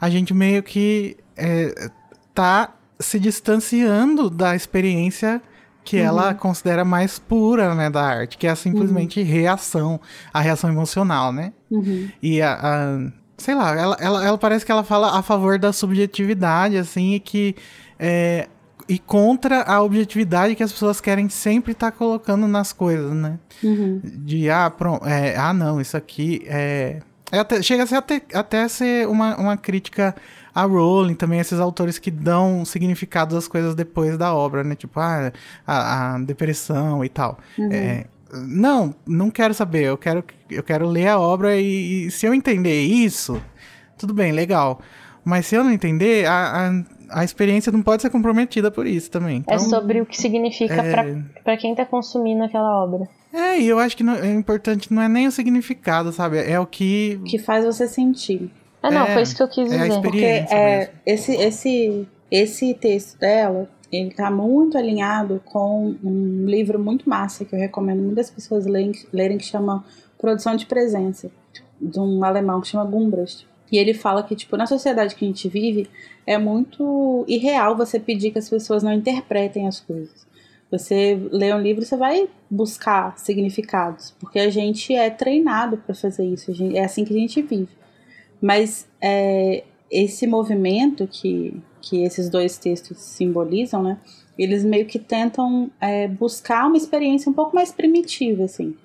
A 0.00 0.08
gente 0.10 0.34
meio 0.34 0.62
que 0.62 1.16
é, 1.36 1.90
tá 2.34 2.74
se 2.98 3.18
distanciando 3.18 4.28
da 4.28 4.56
experiência 4.56 5.40
que 5.84 5.96
uhum. 5.98 6.06
ela 6.06 6.34
considera 6.34 6.84
mais 6.84 7.18
pura, 7.18 7.74
né, 7.74 7.88
da 7.88 8.02
arte, 8.02 8.36
que 8.36 8.46
é 8.46 8.54
simplesmente 8.54 9.20
uhum. 9.20 9.26
reação, 9.26 10.00
a 10.32 10.40
reação 10.40 10.68
emocional, 10.68 11.32
né? 11.32 11.52
Uhum. 11.70 12.10
E 12.22 12.42
a, 12.42 12.58
a, 12.60 13.12
sei 13.38 13.54
lá, 13.54 13.74
ela, 13.74 13.96
ela, 13.98 14.26
ela, 14.26 14.38
parece 14.38 14.66
que 14.66 14.72
ela 14.72 14.84
fala 14.84 15.18
a 15.18 15.22
favor 15.22 15.58
da 15.58 15.72
subjetividade, 15.72 16.76
assim, 16.76 17.14
e 17.14 17.20
que 17.20 17.56
é, 17.98 18.48
e 18.88 18.98
contra 18.98 19.62
a 19.62 19.82
objetividade 19.82 20.54
que 20.54 20.62
as 20.62 20.72
pessoas 20.72 21.00
querem 21.00 21.28
sempre 21.28 21.72
estar 21.72 21.90
tá 21.90 21.96
colocando 21.96 22.48
nas 22.48 22.72
coisas, 22.72 23.12
né? 23.12 23.38
Uhum. 23.62 24.00
De 24.02 24.50
ah, 24.50 24.70
pronto, 24.70 25.06
é, 25.06 25.36
ah, 25.36 25.52
não, 25.52 25.80
isso 25.80 25.96
aqui 25.96 26.42
é, 26.46 27.00
é 27.30 27.38
até, 27.38 27.62
chega 27.62 27.82
a 27.82 27.86
ser 27.86 27.96
até, 27.96 28.22
até 28.32 28.68
ser 28.68 29.06
uma, 29.08 29.36
uma 29.36 29.56
crítica 29.56 30.14
a 30.54 30.64
Rowling 30.64 31.14
também, 31.14 31.38
esses 31.38 31.60
autores 31.60 31.98
que 31.98 32.10
dão 32.10 32.64
significado 32.64 33.36
às 33.36 33.46
coisas 33.46 33.74
depois 33.74 34.18
da 34.18 34.34
obra, 34.34 34.64
né? 34.64 34.74
Tipo, 34.74 34.98
ah, 34.98 35.32
a, 35.66 36.14
a 36.14 36.18
depressão 36.18 37.04
e 37.04 37.08
tal. 37.08 37.38
Uhum. 37.56 37.68
É, 37.70 38.06
não, 38.32 38.94
não 39.06 39.30
quero 39.30 39.54
saber. 39.54 39.84
Eu 39.84 39.96
quero, 39.96 40.24
eu 40.50 40.62
quero 40.62 40.88
ler 40.88 41.08
a 41.08 41.18
obra 41.20 41.56
e, 41.56 42.06
e, 42.06 42.10
se 42.10 42.26
eu 42.26 42.34
entender 42.34 42.82
isso, 42.82 43.40
tudo 43.96 44.12
bem, 44.12 44.32
legal. 44.32 44.80
Mas 45.24 45.46
se 45.46 45.54
eu 45.54 45.62
não 45.62 45.70
entender, 45.70 46.26
a, 46.26 46.70
a, 47.10 47.20
a 47.20 47.24
experiência 47.24 47.70
não 47.70 47.82
pode 47.82 48.02
ser 48.02 48.10
comprometida 48.10 48.70
por 48.70 48.86
isso 48.86 49.10
também. 49.10 49.36
É 49.46 49.54
então, 49.54 49.56
é 49.56 49.58
sobre 49.58 50.00
o 50.00 50.06
que 50.06 50.16
significa 50.16 50.74
é... 50.74 51.22
para 51.44 51.56
quem 51.56 51.74
tá 51.74 51.84
consumindo 51.84 52.42
aquela 52.42 52.82
obra. 52.82 53.08
É, 53.32 53.60
e 53.60 53.68
eu 53.68 53.78
acho 53.78 53.96
que 53.96 54.02
não, 54.02 54.14
é 54.14 54.32
importante 54.32 54.92
não 54.92 55.02
é 55.02 55.08
nem 55.08 55.26
o 55.26 55.32
significado, 55.32 56.12
sabe? 56.12 56.38
É 56.38 56.58
o 56.58 56.66
que. 56.66 57.20
Que 57.26 57.38
faz 57.38 57.64
você 57.64 57.86
sentir. 57.86 58.50
Ah, 58.82 58.90
não, 58.90 59.02
é, 59.02 59.12
foi 59.12 59.22
isso 59.22 59.36
que 59.36 59.42
eu 59.42 59.48
quis 59.48 59.72
é 59.72 59.88
dizer. 59.88 60.00
Porque 60.00 60.24
é, 60.24 60.90
esse, 61.04 61.34
esse, 61.34 62.08
esse 62.30 62.74
texto 62.74 63.18
dela, 63.18 63.68
ele 63.90 64.10
tá 64.10 64.30
muito 64.30 64.78
alinhado 64.78 65.42
com 65.44 65.96
um 66.02 66.44
livro 66.46 66.78
muito 66.78 67.08
massa 67.08 67.44
que 67.44 67.54
eu 67.54 67.58
recomendo 67.58 68.02
muitas 68.02 68.30
pessoas 68.30 68.66
lerem, 68.66 68.92
lerem 69.12 69.38
que 69.38 69.44
chama 69.44 69.84
Produção 70.18 70.56
de 70.56 70.66
Presença, 70.66 71.30
de 71.80 71.98
um 71.98 72.24
alemão 72.24 72.60
que 72.60 72.68
chama 72.68 72.84
Gumbrast. 72.84 73.46
E 73.70 73.76
ele 73.76 73.92
fala 73.92 74.22
que, 74.22 74.34
tipo, 74.34 74.56
na 74.56 74.66
sociedade 74.66 75.14
que 75.14 75.24
a 75.24 75.28
gente 75.28 75.48
vive, 75.48 75.88
é 76.26 76.38
muito 76.38 77.24
irreal 77.28 77.76
você 77.76 78.00
pedir 78.00 78.30
que 78.30 78.38
as 78.38 78.48
pessoas 78.48 78.82
não 78.82 78.92
interpretem 78.92 79.66
as 79.68 79.80
coisas. 79.80 80.26
Você 80.70 81.18
lê 81.32 81.52
um 81.54 81.60
livro, 81.60 81.84
você 81.84 81.96
vai 81.96 82.28
buscar 82.50 83.18
significados, 83.18 84.14
porque 84.20 84.38
a 84.38 84.50
gente 84.50 84.94
é 84.94 85.08
treinado 85.08 85.78
para 85.78 85.94
fazer 85.94 86.26
isso, 86.26 86.52
é 86.74 86.84
assim 86.84 87.04
que 87.04 87.14
a 87.14 87.18
gente 87.18 87.40
vive. 87.40 87.70
Mas 88.40 88.86
é, 89.00 89.64
esse 89.90 90.26
movimento 90.26 91.06
que, 91.06 91.60
que 91.80 92.02
esses 92.02 92.28
dois 92.28 92.58
textos 92.58 92.98
simbolizam, 92.98 93.82
né? 93.82 93.98
Eles 94.38 94.64
meio 94.64 94.86
que 94.86 94.98
tentam 94.98 95.70
é, 95.80 96.06
buscar 96.06 96.66
uma 96.66 96.76
experiência 96.76 97.30
um 97.30 97.34
pouco 97.34 97.54
mais 97.54 97.72
primitiva, 97.72 98.44
assim, 98.44 98.76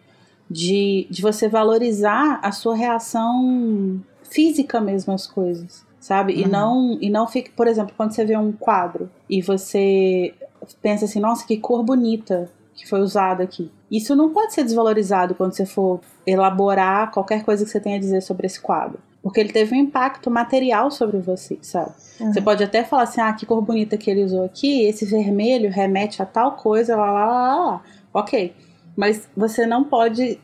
de, 0.50 1.06
de 1.10 1.22
você 1.22 1.48
valorizar 1.48 2.40
a 2.42 2.52
sua 2.52 2.76
reação 2.76 4.02
física 4.24 4.82
mesmo 4.82 5.14
às 5.14 5.28
coisas, 5.28 5.86
sabe? 6.00 6.34
Uhum. 6.34 6.40
E 6.40 6.48
não 6.48 6.98
e 7.02 7.10
não 7.10 7.28
fica, 7.28 7.52
por 7.56 7.68
exemplo, 7.68 7.94
quando 7.96 8.14
você 8.14 8.26
vê 8.26 8.38
um 8.38 8.52
quadro 8.52 9.12
e 9.30 9.42
você 9.42 10.34
pensa 10.82 11.06
assim, 11.06 11.20
nossa, 11.20 11.46
que 11.46 11.58
cor 11.58 11.84
bonita 11.84 12.50
que 12.76 12.88
foi 12.88 13.02
usada 13.02 13.44
aqui. 13.44 13.72
Isso 13.92 14.16
não 14.16 14.32
pode 14.32 14.54
ser 14.54 14.64
desvalorizado 14.64 15.36
quando 15.36 15.54
você 15.54 15.66
for 15.66 16.00
elaborar 16.26 17.12
qualquer 17.12 17.44
coisa 17.44 17.64
que 17.64 17.70
você 17.70 17.80
tenha 17.80 17.98
a 17.98 18.00
dizer 18.00 18.22
sobre 18.22 18.48
esse 18.48 18.60
quadro. 18.60 19.00
Porque 19.22 19.40
ele 19.40 19.54
teve 19.54 19.74
um 19.76 19.80
impacto 19.80 20.30
material 20.30 20.92
sobre 20.92 21.20
você, 21.20 21.58
sabe? 21.62 21.92
Uhum. 22.20 22.34
Você 22.34 22.42
pode 22.42 22.64
até 22.64 22.84
falar 22.84 23.04
assim, 23.04 23.22
ah, 23.22 23.32
que 23.32 23.46
cor 23.46 23.62
bonita 23.62 23.98
que 23.98 24.10
ele 24.10 24.24
usou 24.24 24.44
aqui, 24.44 24.86
esse 24.86 25.06
vermelho 25.06 25.70
remete 25.70 26.22
a 26.22 26.26
tal 26.26 26.54
coisa, 26.54 26.96
lá, 26.96 27.12
lá, 27.12 27.26
lá, 27.26 27.56
lá. 27.56 27.84
Ok. 28.14 28.54
Mas 28.96 29.28
você 29.36 29.66
não 29.66 29.84
pode 29.84 30.40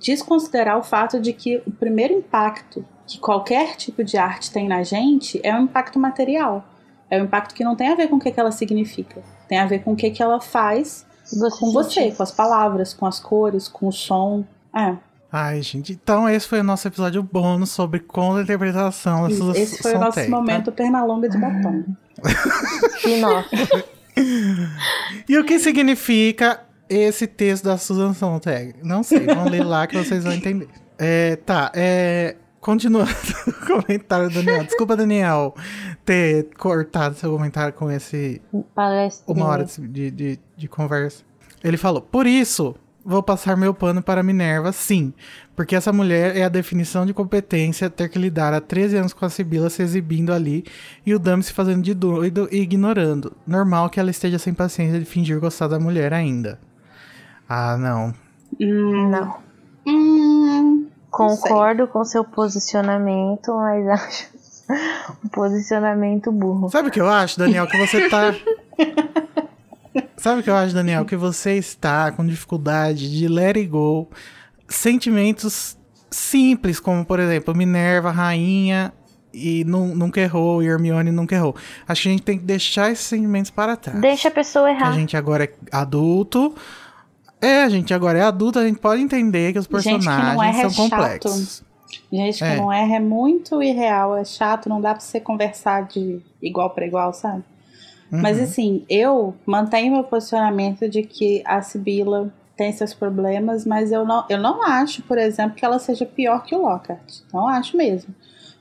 desconsiderar 0.00 0.78
o 0.78 0.82
fato 0.82 1.20
de 1.20 1.32
que 1.32 1.62
o 1.66 1.70
primeiro 1.70 2.12
impacto 2.12 2.84
que 3.06 3.18
qualquer 3.18 3.76
tipo 3.76 4.02
de 4.02 4.16
arte 4.16 4.50
tem 4.50 4.66
na 4.66 4.82
gente 4.82 5.40
é 5.42 5.54
um 5.54 5.64
impacto 5.64 5.98
material. 5.98 6.64
É 7.14 7.22
um 7.22 7.24
impacto 7.24 7.54
que 7.54 7.64
não 7.64 7.76
tem 7.76 7.88
a 7.88 7.94
ver 7.94 8.08
com 8.08 8.16
o 8.16 8.20
que, 8.20 8.30
que 8.30 8.40
ela 8.40 8.50
significa. 8.50 9.22
Tem 9.48 9.58
a 9.58 9.66
ver 9.66 9.82
com 9.82 9.92
o 9.92 9.96
que, 9.96 10.10
que 10.10 10.22
ela 10.22 10.40
faz 10.40 11.06
você 11.32 11.58
com 11.58 11.72
você, 11.72 12.10
com 12.12 12.22
as 12.22 12.30
palavras, 12.30 12.92
com 12.92 13.06
as 13.06 13.18
cores, 13.18 13.68
com 13.68 13.88
o 13.88 13.92
som. 13.92 14.44
É. 14.74 14.94
Ai, 15.32 15.62
gente, 15.62 15.92
então 15.92 16.28
esse 16.28 16.46
foi 16.46 16.60
o 16.60 16.64
nosso 16.64 16.86
episódio 16.86 17.22
bônus 17.22 17.70
sobre 17.70 18.00
contra-interpretação. 18.00 19.28
Esse 19.28 19.82
foi 19.82 19.94
o 19.94 19.98
nosso 19.98 20.20
tá? 20.20 20.28
momento 20.28 20.70
pernalonga 20.70 21.28
de 21.28 21.38
batom. 21.38 21.84
e 25.28 25.36
o 25.36 25.44
que 25.44 25.58
significa 25.58 26.60
esse 26.88 27.26
texto 27.26 27.64
da 27.64 27.76
Susan 27.76 28.14
Sontag? 28.14 28.76
Não 28.82 29.02
sei, 29.02 29.26
vamos 29.26 29.50
ler 29.50 29.64
lá 29.64 29.86
que 29.86 29.96
vocês 29.96 30.22
vão 30.22 30.32
entender. 30.32 30.68
É, 30.98 31.36
tá, 31.36 31.72
é, 31.74 32.36
continuando 32.64 33.10
o 33.46 33.66
comentário 33.66 34.30
do 34.30 34.42
Daniel. 34.42 34.64
Desculpa, 34.64 34.96
Daniel, 34.96 35.54
ter 36.04 36.48
cortado 36.56 37.14
seu 37.14 37.30
comentário 37.30 37.74
com 37.74 37.90
esse... 37.90 38.40
Palestra. 38.74 39.32
Uma 39.32 39.46
hora 39.46 39.66
de, 39.66 40.10
de, 40.10 40.40
de 40.56 40.68
conversa. 40.68 41.22
Ele 41.62 41.76
falou, 41.76 42.00
por 42.00 42.26
isso 42.26 42.74
Vou 43.06 43.22
passar 43.22 43.54
meu 43.54 43.74
pano 43.74 44.02
para 44.02 44.22
Minerva, 44.22 44.72
sim, 44.72 45.12
porque 45.54 45.76
essa 45.76 45.92
mulher 45.92 46.34
é 46.38 46.42
a 46.42 46.48
definição 46.48 47.04
de 47.04 47.12
competência 47.12 47.90
ter 47.90 48.08
que 48.08 48.18
lidar 48.18 48.54
há 48.54 48.62
13 48.62 48.96
anos 48.96 49.12
com 49.12 49.26
a 49.26 49.28
Sibila 49.28 49.68
se 49.68 49.82
exibindo 49.82 50.32
ali 50.32 50.64
e 51.04 51.14
o 51.14 51.18
Dami 51.18 51.42
se 51.42 51.52
fazendo 51.52 51.82
de 51.82 51.92
doido 51.92 52.48
e 52.50 52.62
ignorando. 52.62 53.36
Normal 53.46 53.90
que 53.90 54.00
ela 54.00 54.10
esteja 54.10 54.38
sem 54.38 54.54
paciência 54.54 54.98
de 54.98 55.04
fingir 55.04 55.38
gostar 55.38 55.68
da 55.68 55.78
mulher 55.78 56.14
ainda. 56.14 56.58
Ah, 57.46 57.76
não. 57.76 58.14
Hum, 58.58 59.10
não. 59.10 59.36
Hum, 59.86 60.83
Concordo 61.14 61.86
com 61.86 62.04
seu 62.04 62.24
posicionamento, 62.24 63.54
mas 63.54 63.86
acho 63.88 64.26
um 65.24 65.28
posicionamento 65.28 66.32
burro. 66.32 66.70
Sabe 66.70 66.88
o 66.88 66.90
que 66.90 67.00
eu 67.00 67.08
acho, 67.08 67.38
Daniel? 67.38 67.66
Que 67.66 67.78
você 67.78 68.08
tá. 68.08 68.34
Sabe 70.16 70.40
o 70.40 70.42
que 70.42 70.50
eu 70.50 70.56
acho, 70.56 70.74
Daniel? 70.74 71.04
Que 71.04 71.16
você 71.16 71.52
está 71.52 72.10
com 72.10 72.26
dificuldade 72.26 73.16
de 73.16 73.28
let 73.28 73.56
it 73.56 73.66
go. 73.66 74.08
Sentimentos 74.68 75.76
simples, 76.10 76.80
como 76.80 77.04
por 77.04 77.20
exemplo, 77.20 77.54
Minerva, 77.54 78.10
rainha, 78.10 78.92
e 79.32 79.64
nunca 79.64 80.20
errou, 80.20 80.62
e 80.62 80.66
Hermione 80.66 81.10
nunca 81.10 81.34
errou. 81.34 81.54
Acho 81.86 82.02
que 82.02 82.08
a 82.08 82.12
gente 82.12 82.22
tem 82.22 82.38
que 82.38 82.44
deixar 82.44 82.90
esses 82.90 83.04
sentimentos 83.04 83.50
para 83.50 83.76
trás. 83.76 84.00
Deixa 84.00 84.28
a 84.28 84.30
pessoa 84.30 84.70
errar. 84.70 84.88
A 84.88 84.92
gente 84.92 85.16
agora 85.16 85.44
é 85.44 85.52
adulto. 85.70 86.54
É, 87.44 87.62
a 87.64 87.68
gente 87.68 87.92
agora 87.94 88.18
é 88.18 88.22
adulta, 88.22 88.60
a 88.60 88.66
gente 88.66 88.78
pode 88.78 89.00
entender 89.02 89.52
que 89.52 89.58
os 89.58 89.66
personagens 89.66 90.04
gente 90.04 90.14
que 90.16 90.34
não 90.34 90.42
é, 90.42 90.52
são 90.52 90.60
é 90.62 90.70
chato. 90.70 90.76
complexos. 90.90 91.62
Gente 92.12 92.38
que 92.38 92.44
É. 92.44 92.56
não 92.56 92.72
erra 92.72 92.96
é 92.96 93.00
muito 93.00 93.62
irreal, 93.62 94.16
é 94.16 94.24
chato, 94.24 94.68
não 94.68 94.80
dá 94.80 94.92
pra 94.92 95.00
você 95.00 95.20
conversar 95.20 95.84
de 95.86 96.20
igual 96.42 96.70
pra 96.70 96.86
igual, 96.86 97.12
sabe? 97.12 97.44
Mas 98.10 98.38
Uhum. 98.38 98.44
assim, 98.44 98.84
eu 98.88 99.34
mantenho 99.46 99.92
meu 99.92 100.04
posicionamento 100.04 100.88
de 100.88 101.02
que 101.02 101.42
a 101.46 101.60
Sibila 101.62 102.32
tem 102.56 102.70
seus 102.72 102.94
problemas, 102.94 103.64
mas 103.66 103.90
eu 103.90 104.04
não, 104.04 104.24
eu 104.28 104.38
não 104.38 104.62
acho, 104.62 105.02
por 105.02 105.18
exemplo, 105.18 105.56
que 105.56 105.64
ela 105.64 105.78
seja 105.80 106.06
pior 106.06 106.42
que 106.44 106.54
o 106.54 106.62
Lockhart. 106.62 107.00
Não 107.32 107.48
acho 107.48 107.76
mesmo. 107.76 108.14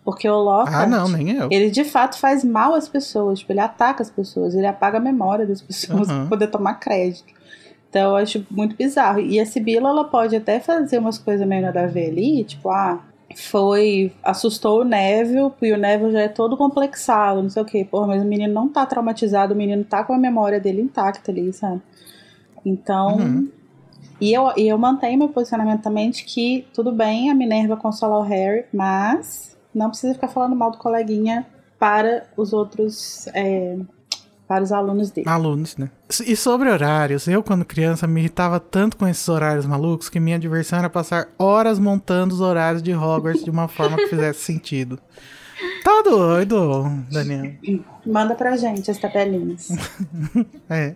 Porque 0.03 0.27
o 0.27 0.35
Lockhart, 0.41 0.83
Ah, 0.83 0.87
não, 0.87 1.07
nem 1.07 1.31
eu. 1.31 1.47
ele 1.51 1.69
de 1.69 1.83
fato 1.83 2.17
faz 2.17 2.43
mal 2.43 2.73
às 2.73 2.89
pessoas, 2.89 3.39
tipo, 3.39 3.51
ele 3.53 3.59
ataca 3.59 4.01
as 4.01 4.09
pessoas, 4.09 4.55
ele 4.55 4.65
apaga 4.67 4.97
a 4.97 5.01
memória 5.01 5.45
das 5.45 5.61
pessoas 5.61 6.09
Uhum. 6.09 6.19
pra 6.27 6.29
poder 6.29 6.47
tomar 6.47 6.73
crédito. 6.75 7.31
Então 7.93 8.09
eu 8.09 8.15
acho 8.15 8.43
muito 8.49 8.75
bizarro. 8.75 9.19
E 9.19 9.39
a 9.39 9.45
Sibila, 9.45 9.89
ela 9.89 10.03
pode 10.03 10.35
até 10.35 10.59
fazer 10.59 10.97
umas 10.97 11.19
coisas 11.19 11.47
meio 11.47 11.61
nada 11.61 11.83
a 11.83 11.85
ver 11.85 12.09
ali, 12.09 12.43
tipo, 12.43 12.67
ah, 12.71 12.99
foi. 13.35 14.11
assustou 14.23 14.81
o 14.81 14.83
Neville, 14.83 15.51
e 15.61 15.71
o 15.71 15.77
Neville 15.77 16.11
já 16.11 16.21
é 16.21 16.27
todo 16.27 16.57
complexado, 16.57 17.43
não 17.43 17.51
sei 17.51 17.61
o 17.61 17.65
quê. 17.65 17.87
Porra, 17.89 18.07
mas 18.07 18.23
o 18.23 18.25
menino 18.25 18.51
não 18.51 18.67
tá 18.67 18.83
traumatizado, 18.83 19.53
o 19.53 19.57
menino 19.57 19.83
tá 19.83 20.03
com 20.03 20.11
a 20.11 20.17
memória 20.17 20.59
dele 20.59 20.81
intacta 20.81 21.31
ali, 21.31 21.53
sabe? 21.53 21.83
Então. 22.65 23.17
Uhum. 23.17 23.49
E 24.19 24.33
eu, 24.33 24.51
e 24.55 24.67
eu 24.67 24.77
mantenho 24.77 25.19
meu 25.19 25.29
posicionamento 25.29 25.81
também 25.81 26.09
de 26.09 26.23
que 26.23 26.65
tudo 26.73 26.91
bem 26.91 27.29
a 27.29 27.35
Minerva 27.35 27.75
consolar 27.75 28.19
o 28.19 28.23
Harry, 28.23 28.65
mas 28.73 29.55
não 29.75 29.89
precisa 29.89 30.13
ficar 30.13 30.29
falando 30.29 30.55
mal 30.55 30.71
do 30.71 30.77
coleguinha 30.77 31.45
para 31.77 32.25
os 32.37 32.53
outros. 32.53 33.27
é, 33.33 33.77
para 34.53 34.63
os 34.63 34.71
alunos 34.71 35.09
dele. 35.09 35.27
Alunos, 35.27 35.77
né? 35.77 35.89
E 36.27 36.35
sobre 36.35 36.69
horários, 36.69 37.27
eu 37.27 37.41
quando 37.41 37.65
criança 37.65 38.05
me 38.05 38.19
irritava 38.19 38.59
tanto 38.59 38.95
com 38.97 39.07
esses 39.07 39.27
horários 39.27 39.65
malucos 39.65 40.09
que 40.09 40.19
minha 40.19 40.37
diversão 40.37 40.77
era 40.77 40.89
passar 40.91 41.27
horas 41.39 41.79
montando 41.79 42.35
os 42.35 42.39
horários 42.41 42.83
de 42.83 42.93
Hogwarts 42.93 43.43
de 43.43 43.49
uma 43.49 43.67
forma 43.67 43.97
que 43.97 44.07
fizesse 44.07 44.41
sentido. 44.41 44.99
Tá 45.83 46.03
doido, 46.03 46.83
Daniel. 47.11 47.53
Manda 48.05 48.35
pra 48.35 48.55
gente 48.55 48.91
as 48.91 48.97
tabelinhas. 48.99 49.69
É. 50.69 50.93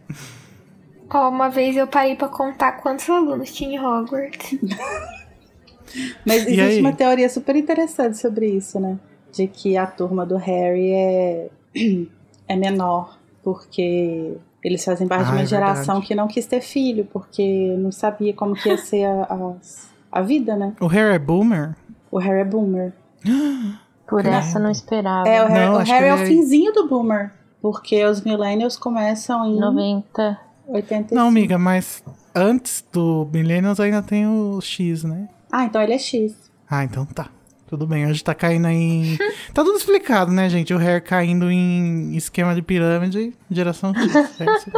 Ó, 1.09 1.29
uma 1.29 1.49
vez 1.49 1.75
eu 1.77 1.87
parei 1.87 2.15
pra 2.15 2.27
contar 2.27 2.73
quantos 2.73 3.09
alunos 3.09 3.51
tinha 3.51 3.79
em 3.79 3.83
Hogwarts. 3.83 4.59
Mas 6.25 6.43
existe 6.43 6.61
aí? 6.61 6.79
uma 6.79 6.93
teoria 6.93 7.29
super 7.29 7.55
interessante 7.55 8.17
sobre 8.17 8.47
isso, 8.47 8.79
né? 8.79 8.99
De 9.31 9.47
que 9.47 9.77
a 9.77 9.87
turma 9.87 10.25
do 10.25 10.35
Harry 10.35 10.91
é, 10.91 11.49
é 12.47 12.55
menor, 12.55 13.16
porque 13.51 14.35
eles 14.61 14.83
fazem 14.83 15.07
parte 15.07 15.21
Ah, 15.21 15.25
de 15.27 15.31
uma 15.31 15.41
é 15.43 15.45
geração 15.45 15.85
verdade. 15.95 16.07
que 16.07 16.15
não 16.15 16.27
quis 16.27 16.45
ter 16.45 16.59
filho, 16.59 17.05
porque 17.05 17.73
não 17.79 17.93
sabia 17.93 18.33
como 18.33 18.53
que 18.55 18.67
ia 18.67 18.75
ser 18.77 19.05
a, 19.05 19.23
as- 19.23 19.89
a 20.11 20.21
vida, 20.21 20.57
né? 20.57 20.73
O 20.81 20.87
Harry 20.87 21.15
é 21.15 21.19
boomer? 21.19 21.73
O 22.11 22.17
Harry 22.17 22.41
é 22.41 22.43
boomer. 22.45 22.91
Por 24.05 24.21
Credo. 24.21 24.35
essa 24.35 24.57
eu 24.57 24.63
não 24.63 24.71
esperava. 24.71 25.27
É, 25.29 25.41
o 25.43 25.47
Harry, 25.47 25.65
Não, 25.65 25.73
o 25.75 25.83
Harry 25.83 26.05
é 26.07 26.13
o 26.13 26.17
é- 26.17 26.25
finzinho 26.25 26.73
do 26.73 26.87
boomer. 26.89 27.31
Porque 27.61 28.03
os 28.05 28.21
millennials 28.21 28.75
começam 28.77 29.45
em 29.45 29.57
90. 29.57 30.37
85. 30.67 31.15
Não, 31.15 31.29
amiga, 31.29 31.57
mas 31.57 32.03
antes 32.35 32.83
do 32.91 33.25
Millennials 33.33 33.79
ainda 33.79 34.01
tem 34.01 34.27
o 34.27 34.59
X, 34.61 35.05
né? 35.05 35.29
Ah, 35.49 35.63
então 35.63 35.81
ele 35.81 35.93
é 35.93 35.97
X. 35.97 36.35
Ah, 36.69 36.83
então 36.83 37.05
tá. 37.05 37.27
Tudo 37.67 37.85
bem, 37.85 38.07
hoje 38.07 38.23
tá 38.23 38.33
caindo 38.33 38.69
em. 38.69 39.17
Tá 39.53 39.61
tudo 39.61 39.77
explicado, 39.77 40.31
né, 40.31 40.49
gente? 40.49 40.73
O 40.73 40.77
Harry 40.77 41.01
caindo 41.01 41.51
em 41.51 42.15
esquema 42.15 42.55
de 42.55 42.61
pirâmide, 42.61 43.35
geração 43.51 43.93
X. 43.93 44.15
É 44.39 44.45
isso. 44.55 44.71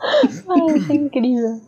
Ai, 0.48 0.76
achei 0.76 0.96
incrível. 0.96 1.60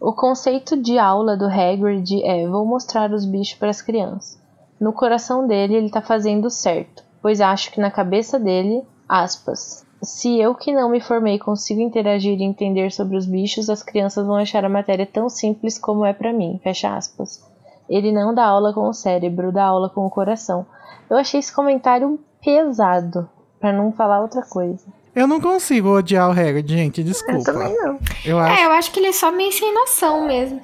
O 0.00 0.12
conceito 0.12 0.76
de 0.76 0.98
aula 0.98 1.36
do 1.36 1.46
Hagrid 1.46 2.20
é: 2.24 2.48
vou 2.48 2.66
mostrar 2.66 3.12
os 3.12 3.24
bichos 3.24 3.58
para 3.58 3.70
as 3.70 3.80
crianças. 3.80 4.40
No 4.80 4.92
coração 4.92 5.46
dele, 5.46 5.76
ele 5.76 5.90
tá 5.90 6.02
fazendo 6.02 6.50
certo, 6.50 7.04
pois 7.20 7.40
acho 7.40 7.70
que 7.70 7.80
na 7.80 7.90
cabeça 7.90 8.40
dele, 8.40 8.82
aspas, 9.08 9.86
se 10.02 10.40
eu 10.40 10.56
que 10.56 10.72
não 10.72 10.88
me 10.88 11.00
formei 11.00 11.38
consigo 11.38 11.80
interagir 11.80 12.40
e 12.40 12.42
entender 12.42 12.90
sobre 12.90 13.16
os 13.16 13.24
bichos, 13.24 13.70
as 13.70 13.84
crianças 13.84 14.26
vão 14.26 14.34
achar 14.34 14.64
a 14.64 14.68
matéria 14.68 15.06
tão 15.06 15.28
simples 15.28 15.78
como 15.78 16.04
é 16.04 16.12
para 16.12 16.32
mim, 16.32 16.58
fecha 16.64 16.96
aspas. 16.96 17.51
Ele 17.92 18.10
não 18.10 18.34
dá 18.34 18.46
aula 18.46 18.72
com 18.72 18.88
o 18.88 18.94
cérebro, 18.94 19.52
dá 19.52 19.64
aula 19.64 19.90
com 19.90 20.06
o 20.06 20.10
coração. 20.10 20.64
Eu 21.10 21.18
achei 21.18 21.38
esse 21.38 21.52
comentário 21.52 22.18
pesado, 22.42 23.28
para 23.60 23.70
não 23.70 23.92
falar 23.92 24.20
outra 24.20 24.40
coisa. 24.40 24.82
Eu 25.14 25.26
não 25.26 25.38
consigo 25.38 25.90
odiar 25.90 26.26
o 26.26 26.32
Hagrid, 26.32 26.72
gente, 26.72 27.04
desculpa. 27.04 27.38
Eu 27.38 27.44
também 27.44 27.76
não. 27.76 27.98
Eu 28.24 28.38
acho 28.38 28.60
É, 28.60 28.64
eu 28.64 28.72
acho 28.72 28.90
que 28.90 28.98
ele 28.98 29.08
é 29.08 29.12
só 29.12 29.30
meio 29.30 29.52
sem 29.52 29.74
noção 29.74 30.26
mesmo. 30.26 30.58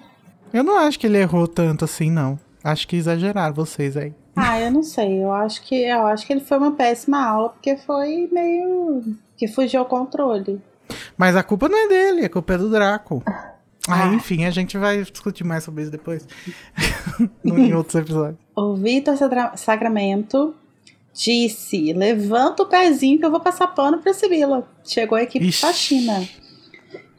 Eu 0.50 0.64
não 0.64 0.78
acho 0.78 0.98
que 0.98 1.06
ele 1.06 1.18
errou 1.18 1.46
tanto 1.46 1.84
assim, 1.84 2.10
não. 2.10 2.38
Acho 2.64 2.88
que 2.88 2.96
exageraram 2.96 3.54
vocês 3.54 3.94
aí. 3.94 4.14
Ah, 4.34 4.58
eu 4.58 4.70
não 4.70 4.82
sei. 4.82 5.22
Eu 5.22 5.30
acho 5.30 5.62
que 5.62 5.82
eu 5.84 6.06
acho 6.06 6.26
que 6.26 6.32
ele 6.32 6.40
foi 6.40 6.56
uma 6.56 6.72
péssima 6.72 7.22
aula 7.22 7.50
porque 7.50 7.76
foi 7.76 8.26
meio 8.32 9.02
que 9.36 9.46
fugiu 9.46 9.80
ao 9.80 9.86
controle. 9.86 10.62
Mas 11.16 11.36
a 11.36 11.42
culpa 11.42 11.68
não 11.68 11.76
é 11.76 11.88
dele, 11.88 12.24
a 12.24 12.30
culpa 12.30 12.54
é 12.54 12.58
do 12.58 12.70
Draco. 12.70 13.22
Ah, 13.88 14.14
enfim, 14.14 14.44
a 14.44 14.50
gente 14.50 14.76
vai 14.76 15.02
discutir 15.02 15.44
mais 15.44 15.64
sobre 15.64 15.82
isso 15.82 15.90
depois. 15.90 16.26
Em 17.44 17.74
outros 17.74 17.94
episódios. 17.94 18.38
O 18.54 18.74
Vitor 18.74 19.14
Sacramento 19.56 20.54
disse: 21.12 21.92
levanta 21.92 22.62
o 22.62 22.66
pezinho 22.66 23.18
que 23.18 23.24
eu 23.24 23.30
vou 23.30 23.40
passar 23.40 23.68
pano 23.68 23.98
pra 23.98 24.14
Sibila. 24.14 24.68
Chegou 24.84 25.16
a 25.16 25.22
equipe 25.22 25.46
Ixi. 25.46 25.60
faxina. 25.60 26.28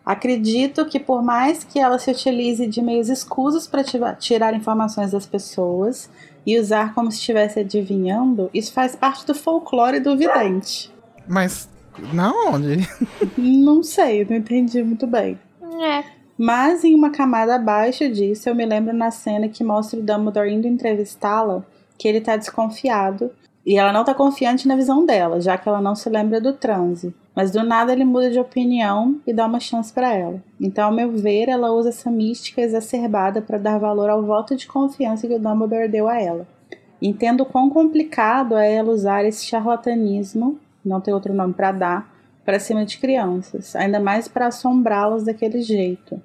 Acredito 0.05 0.85
que 0.85 0.99
por 0.99 1.21
mais 1.21 1.63
que 1.63 1.77
ela 1.79 1.99
se 1.99 2.09
utilize 2.09 2.65
de 2.65 2.81
meios 2.81 3.09
escusos 3.09 3.67
para 3.67 3.83
tirar 4.15 4.55
informações 4.55 5.11
das 5.11 5.27
pessoas 5.27 6.09
e 6.45 6.57
usar 6.59 6.95
como 6.95 7.11
se 7.11 7.19
estivesse 7.19 7.59
adivinhando, 7.59 8.49
isso 8.51 8.73
faz 8.73 8.95
parte 8.95 9.25
do 9.25 9.35
folclore 9.35 9.99
do 9.99 10.17
vidente. 10.17 10.91
Mas, 11.27 11.69
na 12.11 12.31
onde? 12.31 12.89
Não 13.37 13.83
sei, 13.83 14.25
não 14.25 14.37
entendi 14.37 14.81
muito 14.81 15.05
bem. 15.05 15.37
É. 15.79 16.18
Mas 16.41 16.85
em 16.85 16.95
uma 16.95 17.09
camada 17.09 17.55
abaixo 17.55 18.09
disso, 18.09 18.47
eu 18.47 18.55
me 18.55 18.65
lembro 18.65 18.93
na 18.93 19.11
cena 19.11 19.49
que 19.49 19.61
mostra 19.61 19.99
o 19.99 20.01
Dumbledore 20.01 20.53
indo 20.53 20.69
entrevistá-la, 20.69 21.65
que 21.97 22.07
ele 22.07 22.21
tá 22.21 22.37
desconfiado. 22.37 23.29
E 23.65 23.75
ela 23.75 23.91
não 23.91 24.05
tá 24.05 24.13
confiante 24.13 24.65
na 24.65 24.77
visão 24.77 25.05
dela, 25.05 25.41
já 25.41 25.57
que 25.57 25.67
ela 25.67 25.81
não 25.81 25.95
se 25.95 26.09
lembra 26.09 26.39
do 26.39 26.53
transe. 26.53 27.13
Mas 27.35 27.51
do 27.51 27.61
nada 27.61 27.91
ele 27.91 28.05
muda 28.05 28.31
de 28.31 28.39
opinião 28.39 29.19
e 29.27 29.33
dá 29.33 29.45
uma 29.45 29.59
chance 29.59 29.91
pra 29.91 30.13
ela. 30.13 30.41
Então, 30.61 30.85
ao 30.85 30.93
meu 30.93 31.11
ver, 31.11 31.49
ela 31.49 31.73
usa 31.73 31.89
essa 31.89 32.09
mística 32.09 32.61
exacerbada 32.61 33.41
para 33.41 33.57
dar 33.57 33.77
valor 33.77 34.09
ao 34.09 34.23
voto 34.23 34.55
de 34.55 34.65
confiança 34.65 35.27
que 35.27 35.35
o 35.35 35.39
Dumbledore 35.39 35.89
deu 35.89 36.07
a 36.07 36.21
ela. 36.21 36.47
Entendo 37.01 37.45
quão 37.45 37.69
complicado 37.69 38.55
é 38.55 38.75
ela 38.75 38.93
usar 38.93 39.25
esse 39.25 39.45
charlatanismo, 39.45 40.57
não 40.85 41.01
tem 41.01 41.13
outro 41.13 41.33
nome 41.33 41.53
pra 41.53 41.73
dar, 41.73 42.09
para 42.45 42.59
cima 42.59 42.83
de 42.83 42.97
crianças, 42.97 43.75
ainda 43.75 43.99
mais 43.99 44.27
para 44.27 44.47
assombrá-las 44.47 45.23
daquele 45.23 45.61
jeito. 45.61 46.19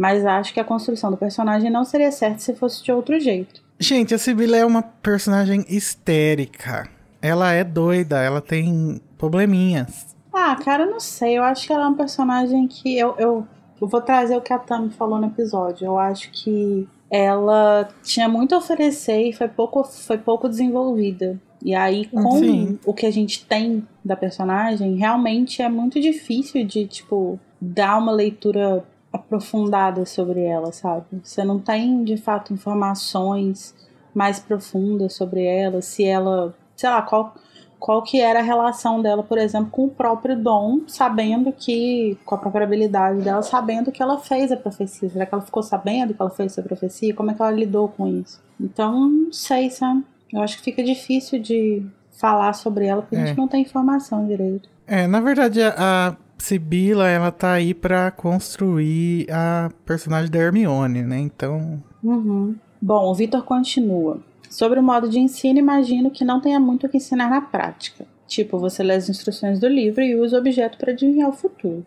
Mas 0.00 0.24
acho 0.24 0.54
que 0.54 0.58
a 0.58 0.64
construção 0.64 1.10
do 1.10 1.16
personagem 1.18 1.70
não 1.70 1.84
seria 1.84 2.10
certa 2.10 2.38
se 2.38 2.54
fosse 2.54 2.82
de 2.82 2.90
outro 2.90 3.20
jeito. 3.20 3.62
Gente, 3.78 4.14
a 4.14 4.18
Sibila 4.18 4.56
é 4.56 4.64
uma 4.64 4.80
personagem 4.80 5.62
histérica. 5.68 6.88
Ela 7.20 7.52
é 7.52 7.62
doida, 7.62 8.18
ela 8.18 8.40
tem 8.40 8.98
probleminhas. 9.18 10.16
Ah, 10.32 10.56
cara, 10.56 10.84
eu 10.84 10.90
não 10.90 11.00
sei. 11.00 11.36
Eu 11.36 11.42
acho 11.42 11.66
que 11.66 11.72
ela 11.74 11.84
é 11.84 11.88
um 11.88 11.94
personagem 11.94 12.66
que 12.66 12.98
eu, 12.98 13.14
eu, 13.18 13.46
eu 13.78 13.86
vou 13.86 14.00
trazer 14.00 14.34
o 14.34 14.40
que 14.40 14.54
a 14.54 14.58
Tami 14.58 14.88
falou 14.88 15.20
no 15.20 15.26
episódio. 15.26 15.84
Eu 15.84 15.98
acho 15.98 16.30
que 16.30 16.88
ela 17.10 17.86
tinha 18.02 18.26
muito 18.26 18.54
a 18.54 18.58
oferecer 18.58 19.28
e 19.28 19.34
foi 19.34 19.48
pouco, 19.48 19.84
foi 19.84 20.16
pouco 20.16 20.48
desenvolvida. 20.48 21.38
E 21.62 21.74
aí, 21.74 22.06
com 22.06 22.38
Sim. 22.38 22.78
o 22.86 22.94
que 22.94 23.04
a 23.04 23.10
gente 23.10 23.44
tem 23.44 23.86
da 24.02 24.16
personagem, 24.16 24.96
realmente 24.96 25.60
é 25.60 25.68
muito 25.68 26.00
difícil 26.00 26.64
de, 26.64 26.86
tipo, 26.86 27.38
dar 27.60 27.98
uma 27.98 28.12
leitura 28.12 28.82
aprofundada 29.12 30.04
sobre 30.06 30.42
ela, 30.42 30.72
sabe? 30.72 31.04
Você 31.22 31.42
não 31.44 31.58
tem, 31.58 32.04
de 32.04 32.16
fato, 32.16 32.52
informações 32.52 33.74
mais 34.14 34.38
profundas 34.40 35.14
sobre 35.14 35.44
ela, 35.44 35.80
se 35.82 36.04
ela, 36.04 36.54
sei 36.76 36.88
lá, 36.90 37.02
qual, 37.02 37.34
qual 37.78 38.02
que 38.02 38.20
era 38.20 38.40
a 38.40 38.42
relação 38.42 39.00
dela, 39.00 39.22
por 39.22 39.38
exemplo, 39.38 39.70
com 39.70 39.84
o 39.86 39.90
próprio 39.90 40.36
Dom, 40.36 40.80
sabendo 40.86 41.52
que, 41.52 42.18
com 42.24 42.34
a 42.34 42.38
própria 42.38 42.64
habilidade 42.64 43.22
dela, 43.22 43.42
sabendo 43.42 43.92
que 43.92 44.02
ela 44.02 44.18
fez 44.18 44.50
a 44.52 44.56
profecia. 44.56 45.08
Será 45.08 45.26
que 45.26 45.34
ela 45.34 45.42
ficou 45.42 45.62
sabendo 45.62 46.12
que 46.14 46.20
ela 46.20 46.30
fez 46.30 46.58
a 46.58 46.62
profecia? 46.62 47.14
Como 47.14 47.30
é 47.30 47.34
que 47.34 47.42
ela 47.42 47.50
lidou 47.52 47.88
com 47.88 48.06
isso? 48.08 48.40
Então, 48.60 49.08
não 49.08 49.32
sei, 49.32 49.70
sabe? 49.70 50.04
Eu 50.32 50.42
acho 50.42 50.58
que 50.58 50.64
fica 50.64 50.82
difícil 50.82 51.40
de 51.40 51.84
falar 52.12 52.52
sobre 52.52 52.86
ela, 52.86 53.02
porque 53.02 53.16
a 53.16 53.20
É. 53.20 53.26
gente 53.26 53.38
não 53.38 53.48
tem 53.48 53.62
informação 53.62 54.26
direito. 54.26 54.68
É, 54.86 55.06
na 55.06 55.20
verdade, 55.20 55.62
a, 55.62 55.74
a 55.78 56.16
Sibila, 56.40 57.08
ela 57.08 57.30
tá 57.30 57.52
aí 57.52 57.74
pra 57.74 58.10
construir 58.10 59.26
a 59.30 59.70
personagem 59.84 60.30
da 60.30 60.38
Hermione, 60.38 61.02
né? 61.02 61.18
Então, 61.18 61.82
Uhum. 62.02 62.56
Bom, 62.80 63.10
o 63.10 63.14
Vitor 63.14 63.42
continua. 63.44 64.18
Sobre 64.48 64.80
o 64.80 64.82
modo 64.82 65.08
de 65.08 65.20
ensino, 65.20 65.58
imagino 65.58 66.10
que 66.10 66.24
não 66.24 66.40
tenha 66.40 66.58
muito 66.58 66.86
o 66.86 66.88
que 66.88 66.96
ensinar 66.96 67.30
na 67.30 67.40
prática. 67.40 68.06
Tipo, 68.26 68.58
você 68.58 68.82
lê 68.82 68.94
as 68.94 69.08
instruções 69.08 69.60
do 69.60 69.68
livro 69.68 70.02
e 70.02 70.16
usa 70.16 70.36
o 70.36 70.40
objeto 70.40 70.78
para 70.78 70.92
adivinhar 70.92 71.28
o 71.28 71.32
futuro. 71.32 71.84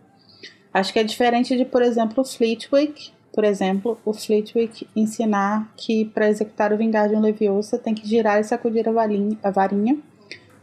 Acho 0.74 0.94
que 0.94 1.00
é 1.00 1.04
diferente 1.04 1.58
de, 1.58 1.66
por 1.66 1.82
exemplo, 1.82 2.22
o 2.22 2.26
Fleetwick. 2.26 3.12
Por 3.34 3.44
exemplo, 3.44 3.98
o 4.06 4.14
Fleetwick 4.14 4.88
ensinar 4.96 5.74
que 5.76 6.06
para 6.06 6.30
executar 6.30 6.72
o 6.72 6.78
vingar 6.78 7.10
de 7.10 7.16
um 7.16 7.22
Leviosa 7.22 7.80
tem 7.80 7.94
que 7.94 8.08
girar 8.08 8.40
e 8.40 8.44
sacudir 8.44 8.88
a 8.88 8.92
varinha, 8.92 9.38
a 9.44 9.50
varinha 9.50 9.98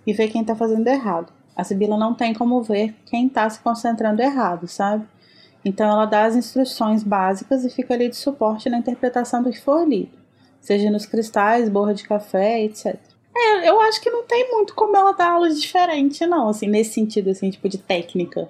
e 0.06 0.12
ver 0.12 0.28
quem 0.28 0.44
tá 0.44 0.54
fazendo 0.54 0.86
errado. 0.86 1.32
A 1.60 1.64
Sibila 1.64 1.98
não 1.98 2.14
tem 2.14 2.32
como 2.32 2.62
ver 2.62 2.94
quem 3.04 3.28
tá 3.28 3.48
se 3.50 3.60
concentrando 3.60 4.22
errado, 4.22 4.66
sabe? 4.66 5.06
Então 5.62 5.86
ela 5.86 6.06
dá 6.06 6.24
as 6.24 6.34
instruções 6.34 7.02
básicas 7.02 7.64
e 7.64 7.70
fica 7.70 7.92
ali 7.92 8.08
de 8.08 8.16
suporte 8.16 8.70
na 8.70 8.78
interpretação 8.78 9.42
do 9.42 9.50
que 9.50 9.60
for 9.60 9.86
lido, 9.86 10.16
seja 10.58 10.90
nos 10.90 11.04
cristais, 11.04 11.68
borra 11.68 11.92
de 11.92 12.04
café, 12.04 12.64
etc. 12.64 12.96
É, 13.36 13.68
eu 13.68 13.78
acho 13.82 14.00
que 14.00 14.10
não 14.10 14.24
tem 14.24 14.50
muito 14.50 14.74
como 14.74 14.96
ela 14.96 15.12
dar 15.12 15.32
aula 15.32 15.50
diferente, 15.50 16.26
não, 16.26 16.48
assim, 16.48 16.66
nesse 16.66 16.94
sentido, 16.94 17.30
assim, 17.30 17.50
tipo, 17.50 17.68
de 17.68 17.76
técnica. 17.76 18.48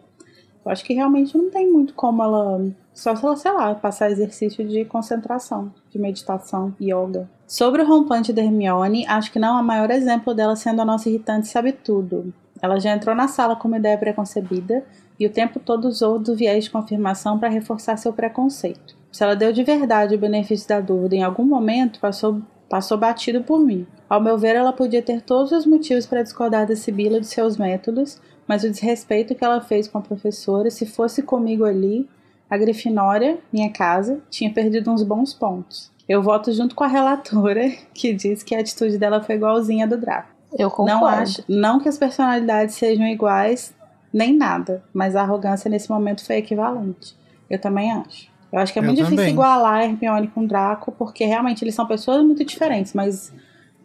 Eu 0.65 0.71
acho 0.71 0.85
que 0.85 0.95
realmente 0.95 1.37
não 1.37 1.51
tem 1.51 1.71
muito 1.71 1.95
como 1.95 2.23
ela. 2.23 2.65
Só 2.95 3.17
se 3.17 3.25
ela, 3.25 3.37
sei 3.37 3.53
lá, 3.53 3.75
passar 3.75 4.11
exercício 4.11 4.67
de 4.67 4.85
concentração, 4.85 5.73
de 5.91 5.99
meditação, 5.99 6.75
yoga. 6.81 7.29
Sobre 7.47 7.83
o 7.83 7.87
rompante 7.87 8.33
da 8.33 8.43
Hermione, 8.43 9.07
acho 9.07 9.33
que 9.33 9.39
não 9.39 9.61
o 9.61 9.65
maior 9.65 9.91
exemplo 9.91 10.35
dela 10.35 10.55
sendo 10.55 10.83
a 10.83 10.85
nossa 10.85 11.09
irritante 11.09 11.49
sabe 11.49 11.73
tudo. 11.73 12.33
Ela 12.63 12.79
já 12.79 12.93
entrou 12.93 13.15
na 13.15 13.29
sala 13.29 13.57
com 13.57 13.69
uma 13.69 13.79
ideia 13.79 13.97
preconcebida 13.97 14.85
e 15.19 15.27
o 15.27 15.31
tempo 15.31 15.61
todo 15.61 15.87
usou 15.87 16.19
do 16.19 16.35
viés 16.35 16.65
de 16.65 16.71
confirmação 16.71 17.39
para 17.39 17.49
reforçar 17.49 17.97
seu 17.97 18.13
preconceito. 18.13 18.97
Se 19.13 19.25
ela 19.25 19.35
deu 19.35 19.53
de 19.53 19.63
verdade 19.63 20.15
o 20.15 20.19
benefício 20.19 20.69
da 20.69 20.81
dúvida 20.81 21.17
em 21.17 21.23
algum 21.23 21.45
momento, 21.45 22.01
passou, 22.01 22.41
passou 22.69 22.97
batido 22.97 23.43
por 23.43 23.61
mim. 23.61 23.87
Ao 24.09 24.21
meu 24.21 24.39
ver, 24.39 24.57
ela 24.57 24.73
podia 24.73 25.03
ter 25.03 25.21
todos 25.21 25.53
os 25.53 25.67
motivos 25.67 26.07
para 26.07 26.23
discordar 26.23 26.67
da 26.67 26.77
Sibila 26.77 27.21
de 27.21 27.27
seus 27.27 27.57
métodos, 27.57 28.21
mas 28.47 28.65
o 28.65 28.71
desrespeito 28.71 29.35
que 29.35 29.45
ela 29.45 29.61
fez 29.61 29.89
com 29.89 29.99
a 29.99 30.03
professora, 30.03 30.71
se 30.71 30.87
fosse 30.87 31.23
comigo 31.23 31.65
ali, 31.65 32.09
a 32.49 32.57
Grifinória, 32.57 33.39
minha 33.53 33.71
casa, 33.71 34.21
tinha 34.29 34.53
perdido 34.53 34.91
uns 34.91 35.03
bons 35.03 35.33
pontos. 35.33 35.93
Eu 36.09 36.21
voto 36.21 36.53
junto 36.53 36.75
com 36.75 36.83
a 36.83 36.89
relatora, 36.89 37.71
que 37.95 38.13
diz 38.13 38.43
que 38.43 38.55
a 38.55 38.61
atitude 38.61 38.99
dela 38.99 39.23
foi 39.23 39.37
igualzinha 39.37 39.85
a 39.85 39.89
do 39.89 39.97
Draco. 39.97 40.40
Eu 40.59 40.71
concordo. 40.71 41.01
Não 41.01 41.07
acho, 41.07 41.45
não 41.49 41.81
que 41.81 41.89
as 41.89 41.99
personalidades 41.99 42.75
sejam 42.75 43.07
iguais, 43.07 43.73
nem 44.13 44.37
nada, 44.37 44.83
mas 44.93 45.15
a 45.17 45.23
arrogância 45.23 45.71
nesse 45.71 45.89
momento 45.91 46.25
foi 46.25 46.37
equivalente. 46.37 47.17
Eu 47.49 47.59
também 47.61 47.93
acho. 47.93 48.29
Eu 48.53 48.59
acho 48.59 48.73
que 48.73 48.79
é 48.79 48.83
Eu 48.83 48.87
muito 48.87 48.97
difícil 48.99 49.17
também. 49.17 49.33
igualar 49.33 49.83
Hermione 49.85 50.29
com 50.29 50.45
Draco, 50.45 50.91
porque 50.93 51.25
realmente 51.25 51.63
eles 51.65 51.75
são 51.75 51.87
pessoas 51.87 52.25
muito 52.25 52.45
diferentes, 52.45 52.93
mas 52.95 53.33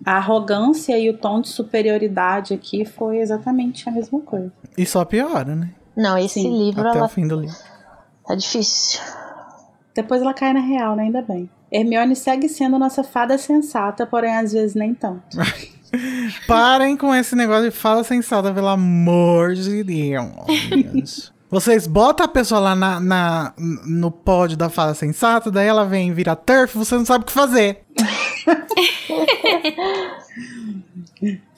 a 0.03 0.17
arrogância 0.17 0.97
e 0.97 1.09
o 1.09 1.17
tom 1.17 1.39
de 1.41 1.49
superioridade 1.49 2.53
aqui 2.53 2.83
foi 2.83 3.19
exatamente 3.19 3.87
a 3.87 3.91
mesma 3.91 4.19
coisa. 4.21 4.51
E 4.77 4.85
só 4.85 5.05
piora, 5.05 5.55
né? 5.55 5.69
Não, 5.95 6.17
esse 6.17 6.41
Sim, 6.41 6.57
livro 6.57 6.87
Até 6.87 6.97
ela 6.97 7.05
o 7.05 7.09
fim 7.09 7.27
do 7.27 7.39
livro. 7.39 7.55
tá 8.27 8.35
difícil. 8.35 8.99
Depois 9.93 10.21
ela 10.21 10.33
cai 10.33 10.51
na 10.51 10.59
real, 10.59 10.95
né? 10.95 11.03
Ainda 11.03 11.21
bem. 11.21 11.49
Hermione 11.71 12.15
segue 12.15 12.49
sendo 12.49 12.77
nossa 12.77 13.03
fada 13.03 13.37
sensata, 13.37 14.05
porém 14.05 14.35
às 14.35 14.51
vezes 14.51 14.75
nem 14.75 14.93
tanto. 14.93 15.37
Parem 16.47 16.97
com 16.97 17.13
esse 17.13 17.35
negócio 17.35 17.69
de 17.69 17.75
fala 17.75 18.03
sensata, 18.03 18.53
pelo 18.53 18.67
amor 18.67 19.53
de 19.53 19.83
Deus. 19.83 21.31
Vocês 21.49 21.87
botam 21.87 22.25
a 22.25 22.29
pessoa 22.29 22.59
lá 22.59 22.75
na, 22.75 22.99
na- 22.99 23.53
no 23.85 24.11
pódio 24.11 24.57
da 24.57 24.69
fala 24.69 24.93
sensata, 24.93 25.51
daí 25.51 25.67
ela 25.67 25.85
vem 25.85 26.13
virar 26.13 26.35
turf, 26.35 26.75
você 26.75 26.95
não 26.95 27.05
sabe 27.05 27.23
o 27.23 27.27
que 27.27 27.31
fazer. 27.31 27.83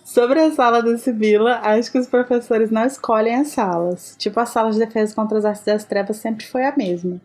Sobre 0.04 0.40
a 0.40 0.52
sala 0.52 0.82
da 0.82 0.98
Sibila, 0.98 1.60
acho 1.64 1.92
que 1.92 2.00
os 2.00 2.08
professores 2.08 2.72
não 2.72 2.86
escolhem 2.86 3.36
as 3.36 3.50
salas. 3.50 4.16
Tipo, 4.18 4.40
a 4.40 4.46
sala 4.46 4.72
de 4.72 4.80
defesa 4.80 5.14
contra 5.14 5.38
as 5.38 5.46
artes 5.46 5.64
das 5.64 5.84
trevas 5.84 6.18
sempre 6.18 6.46
foi 6.46 6.66
a 6.66 6.76
mesma. 6.76 7.20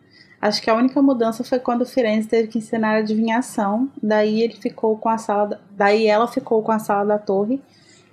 Acho 0.45 0.61
que 0.61 0.69
a 0.69 0.75
única 0.75 1.01
mudança 1.01 1.41
foi 1.41 1.57
quando 1.57 1.83
o 1.83 1.85
Firenze 1.85 2.27
teve 2.27 2.49
que 2.49 2.57
ensinar 2.57 2.97
adivinhação, 2.97 3.87
daí 4.01 4.41
ele 4.41 4.55
ficou 4.55 4.97
com 4.97 5.07
a 5.07 5.17
sala, 5.17 5.47
da- 5.47 5.59
daí 5.71 6.05
ela 6.05 6.27
ficou 6.27 6.61
com 6.61 6.71
a 6.73 6.79
sala 6.79 7.05
da 7.05 7.17
torre 7.17 7.61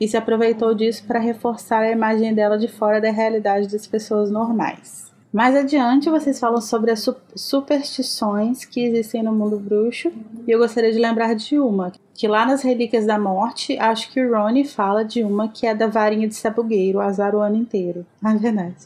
e 0.01 0.07
se 0.07 0.17
aproveitou 0.17 0.73
disso 0.73 1.03
para 1.09 1.19
reforçar 1.19 1.81
a 1.81 1.91
imagem 1.91 2.33
dela 2.33 2.57
de 2.57 2.69
fora 2.69 3.01
da 3.01 3.11
realidade 3.11 3.67
das 3.67 3.85
pessoas 3.85 4.31
normais. 4.31 5.11
Mais 5.33 5.57
adiante, 5.57 6.09
vocês 6.09 6.39
falam 6.39 6.61
sobre 6.61 6.93
as 6.93 7.01
su- 7.01 7.17
superstições 7.35 8.65
que 8.65 8.81
existem 8.85 9.23
no 9.25 9.33
mundo 9.33 9.59
bruxo, 9.59 10.13
e 10.47 10.51
eu 10.53 10.59
gostaria 10.61 10.93
de 10.93 10.99
lembrar 10.99 11.35
de 11.35 11.59
uma, 11.59 11.93
que 12.15 12.29
lá 12.29 12.47
nas 12.47 12.63
Relíquias 12.63 13.07
da 13.07 13.19
Morte, 13.19 13.77
acho 13.79 14.11
que 14.13 14.21
o 14.25 14.33
Rony 14.33 14.65
fala 14.65 15.05
de 15.05 15.25
uma 15.25 15.49
que 15.49 15.67
é 15.67 15.75
da 15.75 15.87
varinha 15.89 16.29
de 16.29 16.35
sabugueiro, 16.37 17.01
azar 17.01 17.35
o 17.35 17.41
ano 17.41 17.57
inteiro. 17.57 18.07
Ah, 18.23 18.35
verdade. 18.35 18.77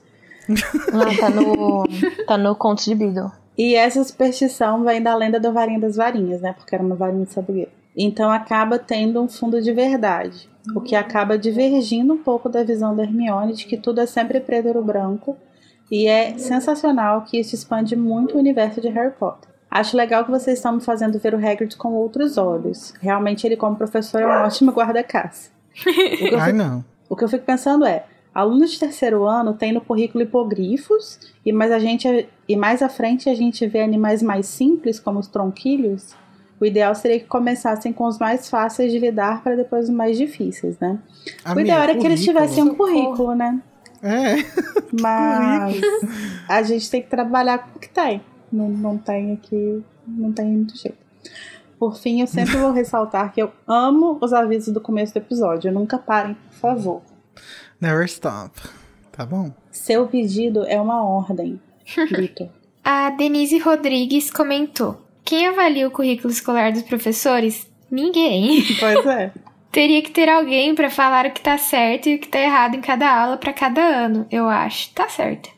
Lá 0.93 1.07
tá 1.19 1.31
no, 1.31 1.85
tá 2.27 2.37
no 2.39 2.55
Contos 2.55 2.85
de 2.85 2.95
Beedle. 2.95 3.31
E 3.57 3.75
essa 3.75 4.03
superstição 4.03 4.83
vem 4.85 5.03
da 5.03 5.15
lenda 5.15 5.39
da 5.39 5.51
varinha 5.51 5.79
das 5.79 5.97
varinhas, 5.97 6.41
né? 6.41 6.53
Porque 6.53 6.75
era 6.75 6.85
uma 6.85 6.97
varinha 6.97 7.25
de 7.25 7.33
sabugueiro. 7.33 7.71
Então 7.97 8.31
acaba 8.31 8.79
tendo 8.79 9.23
um 9.23 9.29
fundo 9.29 9.63
de 9.63 9.73
verdade, 9.73 10.49
o 10.75 10.81
que 10.81 10.97
acaba 10.97 11.39
divergindo 11.39 12.15
um 12.15 12.19
pouco 12.19 12.49
da 12.49 12.65
visão 12.65 12.95
da 12.97 13.05
Hermione 13.05 13.53
de 13.55 13.67
que 13.67 13.77
tudo 13.77 14.01
é 14.01 14.07
sempre 14.07 14.41
preto 14.41 14.77
ou 14.77 14.83
branco. 14.85 15.37
E 15.91 16.07
é 16.07 16.37
sensacional 16.39 17.23
que 17.23 17.39
isso 17.39 17.55
expande 17.55 17.95
muito 17.95 18.35
o 18.35 18.39
universo 18.39 18.81
de 18.81 18.89
Harry 18.89 19.13
Potter. 19.13 19.49
Acho 19.71 19.97
legal 19.97 20.25
que 20.25 20.31
vocês 20.31 20.59
estão 20.59 20.73
me 20.73 20.81
fazendo 20.81 21.19
ver 21.19 21.35
o 21.35 21.39
Hagrid 21.39 21.77
com 21.77 21.93
outros 21.93 22.39
olhos. 22.39 22.95
Realmente 23.01 23.47
ele 23.47 23.57
como 23.57 23.77
professor 23.77 24.23
é 24.23 24.27
um 24.27 24.45
ótimo 24.45 24.73
guarda-caça. 24.73 25.51
Ai, 26.41 26.53
não. 26.53 26.85
o 27.09 27.17
que 27.17 27.25
eu 27.25 27.29
fico 27.29 27.45
pensando 27.45 27.85
é, 27.85 28.05
alunos 28.35 28.73
de 28.73 28.79
terceiro 28.81 29.25
ano 29.25 29.55
têm 29.55 29.73
no 29.73 29.81
currículo 29.81 30.25
hipogrifos 30.25 31.21
e 31.47 31.53
mais 31.53 31.71
a 31.71 31.79
gente 31.79 32.29
e 32.49 32.57
mais 32.57 32.83
à 32.83 32.89
frente 32.89 33.31
a 33.31 33.35
gente 33.35 33.67
vê 33.67 33.81
animais 33.81 34.23
mais 34.23 34.47
simples 34.47 34.99
como 34.99 35.21
os 35.21 35.29
tronquilhos. 35.29 36.15
O 36.61 36.65
ideal 36.65 36.95
seria 36.95 37.19
que 37.19 37.27
começassem 37.27 37.93
com 37.93 38.07
os 38.07 38.19
mais 38.19 38.49
fáceis 38.49 38.91
de 38.91 38.99
lidar 38.99 39.43
para 39.43 39.57
depois 39.57 39.89
os 39.89 39.95
mais 39.95 40.17
difíceis, 40.17 40.79
né? 40.79 40.99
o 41.45 41.51
Amigo, 41.51 41.61
ideal 41.61 41.83
era 41.83 41.97
que 41.97 42.07
eles 42.07 42.23
tivessem 42.23 42.63
um 42.63 42.75
currículo, 42.75 43.35
né? 43.35 43.61
É. 44.03 44.37
Mas 45.01 45.81
a 46.49 46.63
gente 46.63 46.91
tem 46.91 47.03
que 47.03 47.09
trabalhar 47.09 47.59
com 47.59 47.77
o 47.77 47.81
que 47.81 47.89
tem. 47.89 48.23
Não, 48.53 48.69
não 48.69 48.99
tem 48.99 49.33
aqui, 49.33 49.83
não 50.07 50.33
tem 50.33 50.47
muito 50.47 50.77
jeito. 50.77 50.99
Por 51.79 51.97
fim, 51.97 52.21
eu 52.21 52.27
sempre 52.27 52.57
vou 52.57 52.71
ressaltar 52.73 53.33
que 53.33 53.43
eu 53.43 53.51
amo 53.67 54.19
os 54.21 54.33
avisos 54.33 54.73
do 54.73 54.81
começo 54.81 55.13
do 55.13 55.19
episódio. 55.19 55.73
Nunca 55.73 55.99
parem, 55.99 56.35
por 56.35 56.57
favor. 56.57 57.03
Never 57.85 58.07
stop. 58.07 58.59
Tá 59.13 59.27
bom? 59.27 59.53
Seu 59.71 60.07
pedido 60.07 60.65
é 60.65 60.81
uma 60.81 61.05
ordem, 61.05 61.61
Vitor. 62.17 62.49
A 62.83 63.11
Denise 63.11 63.59
Rodrigues 63.59 64.31
comentou: 64.31 64.97
Quem 65.23 65.47
avalia 65.47 65.87
o 65.87 65.91
currículo 65.91 66.33
escolar 66.33 66.73
dos 66.73 66.81
professores? 66.81 67.71
Ninguém. 67.91 68.65
pois 68.81 69.05
é. 69.05 69.33
Teria 69.71 70.01
que 70.01 70.11
ter 70.11 70.31
alguém 70.31 70.75
pra 70.75 70.89
falar 70.89 71.27
o 71.27 71.31
que 71.31 71.43
tá 71.43 71.59
certo 71.59 72.09
e 72.09 72.15
o 72.15 72.19
que 72.19 72.29
tá 72.29 72.41
errado 72.41 72.75
em 72.75 72.81
cada 72.81 73.07
aula 73.07 73.37
pra 73.37 73.53
cada 73.53 73.83
ano, 73.83 74.27
eu 74.31 74.49
acho. 74.49 74.91
Tá 74.95 75.07
certo. 75.11 75.51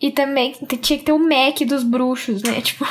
E 0.00 0.10
também 0.10 0.56
tinha 0.80 0.98
que 0.98 1.04
ter 1.04 1.12
o 1.12 1.20
MEC 1.20 1.64
dos 1.64 1.84
bruxos, 1.84 2.42
né? 2.42 2.58
Tipo. 2.62 2.84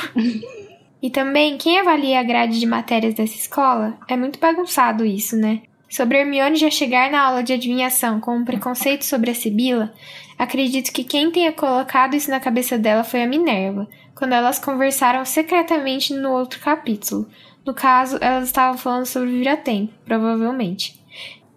e 1.02 1.10
também, 1.10 1.58
quem 1.58 1.78
avalia 1.78 2.20
a 2.20 2.22
grade 2.22 2.58
de 2.58 2.64
matérias 2.64 3.12
dessa 3.12 3.34
escola? 3.34 3.98
É 4.08 4.16
muito 4.16 4.38
bagunçado 4.38 5.04
isso, 5.04 5.36
né? 5.36 5.60
Sobre 5.92 6.16
Hermione 6.16 6.56
já 6.56 6.70
chegar 6.70 7.10
na 7.10 7.20
aula 7.20 7.42
de 7.42 7.52
adivinhação 7.52 8.18
com 8.18 8.34
um 8.34 8.46
preconceito 8.46 9.04
sobre 9.04 9.30
a 9.30 9.34
Sibila, 9.34 9.92
acredito 10.38 10.90
que 10.90 11.04
quem 11.04 11.30
tenha 11.30 11.52
colocado 11.52 12.16
isso 12.16 12.30
na 12.30 12.40
cabeça 12.40 12.78
dela 12.78 13.04
foi 13.04 13.22
a 13.22 13.26
Minerva, 13.26 13.86
quando 14.14 14.32
elas 14.32 14.58
conversaram 14.58 15.22
secretamente 15.26 16.14
no 16.14 16.30
outro 16.30 16.60
capítulo. 16.60 17.28
No 17.62 17.74
caso, 17.74 18.16
elas 18.22 18.44
estavam 18.44 18.78
falando 18.78 19.04
sobre 19.04 19.32
vira-tempo, 19.32 19.92
provavelmente. 20.06 20.98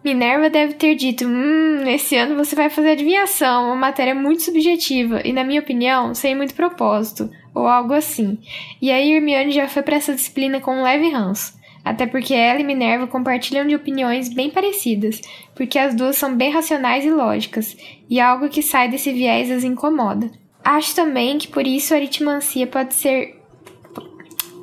Minerva 0.03 0.49
deve 0.49 0.73
ter 0.73 0.95
dito: 0.95 1.25
Hum, 1.25 1.87
esse 1.87 2.17
ano 2.17 2.35
você 2.35 2.57
vai 2.57 2.69
fazer 2.69 2.89
adivinhação, 2.89 3.67
uma 3.67 3.77
matéria 3.77 4.13
muito 4.13 4.41
subjetiva 4.41 5.21
e, 5.23 5.31
na 5.31 5.45
minha 5.45 5.61
opinião, 5.61 6.13
sem 6.13 6.35
muito 6.35 6.53
propósito, 6.53 7.31
ou 7.53 7.65
algo 7.65 7.93
assim. 7.93 8.37
E 8.81 8.91
aí 8.91 9.13
Hermione 9.13 9.53
já 9.53 9.69
foi 9.69 9.81
para 9.81 9.95
essa 9.95 10.13
disciplina 10.13 10.59
com 10.59 10.75
um 10.75 10.83
leve 10.83 11.07
ranço. 11.07 11.55
Até 11.85 12.07
porque 12.07 12.33
ela 12.33 12.59
e 12.59 12.63
Minerva 12.63 13.05
compartilham 13.05 13.67
de 13.67 13.75
opiniões 13.75 14.27
bem 14.27 14.49
parecidas, 14.49 15.21
porque 15.53 15.77
as 15.77 15.93
duas 15.93 16.17
são 16.17 16.35
bem 16.35 16.51
racionais 16.51 17.05
e 17.05 17.11
lógicas, 17.11 17.77
e 18.09 18.19
algo 18.19 18.49
que 18.49 18.63
sai 18.63 18.89
desse 18.89 19.13
viés 19.13 19.51
as 19.51 19.63
incomoda. 19.63 20.31
Acho 20.63 20.95
também 20.95 21.37
que 21.37 21.47
por 21.47 21.67
isso 21.67 21.93
a 21.93 21.97
aritmancia 21.97 22.65
pode 22.65 22.95
ser 22.95 23.39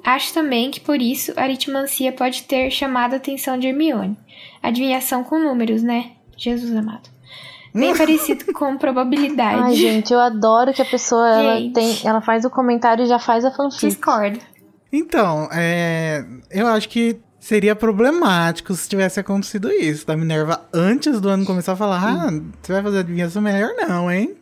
Acho 0.04 0.34
também 0.34 0.72
que 0.72 0.80
por 0.80 1.00
isso 1.00 1.32
a 1.36 1.42
aritmancia 1.42 2.10
pode 2.10 2.42
ter 2.42 2.72
chamado 2.72 3.14
a 3.14 3.18
atenção 3.18 3.56
de 3.56 3.68
Hermione. 3.68 4.18
Adivinhação 4.60 5.22
com 5.22 5.38
números, 5.38 5.80
né? 5.80 6.10
Jesus 6.36 6.74
amado. 6.74 7.08
Bem 7.72 7.94
parecido 7.96 8.52
com 8.52 8.76
probabilidade. 8.76 9.62
Ai, 9.62 9.74
gente, 9.76 10.12
eu 10.12 10.18
adoro 10.18 10.72
que 10.72 10.82
a 10.82 10.84
pessoa 10.84 11.28
ela 11.28 11.56
Gente. 11.56 11.72
tem, 11.72 11.98
ela 12.04 12.20
faz 12.20 12.44
o 12.44 12.50
comentário 12.50 13.04
e 13.04 13.06
já 13.06 13.20
faz 13.20 13.44
a 13.44 13.52
fanfic. 13.52 13.86
Discordo. 13.86 14.40
Então, 14.92 15.48
é, 15.52 16.24
eu 16.50 16.66
acho 16.66 16.88
que 16.88 17.18
seria 17.40 17.74
problemático 17.74 18.74
se 18.74 18.88
tivesse 18.88 19.18
acontecido 19.18 19.70
isso. 19.72 20.06
Da 20.06 20.16
Minerva, 20.16 20.68
antes 20.72 21.20
do 21.20 21.28
ano 21.28 21.44
começar 21.46 21.72
a 21.72 21.76
falar, 21.76 22.02
ah, 22.02 22.30
você 22.60 22.72
vai 22.72 22.82
fazer 22.82 22.98
adivinhação 22.98 23.40
melhor 23.42 23.70
não, 23.76 24.10
hein? 24.10 24.36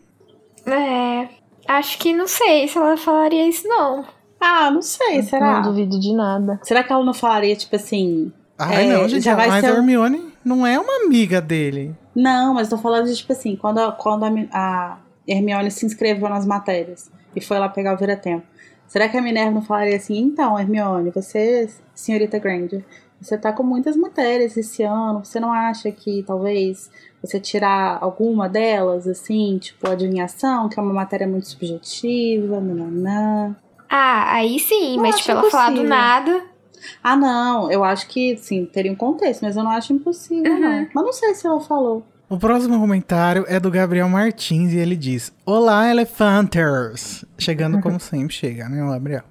É. 0.67 1.29
Acho 1.69 1.99
que 1.99 2.13
não 2.13 2.27
sei 2.27 2.67
se 2.67 2.77
ela 2.77 2.97
falaria 2.97 3.49
isso, 3.49 3.67
não. 3.67 4.05
Ah, 4.41 4.71
não 4.71 4.83
sei, 4.83 5.23
será? 5.23 5.61
Não 5.61 5.71
duvido 5.71 6.01
de 6.01 6.13
nada. 6.15 6.59
Será 6.63 6.83
que 6.83 6.93
ela 6.93 7.05
não 7.05 7.15
falaria, 7.15 7.55
tipo 7.55 7.77
assim. 7.77 8.33
Ai, 8.59 8.87
É, 8.87 8.93
não, 8.93 9.09
gente, 9.09 9.23
já 9.23 9.35
vai 9.35 9.49
mas 9.49 9.65
ser 9.65 9.71
a 9.71 9.75
Hermione 9.77 10.33
não 10.45 10.67
é 10.67 10.79
uma 10.79 11.05
amiga 11.05 11.41
dele. 11.41 11.95
Não, 12.15 12.55
mas 12.55 12.69
tô 12.69 12.77
falando 12.77 13.07
de, 13.07 13.17
tipo 13.17 13.33
assim, 13.33 13.57
quando, 13.57 13.79
a, 13.79 13.93
quando 13.93 14.25
a, 14.25 14.29
a 14.53 14.99
Hermione 15.29 15.71
se 15.71 15.87
inscreveu 15.87 16.29
nas 16.29 16.45
matérias 16.47 17.11
e 17.37 17.41
foi 17.41 17.59
lá 17.59 17.69
pegar 17.69 17.95
o 17.95 17.99
vira-tempo. 17.99 18.45
Será 18.91 19.09
que 19.09 19.17
a 19.17 19.23
Minerva 19.23 19.53
não 19.53 19.63
falaria 19.63 19.95
assim, 19.97 20.19
então, 20.19 20.59
Hermione, 20.59 21.11
você, 21.11 21.71
senhorita 21.95 22.41
Granger, 22.41 22.85
você 23.21 23.39
tá 23.39 23.53
com 23.53 23.63
muitas 23.63 23.97
matérias 23.97 24.57
esse 24.57 24.83
ano, 24.83 25.25
você 25.25 25.39
não 25.39 25.53
acha 25.53 25.93
que 25.93 26.25
talvez 26.27 26.91
você 27.23 27.39
tirar 27.39 27.99
alguma 28.01 28.49
delas, 28.49 29.07
assim, 29.07 29.59
tipo 29.59 29.89
adivinhação, 29.89 30.69
que 30.69 30.77
é 30.77 30.83
uma 30.83 30.93
matéria 30.93 31.29
muito 31.29 31.47
subjetiva, 31.47 32.61
nananã. 32.61 33.55
Ah, 33.89 34.35
aí 34.35 34.59
sim, 34.59 34.97
Eu 34.97 35.03
mas 35.03 35.19
tipo, 35.19 35.31
ela 35.31 35.49
falar 35.49 35.71
do 35.71 35.85
nada. 35.85 36.43
Ah, 37.01 37.15
não, 37.15 37.71
eu 37.71 37.85
acho 37.85 38.09
que, 38.09 38.37
sim, 38.39 38.65
teria 38.65 38.91
um 38.91 38.97
contexto, 38.97 39.43
mas 39.43 39.57
eu 39.57 39.63
não 39.63 39.71
acho 39.71 39.93
impossível, 39.93 40.53
Uhum. 40.53 40.59
não. 40.59 40.89
Mas 40.93 41.05
não 41.05 41.13
sei 41.13 41.33
se 41.37 41.47
ela 41.47 41.61
falou. 41.61 42.03
O 42.31 42.39
próximo 42.39 42.79
comentário 42.79 43.45
é 43.49 43.59
do 43.59 43.73
Gabriel 43.73 44.09
Martins 44.09 44.73
e 44.73 44.77
ele 44.77 44.95
diz: 44.95 45.33
Olá, 45.45 45.91
Elefanters! 45.91 47.25
Chegando 47.37 47.81
como 47.81 47.99
sempre 47.99 48.33
chega, 48.33 48.69
né, 48.69 48.89
Gabriel? 48.89 49.25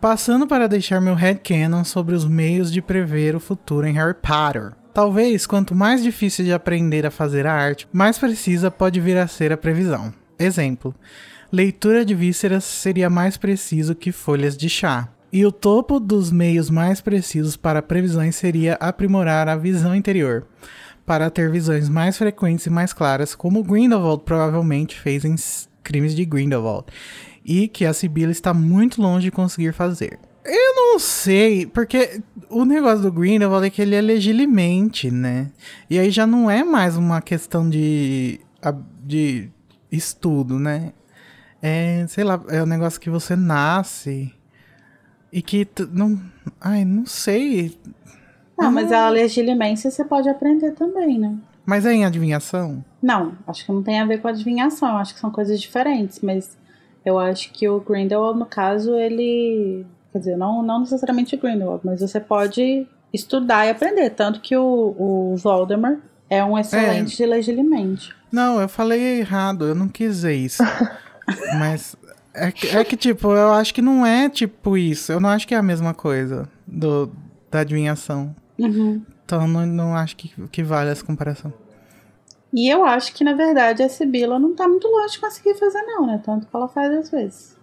Passando 0.00 0.46
para 0.46 0.66
deixar 0.66 0.98
meu 0.98 1.12
headcanon 1.12 1.84
sobre 1.84 2.14
os 2.14 2.24
meios 2.24 2.72
de 2.72 2.80
prever 2.80 3.36
o 3.36 3.40
futuro 3.40 3.86
em 3.86 3.92
Harry 3.92 4.14
Potter. 4.14 4.72
Talvez, 4.94 5.46
quanto 5.46 5.74
mais 5.74 6.02
difícil 6.02 6.42
de 6.46 6.54
aprender 6.54 7.04
a 7.04 7.10
fazer 7.10 7.46
a 7.46 7.52
arte, 7.52 7.86
mais 7.92 8.18
precisa 8.18 8.70
pode 8.70 8.98
vir 8.98 9.18
a 9.18 9.26
ser 9.26 9.52
a 9.52 9.56
previsão. 9.58 10.10
Exemplo: 10.38 10.94
leitura 11.52 12.02
de 12.02 12.14
vísceras 12.14 12.64
seria 12.64 13.10
mais 13.10 13.36
preciso 13.36 13.94
que 13.94 14.10
folhas 14.10 14.56
de 14.56 14.70
chá. 14.70 15.06
E 15.30 15.44
o 15.44 15.52
topo 15.52 16.00
dos 16.00 16.32
meios 16.32 16.70
mais 16.70 17.02
precisos 17.02 17.58
para 17.58 17.82
previsões 17.82 18.36
seria 18.36 18.78
aprimorar 18.80 19.50
a 19.50 19.56
visão 19.56 19.94
interior 19.94 20.46
para 21.06 21.30
ter 21.30 21.50
visões 21.50 21.88
mais 21.88 22.18
frequentes 22.18 22.66
e 22.66 22.70
mais 22.70 22.92
claras, 22.92 23.34
como 23.34 23.62
Grindelwald 23.62 24.24
provavelmente 24.24 24.98
fez 24.98 25.24
em 25.24 25.36
Crimes 25.82 26.14
de 26.14 26.24
Grindelwald, 26.24 26.86
e 27.44 27.68
que 27.68 27.86
a 27.86 27.94
Sibila 27.94 28.32
está 28.32 28.52
muito 28.52 29.00
longe 29.00 29.26
de 29.26 29.30
conseguir 29.30 29.72
fazer. 29.72 30.18
Eu 30.44 30.74
não 30.74 30.98
sei, 30.98 31.66
porque 31.66 32.20
o 32.50 32.64
negócio 32.64 33.02
do 33.02 33.12
Grindelwald 33.12 33.66
é 33.66 33.70
que 33.70 33.80
ele 33.82 33.94
é 33.94 34.00
legilimente, 34.00 35.10
né? 35.10 35.50
E 35.88 35.98
aí 35.98 36.10
já 36.10 36.26
não 36.26 36.50
é 36.50 36.64
mais 36.64 36.96
uma 36.96 37.20
questão 37.22 37.68
de, 37.68 38.40
de 39.04 39.48
estudo, 39.90 40.58
né? 40.58 40.92
É, 41.62 42.04
sei 42.08 42.24
lá, 42.24 42.40
é 42.48 42.62
um 42.62 42.66
negócio 42.66 43.00
que 43.00 43.10
você 43.10 43.34
nasce 43.34 44.32
e 45.32 45.42
que 45.42 45.66
não... 45.92 46.20
Ai, 46.60 46.84
não 46.84 47.06
sei. 47.06 47.76
Não, 48.58 48.72
mas 48.72 48.90
a 48.90 49.08
legilimência 49.08 49.90
você 49.90 50.04
pode 50.04 50.28
aprender 50.28 50.72
também, 50.72 51.18
né? 51.18 51.34
Mas 51.64 51.84
é 51.84 51.92
em 51.92 52.04
adivinhação? 52.04 52.84
Não, 53.02 53.32
acho 53.46 53.66
que 53.66 53.72
não 53.72 53.82
tem 53.82 54.00
a 54.00 54.04
ver 54.04 54.20
com 54.20 54.28
adivinhação, 54.28 54.96
acho 54.96 55.14
que 55.14 55.20
são 55.20 55.30
coisas 55.30 55.60
diferentes, 55.60 56.20
mas 56.22 56.56
eu 57.04 57.18
acho 57.18 57.52
que 57.52 57.68
o 57.68 57.80
Grindelwald, 57.80 58.38
no 58.38 58.46
caso, 58.46 58.94
ele. 58.94 59.84
Quer 60.12 60.18
dizer, 60.18 60.36
não, 60.36 60.62
não 60.62 60.80
necessariamente 60.80 61.34
o 61.34 61.38
Grindelwald, 61.38 61.82
mas 61.84 62.00
você 62.00 62.18
pode 62.18 62.86
estudar 63.12 63.66
e 63.66 63.70
aprender. 63.70 64.10
Tanto 64.10 64.40
que 64.40 64.56
o, 64.56 64.94
o 64.98 65.36
Voldemort 65.36 65.98
é 66.30 66.44
um 66.44 66.58
excelente 66.58 67.16
de 67.16 67.26
legilimente. 67.26 68.14
Não, 68.32 68.60
eu 68.60 68.68
falei 68.68 69.20
errado, 69.20 69.66
eu 69.66 69.74
não 69.74 69.88
quis 69.88 70.16
dizer 70.16 70.34
isso. 70.34 70.62
Mas 71.58 71.96
é 72.34 72.50
que, 72.50 72.68
é 72.68 72.84
que, 72.84 72.96
tipo, 72.96 73.32
eu 73.32 73.52
acho 73.52 73.72
que 73.72 73.82
não 73.82 74.04
é 74.04 74.28
tipo 74.28 74.76
isso. 74.76 75.12
Eu 75.12 75.20
não 75.20 75.30
acho 75.30 75.46
que 75.46 75.54
é 75.54 75.58
a 75.58 75.62
mesma 75.62 75.94
coisa 75.94 76.48
do, 76.66 77.10
da 77.50 77.60
adivinhação. 77.60 78.34
Uhum. 78.58 79.02
Então 79.24 79.46
não, 79.46 79.66
não 79.66 79.96
acho 79.96 80.16
que, 80.16 80.28
que 80.48 80.62
vale 80.62 80.90
essa 80.90 81.04
comparação. 81.04 81.52
E 82.52 82.68
eu 82.68 82.84
acho 82.84 83.12
que, 83.12 83.24
na 83.24 83.34
verdade, 83.34 83.82
a 83.82 83.88
Sibila 83.88 84.38
não 84.38 84.54
tá 84.54 84.66
muito 84.66 84.88
longe 84.88 85.12
de 85.12 85.20
conseguir 85.20 85.54
fazer, 85.54 85.82
não, 85.82 86.06
né? 86.06 86.20
Tanto 86.24 86.46
que 86.46 86.56
ela 86.56 86.68
faz 86.68 86.90
às 86.92 87.10
vezes. 87.10 87.56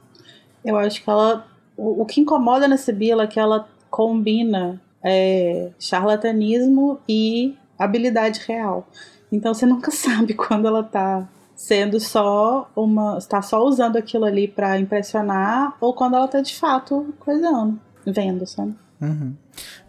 Eu 0.64 0.78
acho 0.78 1.04
que 1.04 1.10
ela. 1.10 1.48
O, 1.76 2.02
o 2.02 2.06
que 2.06 2.22
incomoda 2.22 2.68
na 2.68 2.78
Sibila 2.78 3.24
é 3.24 3.28
que 3.28 3.40
ela 3.40 3.68
combina 3.90 4.80
é, 5.04 5.72
charlatanismo 5.80 7.00
e 7.08 7.58
habilidade 7.78 8.42
real. 8.48 8.88
Então 9.32 9.54
você 9.54 9.66
nunca 9.66 9.90
sabe 9.92 10.34
quando 10.34 10.68
ela 10.68 10.84
tá 10.84 11.28
sendo 11.56 12.00
só 12.00 12.70
uma. 12.76 13.18
está 13.18 13.42
só 13.42 13.64
usando 13.64 13.98
aquilo 13.98 14.26
ali 14.26 14.48
pra 14.48 14.78
impressionar 14.78 15.76
ou 15.82 15.94
quando 15.94 16.16
ela 16.16 16.28
tá 16.28 16.42
de 16.42 16.56
fato 16.56 17.14
coisando, 17.20 17.80
vendo, 18.06 18.46
sabe? 18.46 18.76
Uhum. 19.04 19.36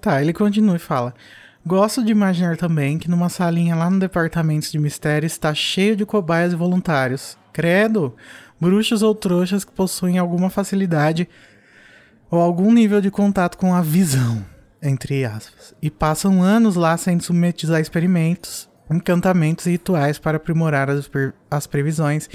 Tá, 0.01 0.20
ele 0.20 0.32
continua 0.32 0.77
e 0.77 0.81
fala. 0.81 1.15
Gosto 1.66 2.05
de 2.05 2.12
imaginar 2.12 2.57
também 2.57 2.99
que 2.99 3.09
numa 3.09 3.28
salinha 3.28 3.74
lá 3.74 3.89
no 3.89 3.99
departamento 3.99 4.70
de 4.70 4.78
mistério 4.78 5.27
está 5.27 5.55
cheio 5.55 5.97
de 5.97 6.05
cobaias 6.05 6.53
e 6.53 6.57
voluntários. 6.57 7.39
Credo! 7.53 8.15
Bruxos 8.61 9.03
ou 9.03 9.15
trouxas 9.15 9.65
que 9.65 9.73
possuem 9.73 10.19
alguma 10.19 10.51
facilidade 10.51 11.28
ou 12.31 12.41
algum 12.41 12.73
nível 12.73 13.01
de 13.01 13.11
contato 13.11 13.57
com 13.57 13.74
a 13.74 13.81
visão, 13.81 14.45
entre 14.82 15.24
aspas, 15.24 15.74
e 15.81 15.91
passam 15.91 16.43
anos 16.43 16.74
lá 16.74 16.97
sendo 16.97 17.23
submetidos 17.23 17.74
a 17.74 17.81
experimentos, 17.81 18.69
encantamentos 18.95 19.66
e 19.66 19.73
rituais 19.73 20.19
para 20.19 20.37
aprimorar 20.37 20.89
as, 20.89 21.11
as 21.51 21.66
previsões, 21.66 22.29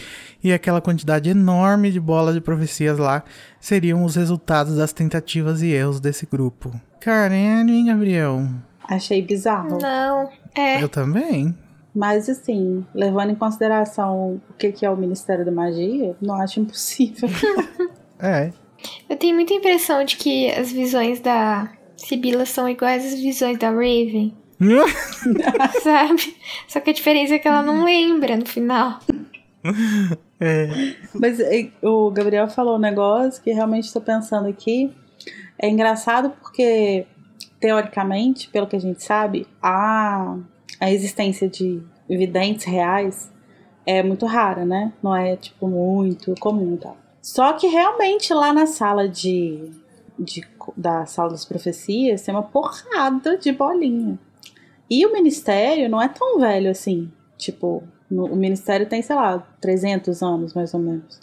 e 0.43 0.51
aquela 0.51 0.81
quantidade 0.81 1.29
enorme 1.29 1.91
de 1.91 1.99
bolas 1.99 2.35
de 2.35 2.41
profecias 2.41 2.97
lá 2.97 3.23
seriam 3.59 4.03
os 4.03 4.15
resultados 4.15 4.77
das 4.77 4.93
tentativas 4.93 5.61
e 5.61 5.67
erros 5.67 5.99
desse 5.99 6.25
grupo. 6.25 6.71
Caralho, 6.99 7.69
hein, 7.69 7.85
Gabriel? 7.85 8.45
Achei 8.87 9.21
bizarro. 9.21 9.77
Não. 9.81 10.29
É. 10.55 10.81
Eu 10.81 10.89
também. 10.89 11.55
Mas 11.93 12.29
assim, 12.29 12.85
levando 12.93 13.31
em 13.31 13.35
consideração 13.35 14.41
o 14.49 14.53
que 14.57 14.71
que 14.71 14.85
é 14.85 14.89
o 14.89 14.97
Ministério 14.97 15.45
da 15.45 15.51
Magia, 15.51 16.15
não 16.21 16.35
acho 16.35 16.59
impossível. 16.59 17.29
É. 18.21 18.51
Eu 19.09 19.15
tenho 19.15 19.33
muita 19.33 19.53
impressão 19.53 20.03
de 20.03 20.17
que 20.17 20.51
as 20.51 20.73
visões 20.73 21.21
da 21.21 21.71
Sibila 21.95 22.45
são 22.45 22.67
iguais 22.67 23.05
às 23.05 23.19
visões 23.19 23.57
da 23.57 23.69
Raven, 23.69 24.33
sabe? 25.81 26.35
Só 26.67 26.79
que 26.79 26.89
a 26.89 26.93
diferença 26.93 27.35
é 27.35 27.39
que 27.39 27.47
ela 27.47 27.61
não 27.61 27.83
lembra 27.83 28.35
no 28.35 28.45
final. 28.45 28.99
é. 30.39 30.67
Mas 31.13 31.39
o 31.81 32.11
Gabriel 32.11 32.47
falou 32.49 32.75
um 32.75 32.79
negócio 32.79 33.41
que 33.41 33.51
realmente 33.51 33.85
estou 33.85 34.01
pensando 34.01 34.47
aqui. 34.47 34.93
É 35.57 35.69
engraçado 35.69 36.31
porque, 36.41 37.05
teoricamente, 37.59 38.49
pelo 38.49 38.67
que 38.67 38.75
a 38.75 38.81
gente 38.81 39.03
sabe, 39.03 39.47
a, 39.61 40.37
a 40.79 40.91
existência 40.91 41.49
de 41.49 41.81
videntes 42.09 42.65
reais 42.65 43.31
é 43.85 44.03
muito 44.03 44.25
rara, 44.25 44.65
né? 44.65 44.93
Não 45.01 45.15
é, 45.15 45.35
tipo, 45.35 45.67
muito 45.67 46.33
comum 46.39 46.75
e 46.75 46.77
tal. 46.77 46.97
Só 47.21 47.53
que 47.53 47.67
realmente 47.67 48.33
lá 48.33 48.53
na 48.53 48.65
sala 48.65 49.07
de, 49.07 49.71
de 50.17 50.47
da 50.75 51.05
sala 51.05 51.29
das 51.29 51.45
profecias 51.45 52.21
tem 52.21 52.33
uma 52.33 52.43
porrada 52.43 53.37
de 53.37 53.51
bolinha. 53.51 54.17
E 54.89 55.05
o 55.05 55.13
ministério 55.13 55.89
não 55.89 56.01
é 56.01 56.07
tão 56.07 56.39
velho 56.39 56.69
assim. 56.71 57.11
Tipo, 57.37 57.83
no- 58.09 58.25
o 58.25 58.35
ministério 58.35 58.87
tem, 58.87 59.01
sei 59.01 59.15
lá, 59.15 59.39
300 59.61 60.21
anos 60.23 60.53
mais 60.53 60.73
ou 60.73 60.79
menos, 60.79 61.19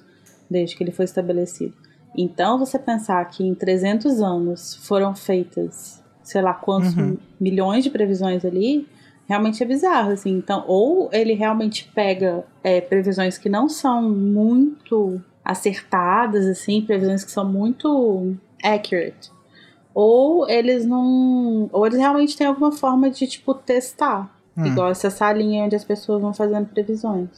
desde 0.48 0.76
que 0.76 0.84
ele 0.84 0.92
foi 0.92 1.04
estabelecido. 1.04 1.74
Então, 2.16 2.58
você 2.58 2.78
pensar 2.78 3.22
que 3.26 3.44
em 3.44 3.54
300 3.54 4.20
anos 4.22 4.74
foram 4.86 5.14
feitas, 5.14 6.02
sei 6.22 6.40
lá 6.40 6.54
quantos 6.54 6.96
Uhum. 6.96 7.16
milhões 7.38 7.84
de 7.84 7.90
previsões 7.90 8.44
ali, 8.44 8.88
realmente 9.28 9.62
é 9.62 9.66
bizarro, 9.66 10.12
assim. 10.12 10.30
Então, 10.30 10.64
ou 10.66 11.10
ele 11.12 11.34
realmente 11.34 11.90
pega 11.94 12.44
é, 12.64 12.80
previsões 12.80 13.36
que 13.36 13.48
não 13.48 13.68
são 13.68 14.00
muito 14.10 15.20
acertadas, 15.44 16.46
assim, 16.46 16.80
previsões 16.82 17.22
que 17.24 17.30
são 17.30 17.44
muito 17.46 18.34
accurate. 18.62 19.30
Ou 19.98 20.46
eles 20.46 20.84
não. 20.84 21.70
Ou 21.72 21.86
eles 21.86 21.98
realmente 21.98 22.36
têm 22.36 22.46
alguma 22.46 22.70
forma 22.70 23.08
de, 23.08 23.26
tipo, 23.26 23.54
testar. 23.54 24.30
Hum. 24.54 24.66
Igual 24.66 24.90
essa 24.90 25.08
salinha 25.08 25.64
onde 25.64 25.74
as 25.74 25.84
pessoas 25.84 26.20
vão 26.20 26.34
fazendo 26.34 26.66
previsões. 26.66 27.30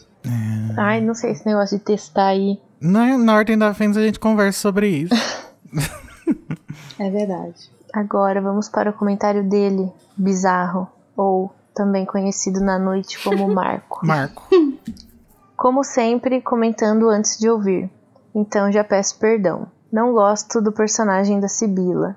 Ai, 0.76 1.00
não 1.00 1.14
sei 1.14 1.30
esse 1.30 1.46
negócio 1.46 1.78
de 1.78 1.84
testar 1.84 2.26
aí. 2.26 2.60
Na, 2.80 3.16
na 3.16 3.36
Ordem 3.36 3.56
da 3.56 3.72
Fênix 3.72 3.96
a 3.96 4.02
gente 4.02 4.18
conversa 4.18 4.58
sobre 4.58 4.88
isso. 4.88 5.14
É 7.00 7.08
verdade. 7.08 7.70
Agora 7.94 8.40
vamos 8.40 8.68
para 8.68 8.90
o 8.90 8.92
comentário 8.92 9.48
dele, 9.48 9.90
bizarro, 10.16 10.88
ou 11.16 11.50
também 11.72 12.04
conhecido 12.04 12.60
na 12.60 12.76
noite 12.76 13.22
como 13.22 13.46
Marco. 13.54 14.04
Marco. 14.04 14.48
Como 15.56 15.84
sempre, 15.84 16.42
comentando 16.42 17.08
antes 17.08 17.38
de 17.38 17.48
ouvir. 17.48 17.88
Então 18.34 18.70
já 18.72 18.82
peço 18.82 19.16
perdão. 19.20 19.68
Não 19.92 20.12
gosto 20.12 20.60
do 20.60 20.72
personagem 20.72 21.38
da 21.38 21.46
Sibila, 21.46 22.16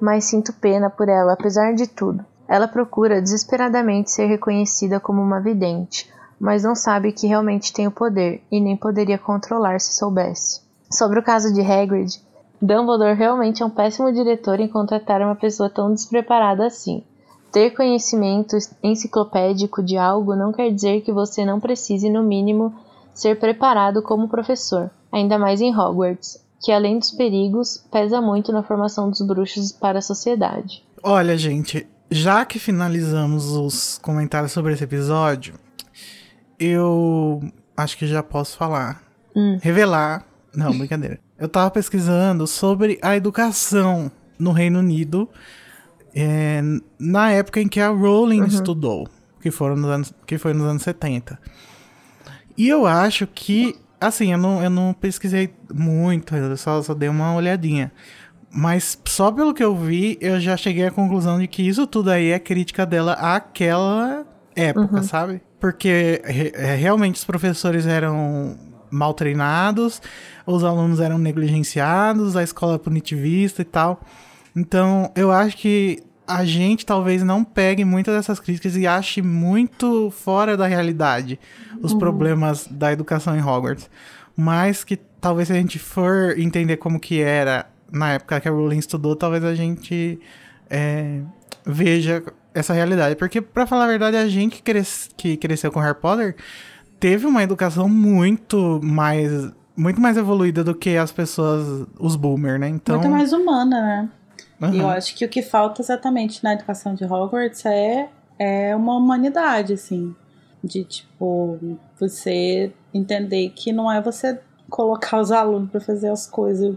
mas 0.00 0.24
sinto 0.24 0.52
pena 0.52 0.88
por 0.88 1.08
ela 1.08 1.32
apesar 1.32 1.74
de 1.74 1.86
tudo. 1.86 2.24
Ela 2.46 2.66
procura 2.66 3.20
desesperadamente 3.20 4.10
ser 4.10 4.26
reconhecida 4.26 4.98
como 4.98 5.20
uma 5.20 5.40
vidente, 5.40 6.10
mas 6.40 6.62
não 6.62 6.74
sabe 6.74 7.12
que 7.12 7.26
realmente 7.26 7.72
tem 7.72 7.86
o 7.86 7.92
poder 7.92 8.42
e 8.50 8.60
nem 8.60 8.76
poderia 8.76 9.18
controlar 9.18 9.80
se 9.80 9.94
soubesse. 9.94 10.62
Sobre 10.90 11.18
o 11.18 11.22
caso 11.22 11.52
de 11.52 11.60
Hagrid, 11.60 12.20
Dumbledore 12.60 13.14
realmente 13.14 13.62
é 13.62 13.66
um 13.66 13.70
péssimo 13.70 14.12
diretor 14.12 14.58
em 14.58 14.68
contratar 14.68 15.20
uma 15.20 15.36
pessoa 15.36 15.68
tão 15.68 15.92
despreparada 15.92 16.66
assim. 16.66 17.04
Ter 17.52 17.70
conhecimento 17.70 18.56
enciclopédico 18.82 19.82
de 19.82 19.96
algo 19.96 20.34
não 20.34 20.52
quer 20.52 20.70
dizer 20.70 21.02
que 21.02 21.12
você 21.12 21.44
não 21.44 21.60
precise, 21.60 22.10
no 22.10 22.22
mínimo, 22.22 22.74
ser 23.14 23.38
preparado 23.38 24.02
como 24.02 24.28
professor, 24.28 24.90
ainda 25.10 25.38
mais 25.38 25.60
em 25.60 25.74
Hogwarts, 25.74 26.40
que 26.60 26.72
além 26.72 26.98
dos 26.98 27.10
perigos, 27.12 27.84
pesa 27.90 28.20
muito 28.20 28.52
na 28.52 28.62
formação 28.62 29.10
dos 29.10 29.20
bruxos 29.22 29.72
para 29.72 29.98
a 29.98 30.02
sociedade. 30.02 30.84
Olha, 31.02 31.36
gente, 31.38 31.86
já 32.10 32.44
que 32.44 32.58
finalizamos 32.58 33.46
os 33.52 33.98
comentários 33.98 34.52
sobre 34.52 34.72
esse 34.72 34.84
episódio, 34.84 35.54
eu 36.58 37.40
acho 37.76 37.96
que 37.96 38.06
já 38.06 38.22
posso 38.22 38.56
falar. 38.56 39.02
Hum. 39.36 39.58
Revelar. 39.60 40.24
Não, 40.54 40.76
brincadeira. 40.76 41.20
Eu 41.38 41.48
tava 41.48 41.70
pesquisando 41.70 42.48
sobre 42.48 42.98
a 43.00 43.14
educação 43.16 44.10
no 44.36 44.50
Reino 44.50 44.80
Unido 44.80 45.28
é, 46.12 46.60
na 46.98 47.30
época 47.30 47.60
em 47.60 47.68
que 47.68 47.78
a 47.78 47.90
Rowling 47.90 48.40
Uhum. 48.40 48.46
estudou, 48.46 49.08
que, 49.40 49.52
foram 49.52 49.76
nos 49.76 49.88
anos, 49.90 50.12
que 50.26 50.36
foi 50.36 50.52
nos 50.52 50.66
anos 50.66 50.82
70. 50.82 51.38
E 52.56 52.68
eu 52.68 52.86
acho 52.86 53.24
que, 53.28 53.76
assim, 54.00 54.32
eu 54.32 54.38
não, 54.38 54.62
eu 54.62 54.70
não 54.70 54.92
pesquisei 54.92 55.52
muito, 55.72 56.34
eu 56.34 56.56
só, 56.56 56.80
só 56.82 56.94
dei 56.94 57.08
uma 57.08 57.34
olhadinha. 57.34 57.92
Mas 58.50 58.98
só 59.04 59.30
pelo 59.30 59.52
que 59.52 59.62
eu 59.62 59.76
vi, 59.76 60.16
eu 60.20 60.40
já 60.40 60.56
cheguei 60.56 60.86
à 60.86 60.90
conclusão 60.90 61.38
de 61.38 61.46
que 61.46 61.62
isso 61.62 61.86
tudo 61.86 62.10
aí 62.10 62.30
é 62.30 62.38
crítica 62.38 62.86
dela 62.86 63.12
àquela 63.12 64.24
época, 64.56 65.02
sabe? 65.02 65.42
Porque 65.60 66.22
re- 66.24 66.52
é, 66.54 66.74
realmente 66.74 67.16
os 67.16 67.24
professores 67.24 67.86
eram 67.86 68.56
mal 68.90 69.12
treinados, 69.12 70.00
os 70.46 70.64
alunos 70.64 70.98
eram 70.98 71.18
negligenciados, 71.18 72.36
a 72.36 72.42
escola 72.42 72.76
é 72.76 72.78
punitivista 72.78 73.60
e 73.60 73.64
tal. 73.66 74.00
Então, 74.56 75.12
eu 75.14 75.30
acho 75.30 75.56
que 75.56 76.02
a 76.28 76.44
gente 76.44 76.84
talvez 76.84 77.22
não 77.22 77.42
pegue 77.42 77.84
muitas 77.84 78.14
dessas 78.14 78.38
críticas 78.38 78.76
e 78.76 78.86
ache 78.86 79.22
muito 79.22 80.10
fora 80.10 80.56
da 80.56 80.66
realidade 80.66 81.38
os 81.82 81.92
problemas 81.94 82.66
da 82.70 82.92
educação 82.92 83.34
em 83.36 83.40
Hogwarts. 83.42 83.88
Mas 84.36 84.84
que 84.84 84.96
talvez 85.20 85.48
se 85.48 85.54
a 85.54 85.56
gente 85.56 85.78
for 85.78 86.38
entender 86.38 86.76
como 86.76 87.00
que 87.00 87.20
era 87.20 87.66
na 87.90 88.12
época 88.12 88.38
que 88.40 88.48
a 88.48 88.50
Rowling 88.52 88.78
estudou, 88.78 89.16
talvez 89.16 89.42
a 89.42 89.54
gente 89.54 90.20
é, 90.70 91.20
veja 91.64 92.22
essa 92.54 92.72
realidade. 92.72 93.16
Porque, 93.16 93.40
pra 93.40 93.66
falar 93.66 93.84
a 93.84 93.88
verdade, 93.88 94.16
a 94.16 94.28
gente 94.28 94.56
que, 94.56 94.62
cres- 94.62 95.10
que 95.16 95.36
cresceu 95.36 95.72
com 95.72 95.80
Harry 95.80 95.98
Potter 95.98 96.36
teve 97.00 97.26
uma 97.26 97.42
educação 97.42 97.88
muito 97.88 98.80
mais 98.82 99.50
muito 99.76 100.00
mais 100.00 100.16
evoluída 100.16 100.64
do 100.64 100.74
que 100.74 100.96
as 100.96 101.12
pessoas, 101.12 101.86
os 102.00 102.16
boomer, 102.16 102.58
né? 102.58 102.68
Então, 102.68 102.96
Muito 102.98 103.10
mais 103.12 103.32
humana, 103.32 103.80
né? 103.80 104.08
Aham. 104.62 104.74
E 104.74 104.78
eu 104.80 104.88
acho 104.88 105.14
que 105.14 105.24
o 105.24 105.28
que 105.28 105.42
falta 105.42 105.82
exatamente 105.82 106.42
na 106.42 106.52
educação 106.54 106.94
de 106.94 107.04
Hogwarts 107.04 107.64
é, 107.66 108.08
é 108.38 108.74
uma 108.76 108.96
humanidade, 108.96 109.72
assim. 109.74 110.14
De, 110.62 110.84
tipo, 110.84 111.58
você 111.98 112.72
entender 112.92 113.50
que 113.50 113.72
não 113.72 113.90
é 113.90 114.00
você 114.00 114.40
colocar 114.68 115.20
os 115.20 115.30
alunos 115.30 115.70
pra 115.70 115.80
fazer 115.80 116.10
as 116.10 116.26
coisas 116.26 116.76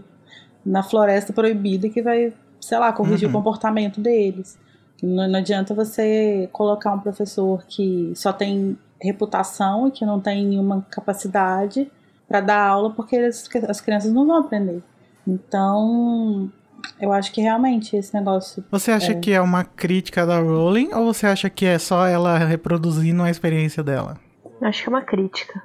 na 0.64 0.82
floresta 0.82 1.32
proibida 1.32 1.88
que 1.88 2.00
vai, 2.00 2.32
sei 2.60 2.78
lá, 2.78 2.92
corrigir 2.92 3.26
Uhum. 3.28 3.34
o 3.34 3.36
comportamento 3.38 4.00
deles. 4.00 4.56
Não, 5.02 5.26
não 5.28 5.38
adianta 5.40 5.74
você 5.74 6.48
colocar 6.52 6.94
um 6.94 7.00
professor 7.00 7.64
que 7.66 8.12
só 8.14 8.32
tem 8.32 8.78
reputação 9.00 9.88
e 9.88 9.90
que 9.90 10.06
não 10.06 10.20
tem 10.20 10.46
nenhuma 10.46 10.86
capacidade 10.88 11.90
para 12.28 12.40
dar 12.40 12.64
aula 12.68 12.90
porque 12.90 13.16
as 13.16 13.80
crianças 13.80 14.12
não 14.12 14.24
vão 14.24 14.36
aprender. 14.36 14.80
Então, 15.26 16.50
eu 17.00 17.12
acho 17.12 17.32
que 17.32 17.40
realmente 17.40 17.96
esse 17.96 18.14
negócio. 18.14 18.64
Você 18.70 18.90
acha 18.90 19.14
que 19.14 19.32
é 19.32 19.40
uma 19.40 19.64
crítica 19.64 20.24
da 20.24 20.38
Rowling 20.38 20.92
ou 20.94 21.12
você 21.12 21.26
acha 21.26 21.50
que 21.50 21.66
é 21.66 21.78
só 21.78 22.06
ela 22.06 22.38
reproduzindo 22.38 23.22
a 23.22 23.30
experiência 23.30 23.82
dela? 23.82 24.18
Acho 24.60 24.82
que 24.82 24.88
é 24.88 24.90
uma 24.90 25.02
crítica. 25.02 25.62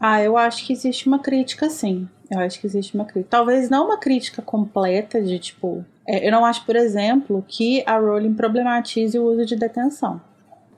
Ah, 0.00 0.22
eu 0.22 0.36
acho 0.36 0.66
que 0.66 0.72
existe 0.72 1.06
uma 1.06 1.18
crítica, 1.18 1.68
sim. 1.70 2.08
Eu 2.30 2.40
acho 2.40 2.60
que 2.60 2.66
existe 2.66 2.94
uma 2.94 3.04
crítica. 3.04 3.36
Talvez 3.36 3.68
não 3.68 3.86
uma 3.86 3.98
crítica 3.98 4.42
completa 4.42 5.20
de 5.22 5.38
tipo. 5.38 5.84
é, 6.06 6.26
eu 6.26 6.32
não 6.32 6.44
acho, 6.44 6.64
por 6.64 6.76
exemplo, 6.76 7.44
que 7.46 7.82
a 7.86 7.98
Rowling 7.98 8.34
problematize 8.34 9.18
o 9.18 9.24
uso 9.24 9.44
de 9.44 9.56
detenção. 9.56 10.20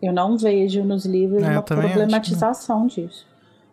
Eu 0.02 0.12
não 0.12 0.36
vejo 0.36 0.84
nos 0.84 1.06
livros 1.06 1.43
É, 1.43 1.47
uma 1.47 1.55
acho 1.59 1.62
problematização 1.62 2.86
disso. 2.86 3.26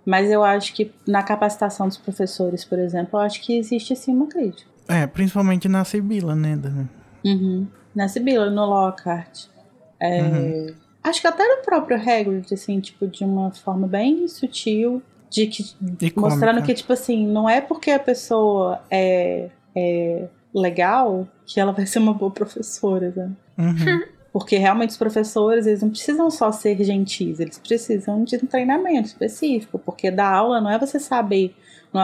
Mas 0.05 0.29
eu 0.29 0.43
acho 0.43 0.73
que 0.73 0.91
na 1.07 1.23
capacitação 1.23 1.87
dos 1.87 1.97
professores, 1.97 2.63
por 2.65 2.79
exemplo, 2.79 3.19
eu 3.19 3.23
acho 3.23 3.41
que 3.41 3.57
existe 3.57 3.95
sim 3.95 4.13
uma 4.13 4.27
crítica. 4.27 4.72
É, 4.87 5.07
principalmente 5.07 5.67
na 5.67 5.83
Sibila, 5.83 6.35
né? 6.35 6.59
Uhum. 7.25 7.67
Na 7.95 8.07
Sibila, 8.07 8.49
no 8.49 8.65
Lockhart. 8.65 9.45
É, 9.99 10.21
Uhum. 10.21 10.75
Acho 11.03 11.19
que 11.19 11.27
até 11.27 11.43
no 11.45 11.61
próprio 11.63 11.97
Hagrid, 11.97 12.53
assim, 12.53 12.79
tipo, 12.79 13.05
de 13.07 13.25
uma 13.25 13.51
forma 13.51 13.87
bem 13.87 14.25
sutil, 14.27 15.01
de 15.29 15.47
que 15.47 15.63
E 16.01 16.13
mostrando 16.15 16.55
cômica. 16.55 16.61
que, 16.67 16.73
tipo 16.75 16.93
assim, 16.93 17.27
não 17.27 17.49
é 17.49 17.59
porque 17.59 17.91
a 17.91 17.99
pessoa 17.99 18.81
é, 18.89 19.49
é 19.75 20.27
legal 20.53 21.27
que 21.45 21.59
ela 21.59 21.73
vai 21.73 21.85
ser 21.85 21.99
uma 21.99 22.13
boa 22.13 22.31
professora, 22.31 23.11
né? 23.15 23.31
Uhum. 23.57 24.03
Porque 24.33 24.57
realmente 24.57 24.89
os 24.89 24.97
professores, 24.97 25.67
eles 25.67 25.83
não 25.83 25.91
precisam 25.91 26.31
só 26.31 26.51
ser 26.51 26.83
gentis, 26.83 27.39
eles 27.39 27.59
precisam 27.59 28.23
de 28.23 28.35
um 28.37 28.47
treinamento 28.47 29.07
específico, 29.09 29.77
porque 29.77 30.09
dar 30.09 30.33
aula 30.33 30.59
não 30.59 30.71
é 30.71 30.79
você 30.79 30.99
saber. 30.99 31.55
Não 31.93 32.01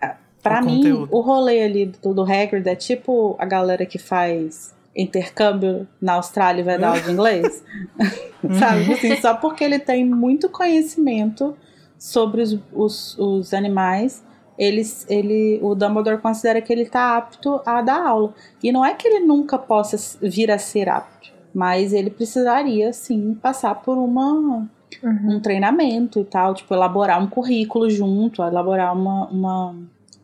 é, 0.00 0.16
pra 0.42 0.60
O 0.60 0.64
mim, 0.64 0.76
conteúdo. 0.76 1.08
o 1.10 1.20
rolê 1.20 1.62
ali 1.62 1.86
do, 1.86 2.12
do 2.14 2.22
Hagrid 2.22 2.66
é 2.68 2.74
tipo 2.74 3.36
a 3.38 3.44
galera 3.44 3.86
que 3.86 3.98
faz 3.98 4.74
intercâmbio 4.94 5.86
na 6.00 6.14
Austrália 6.14 6.60
e 6.60 6.64
vai 6.64 6.78
dar 6.78 6.88
aula 6.88 7.00
de 7.00 7.10
inglês. 7.10 7.64
Sabe? 8.58 8.92
Assim, 8.92 9.16
só 9.20 9.34
porque 9.34 9.62
ele 9.64 9.78
tem 9.78 10.04
muito 10.04 10.48
conhecimento 10.48 11.56
sobre 11.98 12.42
os, 12.42 12.58
os, 12.72 13.18
os 13.18 13.54
animais, 13.54 14.22
eles, 14.58 15.06
ele, 15.08 15.58
o 15.62 15.74
Dumbledore 15.74 16.18
considera 16.18 16.60
que 16.60 16.72
ele 16.72 16.82
está 16.82 17.16
apto 17.16 17.60
a 17.64 17.80
dar 17.80 18.04
aula. 18.06 18.34
E 18.62 18.70
não 18.72 18.84
é 18.84 18.92
que 18.94 19.06
ele 19.08 19.20
nunca 19.24 19.56
possa 19.58 19.96
vir 20.20 20.50
a 20.50 20.58
ser 20.58 20.88
apto, 20.88 21.30
mas 21.54 21.92
ele 21.92 22.10
precisaria, 22.10 22.92
sim, 22.92 23.34
passar 23.40 23.76
por 23.76 23.96
uma, 23.96 24.68
Uhum. 25.02 25.36
um 25.36 25.40
treinamento 25.40 26.20
e 26.20 26.24
tal, 26.24 26.52
tipo, 26.54 26.74
elaborar 26.74 27.20
um 27.22 27.26
currículo 27.26 27.88
junto, 27.88 28.42
elaborar 28.42 28.94
uma, 28.94 29.26
uma, 29.28 29.74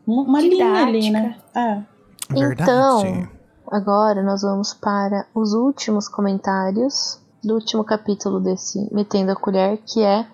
uma, 0.08 0.40
linha 0.40 0.72
ali, 0.72 1.10
né? 1.10 1.36
É. 1.54 1.82
Verdade. 2.30 2.62
Então, 2.62 3.28
agora 3.70 4.22
nós 4.22 4.42
vamos 4.42 4.72
para 4.72 5.26
os 5.34 5.52
últimos 5.52 6.08
comentários 6.08 7.20
do 7.44 7.54
último 7.54 7.84
capítulo 7.84 8.40
desse 8.40 8.88
Metendo 8.92 9.32
a 9.32 9.36
Colher, 9.36 9.78
que 9.86 10.02
é 10.02 10.26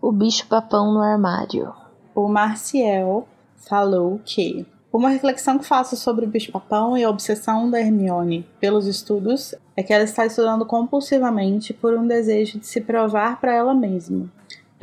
o 0.00 0.12
bicho 0.12 0.46
papão 0.46 0.92
no 0.92 1.00
armário. 1.00 1.72
O 2.14 2.28
Marcial 2.28 3.26
falou 3.56 4.20
que 4.24 4.66
uma 4.92 5.08
reflexão 5.08 5.58
que 5.58 5.64
faço 5.64 5.96
sobre 5.96 6.24
o 6.24 6.28
bicho-papão 6.28 6.96
e 6.96 7.02
a 7.02 7.10
obsessão 7.10 7.68
da 7.68 7.80
Hermione 7.80 8.46
pelos 8.60 8.86
estudos 8.86 9.54
é 9.76 9.82
que 9.82 9.92
ela 9.92 10.04
está 10.04 10.24
estudando 10.24 10.64
compulsivamente 10.64 11.72
por 11.72 11.94
um 11.94 12.06
desejo 12.06 12.60
de 12.60 12.66
se 12.66 12.80
provar 12.80 13.40
para 13.40 13.52
ela 13.52 13.74
mesma. 13.74 14.30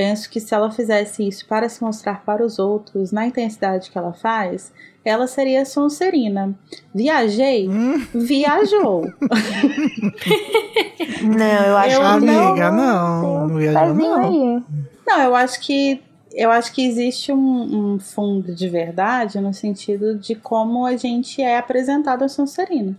Penso 0.02 0.32
que 0.32 0.40
se 0.40 0.56
ela 0.56 0.72
fizesse 0.72 1.28
isso 1.28 1.46
para 1.46 1.70
se 1.70 1.84
mostrar 1.84 2.26
para 2.26 2.44
os 2.44 2.58
outros 2.58 3.12
na 3.12 3.28
intensidade 3.28 3.92
que 3.92 3.96
ela 3.96 4.12
faz, 4.12 4.74
ela 5.06 5.28
seria 5.28 5.64
Sonserina. 5.64 6.56
Viajei? 6.92 7.70
Hum, 7.70 8.04
Viajou. 8.12 9.06
Não, 11.22 11.66
eu 11.68 11.78
acho 11.78 11.96
Eu 11.98 12.00
que 12.00 12.06
amiga, 12.08 12.72
não. 12.72 13.46
um 13.46 13.48
Não 13.48 13.58
viajou, 13.58 13.94
não. 13.94 14.24
aí. 14.24 14.64
Não, 15.06 15.22
eu 15.22 15.36
acho 15.36 15.60
que 15.62 16.02
eu 16.34 16.50
acho 16.50 16.74
que 16.74 16.84
existe 16.84 17.32
um, 17.32 17.94
um 17.94 18.00
fundo 18.00 18.56
de 18.56 18.68
verdade 18.68 19.40
no 19.40 19.54
sentido 19.54 20.18
de 20.18 20.34
como 20.34 20.84
a 20.84 20.98
gente 20.98 21.44
é 21.44 21.60
apresentado 21.60 22.24
a 22.24 22.28
Sonserina. 22.28 22.98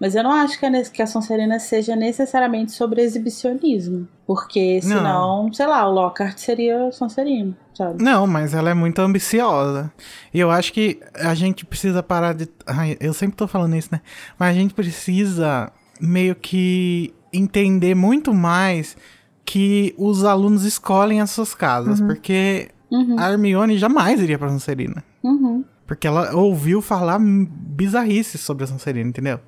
Mas 0.00 0.14
eu 0.14 0.22
não 0.22 0.32
acho 0.32 0.58
que 0.58 0.66
a, 0.66 0.82
que 0.84 1.02
a 1.02 1.06
Sonserina 1.06 1.58
seja 1.58 1.96
necessariamente 1.96 2.72
sobre 2.72 3.00
exibicionismo. 3.02 4.06
Porque 4.26 4.80
senão, 4.82 5.52
sei 5.52 5.66
lá, 5.66 5.88
o 5.88 5.92
Lockhart 5.92 6.36
seria 6.38 6.90
Sonserina, 6.92 7.56
sabe? 7.72 8.02
Não, 8.02 8.26
mas 8.26 8.52
ela 8.54 8.70
é 8.70 8.74
muito 8.74 8.98
ambiciosa. 9.00 9.90
E 10.34 10.40
eu 10.40 10.50
acho 10.50 10.72
que 10.72 11.00
a 11.14 11.34
gente 11.34 11.64
precisa 11.64 12.02
parar 12.02 12.34
de. 12.34 12.48
Ai, 12.66 12.96
eu 13.00 13.14
sempre 13.14 13.36
tô 13.36 13.46
falando 13.46 13.76
isso, 13.76 13.88
né? 13.92 14.00
Mas 14.38 14.50
a 14.50 14.58
gente 14.58 14.74
precisa 14.74 15.72
meio 16.00 16.34
que 16.34 17.14
entender 17.32 17.94
muito 17.94 18.34
mais 18.34 18.96
que 19.44 19.94
os 19.96 20.24
alunos 20.24 20.64
escolhem 20.64 21.20
as 21.20 21.30
suas 21.30 21.54
casas. 21.54 22.00
Porque 22.00 22.68
Uhum, 22.90 23.16
a 23.18 23.30
Hermione 23.30 23.78
jamais 23.78 24.20
iria 24.20 24.38
pra 24.38 24.48
Sonserina. 24.48 25.02
uhum. 25.22 25.64
Porque 25.86 26.04
ela 26.06 26.34
ouviu 26.34 26.82
falar 26.82 27.16
bizarrices 27.20 28.40
sobre 28.40 28.64
a 28.64 28.66
Sonserina, 28.66 29.08
entendeu? 29.08 29.38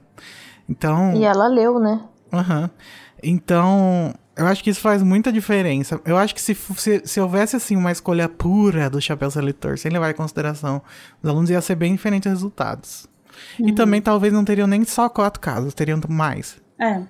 Então. 0.69 1.15
E 1.15 1.25
ela 1.25 1.49
leu, 1.49 1.79
né? 1.79 2.01
Aham. 2.33 2.71
Então, 3.23 4.15
Eu 4.39 4.47
acho 4.47 4.63
que 4.63 4.71
isso 4.71 4.81
faz 4.81 5.03
muita 5.03 5.33
diferença. 5.33 6.01
Eu 6.05 6.17
acho 6.17 6.33
que 6.33 6.41
se, 6.41 6.55
se, 6.55 7.03
se 7.05 7.21
houvesse, 7.21 7.57
assim, 7.57 7.75
uma 7.75 7.91
escolha 7.91 8.29
pura 8.29 8.89
do 8.89 9.01
chapéu 9.01 9.29
seletor, 9.33 9.77
sem 9.77 9.91
levar 9.91 10.11
em 10.11 10.15
consideração 10.15 10.81
os 11.21 11.29
alunos, 11.29 11.51
ia 11.51 11.61
ser 11.61 11.75
bem 11.75 11.97
diferentes 11.97 12.31
resultados. 12.31 13.09
Uhum. 13.59 13.69
E 13.69 13.73
também 13.73 14.01
talvez 14.01 14.33
não 14.33 14.45
teriam 14.45 14.69
nem 14.69 14.85
só 14.85 15.09
quatro 15.09 15.41
casos, 15.41 15.75
teriam 15.75 16.01
mais. 16.09 16.57
É. 16.79 17.03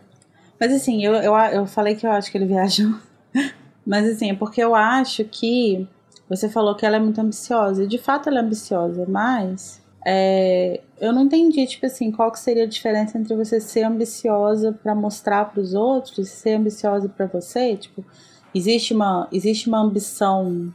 Mas 0.59 0.73
assim, 0.73 1.05
eu, 1.05 1.13
eu, 1.17 1.35
eu 1.35 1.67
falei 1.67 1.95
que 1.95 2.07
eu 2.07 2.11
acho 2.11 2.33
que 2.33 2.39
ele 2.39 2.47
viajou. 2.47 2.95
Mas 3.87 4.09
assim, 4.09 4.31
é 4.31 4.35
porque 4.35 4.63
eu 4.63 4.75
acho 4.75 5.23
que 5.25 5.87
você 6.31 6.49
falou 6.49 6.75
que 6.75 6.87
ela 6.87 6.97
é 6.97 7.01
muito 7.01 7.21
ambiciosa. 7.21 7.85
E 7.85 7.87
de 7.87 7.99
fato 7.99 8.31
ela 8.31 8.39
é 8.39 8.43
ambiciosa, 8.43 9.07
mas 9.09 9.81
é, 10.07 10.81
eu 11.01 11.13
não 11.13 11.23
entendi, 11.23 11.67
tipo 11.67 11.87
assim, 11.87 12.11
qual 12.11 12.31
que 12.31 12.39
seria 12.39 12.65
a 12.65 12.69
diferença 12.69 13.19
entre 13.19 13.35
você 13.35 13.61
ser 13.61 13.83
ambiciosa 13.83 14.73
para 14.83 14.95
mostrar 14.95 15.47
para 15.47 15.61
os 15.61 15.75
outros 15.75 16.19
e 16.19 16.25
ser 16.25 16.55
ambiciosa 16.55 17.09
para 17.09 17.27
você? 17.27 17.77
Tipo, 17.77 18.05
existe 18.55 18.95
uma, 18.95 19.29
existe 19.33 19.69
uma 19.69 19.81
ambição 19.81 20.73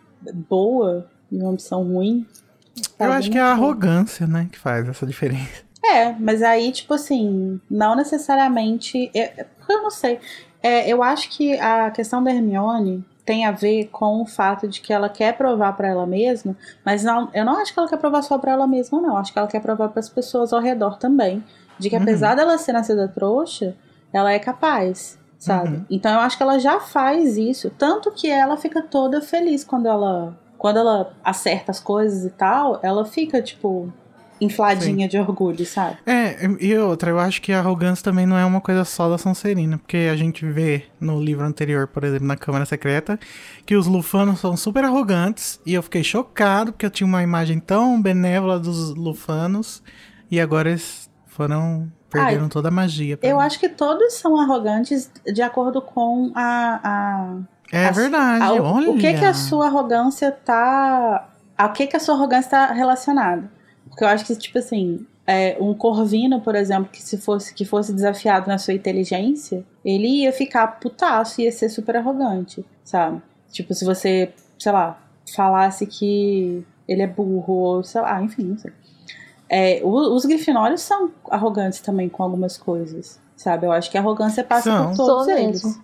boa 0.49 1.09
e 1.31 1.37
uma 1.37 1.51
ambição 1.51 1.83
ruim? 1.83 2.25
Eu 2.99 3.11
acho 3.11 3.29
que 3.29 3.37
é 3.37 3.41
a 3.41 3.51
arrogância, 3.51 4.25
né, 4.25 4.47
que 4.51 4.57
faz 4.57 4.87
essa 4.87 5.05
diferença. 5.05 5.63
É, 5.83 6.13
mas 6.13 6.41
aí, 6.41 6.71
tipo 6.71 6.93
assim, 6.93 7.59
não 7.69 7.95
necessariamente. 7.95 9.11
Eu, 9.13 9.45
eu 9.69 9.83
não 9.83 9.91
sei. 9.91 10.19
É, 10.61 10.87
eu 10.89 11.03
acho 11.03 11.29
que 11.29 11.59
a 11.59 11.91
questão 11.91 12.23
da 12.23 12.31
Hermione 12.31 13.03
tem 13.25 13.45
a 13.45 13.51
ver 13.51 13.87
com 13.91 14.21
o 14.21 14.25
fato 14.25 14.67
de 14.67 14.81
que 14.81 14.91
ela 14.91 15.07
quer 15.07 15.37
provar 15.37 15.73
para 15.73 15.87
ela 15.87 16.05
mesma, 16.05 16.55
mas 16.85 17.03
não, 17.03 17.29
eu 17.33 17.45
não 17.45 17.57
acho 17.57 17.73
que 17.73 17.79
ela 17.79 17.87
quer 17.87 17.97
provar 17.97 18.21
só 18.21 18.37
para 18.37 18.51
ela 18.51 18.67
mesma, 18.67 19.01
não. 19.01 19.17
Acho 19.17 19.31
que 19.31 19.39
ela 19.39 19.47
quer 19.47 19.61
provar 19.61 19.89
para 19.89 19.99
as 19.99 20.09
pessoas 20.09 20.51
ao 20.51 20.59
redor 20.59 20.97
também, 20.97 21.43
de 21.79 21.89
que 21.89 21.95
uhum. 21.95 22.01
apesar 22.01 22.35
dela 22.35 22.57
ser 22.57 22.73
nascida 22.73 23.07
trouxa, 23.07 23.75
ela 24.11 24.31
é 24.31 24.39
capaz, 24.39 25.17
sabe? 25.39 25.77
Uhum. 25.77 25.85
Então 25.89 26.13
eu 26.13 26.19
acho 26.19 26.37
que 26.37 26.43
ela 26.43 26.59
já 26.59 26.79
faz 26.79 27.37
isso, 27.37 27.69
tanto 27.69 28.11
que 28.11 28.29
ela 28.29 28.57
fica 28.57 28.81
toda 28.81 29.21
feliz 29.21 29.63
quando 29.63 29.87
ela 29.87 30.37
quando 30.57 30.77
ela 30.77 31.11
acerta 31.21 31.71
as 31.71 31.79
coisas 31.81 32.23
e 32.23 32.29
tal, 32.29 32.79
ela 32.81 33.03
fica 33.03 33.41
tipo 33.41 33.91
infladinha 34.39 35.05
Sim. 35.05 35.09
de 35.09 35.17
orgulho, 35.17 35.65
sabe? 35.65 35.97
É, 36.05 36.37
e 36.59 36.77
outra, 36.77 37.09
eu 37.09 37.19
acho 37.19 37.41
que 37.41 37.51
a 37.51 37.59
arrogância 37.59 38.03
também 38.03 38.25
não 38.25 38.37
é 38.37 38.45
uma 38.45 38.61
coisa 38.61 38.83
só 38.83 39.09
da 39.09 39.17
Sonserina, 39.17 39.77
porque 39.77 40.09
a 40.11 40.15
gente 40.15 40.45
vê 40.45 40.85
no 40.99 41.21
livro 41.21 41.45
anterior, 41.45 41.87
por 41.87 42.03
exemplo, 42.03 42.27
na 42.27 42.35
Câmara 42.35 42.65
Secreta, 42.65 43.19
que 43.65 43.75
os 43.75 43.87
lufanos 43.87 44.39
são 44.39 44.57
super 44.57 44.83
arrogantes, 44.83 45.59
e 45.65 45.73
eu 45.73 45.83
fiquei 45.83 46.03
chocado, 46.03 46.71
porque 46.71 46.85
eu 46.85 46.91
tinha 46.91 47.07
uma 47.07 47.23
imagem 47.23 47.59
tão 47.59 48.01
benévola 48.01 48.59
dos 48.59 48.95
lufanos, 48.95 49.81
e 50.29 50.39
agora 50.39 50.69
eles 50.69 51.09
foram 51.27 51.91
perderam 52.13 52.43
Ai, 52.43 52.49
toda 52.49 52.67
a 52.67 52.71
magia. 52.71 53.17
Eu 53.23 53.37
mim. 53.37 53.43
acho 53.43 53.59
que 53.59 53.67
todos 53.67 54.13
são 54.13 54.39
arrogantes 54.39 55.11
de 55.25 55.41
acordo 55.41 55.81
com 55.81 56.31
a. 56.35 56.79
a 56.83 57.37
é 57.71 57.87
a, 57.87 57.91
verdade. 57.91 58.43
A, 58.43 58.53
o, 58.53 58.91
o 58.91 58.97
que 58.97 59.13
que 59.13 59.25
a 59.25 59.33
sua 59.33 59.65
arrogância 59.65 60.31
tá. 60.31 61.29
A 61.57 61.69
que 61.69 61.87
que 61.87 61.97
a 61.97 61.99
sua 61.99 62.13
arrogância 62.15 62.47
está 62.47 62.65
relacionada? 62.67 63.51
Porque 63.93 64.03
eu 64.03 64.07
acho 64.07 64.25
que, 64.25 64.35
tipo 64.35 64.57
assim, 64.57 65.05
é, 65.25 65.55
um 65.61 65.75
corvino, 65.75 66.41
por 66.41 66.55
exemplo, 66.55 66.89
que 66.91 67.01
se 67.01 67.15
fosse 67.15 67.53
que 67.53 67.63
fosse 67.63 67.93
desafiado 67.93 68.47
na 68.47 68.57
sua 68.57 68.73
inteligência, 68.73 69.63
ele 69.85 70.07
ia 70.23 70.33
ficar 70.33 70.65
putaço, 70.79 71.41
ia 71.41 71.51
ser 71.51 71.69
super 71.69 71.95
arrogante, 71.95 72.65
sabe? 72.83 73.21
Tipo, 73.51 73.71
se 73.75 73.85
você, 73.85 74.33
sei 74.57 74.71
lá, 74.71 74.99
falasse 75.35 75.85
que 75.85 76.65
ele 76.87 77.03
é 77.03 77.07
burro, 77.07 77.53
ou 77.53 77.83
sei 77.83 78.01
lá, 78.01 78.19
enfim, 78.21 78.45
não 78.45 78.57
sei. 78.57 78.71
É, 79.47 79.81
os 79.83 80.25
grifinórios 80.25 80.81
são 80.81 81.11
arrogantes 81.29 81.79
também 81.79 82.09
com 82.09 82.23
algumas 82.23 82.57
coisas, 82.57 83.19
sabe? 83.37 83.67
Eu 83.67 83.71
acho 83.71 83.91
que 83.91 83.97
a 83.97 84.01
arrogância 84.01 84.43
passa 84.43 84.71
são. 84.71 84.89
por 84.89 84.97
todos 84.97 85.25
Sou 85.25 85.37
eles. 85.37 85.63
Mesmo. 85.63 85.83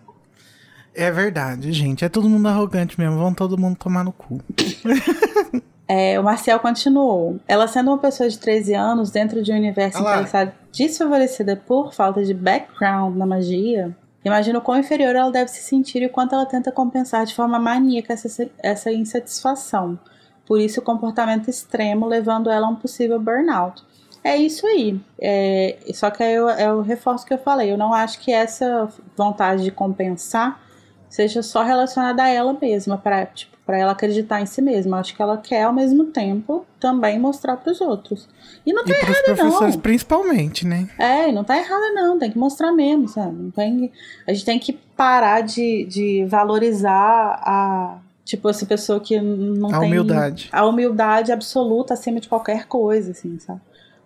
É 0.96 1.12
verdade, 1.12 1.72
gente. 1.72 2.04
É 2.04 2.10
todo 2.10 2.28
mundo 2.28 2.48
arrogante 2.48 3.00
mesmo. 3.00 3.20
Vão 3.20 3.36
todo 3.36 3.56
mundo 3.56 3.78
tomar 3.78 4.04
no 4.04 4.12
cu. 4.12 4.42
É, 5.92 6.20
o 6.20 6.24
Marcial 6.24 6.60
continuou. 6.60 7.40
Ela 7.48 7.68
sendo 7.68 7.90
uma 7.90 7.98
pessoa 7.98 8.30
de 8.30 8.38
13 8.38 8.76
anos 8.76 9.10
dentro 9.10 9.42
de 9.42 9.52
um 9.52 9.56
universo 9.56 9.98
está 10.24 10.54
desfavorecida 10.72 11.56
por 11.56 11.92
falta 11.96 12.24
de 12.24 12.32
background 12.32 13.18
na 13.18 13.26
magia, 13.26 13.98
imagino 14.24 14.62
quão 14.62 14.78
inferior 14.78 15.16
ela 15.16 15.32
deve 15.32 15.50
se 15.50 15.64
sentir 15.64 16.04
e 16.04 16.06
o 16.06 16.10
quanto 16.12 16.36
ela 16.36 16.46
tenta 16.46 16.72
compensar 16.72 17.26
de 17.26 17.34
forma 17.34 17.58
maníaca 17.58 18.14
essa, 18.14 18.48
essa 18.60 18.92
insatisfação. 18.92 19.98
Por 20.46 20.60
isso 20.60 20.80
o 20.80 20.84
comportamento 20.84 21.50
extremo 21.50 22.06
levando 22.06 22.52
ela 22.52 22.68
a 22.68 22.70
um 22.70 22.76
possível 22.76 23.20
burnout. 23.20 23.84
É 24.24 24.38
isso 24.38 24.68
aí. 24.68 25.00
É, 25.20 25.76
só 25.94 26.12
que 26.12 26.22
eu, 26.22 26.50
é 26.50 26.72
o 26.72 26.82
reforço 26.82 27.26
que 27.26 27.34
eu 27.34 27.38
falei. 27.40 27.72
Eu 27.72 27.78
não 27.78 27.94
acho 27.94 28.20
que 28.20 28.32
essa 28.32 28.88
vontade 29.18 29.64
de 29.64 29.72
compensar 29.72 30.62
seja 31.10 31.42
só 31.42 31.64
relacionada 31.64 32.22
a 32.22 32.28
ela 32.28 32.56
mesma, 32.60 32.96
para 32.98 33.26
tipo, 33.26 33.58
para 33.70 33.78
ela 33.78 33.92
acreditar 33.92 34.42
em 34.42 34.48
si 34.48 34.64
mesma. 34.64 35.00
Acho 35.00 35.16
que 35.16 35.22
ela 35.22 35.38
quer 35.38 35.62
ao 35.62 35.72
mesmo 35.72 36.06
tempo 36.06 36.66
também 36.80 37.20
mostrar 37.20 37.56
para 37.56 37.72
os 37.72 37.80
outros. 37.80 38.28
E 38.66 38.74
não 38.74 38.84
tá 38.84 38.94
e 38.94 38.96
errado 38.96 39.24
professores 39.26 39.76
não. 39.76 39.82
principalmente, 39.82 40.66
né? 40.66 40.90
É, 40.98 41.32
não 41.32 41.44
tá 41.44 41.56
errada 41.56 41.92
não, 41.92 42.18
tem 42.18 42.32
que 42.32 42.38
mostrar 42.40 42.72
mesmo, 42.72 43.08
sabe? 43.08 43.52
Tem, 43.52 43.92
a 44.28 44.34
gente 44.34 44.44
tem 44.44 44.58
que 44.58 44.74
parar 44.74 45.42
de, 45.42 45.86
de 45.86 46.26
valorizar 46.26 46.96
a 46.96 48.00
tipo 48.26 48.50
essa 48.50 48.66
pessoa 48.66 49.00
que 49.00 49.22
não 49.22 49.70
a 49.70 49.80
tem 49.82 49.90
humildade. 49.90 50.50
a 50.52 50.66
humildade 50.66 51.32
absoluta 51.32 51.94
acima 51.94 52.20
de 52.20 52.28
qualquer 52.28 52.66
coisa, 52.66 53.12
assim, 53.12 53.38
sabe? 53.38 53.62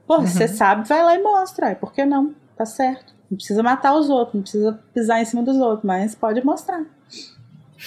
Pô, 0.05 0.17
uhum. 0.17 0.27
você 0.27 0.45
sabe, 0.45 0.85
vai 0.89 1.01
lá 1.05 1.15
e 1.15 1.23
mostra, 1.23 1.73
por 1.75 1.93
que 1.93 2.03
não? 2.03 2.35
Tá 2.57 2.65
certo. 2.65 3.13
Não 3.31 3.37
precisa 3.37 3.63
matar 3.63 3.95
os 3.95 4.09
outros, 4.09 4.35
não 4.35 4.41
precisa 4.41 4.79
pisar 4.93 5.21
em 5.21 5.25
cima 5.25 5.41
dos 5.41 5.55
outros, 5.55 5.85
mas 5.85 6.13
pode 6.15 6.45
mostrar. 6.45 6.83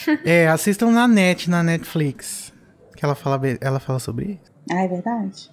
é, 0.25 0.49
assistam 0.49 0.91
na 0.91 1.07
net, 1.07 1.49
na 1.49 1.63
Netflix. 1.63 2.53
Que 2.97 3.05
ela 3.05 3.15
fala, 3.15 3.41
ela 3.61 3.79
fala 3.79 3.99
sobre 3.99 4.33
isso. 4.33 4.53
Ah, 4.71 4.83
é 4.83 4.89
verdade. 4.89 5.51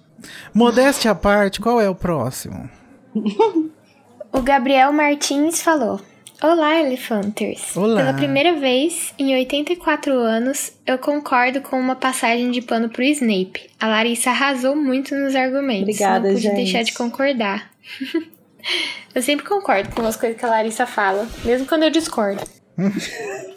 Modéstia 0.52 1.10
à 1.10 1.14
parte, 1.14 1.60
qual 1.60 1.80
é 1.80 1.88
o 1.88 1.94
próximo? 1.94 2.68
o 4.32 4.42
Gabriel 4.42 4.92
Martins 4.92 5.62
falou: 5.62 6.00
Olá, 6.42 6.80
Elefanters. 6.80 7.76
Olá. 7.76 7.96
Pela 7.96 8.14
primeira 8.14 8.54
vez 8.54 9.14
em 9.18 9.34
84 9.34 10.12
anos, 10.12 10.72
eu 10.86 10.98
concordo 10.98 11.60
com 11.60 11.78
uma 11.78 11.96
passagem 11.96 12.50
de 12.50 12.60
pano 12.60 12.88
pro 12.88 13.02
Snape. 13.02 13.70
A 13.78 13.86
Larissa 13.86 14.30
arrasou 14.30 14.74
muito 14.74 15.14
nos 15.14 15.34
argumentos. 15.34 15.82
Obrigada, 15.82 16.28
Não 16.28 16.34
pude 16.34 16.42
gente. 16.42 16.56
deixar 16.56 16.82
de 16.82 16.92
concordar. 16.92 17.70
eu 19.14 19.22
sempre 19.22 19.46
concordo 19.46 19.94
com 19.94 20.02
as 20.02 20.16
coisas 20.16 20.38
que 20.38 20.44
a 20.44 20.48
Larissa 20.48 20.86
fala, 20.86 21.26
mesmo 21.44 21.66
quando 21.66 21.84
eu 21.84 21.90
discordo. 21.90 22.42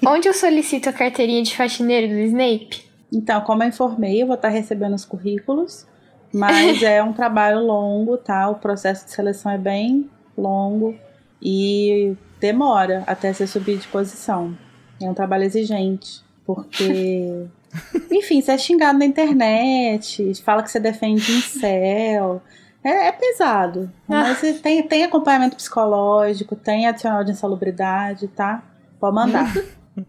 Onde 0.06 0.28
eu 0.28 0.34
solicito 0.34 0.90
a 0.90 0.94
carteirinha 0.94 1.42
de 1.44 1.56
faxineiro 1.56 2.08
do 2.08 2.20
Snape? 2.20 2.86
Então, 3.12 3.42
como 3.42 3.64
eu 3.64 3.68
informei, 3.68 4.22
eu 4.22 4.28
vou 4.28 4.36
estar 4.36 4.50
recebendo 4.50 4.94
os 4.94 5.06
currículos, 5.06 5.86
mas 6.34 6.84
é 6.84 7.02
um 7.02 7.14
trabalho 7.14 7.60
longo, 7.60 8.18
tá? 8.18 8.50
O 8.50 8.56
processo 8.56 9.06
de 9.06 9.12
seleção 9.12 9.52
é 9.52 9.58
bem 9.58 10.10
longo 10.38 10.96
e 11.42 12.16
demora 12.40 13.04
até 13.08 13.34
você 13.34 13.48
subir 13.48 13.78
de 13.78 13.88
posição. 13.88 14.58
É 15.02 15.10
um 15.10 15.14
trabalho 15.14 15.44
exigente, 15.44 16.22
porque. 16.46 17.46
Enfim, 18.12 18.42
você 18.42 18.52
é 18.52 18.58
xingado 18.58 19.00
na 19.00 19.06
internet, 19.06 20.34
fala 20.44 20.64
que 20.64 20.72
você 20.72 20.80
defende 20.80 21.32
em 21.32 21.42
céu. 21.42 22.42
É, 22.84 23.08
é 23.08 23.12
pesado. 23.12 23.92
Mas 24.08 24.44
ah. 24.44 24.54
tem, 24.62 24.84
tem 24.84 25.04
acompanhamento 25.04 25.56
psicológico, 25.56 26.56
tem 26.56 26.88
adicional 26.88 27.24
de 27.24 27.32
insalubridade, 27.32 28.28
tá? 28.30 28.64
Pode 29.00 29.16
mandar. 29.16 29.54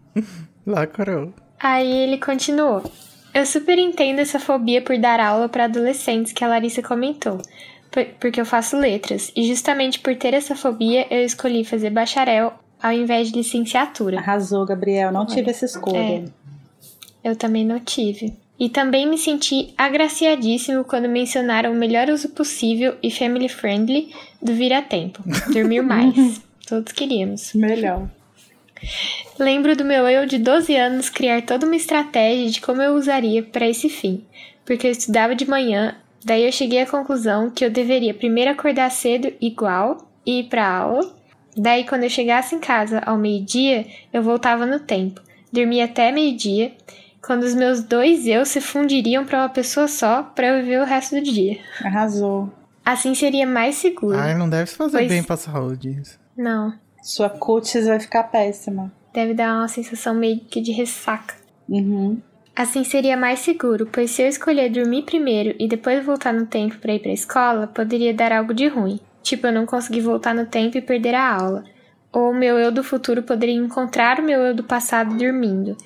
Lá, 0.65 0.85
Carol. 0.87 1.33
Aí 1.59 1.91
ele 1.91 2.17
continuou. 2.17 2.83
Eu 3.33 3.45
super 3.45 3.77
entendo 3.77 4.19
essa 4.19 4.39
fobia 4.39 4.81
por 4.81 4.97
dar 4.97 5.19
aula 5.19 5.47
para 5.47 5.65
adolescentes 5.65 6.33
que 6.33 6.43
a 6.43 6.47
Larissa 6.47 6.81
comentou, 6.81 7.39
porque 8.19 8.41
eu 8.41 8.45
faço 8.45 8.77
letras, 8.77 9.31
e 9.35 9.47
justamente 9.47 9.99
por 9.99 10.15
ter 10.15 10.33
essa 10.33 10.55
fobia 10.55 11.05
eu 11.11 11.23
escolhi 11.23 11.63
fazer 11.63 11.91
bacharel 11.91 12.53
ao 12.81 12.91
invés 12.91 13.29
de 13.29 13.37
licenciatura. 13.37 14.17
Arrasou, 14.17 14.65
Gabriel, 14.65 15.11
não 15.11 15.25
tive 15.25 15.51
essa 15.51 15.65
escolha. 15.65 15.97
É, 15.97 16.23
eu 17.23 17.35
também 17.35 17.65
não 17.65 17.79
tive. 17.79 18.33
E 18.59 18.67
também 18.67 19.07
me 19.07 19.17
senti 19.17 19.73
agraciadíssimo 19.77 20.83
quando 20.83 21.07
mencionaram 21.07 21.71
o 21.71 21.75
melhor 21.75 22.09
uso 22.09 22.29
possível 22.29 22.97
e 23.01 23.09
family 23.09 23.47
friendly 23.47 24.13
do 24.41 24.53
vira-tempo. 24.53 25.23
Dormir 25.53 25.81
mais. 25.83 26.41
Todos 26.67 26.91
queríamos. 26.91 27.53
Melhor. 27.53 28.09
Lembro 29.37 29.75
do 29.75 29.85
meu 29.85 30.07
eu 30.07 30.25
de 30.25 30.37
12 30.37 30.75
anos 30.75 31.09
criar 31.09 31.41
toda 31.41 31.65
uma 31.65 31.75
estratégia 31.75 32.49
de 32.49 32.61
como 32.61 32.81
eu 32.81 32.93
usaria 32.95 33.43
para 33.43 33.67
esse 33.67 33.89
fim, 33.89 34.23
porque 34.65 34.87
eu 34.87 34.91
estudava 34.91 35.35
de 35.35 35.49
manhã, 35.49 35.95
daí 36.23 36.45
eu 36.45 36.51
cheguei 36.51 36.81
à 36.81 36.85
conclusão 36.85 37.49
que 37.49 37.63
eu 37.63 37.69
deveria 37.69 38.13
primeiro 38.13 38.51
acordar 38.51 38.89
cedo 38.91 39.31
igual 39.39 40.09
e 40.25 40.41
ir 40.41 40.43
para 40.45 40.67
aula. 40.67 41.15
Daí 41.55 41.85
quando 41.85 42.03
eu 42.03 42.09
chegasse 42.09 42.55
em 42.55 42.59
casa 42.59 42.99
ao 43.05 43.17
meio-dia, 43.17 43.85
eu 44.13 44.21
voltava 44.21 44.65
no 44.65 44.79
tempo, 44.79 45.21
dormia 45.51 45.85
até 45.85 46.11
meio-dia, 46.11 46.73
quando 47.21 47.43
os 47.43 47.53
meus 47.53 47.83
dois 47.83 48.27
eu 48.27 48.45
se 48.45 48.61
fundiriam 48.61 49.25
para 49.25 49.39
uma 49.39 49.49
pessoa 49.49 49.87
só 49.87 50.23
para 50.23 50.47
eu 50.47 50.63
viver 50.63 50.81
o 50.81 50.85
resto 50.85 51.15
do 51.15 51.21
dia. 51.21 51.59
Arrasou. 51.83 52.51
Assim 52.83 53.13
seria 53.13 53.45
mais 53.45 53.75
seguro. 53.75 54.17
Ai, 54.17 54.35
não 54.35 54.49
deve 54.49 54.69
se 54.69 54.75
fazer 54.75 54.97
pois... 54.97 55.09
bem 55.09 55.23
pra 55.23 55.37
saúde 55.37 55.99
isso. 56.01 56.19
Não. 56.35 56.73
Sua 57.01 57.29
cutis 57.29 57.87
vai 57.87 57.99
ficar 57.99 58.23
péssima. 58.23 58.91
Deve 59.13 59.33
dar 59.33 59.55
uma 59.55 59.67
sensação 59.67 60.13
meio 60.13 60.39
que 60.39 60.61
de 60.61 60.71
ressaca. 60.71 61.35
Uhum. 61.67 62.21
Assim 62.55 62.83
seria 62.83 63.15
mais 63.15 63.39
seguro, 63.39 63.87
pois 63.91 64.11
se 64.11 64.21
eu 64.21 64.27
escolher 64.27 64.69
dormir 64.69 65.03
primeiro 65.03 65.55
e 65.57 65.67
depois 65.67 66.05
voltar 66.05 66.33
no 66.33 66.45
tempo 66.45 66.77
para 66.77 66.93
ir 66.93 66.99
para 66.99 67.11
a 67.11 67.13
escola, 67.13 67.67
poderia 67.67 68.13
dar 68.13 68.31
algo 68.31 68.53
de 68.53 68.67
ruim. 68.67 68.99
Tipo, 69.23 69.47
eu 69.47 69.53
não 69.53 69.65
conseguir 69.65 70.01
voltar 70.01 70.35
no 70.35 70.45
tempo 70.45 70.77
e 70.77 70.81
perder 70.81 71.15
a 71.15 71.35
aula. 71.35 71.63
Ou 72.11 72.31
o 72.31 72.35
meu 72.35 72.57
eu 72.57 72.71
do 72.71 72.83
futuro 72.83 73.23
poderia 73.23 73.55
encontrar 73.55 74.19
o 74.19 74.23
meu 74.23 74.41
eu 74.41 74.53
do 74.53 74.63
passado 74.63 75.15
dormindo. 75.17 75.77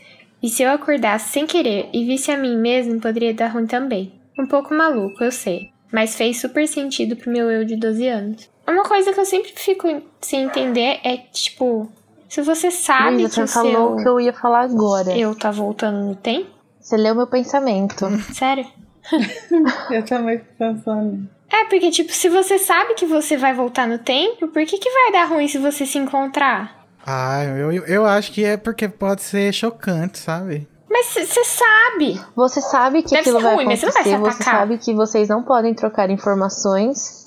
E 0.42 0.50
se 0.50 0.64
eu 0.64 0.72
acordasse 0.72 1.32
sem 1.32 1.46
querer 1.46 1.90
e 1.94 2.06
visse 2.06 2.32
a 2.32 2.38
mim 2.38 2.58
mesmo, 2.58 3.00
poderia 3.00 3.34
dar 3.34 3.50
ruim 3.50 3.68
também. 3.68 4.14
Um 4.38 4.48
pouco 4.48 4.74
maluco, 4.74 5.24
eu 5.24 5.32
sei, 5.32 5.70
mas 5.92 6.16
fez 6.16 6.42
super 6.42 6.68
sentido 6.68 7.16
pro 7.16 7.32
meu 7.32 7.52
eu 7.52 7.64
de 7.64 7.76
12 7.76 8.08
anos. 8.08 8.50
Uma 8.68 8.84
coisa 8.84 9.12
que 9.14 9.20
eu 9.20 9.26
sempre 9.26 9.52
fico 9.56 9.88
sem 10.22 10.44
entender 10.44 11.00
é, 11.04 11.18
tipo, 11.32 11.90
se 12.30 12.42
você 12.42 12.72
sabe 12.72 13.18
Luísa, 13.18 13.30
que 13.30 13.36
você 13.36 13.44
o 13.44 13.48
falou 13.48 13.96
seu 13.96 13.96
que 13.98 14.08
eu 14.10 14.20
ia 14.20 14.34
falar 14.34 14.62
agora. 14.62 15.18
eu 15.18 15.36
tá 15.36 15.52
voltando 15.52 16.00
no 16.06 16.16
tempo, 16.16 16.50
Você 16.80 16.96
leu 16.98 17.14
meu 17.16 17.28
pensamento. 17.28 18.06
sério? 18.34 18.66
Eu 19.92 20.04
também 20.06 20.38
fico 20.40 20.52
pensando. 20.58 21.28
É, 21.52 21.66
porque, 21.66 21.92
tipo, 21.92 22.12
se 22.14 22.30
você 22.30 22.58
sabe 22.58 22.94
que 22.96 23.06
você 23.06 23.36
vai 23.38 23.54
voltar 23.54 23.86
no 23.86 24.00
tempo, 24.00 24.48
por 24.48 24.66
que, 24.66 24.78
que 24.78 24.90
vai 24.90 25.12
dar 25.12 25.26
ruim 25.26 25.48
se 25.48 25.58
você 25.58 25.86
se 25.86 25.98
encontrar? 25.98 26.86
Ah, 27.06 27.44
eu, 27.44 27.72
eu 27.86 28.06
acho 28.06 28.32
que 28.32 28.46
é 28.46 28.56
porque 28.56 28.88
pode 28.88 29.22
ser 29.22 29.54
chocante, 29.54 30.18
sabe? 30.18 30.66
Mas 30.90 31.08
você 31.08 31.44
sabe. 31.44 32.20
Você 32.36 32.62
sabe 32.62 33.04
que 33.04 33.10
Deve 33.10 33.20
aquilo 33.20 33.40
ser 33.40 33.44
vai 33.46 33.56
ruim, 33.56 33.66
mas 33.66 33.80
você 33.82 33.86
não 33.88 33.94
vai 33.94 34.02
acontecer, 34.02 34.16
se 34.18 34.22
você 34.38 34.42
atacar. 34.44 34.60
sabe 34.62 34.78
que 34.78 34.94
vocês 34.94 35.28
não 35.30 35.44
podem 35.44 35.74
trocar 35.74 36.10
informações 36.10 37.23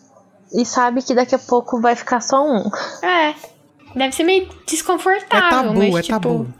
e 0.56 0.64
sabe 0.64 1.02
que 1.02 1.14
daqui 1.14 1.34
a 1.34 1.38
pouco 1.38 1.80
vai 1.80 1.94
ficar 1.94 2.20
só 2.20 2.42
um. 2.42 2.70
É. 3.02 3.34
Deve 3.94 4.14
ser 4.14 4.24
meio 4.24 4.44
É 4.44 4.48
desconfortável, 4.66 5.68
tabu, 5.68 5.78
mas, 5.78 5.94
é 5.94 6.02
tipo... 6.02 6.20
tabu. 6.20 6.54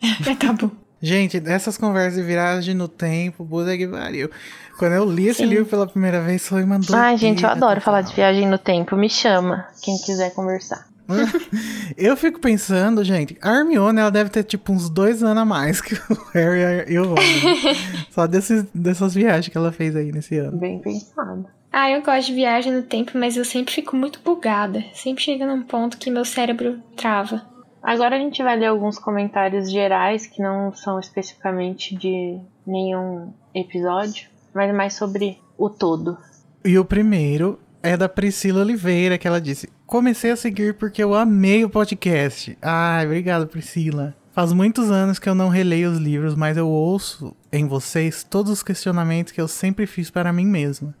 É 0.30 0.34
tabu. 0.34 0.70
Gente, 1.02 1.42
essas 1.46 1.76
conversas 1.76 2.14
de 2.14 2.22
viragem 2.22 2.74
no 2.74 2.88
tempo, 2.88 3.44
puta 3.44 3.76
que 3.76 3.86
pariu. 3.86 4.30
Quando 4.78 4.92
eu 4.92 5.04
li 5.04 5.28
esse 5.28 5.42
Sim. 5.42 5.46
livro 5.46 5.66
pela 5.66 5.86
primeira 5.86 6.20
vez, 6.20 6.46
foi 6.48 6.64
uma 6.64 6.78
doideira. 6.78 7.02
Ai, 7.02 7.16
gente, 7.16 7.44
eu 7.44 7.50
adoro 7.50 7.74
total. 7.74 7.82
falar 7.82 8.00
de 8.00 8.14
viagem 8.14 8.48
no 8.48 8.56
tempo. 8.58 8.96
Me 8.96 9.10
chama, 9.10 9.66
quem 9.82 9.98
quiser 9.98 10.32
conversar. 10.32 10.86
Eu 11.96 12.16
fico 12.16 12.40
pensando, 12.40 13.04
gente, 13.04 13.36
a 13.42 13.58
Hermione, 13.58 14.00
ela 14.00 14.10
deve 14.10 14.30
ter 14.30 14.44
tipo 14.44 14.72
uns 14.72 14.88
dois 14.88 15.22
anos 15.22 15.42
a 15.42 15.44
mais 15.44 15.80
que 15.80 15.94
o 15.94 16.16
Harry 16.32 16.92
e 16.92 16.98
o 16.98 17.08
Ron. 17.08 17.14
né? 17.14 18.06
Só 18.10 18.26
desses, 18.26 18.64
dessas 18.74 19.14
viagens 19.14 19.48
que 19.48 19.56
ela 19.56 19.72
fez 19.72 19.94
aí 19.94 20.10
nesse 20.10 20.36
ano. 20.38 20.56
Bem 20.56 20.80
pensado. 20.80 21.46
Ah, 21.72 21.90
eu 21.90 22.02
gosto 22.02 22.28
de 22.28 22.34
viagem 22.34 22.72
no 22.72 22.82
tempo, 22.82 23.18
mas 23.18 23.36
eu 23.36 23.44
sempre 23.44 23.74
fico 23.74 23.96
muito 23.96 24.20
bugada. 24.24 24.82
Sempre 24.94 25.24
chega 25.24 25.46
num 25.46 25.62
ponto 25.62 25.98
que 25.98 26.10
meu 26.10 26.24
cérebro 26.24 26.80
trava. 26.96 27.42
Agora 27.82 28.16
a 28.16 28.18
gente 28.18 28.42
vai 28.42 28.56
ler 28.58 28.66
alguns 28.66 28.98
comentários 28.98 29.70
gerais 29.70 30.26
que 30.26 30.40
não 30.40 30.72
são 30.72 30.98
especificamente 30.98 31.94
de 31.94 32.38
nenhum 32.66 33.32
episódio, 33.54 34.28
mas 34.54 34.74
mais 34.74 34.94
sobre 34.94 35.38
o 35.58 35.68
todo. 35.68 36.16
E 36.64 36.78
o 36.78 36.84
primeiro 36.84 37.58
é 37.82 37.96
da 37.96 38.08
Priscila 38.08 38.62
Oliveira, 38.62 39.18
que 39.18 39.28
ela 39.28 39.40
disse: 39.40 39.68
Comecei 39.86 40.30
a 40.30 40.36
seguir 40.36 40.74
porque 40.74 41.02
eu 41.02 41.14
amei 41.14 41.64
o 41.64 41.70
podcast. 41.70 42.56
Ai, 42.62 43.04
obrigado, 43.04 43.46
Priscila. 43.46 44.14
Faz 44.32 44.52
muitos 44.52 44.90
anos 44.90 45.18
que 45.18 45.28
eu 45.28 45.34
não 45.34 45.48
releio 45.48 45.90
os 45.90 45.98
livros, 45.98 46.34
mas 46.34 46.56
eu 46.56 46.68
ouço 46.68 47.36
em 47.52 47.68
vocês 47.68 48.24
todos 48.24 48.50
os 48.50 48.62
questionamentos 48.62 49.32
que 49.32 49.40
eu 49.40 49.46
sempre 49.46 49.86
fiz 49.86 50.10
para 50.10 50.32
mim 50.32 50.46
mesma. 50.46 50.94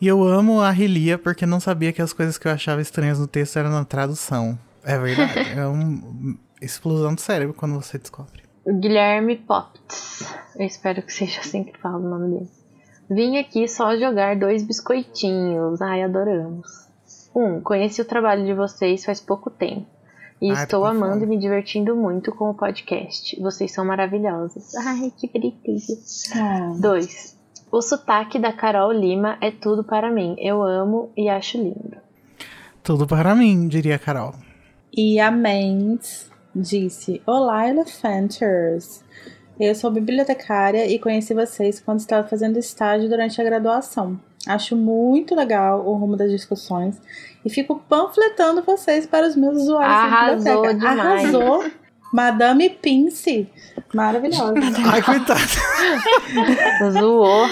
E 0.00 0.06
eu 0.06 0.24
amo 0.24 0.60
a 0.60 0.70
relia 0.70 1.18
porque 1.18 1.44
não 1.44 1.60
sabia 1.60 1.92
que 1.92 2.00
as 2.00 2.12
coisas 2.14 2.38
que 2.38 2.48
eu 2.48 2.52
achava 2.52 2.80
estranhas 2.80 3.18
no 3.18 3.26
texto 3.26 3.58
eram 3.58 3.70
na 3.70 3.84
tradução. 3.84 4.58
É 4.82 4.96
verdade. 4.96 5.50
é 5.58 5.66
uma 5.66 6.38
explosão 6.62 7.14
do 7.14 7.20
cérebro 7.20 7.52
quando 7.52 7.74
você 7.74 7.98
descobre. 7.98 8.42
Guilherme 8.66 9.36
Popts. 9.36 10.24
Eu 10.56 10.64
espero 10.64 11.02
que 11.02 11.12
seja 11.12 11.40
assim 11.40 11.64
que 11.64 11.78
fala 11.78 11.98
o 11.98 12.08
nome 12.08 12.38
dele. 12.38 12.50
Vim 13.10 13.36
aqui 13.38 13.68
só 13.68 13.94
jogar 13.98 14.36
dois 14.36 14.62
biscoitinhos. 14.62 15.82
Ai, 15.82 16.02
adoramos. 16.02 16.79
Um, 17.34 17.60
conheci 17.60 18.00
o 18.00 18.04
trabalho 18.04 18.44
de 18.44 18.54
vocês 18.54 19.04
faz 19.04 19.20
pouco 19.20 19.50
tempo. 19.50 19.86
E 20.40 20.50
Ai, 20.50 20.62
estou 20.62 20.84
amando 20.86 21.20
fome. 21.20 21.26
e 21.26 21.28
me 21.28 21.38
divertindo 21.38 21.94
muito 21.94 22.32
com 22.32 22.50
o 22.50 22.54
podcast. 22.54 23.38
Vocês 23.40 23.72
são 23.72 23.84
maravilhosos. 23.84 24.74
Ai, 24.74 25.12
que 25.16 25.28
bonitinho. 25.28 25.98
Ah, 26.34 26.72
2. 26.80 27.38
O 27.70 27.82
sotaque 27.82 28.38
da 28.38 28.52
Carol 28.52 28.90
Lima 28.90 29.36
é 29.40 29.50
tudo 29.50 29.84
para 29.84 30.10
mim. 30.10 30.34
Eu 30.38 30.62
amo 30.62 31.12
e 31.16 31.28
acho 31.28 31.58
lindo. 31.58 31.98
Tudo 32.82 33.06
para 33.06 33.34
mim, 33.34 33.68
diria 33.68 33.96
a 33.96 33.98
Carol. 33.98 34.34
E 34.92 35.20
a 35.20 35.30
Mendes 35.30 36.30
disse: 36.56 37.22
Olá, 37.26 37.68
Elephanters! 37.68 39.04
Eu 39.58 39.74
sou 39.74 39.90
bibliotecária 39.90 40.86
e 40.86 40.98
conheci 40.98 41.34
vocês 41.34 41.78
quando 41.78 42.00
estava 42.00 42.26
fazendo 42.26 42.58
estágio 42.58 43.10
durante 43.10 43.40
a 43.40 43.44
graduação. 43.44 44.18
Acho 44.46 44.74
muito 44.76 45.34
legal 45.34 45.86
o 45.86 45.94
rumo 45.94 46.16
das 46.16 46.30
discussões 46.30 46.96
e 47.44 47.50
fico 47.50 47.82
panfletando 47.88 48.62
vocês 48.62 49.06
para 49.06 49.26
os 49.26 49.36
meus 49.36 49.56
usuários 49.62 49.94
Arrasou 50.12 50.62
da 50.62 50.72
biblioteca. 50.72 50.74
demais. 50.78 51.34
Arrasou! 51.34 51.64
Madame 52.12 52.70
Pince! 52.70 53.48
Maravilhosa. 53.94 54.54
Ai, 54.90 55.02
coitada. 55.02 55.40
Zoou. 56.92 57.46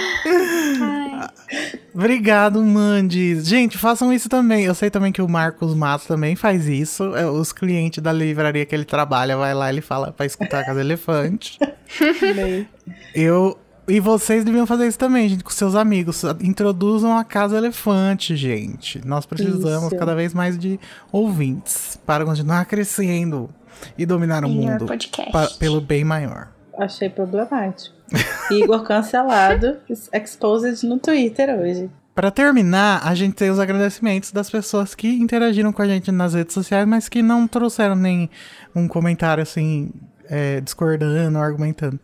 Obrigado, 1.95 2.63
Mandes. 2.63 3.47
Gente, 3.47 3.77
façam 3.79 4.13
isso 4.13 4.29
também. 4.29 4.65
Eu 4.65 4.75
sei 4.75 4.91
também 4.91 5.11
que 5.13 5.23
o 5.23 5.29
Marcos 5.29 5.75
Matos 5.75 6.07
também 6.07 6.37
faz 6.37 6.67
isso. 6.67 7.15
É, 7.17 7.27
Os 7.27 7.53
clientes 7.53 8.03
da 8.03 8.13
livraria 8.13 8.65
que 8.65 8.75
ele 8.75 8.85
trabalha, 8.85 9.37
vai 9.37 9.55
lá, 9.55 9.69
ele 9.69 9.81
fala 9.81 10.13
pra 10.13 10.27
escutar 10.27 10.61
a 10.61 10.65
Casa 10.65 10.81
Elefante. 10.81 11.59
Eu. 13.15 13.59
E 13.89 14.01
vocês 14.01 14.45
deviam 14.45 14.67
fazer 14.67 14.87
isso 14.87 14.99
também, 14.99 15.29
gente, 15.29 15.43
com 15.43 15.51
seus 15.51 15.75
amigos. 15.75 16.23
Introduzam 16.43 17.17
a 17.17 17.25
Casa 17.25 17.57
Elefante, 17.57 18.37
gente. 18.37 19.01
Nós 19.07 19.25
precisamos 19.25 19.87
Isso. 19.89 19.97
cada 19.97 20.15
vez 20.15 20.35
mais 20.35 20.59
de 20.59 20.79
ouvintes 21.11 21.99
para 22.05 22.25
continuar 22.25 22.65
crescendo 22.67 23.49
e 23.97 24.05
dominar 24.05 24.45
o 24.45 24.49
mundo 24.49 24.87
pa- 25.33 25.49
pelo 25.59 25.81
bem 25.81 26.05
maior. 26.05 26.49
Achei 26.79 27.09
problemático. 27.09 27.97
Igor 28.51 28.83
cancelado, 28.83 29.79
exposed 30.13 30.87
no 30.87 30.99
Twitter 30.99 31.49
hoje. 31.59 31.91
Pra 32.15 32.31
terminar, 32.31 33.01
a 33.07 33.15
gente 33.15 33.35
tem 33.35 33.49
os 33.49 33.59
agradecimentos 33.59 34.33
das 34.33 34.51
pessoas 34.51 34.95
que 34.95 35.09
interagiram 35.09 35.73
com 35.73 35.81
a 35.83 35.87
gente 35.87 36.11
nas 36.13 36.35
redes 36.35 36.53
sociais, 36.53 36.87
mas 36.87 37.09
que 37.09 37.23
não 37.23 37.47
trouxeram 37.49 37.95
nem 37.95 38.29
um 38.75 38.87
comentário 38.89 39.43
assim, 39.43 39.91
é, 40.29 40.61
discordando 40.61 41.39
ou 41.39 41.45
argumentando. 41.45 41.99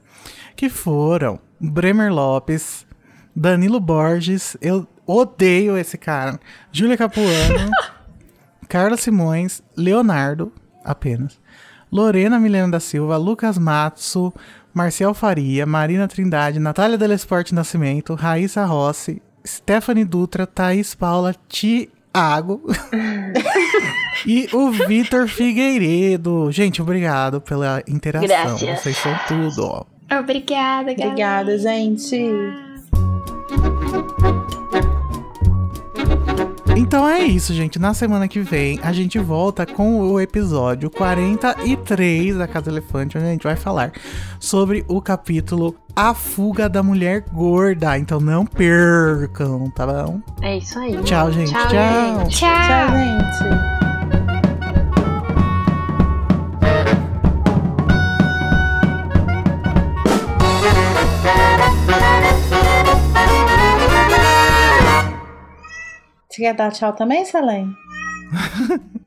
Que 0.56 0.68
foram 0.70 1.38
Bremer 1.60 2.12
Lopes, 2.12 2.86
Danilo 3.34 3.80
Borges, 3.80 4.56
eu 4.60 4.86
odeio 5.06 5.76
esse 5.76 5.98
cara, 5.98 6.38
Júlia 6.72 6.96
Capuano, 6.96 7.70
Carla 8.68 8.96
Simões, 8.96 9.62
Leonardo, 9.76 10.52
apenas, 10.84 11.38
Lorena 11.90 12.38
Milena 12.38 12.72
da 12.72 12.80
Silva, 12.80 13.16
Lucas 13.16 13.58
Matsu, 13.58 14.32
Marcial 14.72 15.14
Faria, 15.14 15.64
Marina 15.64 16.08
Trindade, 16.08 16.58
Natália 16.58 16.98
Delesporte 16.98 17.54
Nascimento, 17.54 18.14
Raíssa 18.14 18.64
Rossi, 18.64 19.22
Stephanie 19.46 20.04
Dutra, 20.04 20.46
Thaís 20.46 20.94
Paula, 20.94 21.34
Tiago 21.48 22.62
e 24.26 24.48
o 24.52 24.70
Vitor 24.72 25.28
Figueiredo. 25.28 26.50
Gente, 26.50 26.82
obrigado 26.82 27.40
pela 27.40 27.82
interação. 27.86 28.26
Gracias. 28.26 28.80
Vocês 28.80 28.96
são 28.96 29.16
tudo, 29.28 29.64
ó. 29.64 29.93
Obrigada, 30.20 30.92
galera. 30.94 31.08
Obrigada, 31.08 31.58
gente. 31.58 32.16
Então 36.76 37.08
é 37.08 37.22
isso, 37.22 37.54
gente. 37.54 37.78
Na 37.78 37.94
semana 37.94 38.28
que 38.28 38.40
vem 38.40 38.78
a 38.82 38.92
gente 38.92 39.18
volta 39.18 39.64
com 39.64 40.00
o 40.00 40.20
episódio 40.20 40.90
43 40.90 42.36
da 42.36 42.46
Casa 42.46 42.70
Elefante, 42.70 43.16
onde 43.16 43.26
a 43.26 43.30
gente 43.30 43.44
vai 43.44 43.56
falar 43.56 43.92
sobre 44.38 44.84
o 44.88 45.00
capítulo 45.00 45.74
A 45.94 46.14
Fuga 46.14 46.68
da 46.68 46.82
Mulher 46.82 47.24
Gorda. 47.32 47.96
Então 47.96 48.20
não 48.20 48.44
percam, 48.44 49.70
tá 49.70 49.86
bom? 49.86 50.20
É 50.42 50.58
isso 50.58 50.78
aí. 50.78 50.96
Tchau, 51.02 51.32
gente. 51.32 51.50
Tchau, 51.50 51.68
Tchau. 51.68 52.20
gente. 52.20 52.38
Tchau. 52.38 52.48
Tchau, 52.48 52.96
gente. 52.96 54.03
Você 66.34 66.42
quer 66.42 66.54
dar 66.54 66.72
tchau 66.72 66.92
também, 66.92 67.24
Selene? 67.24 67.76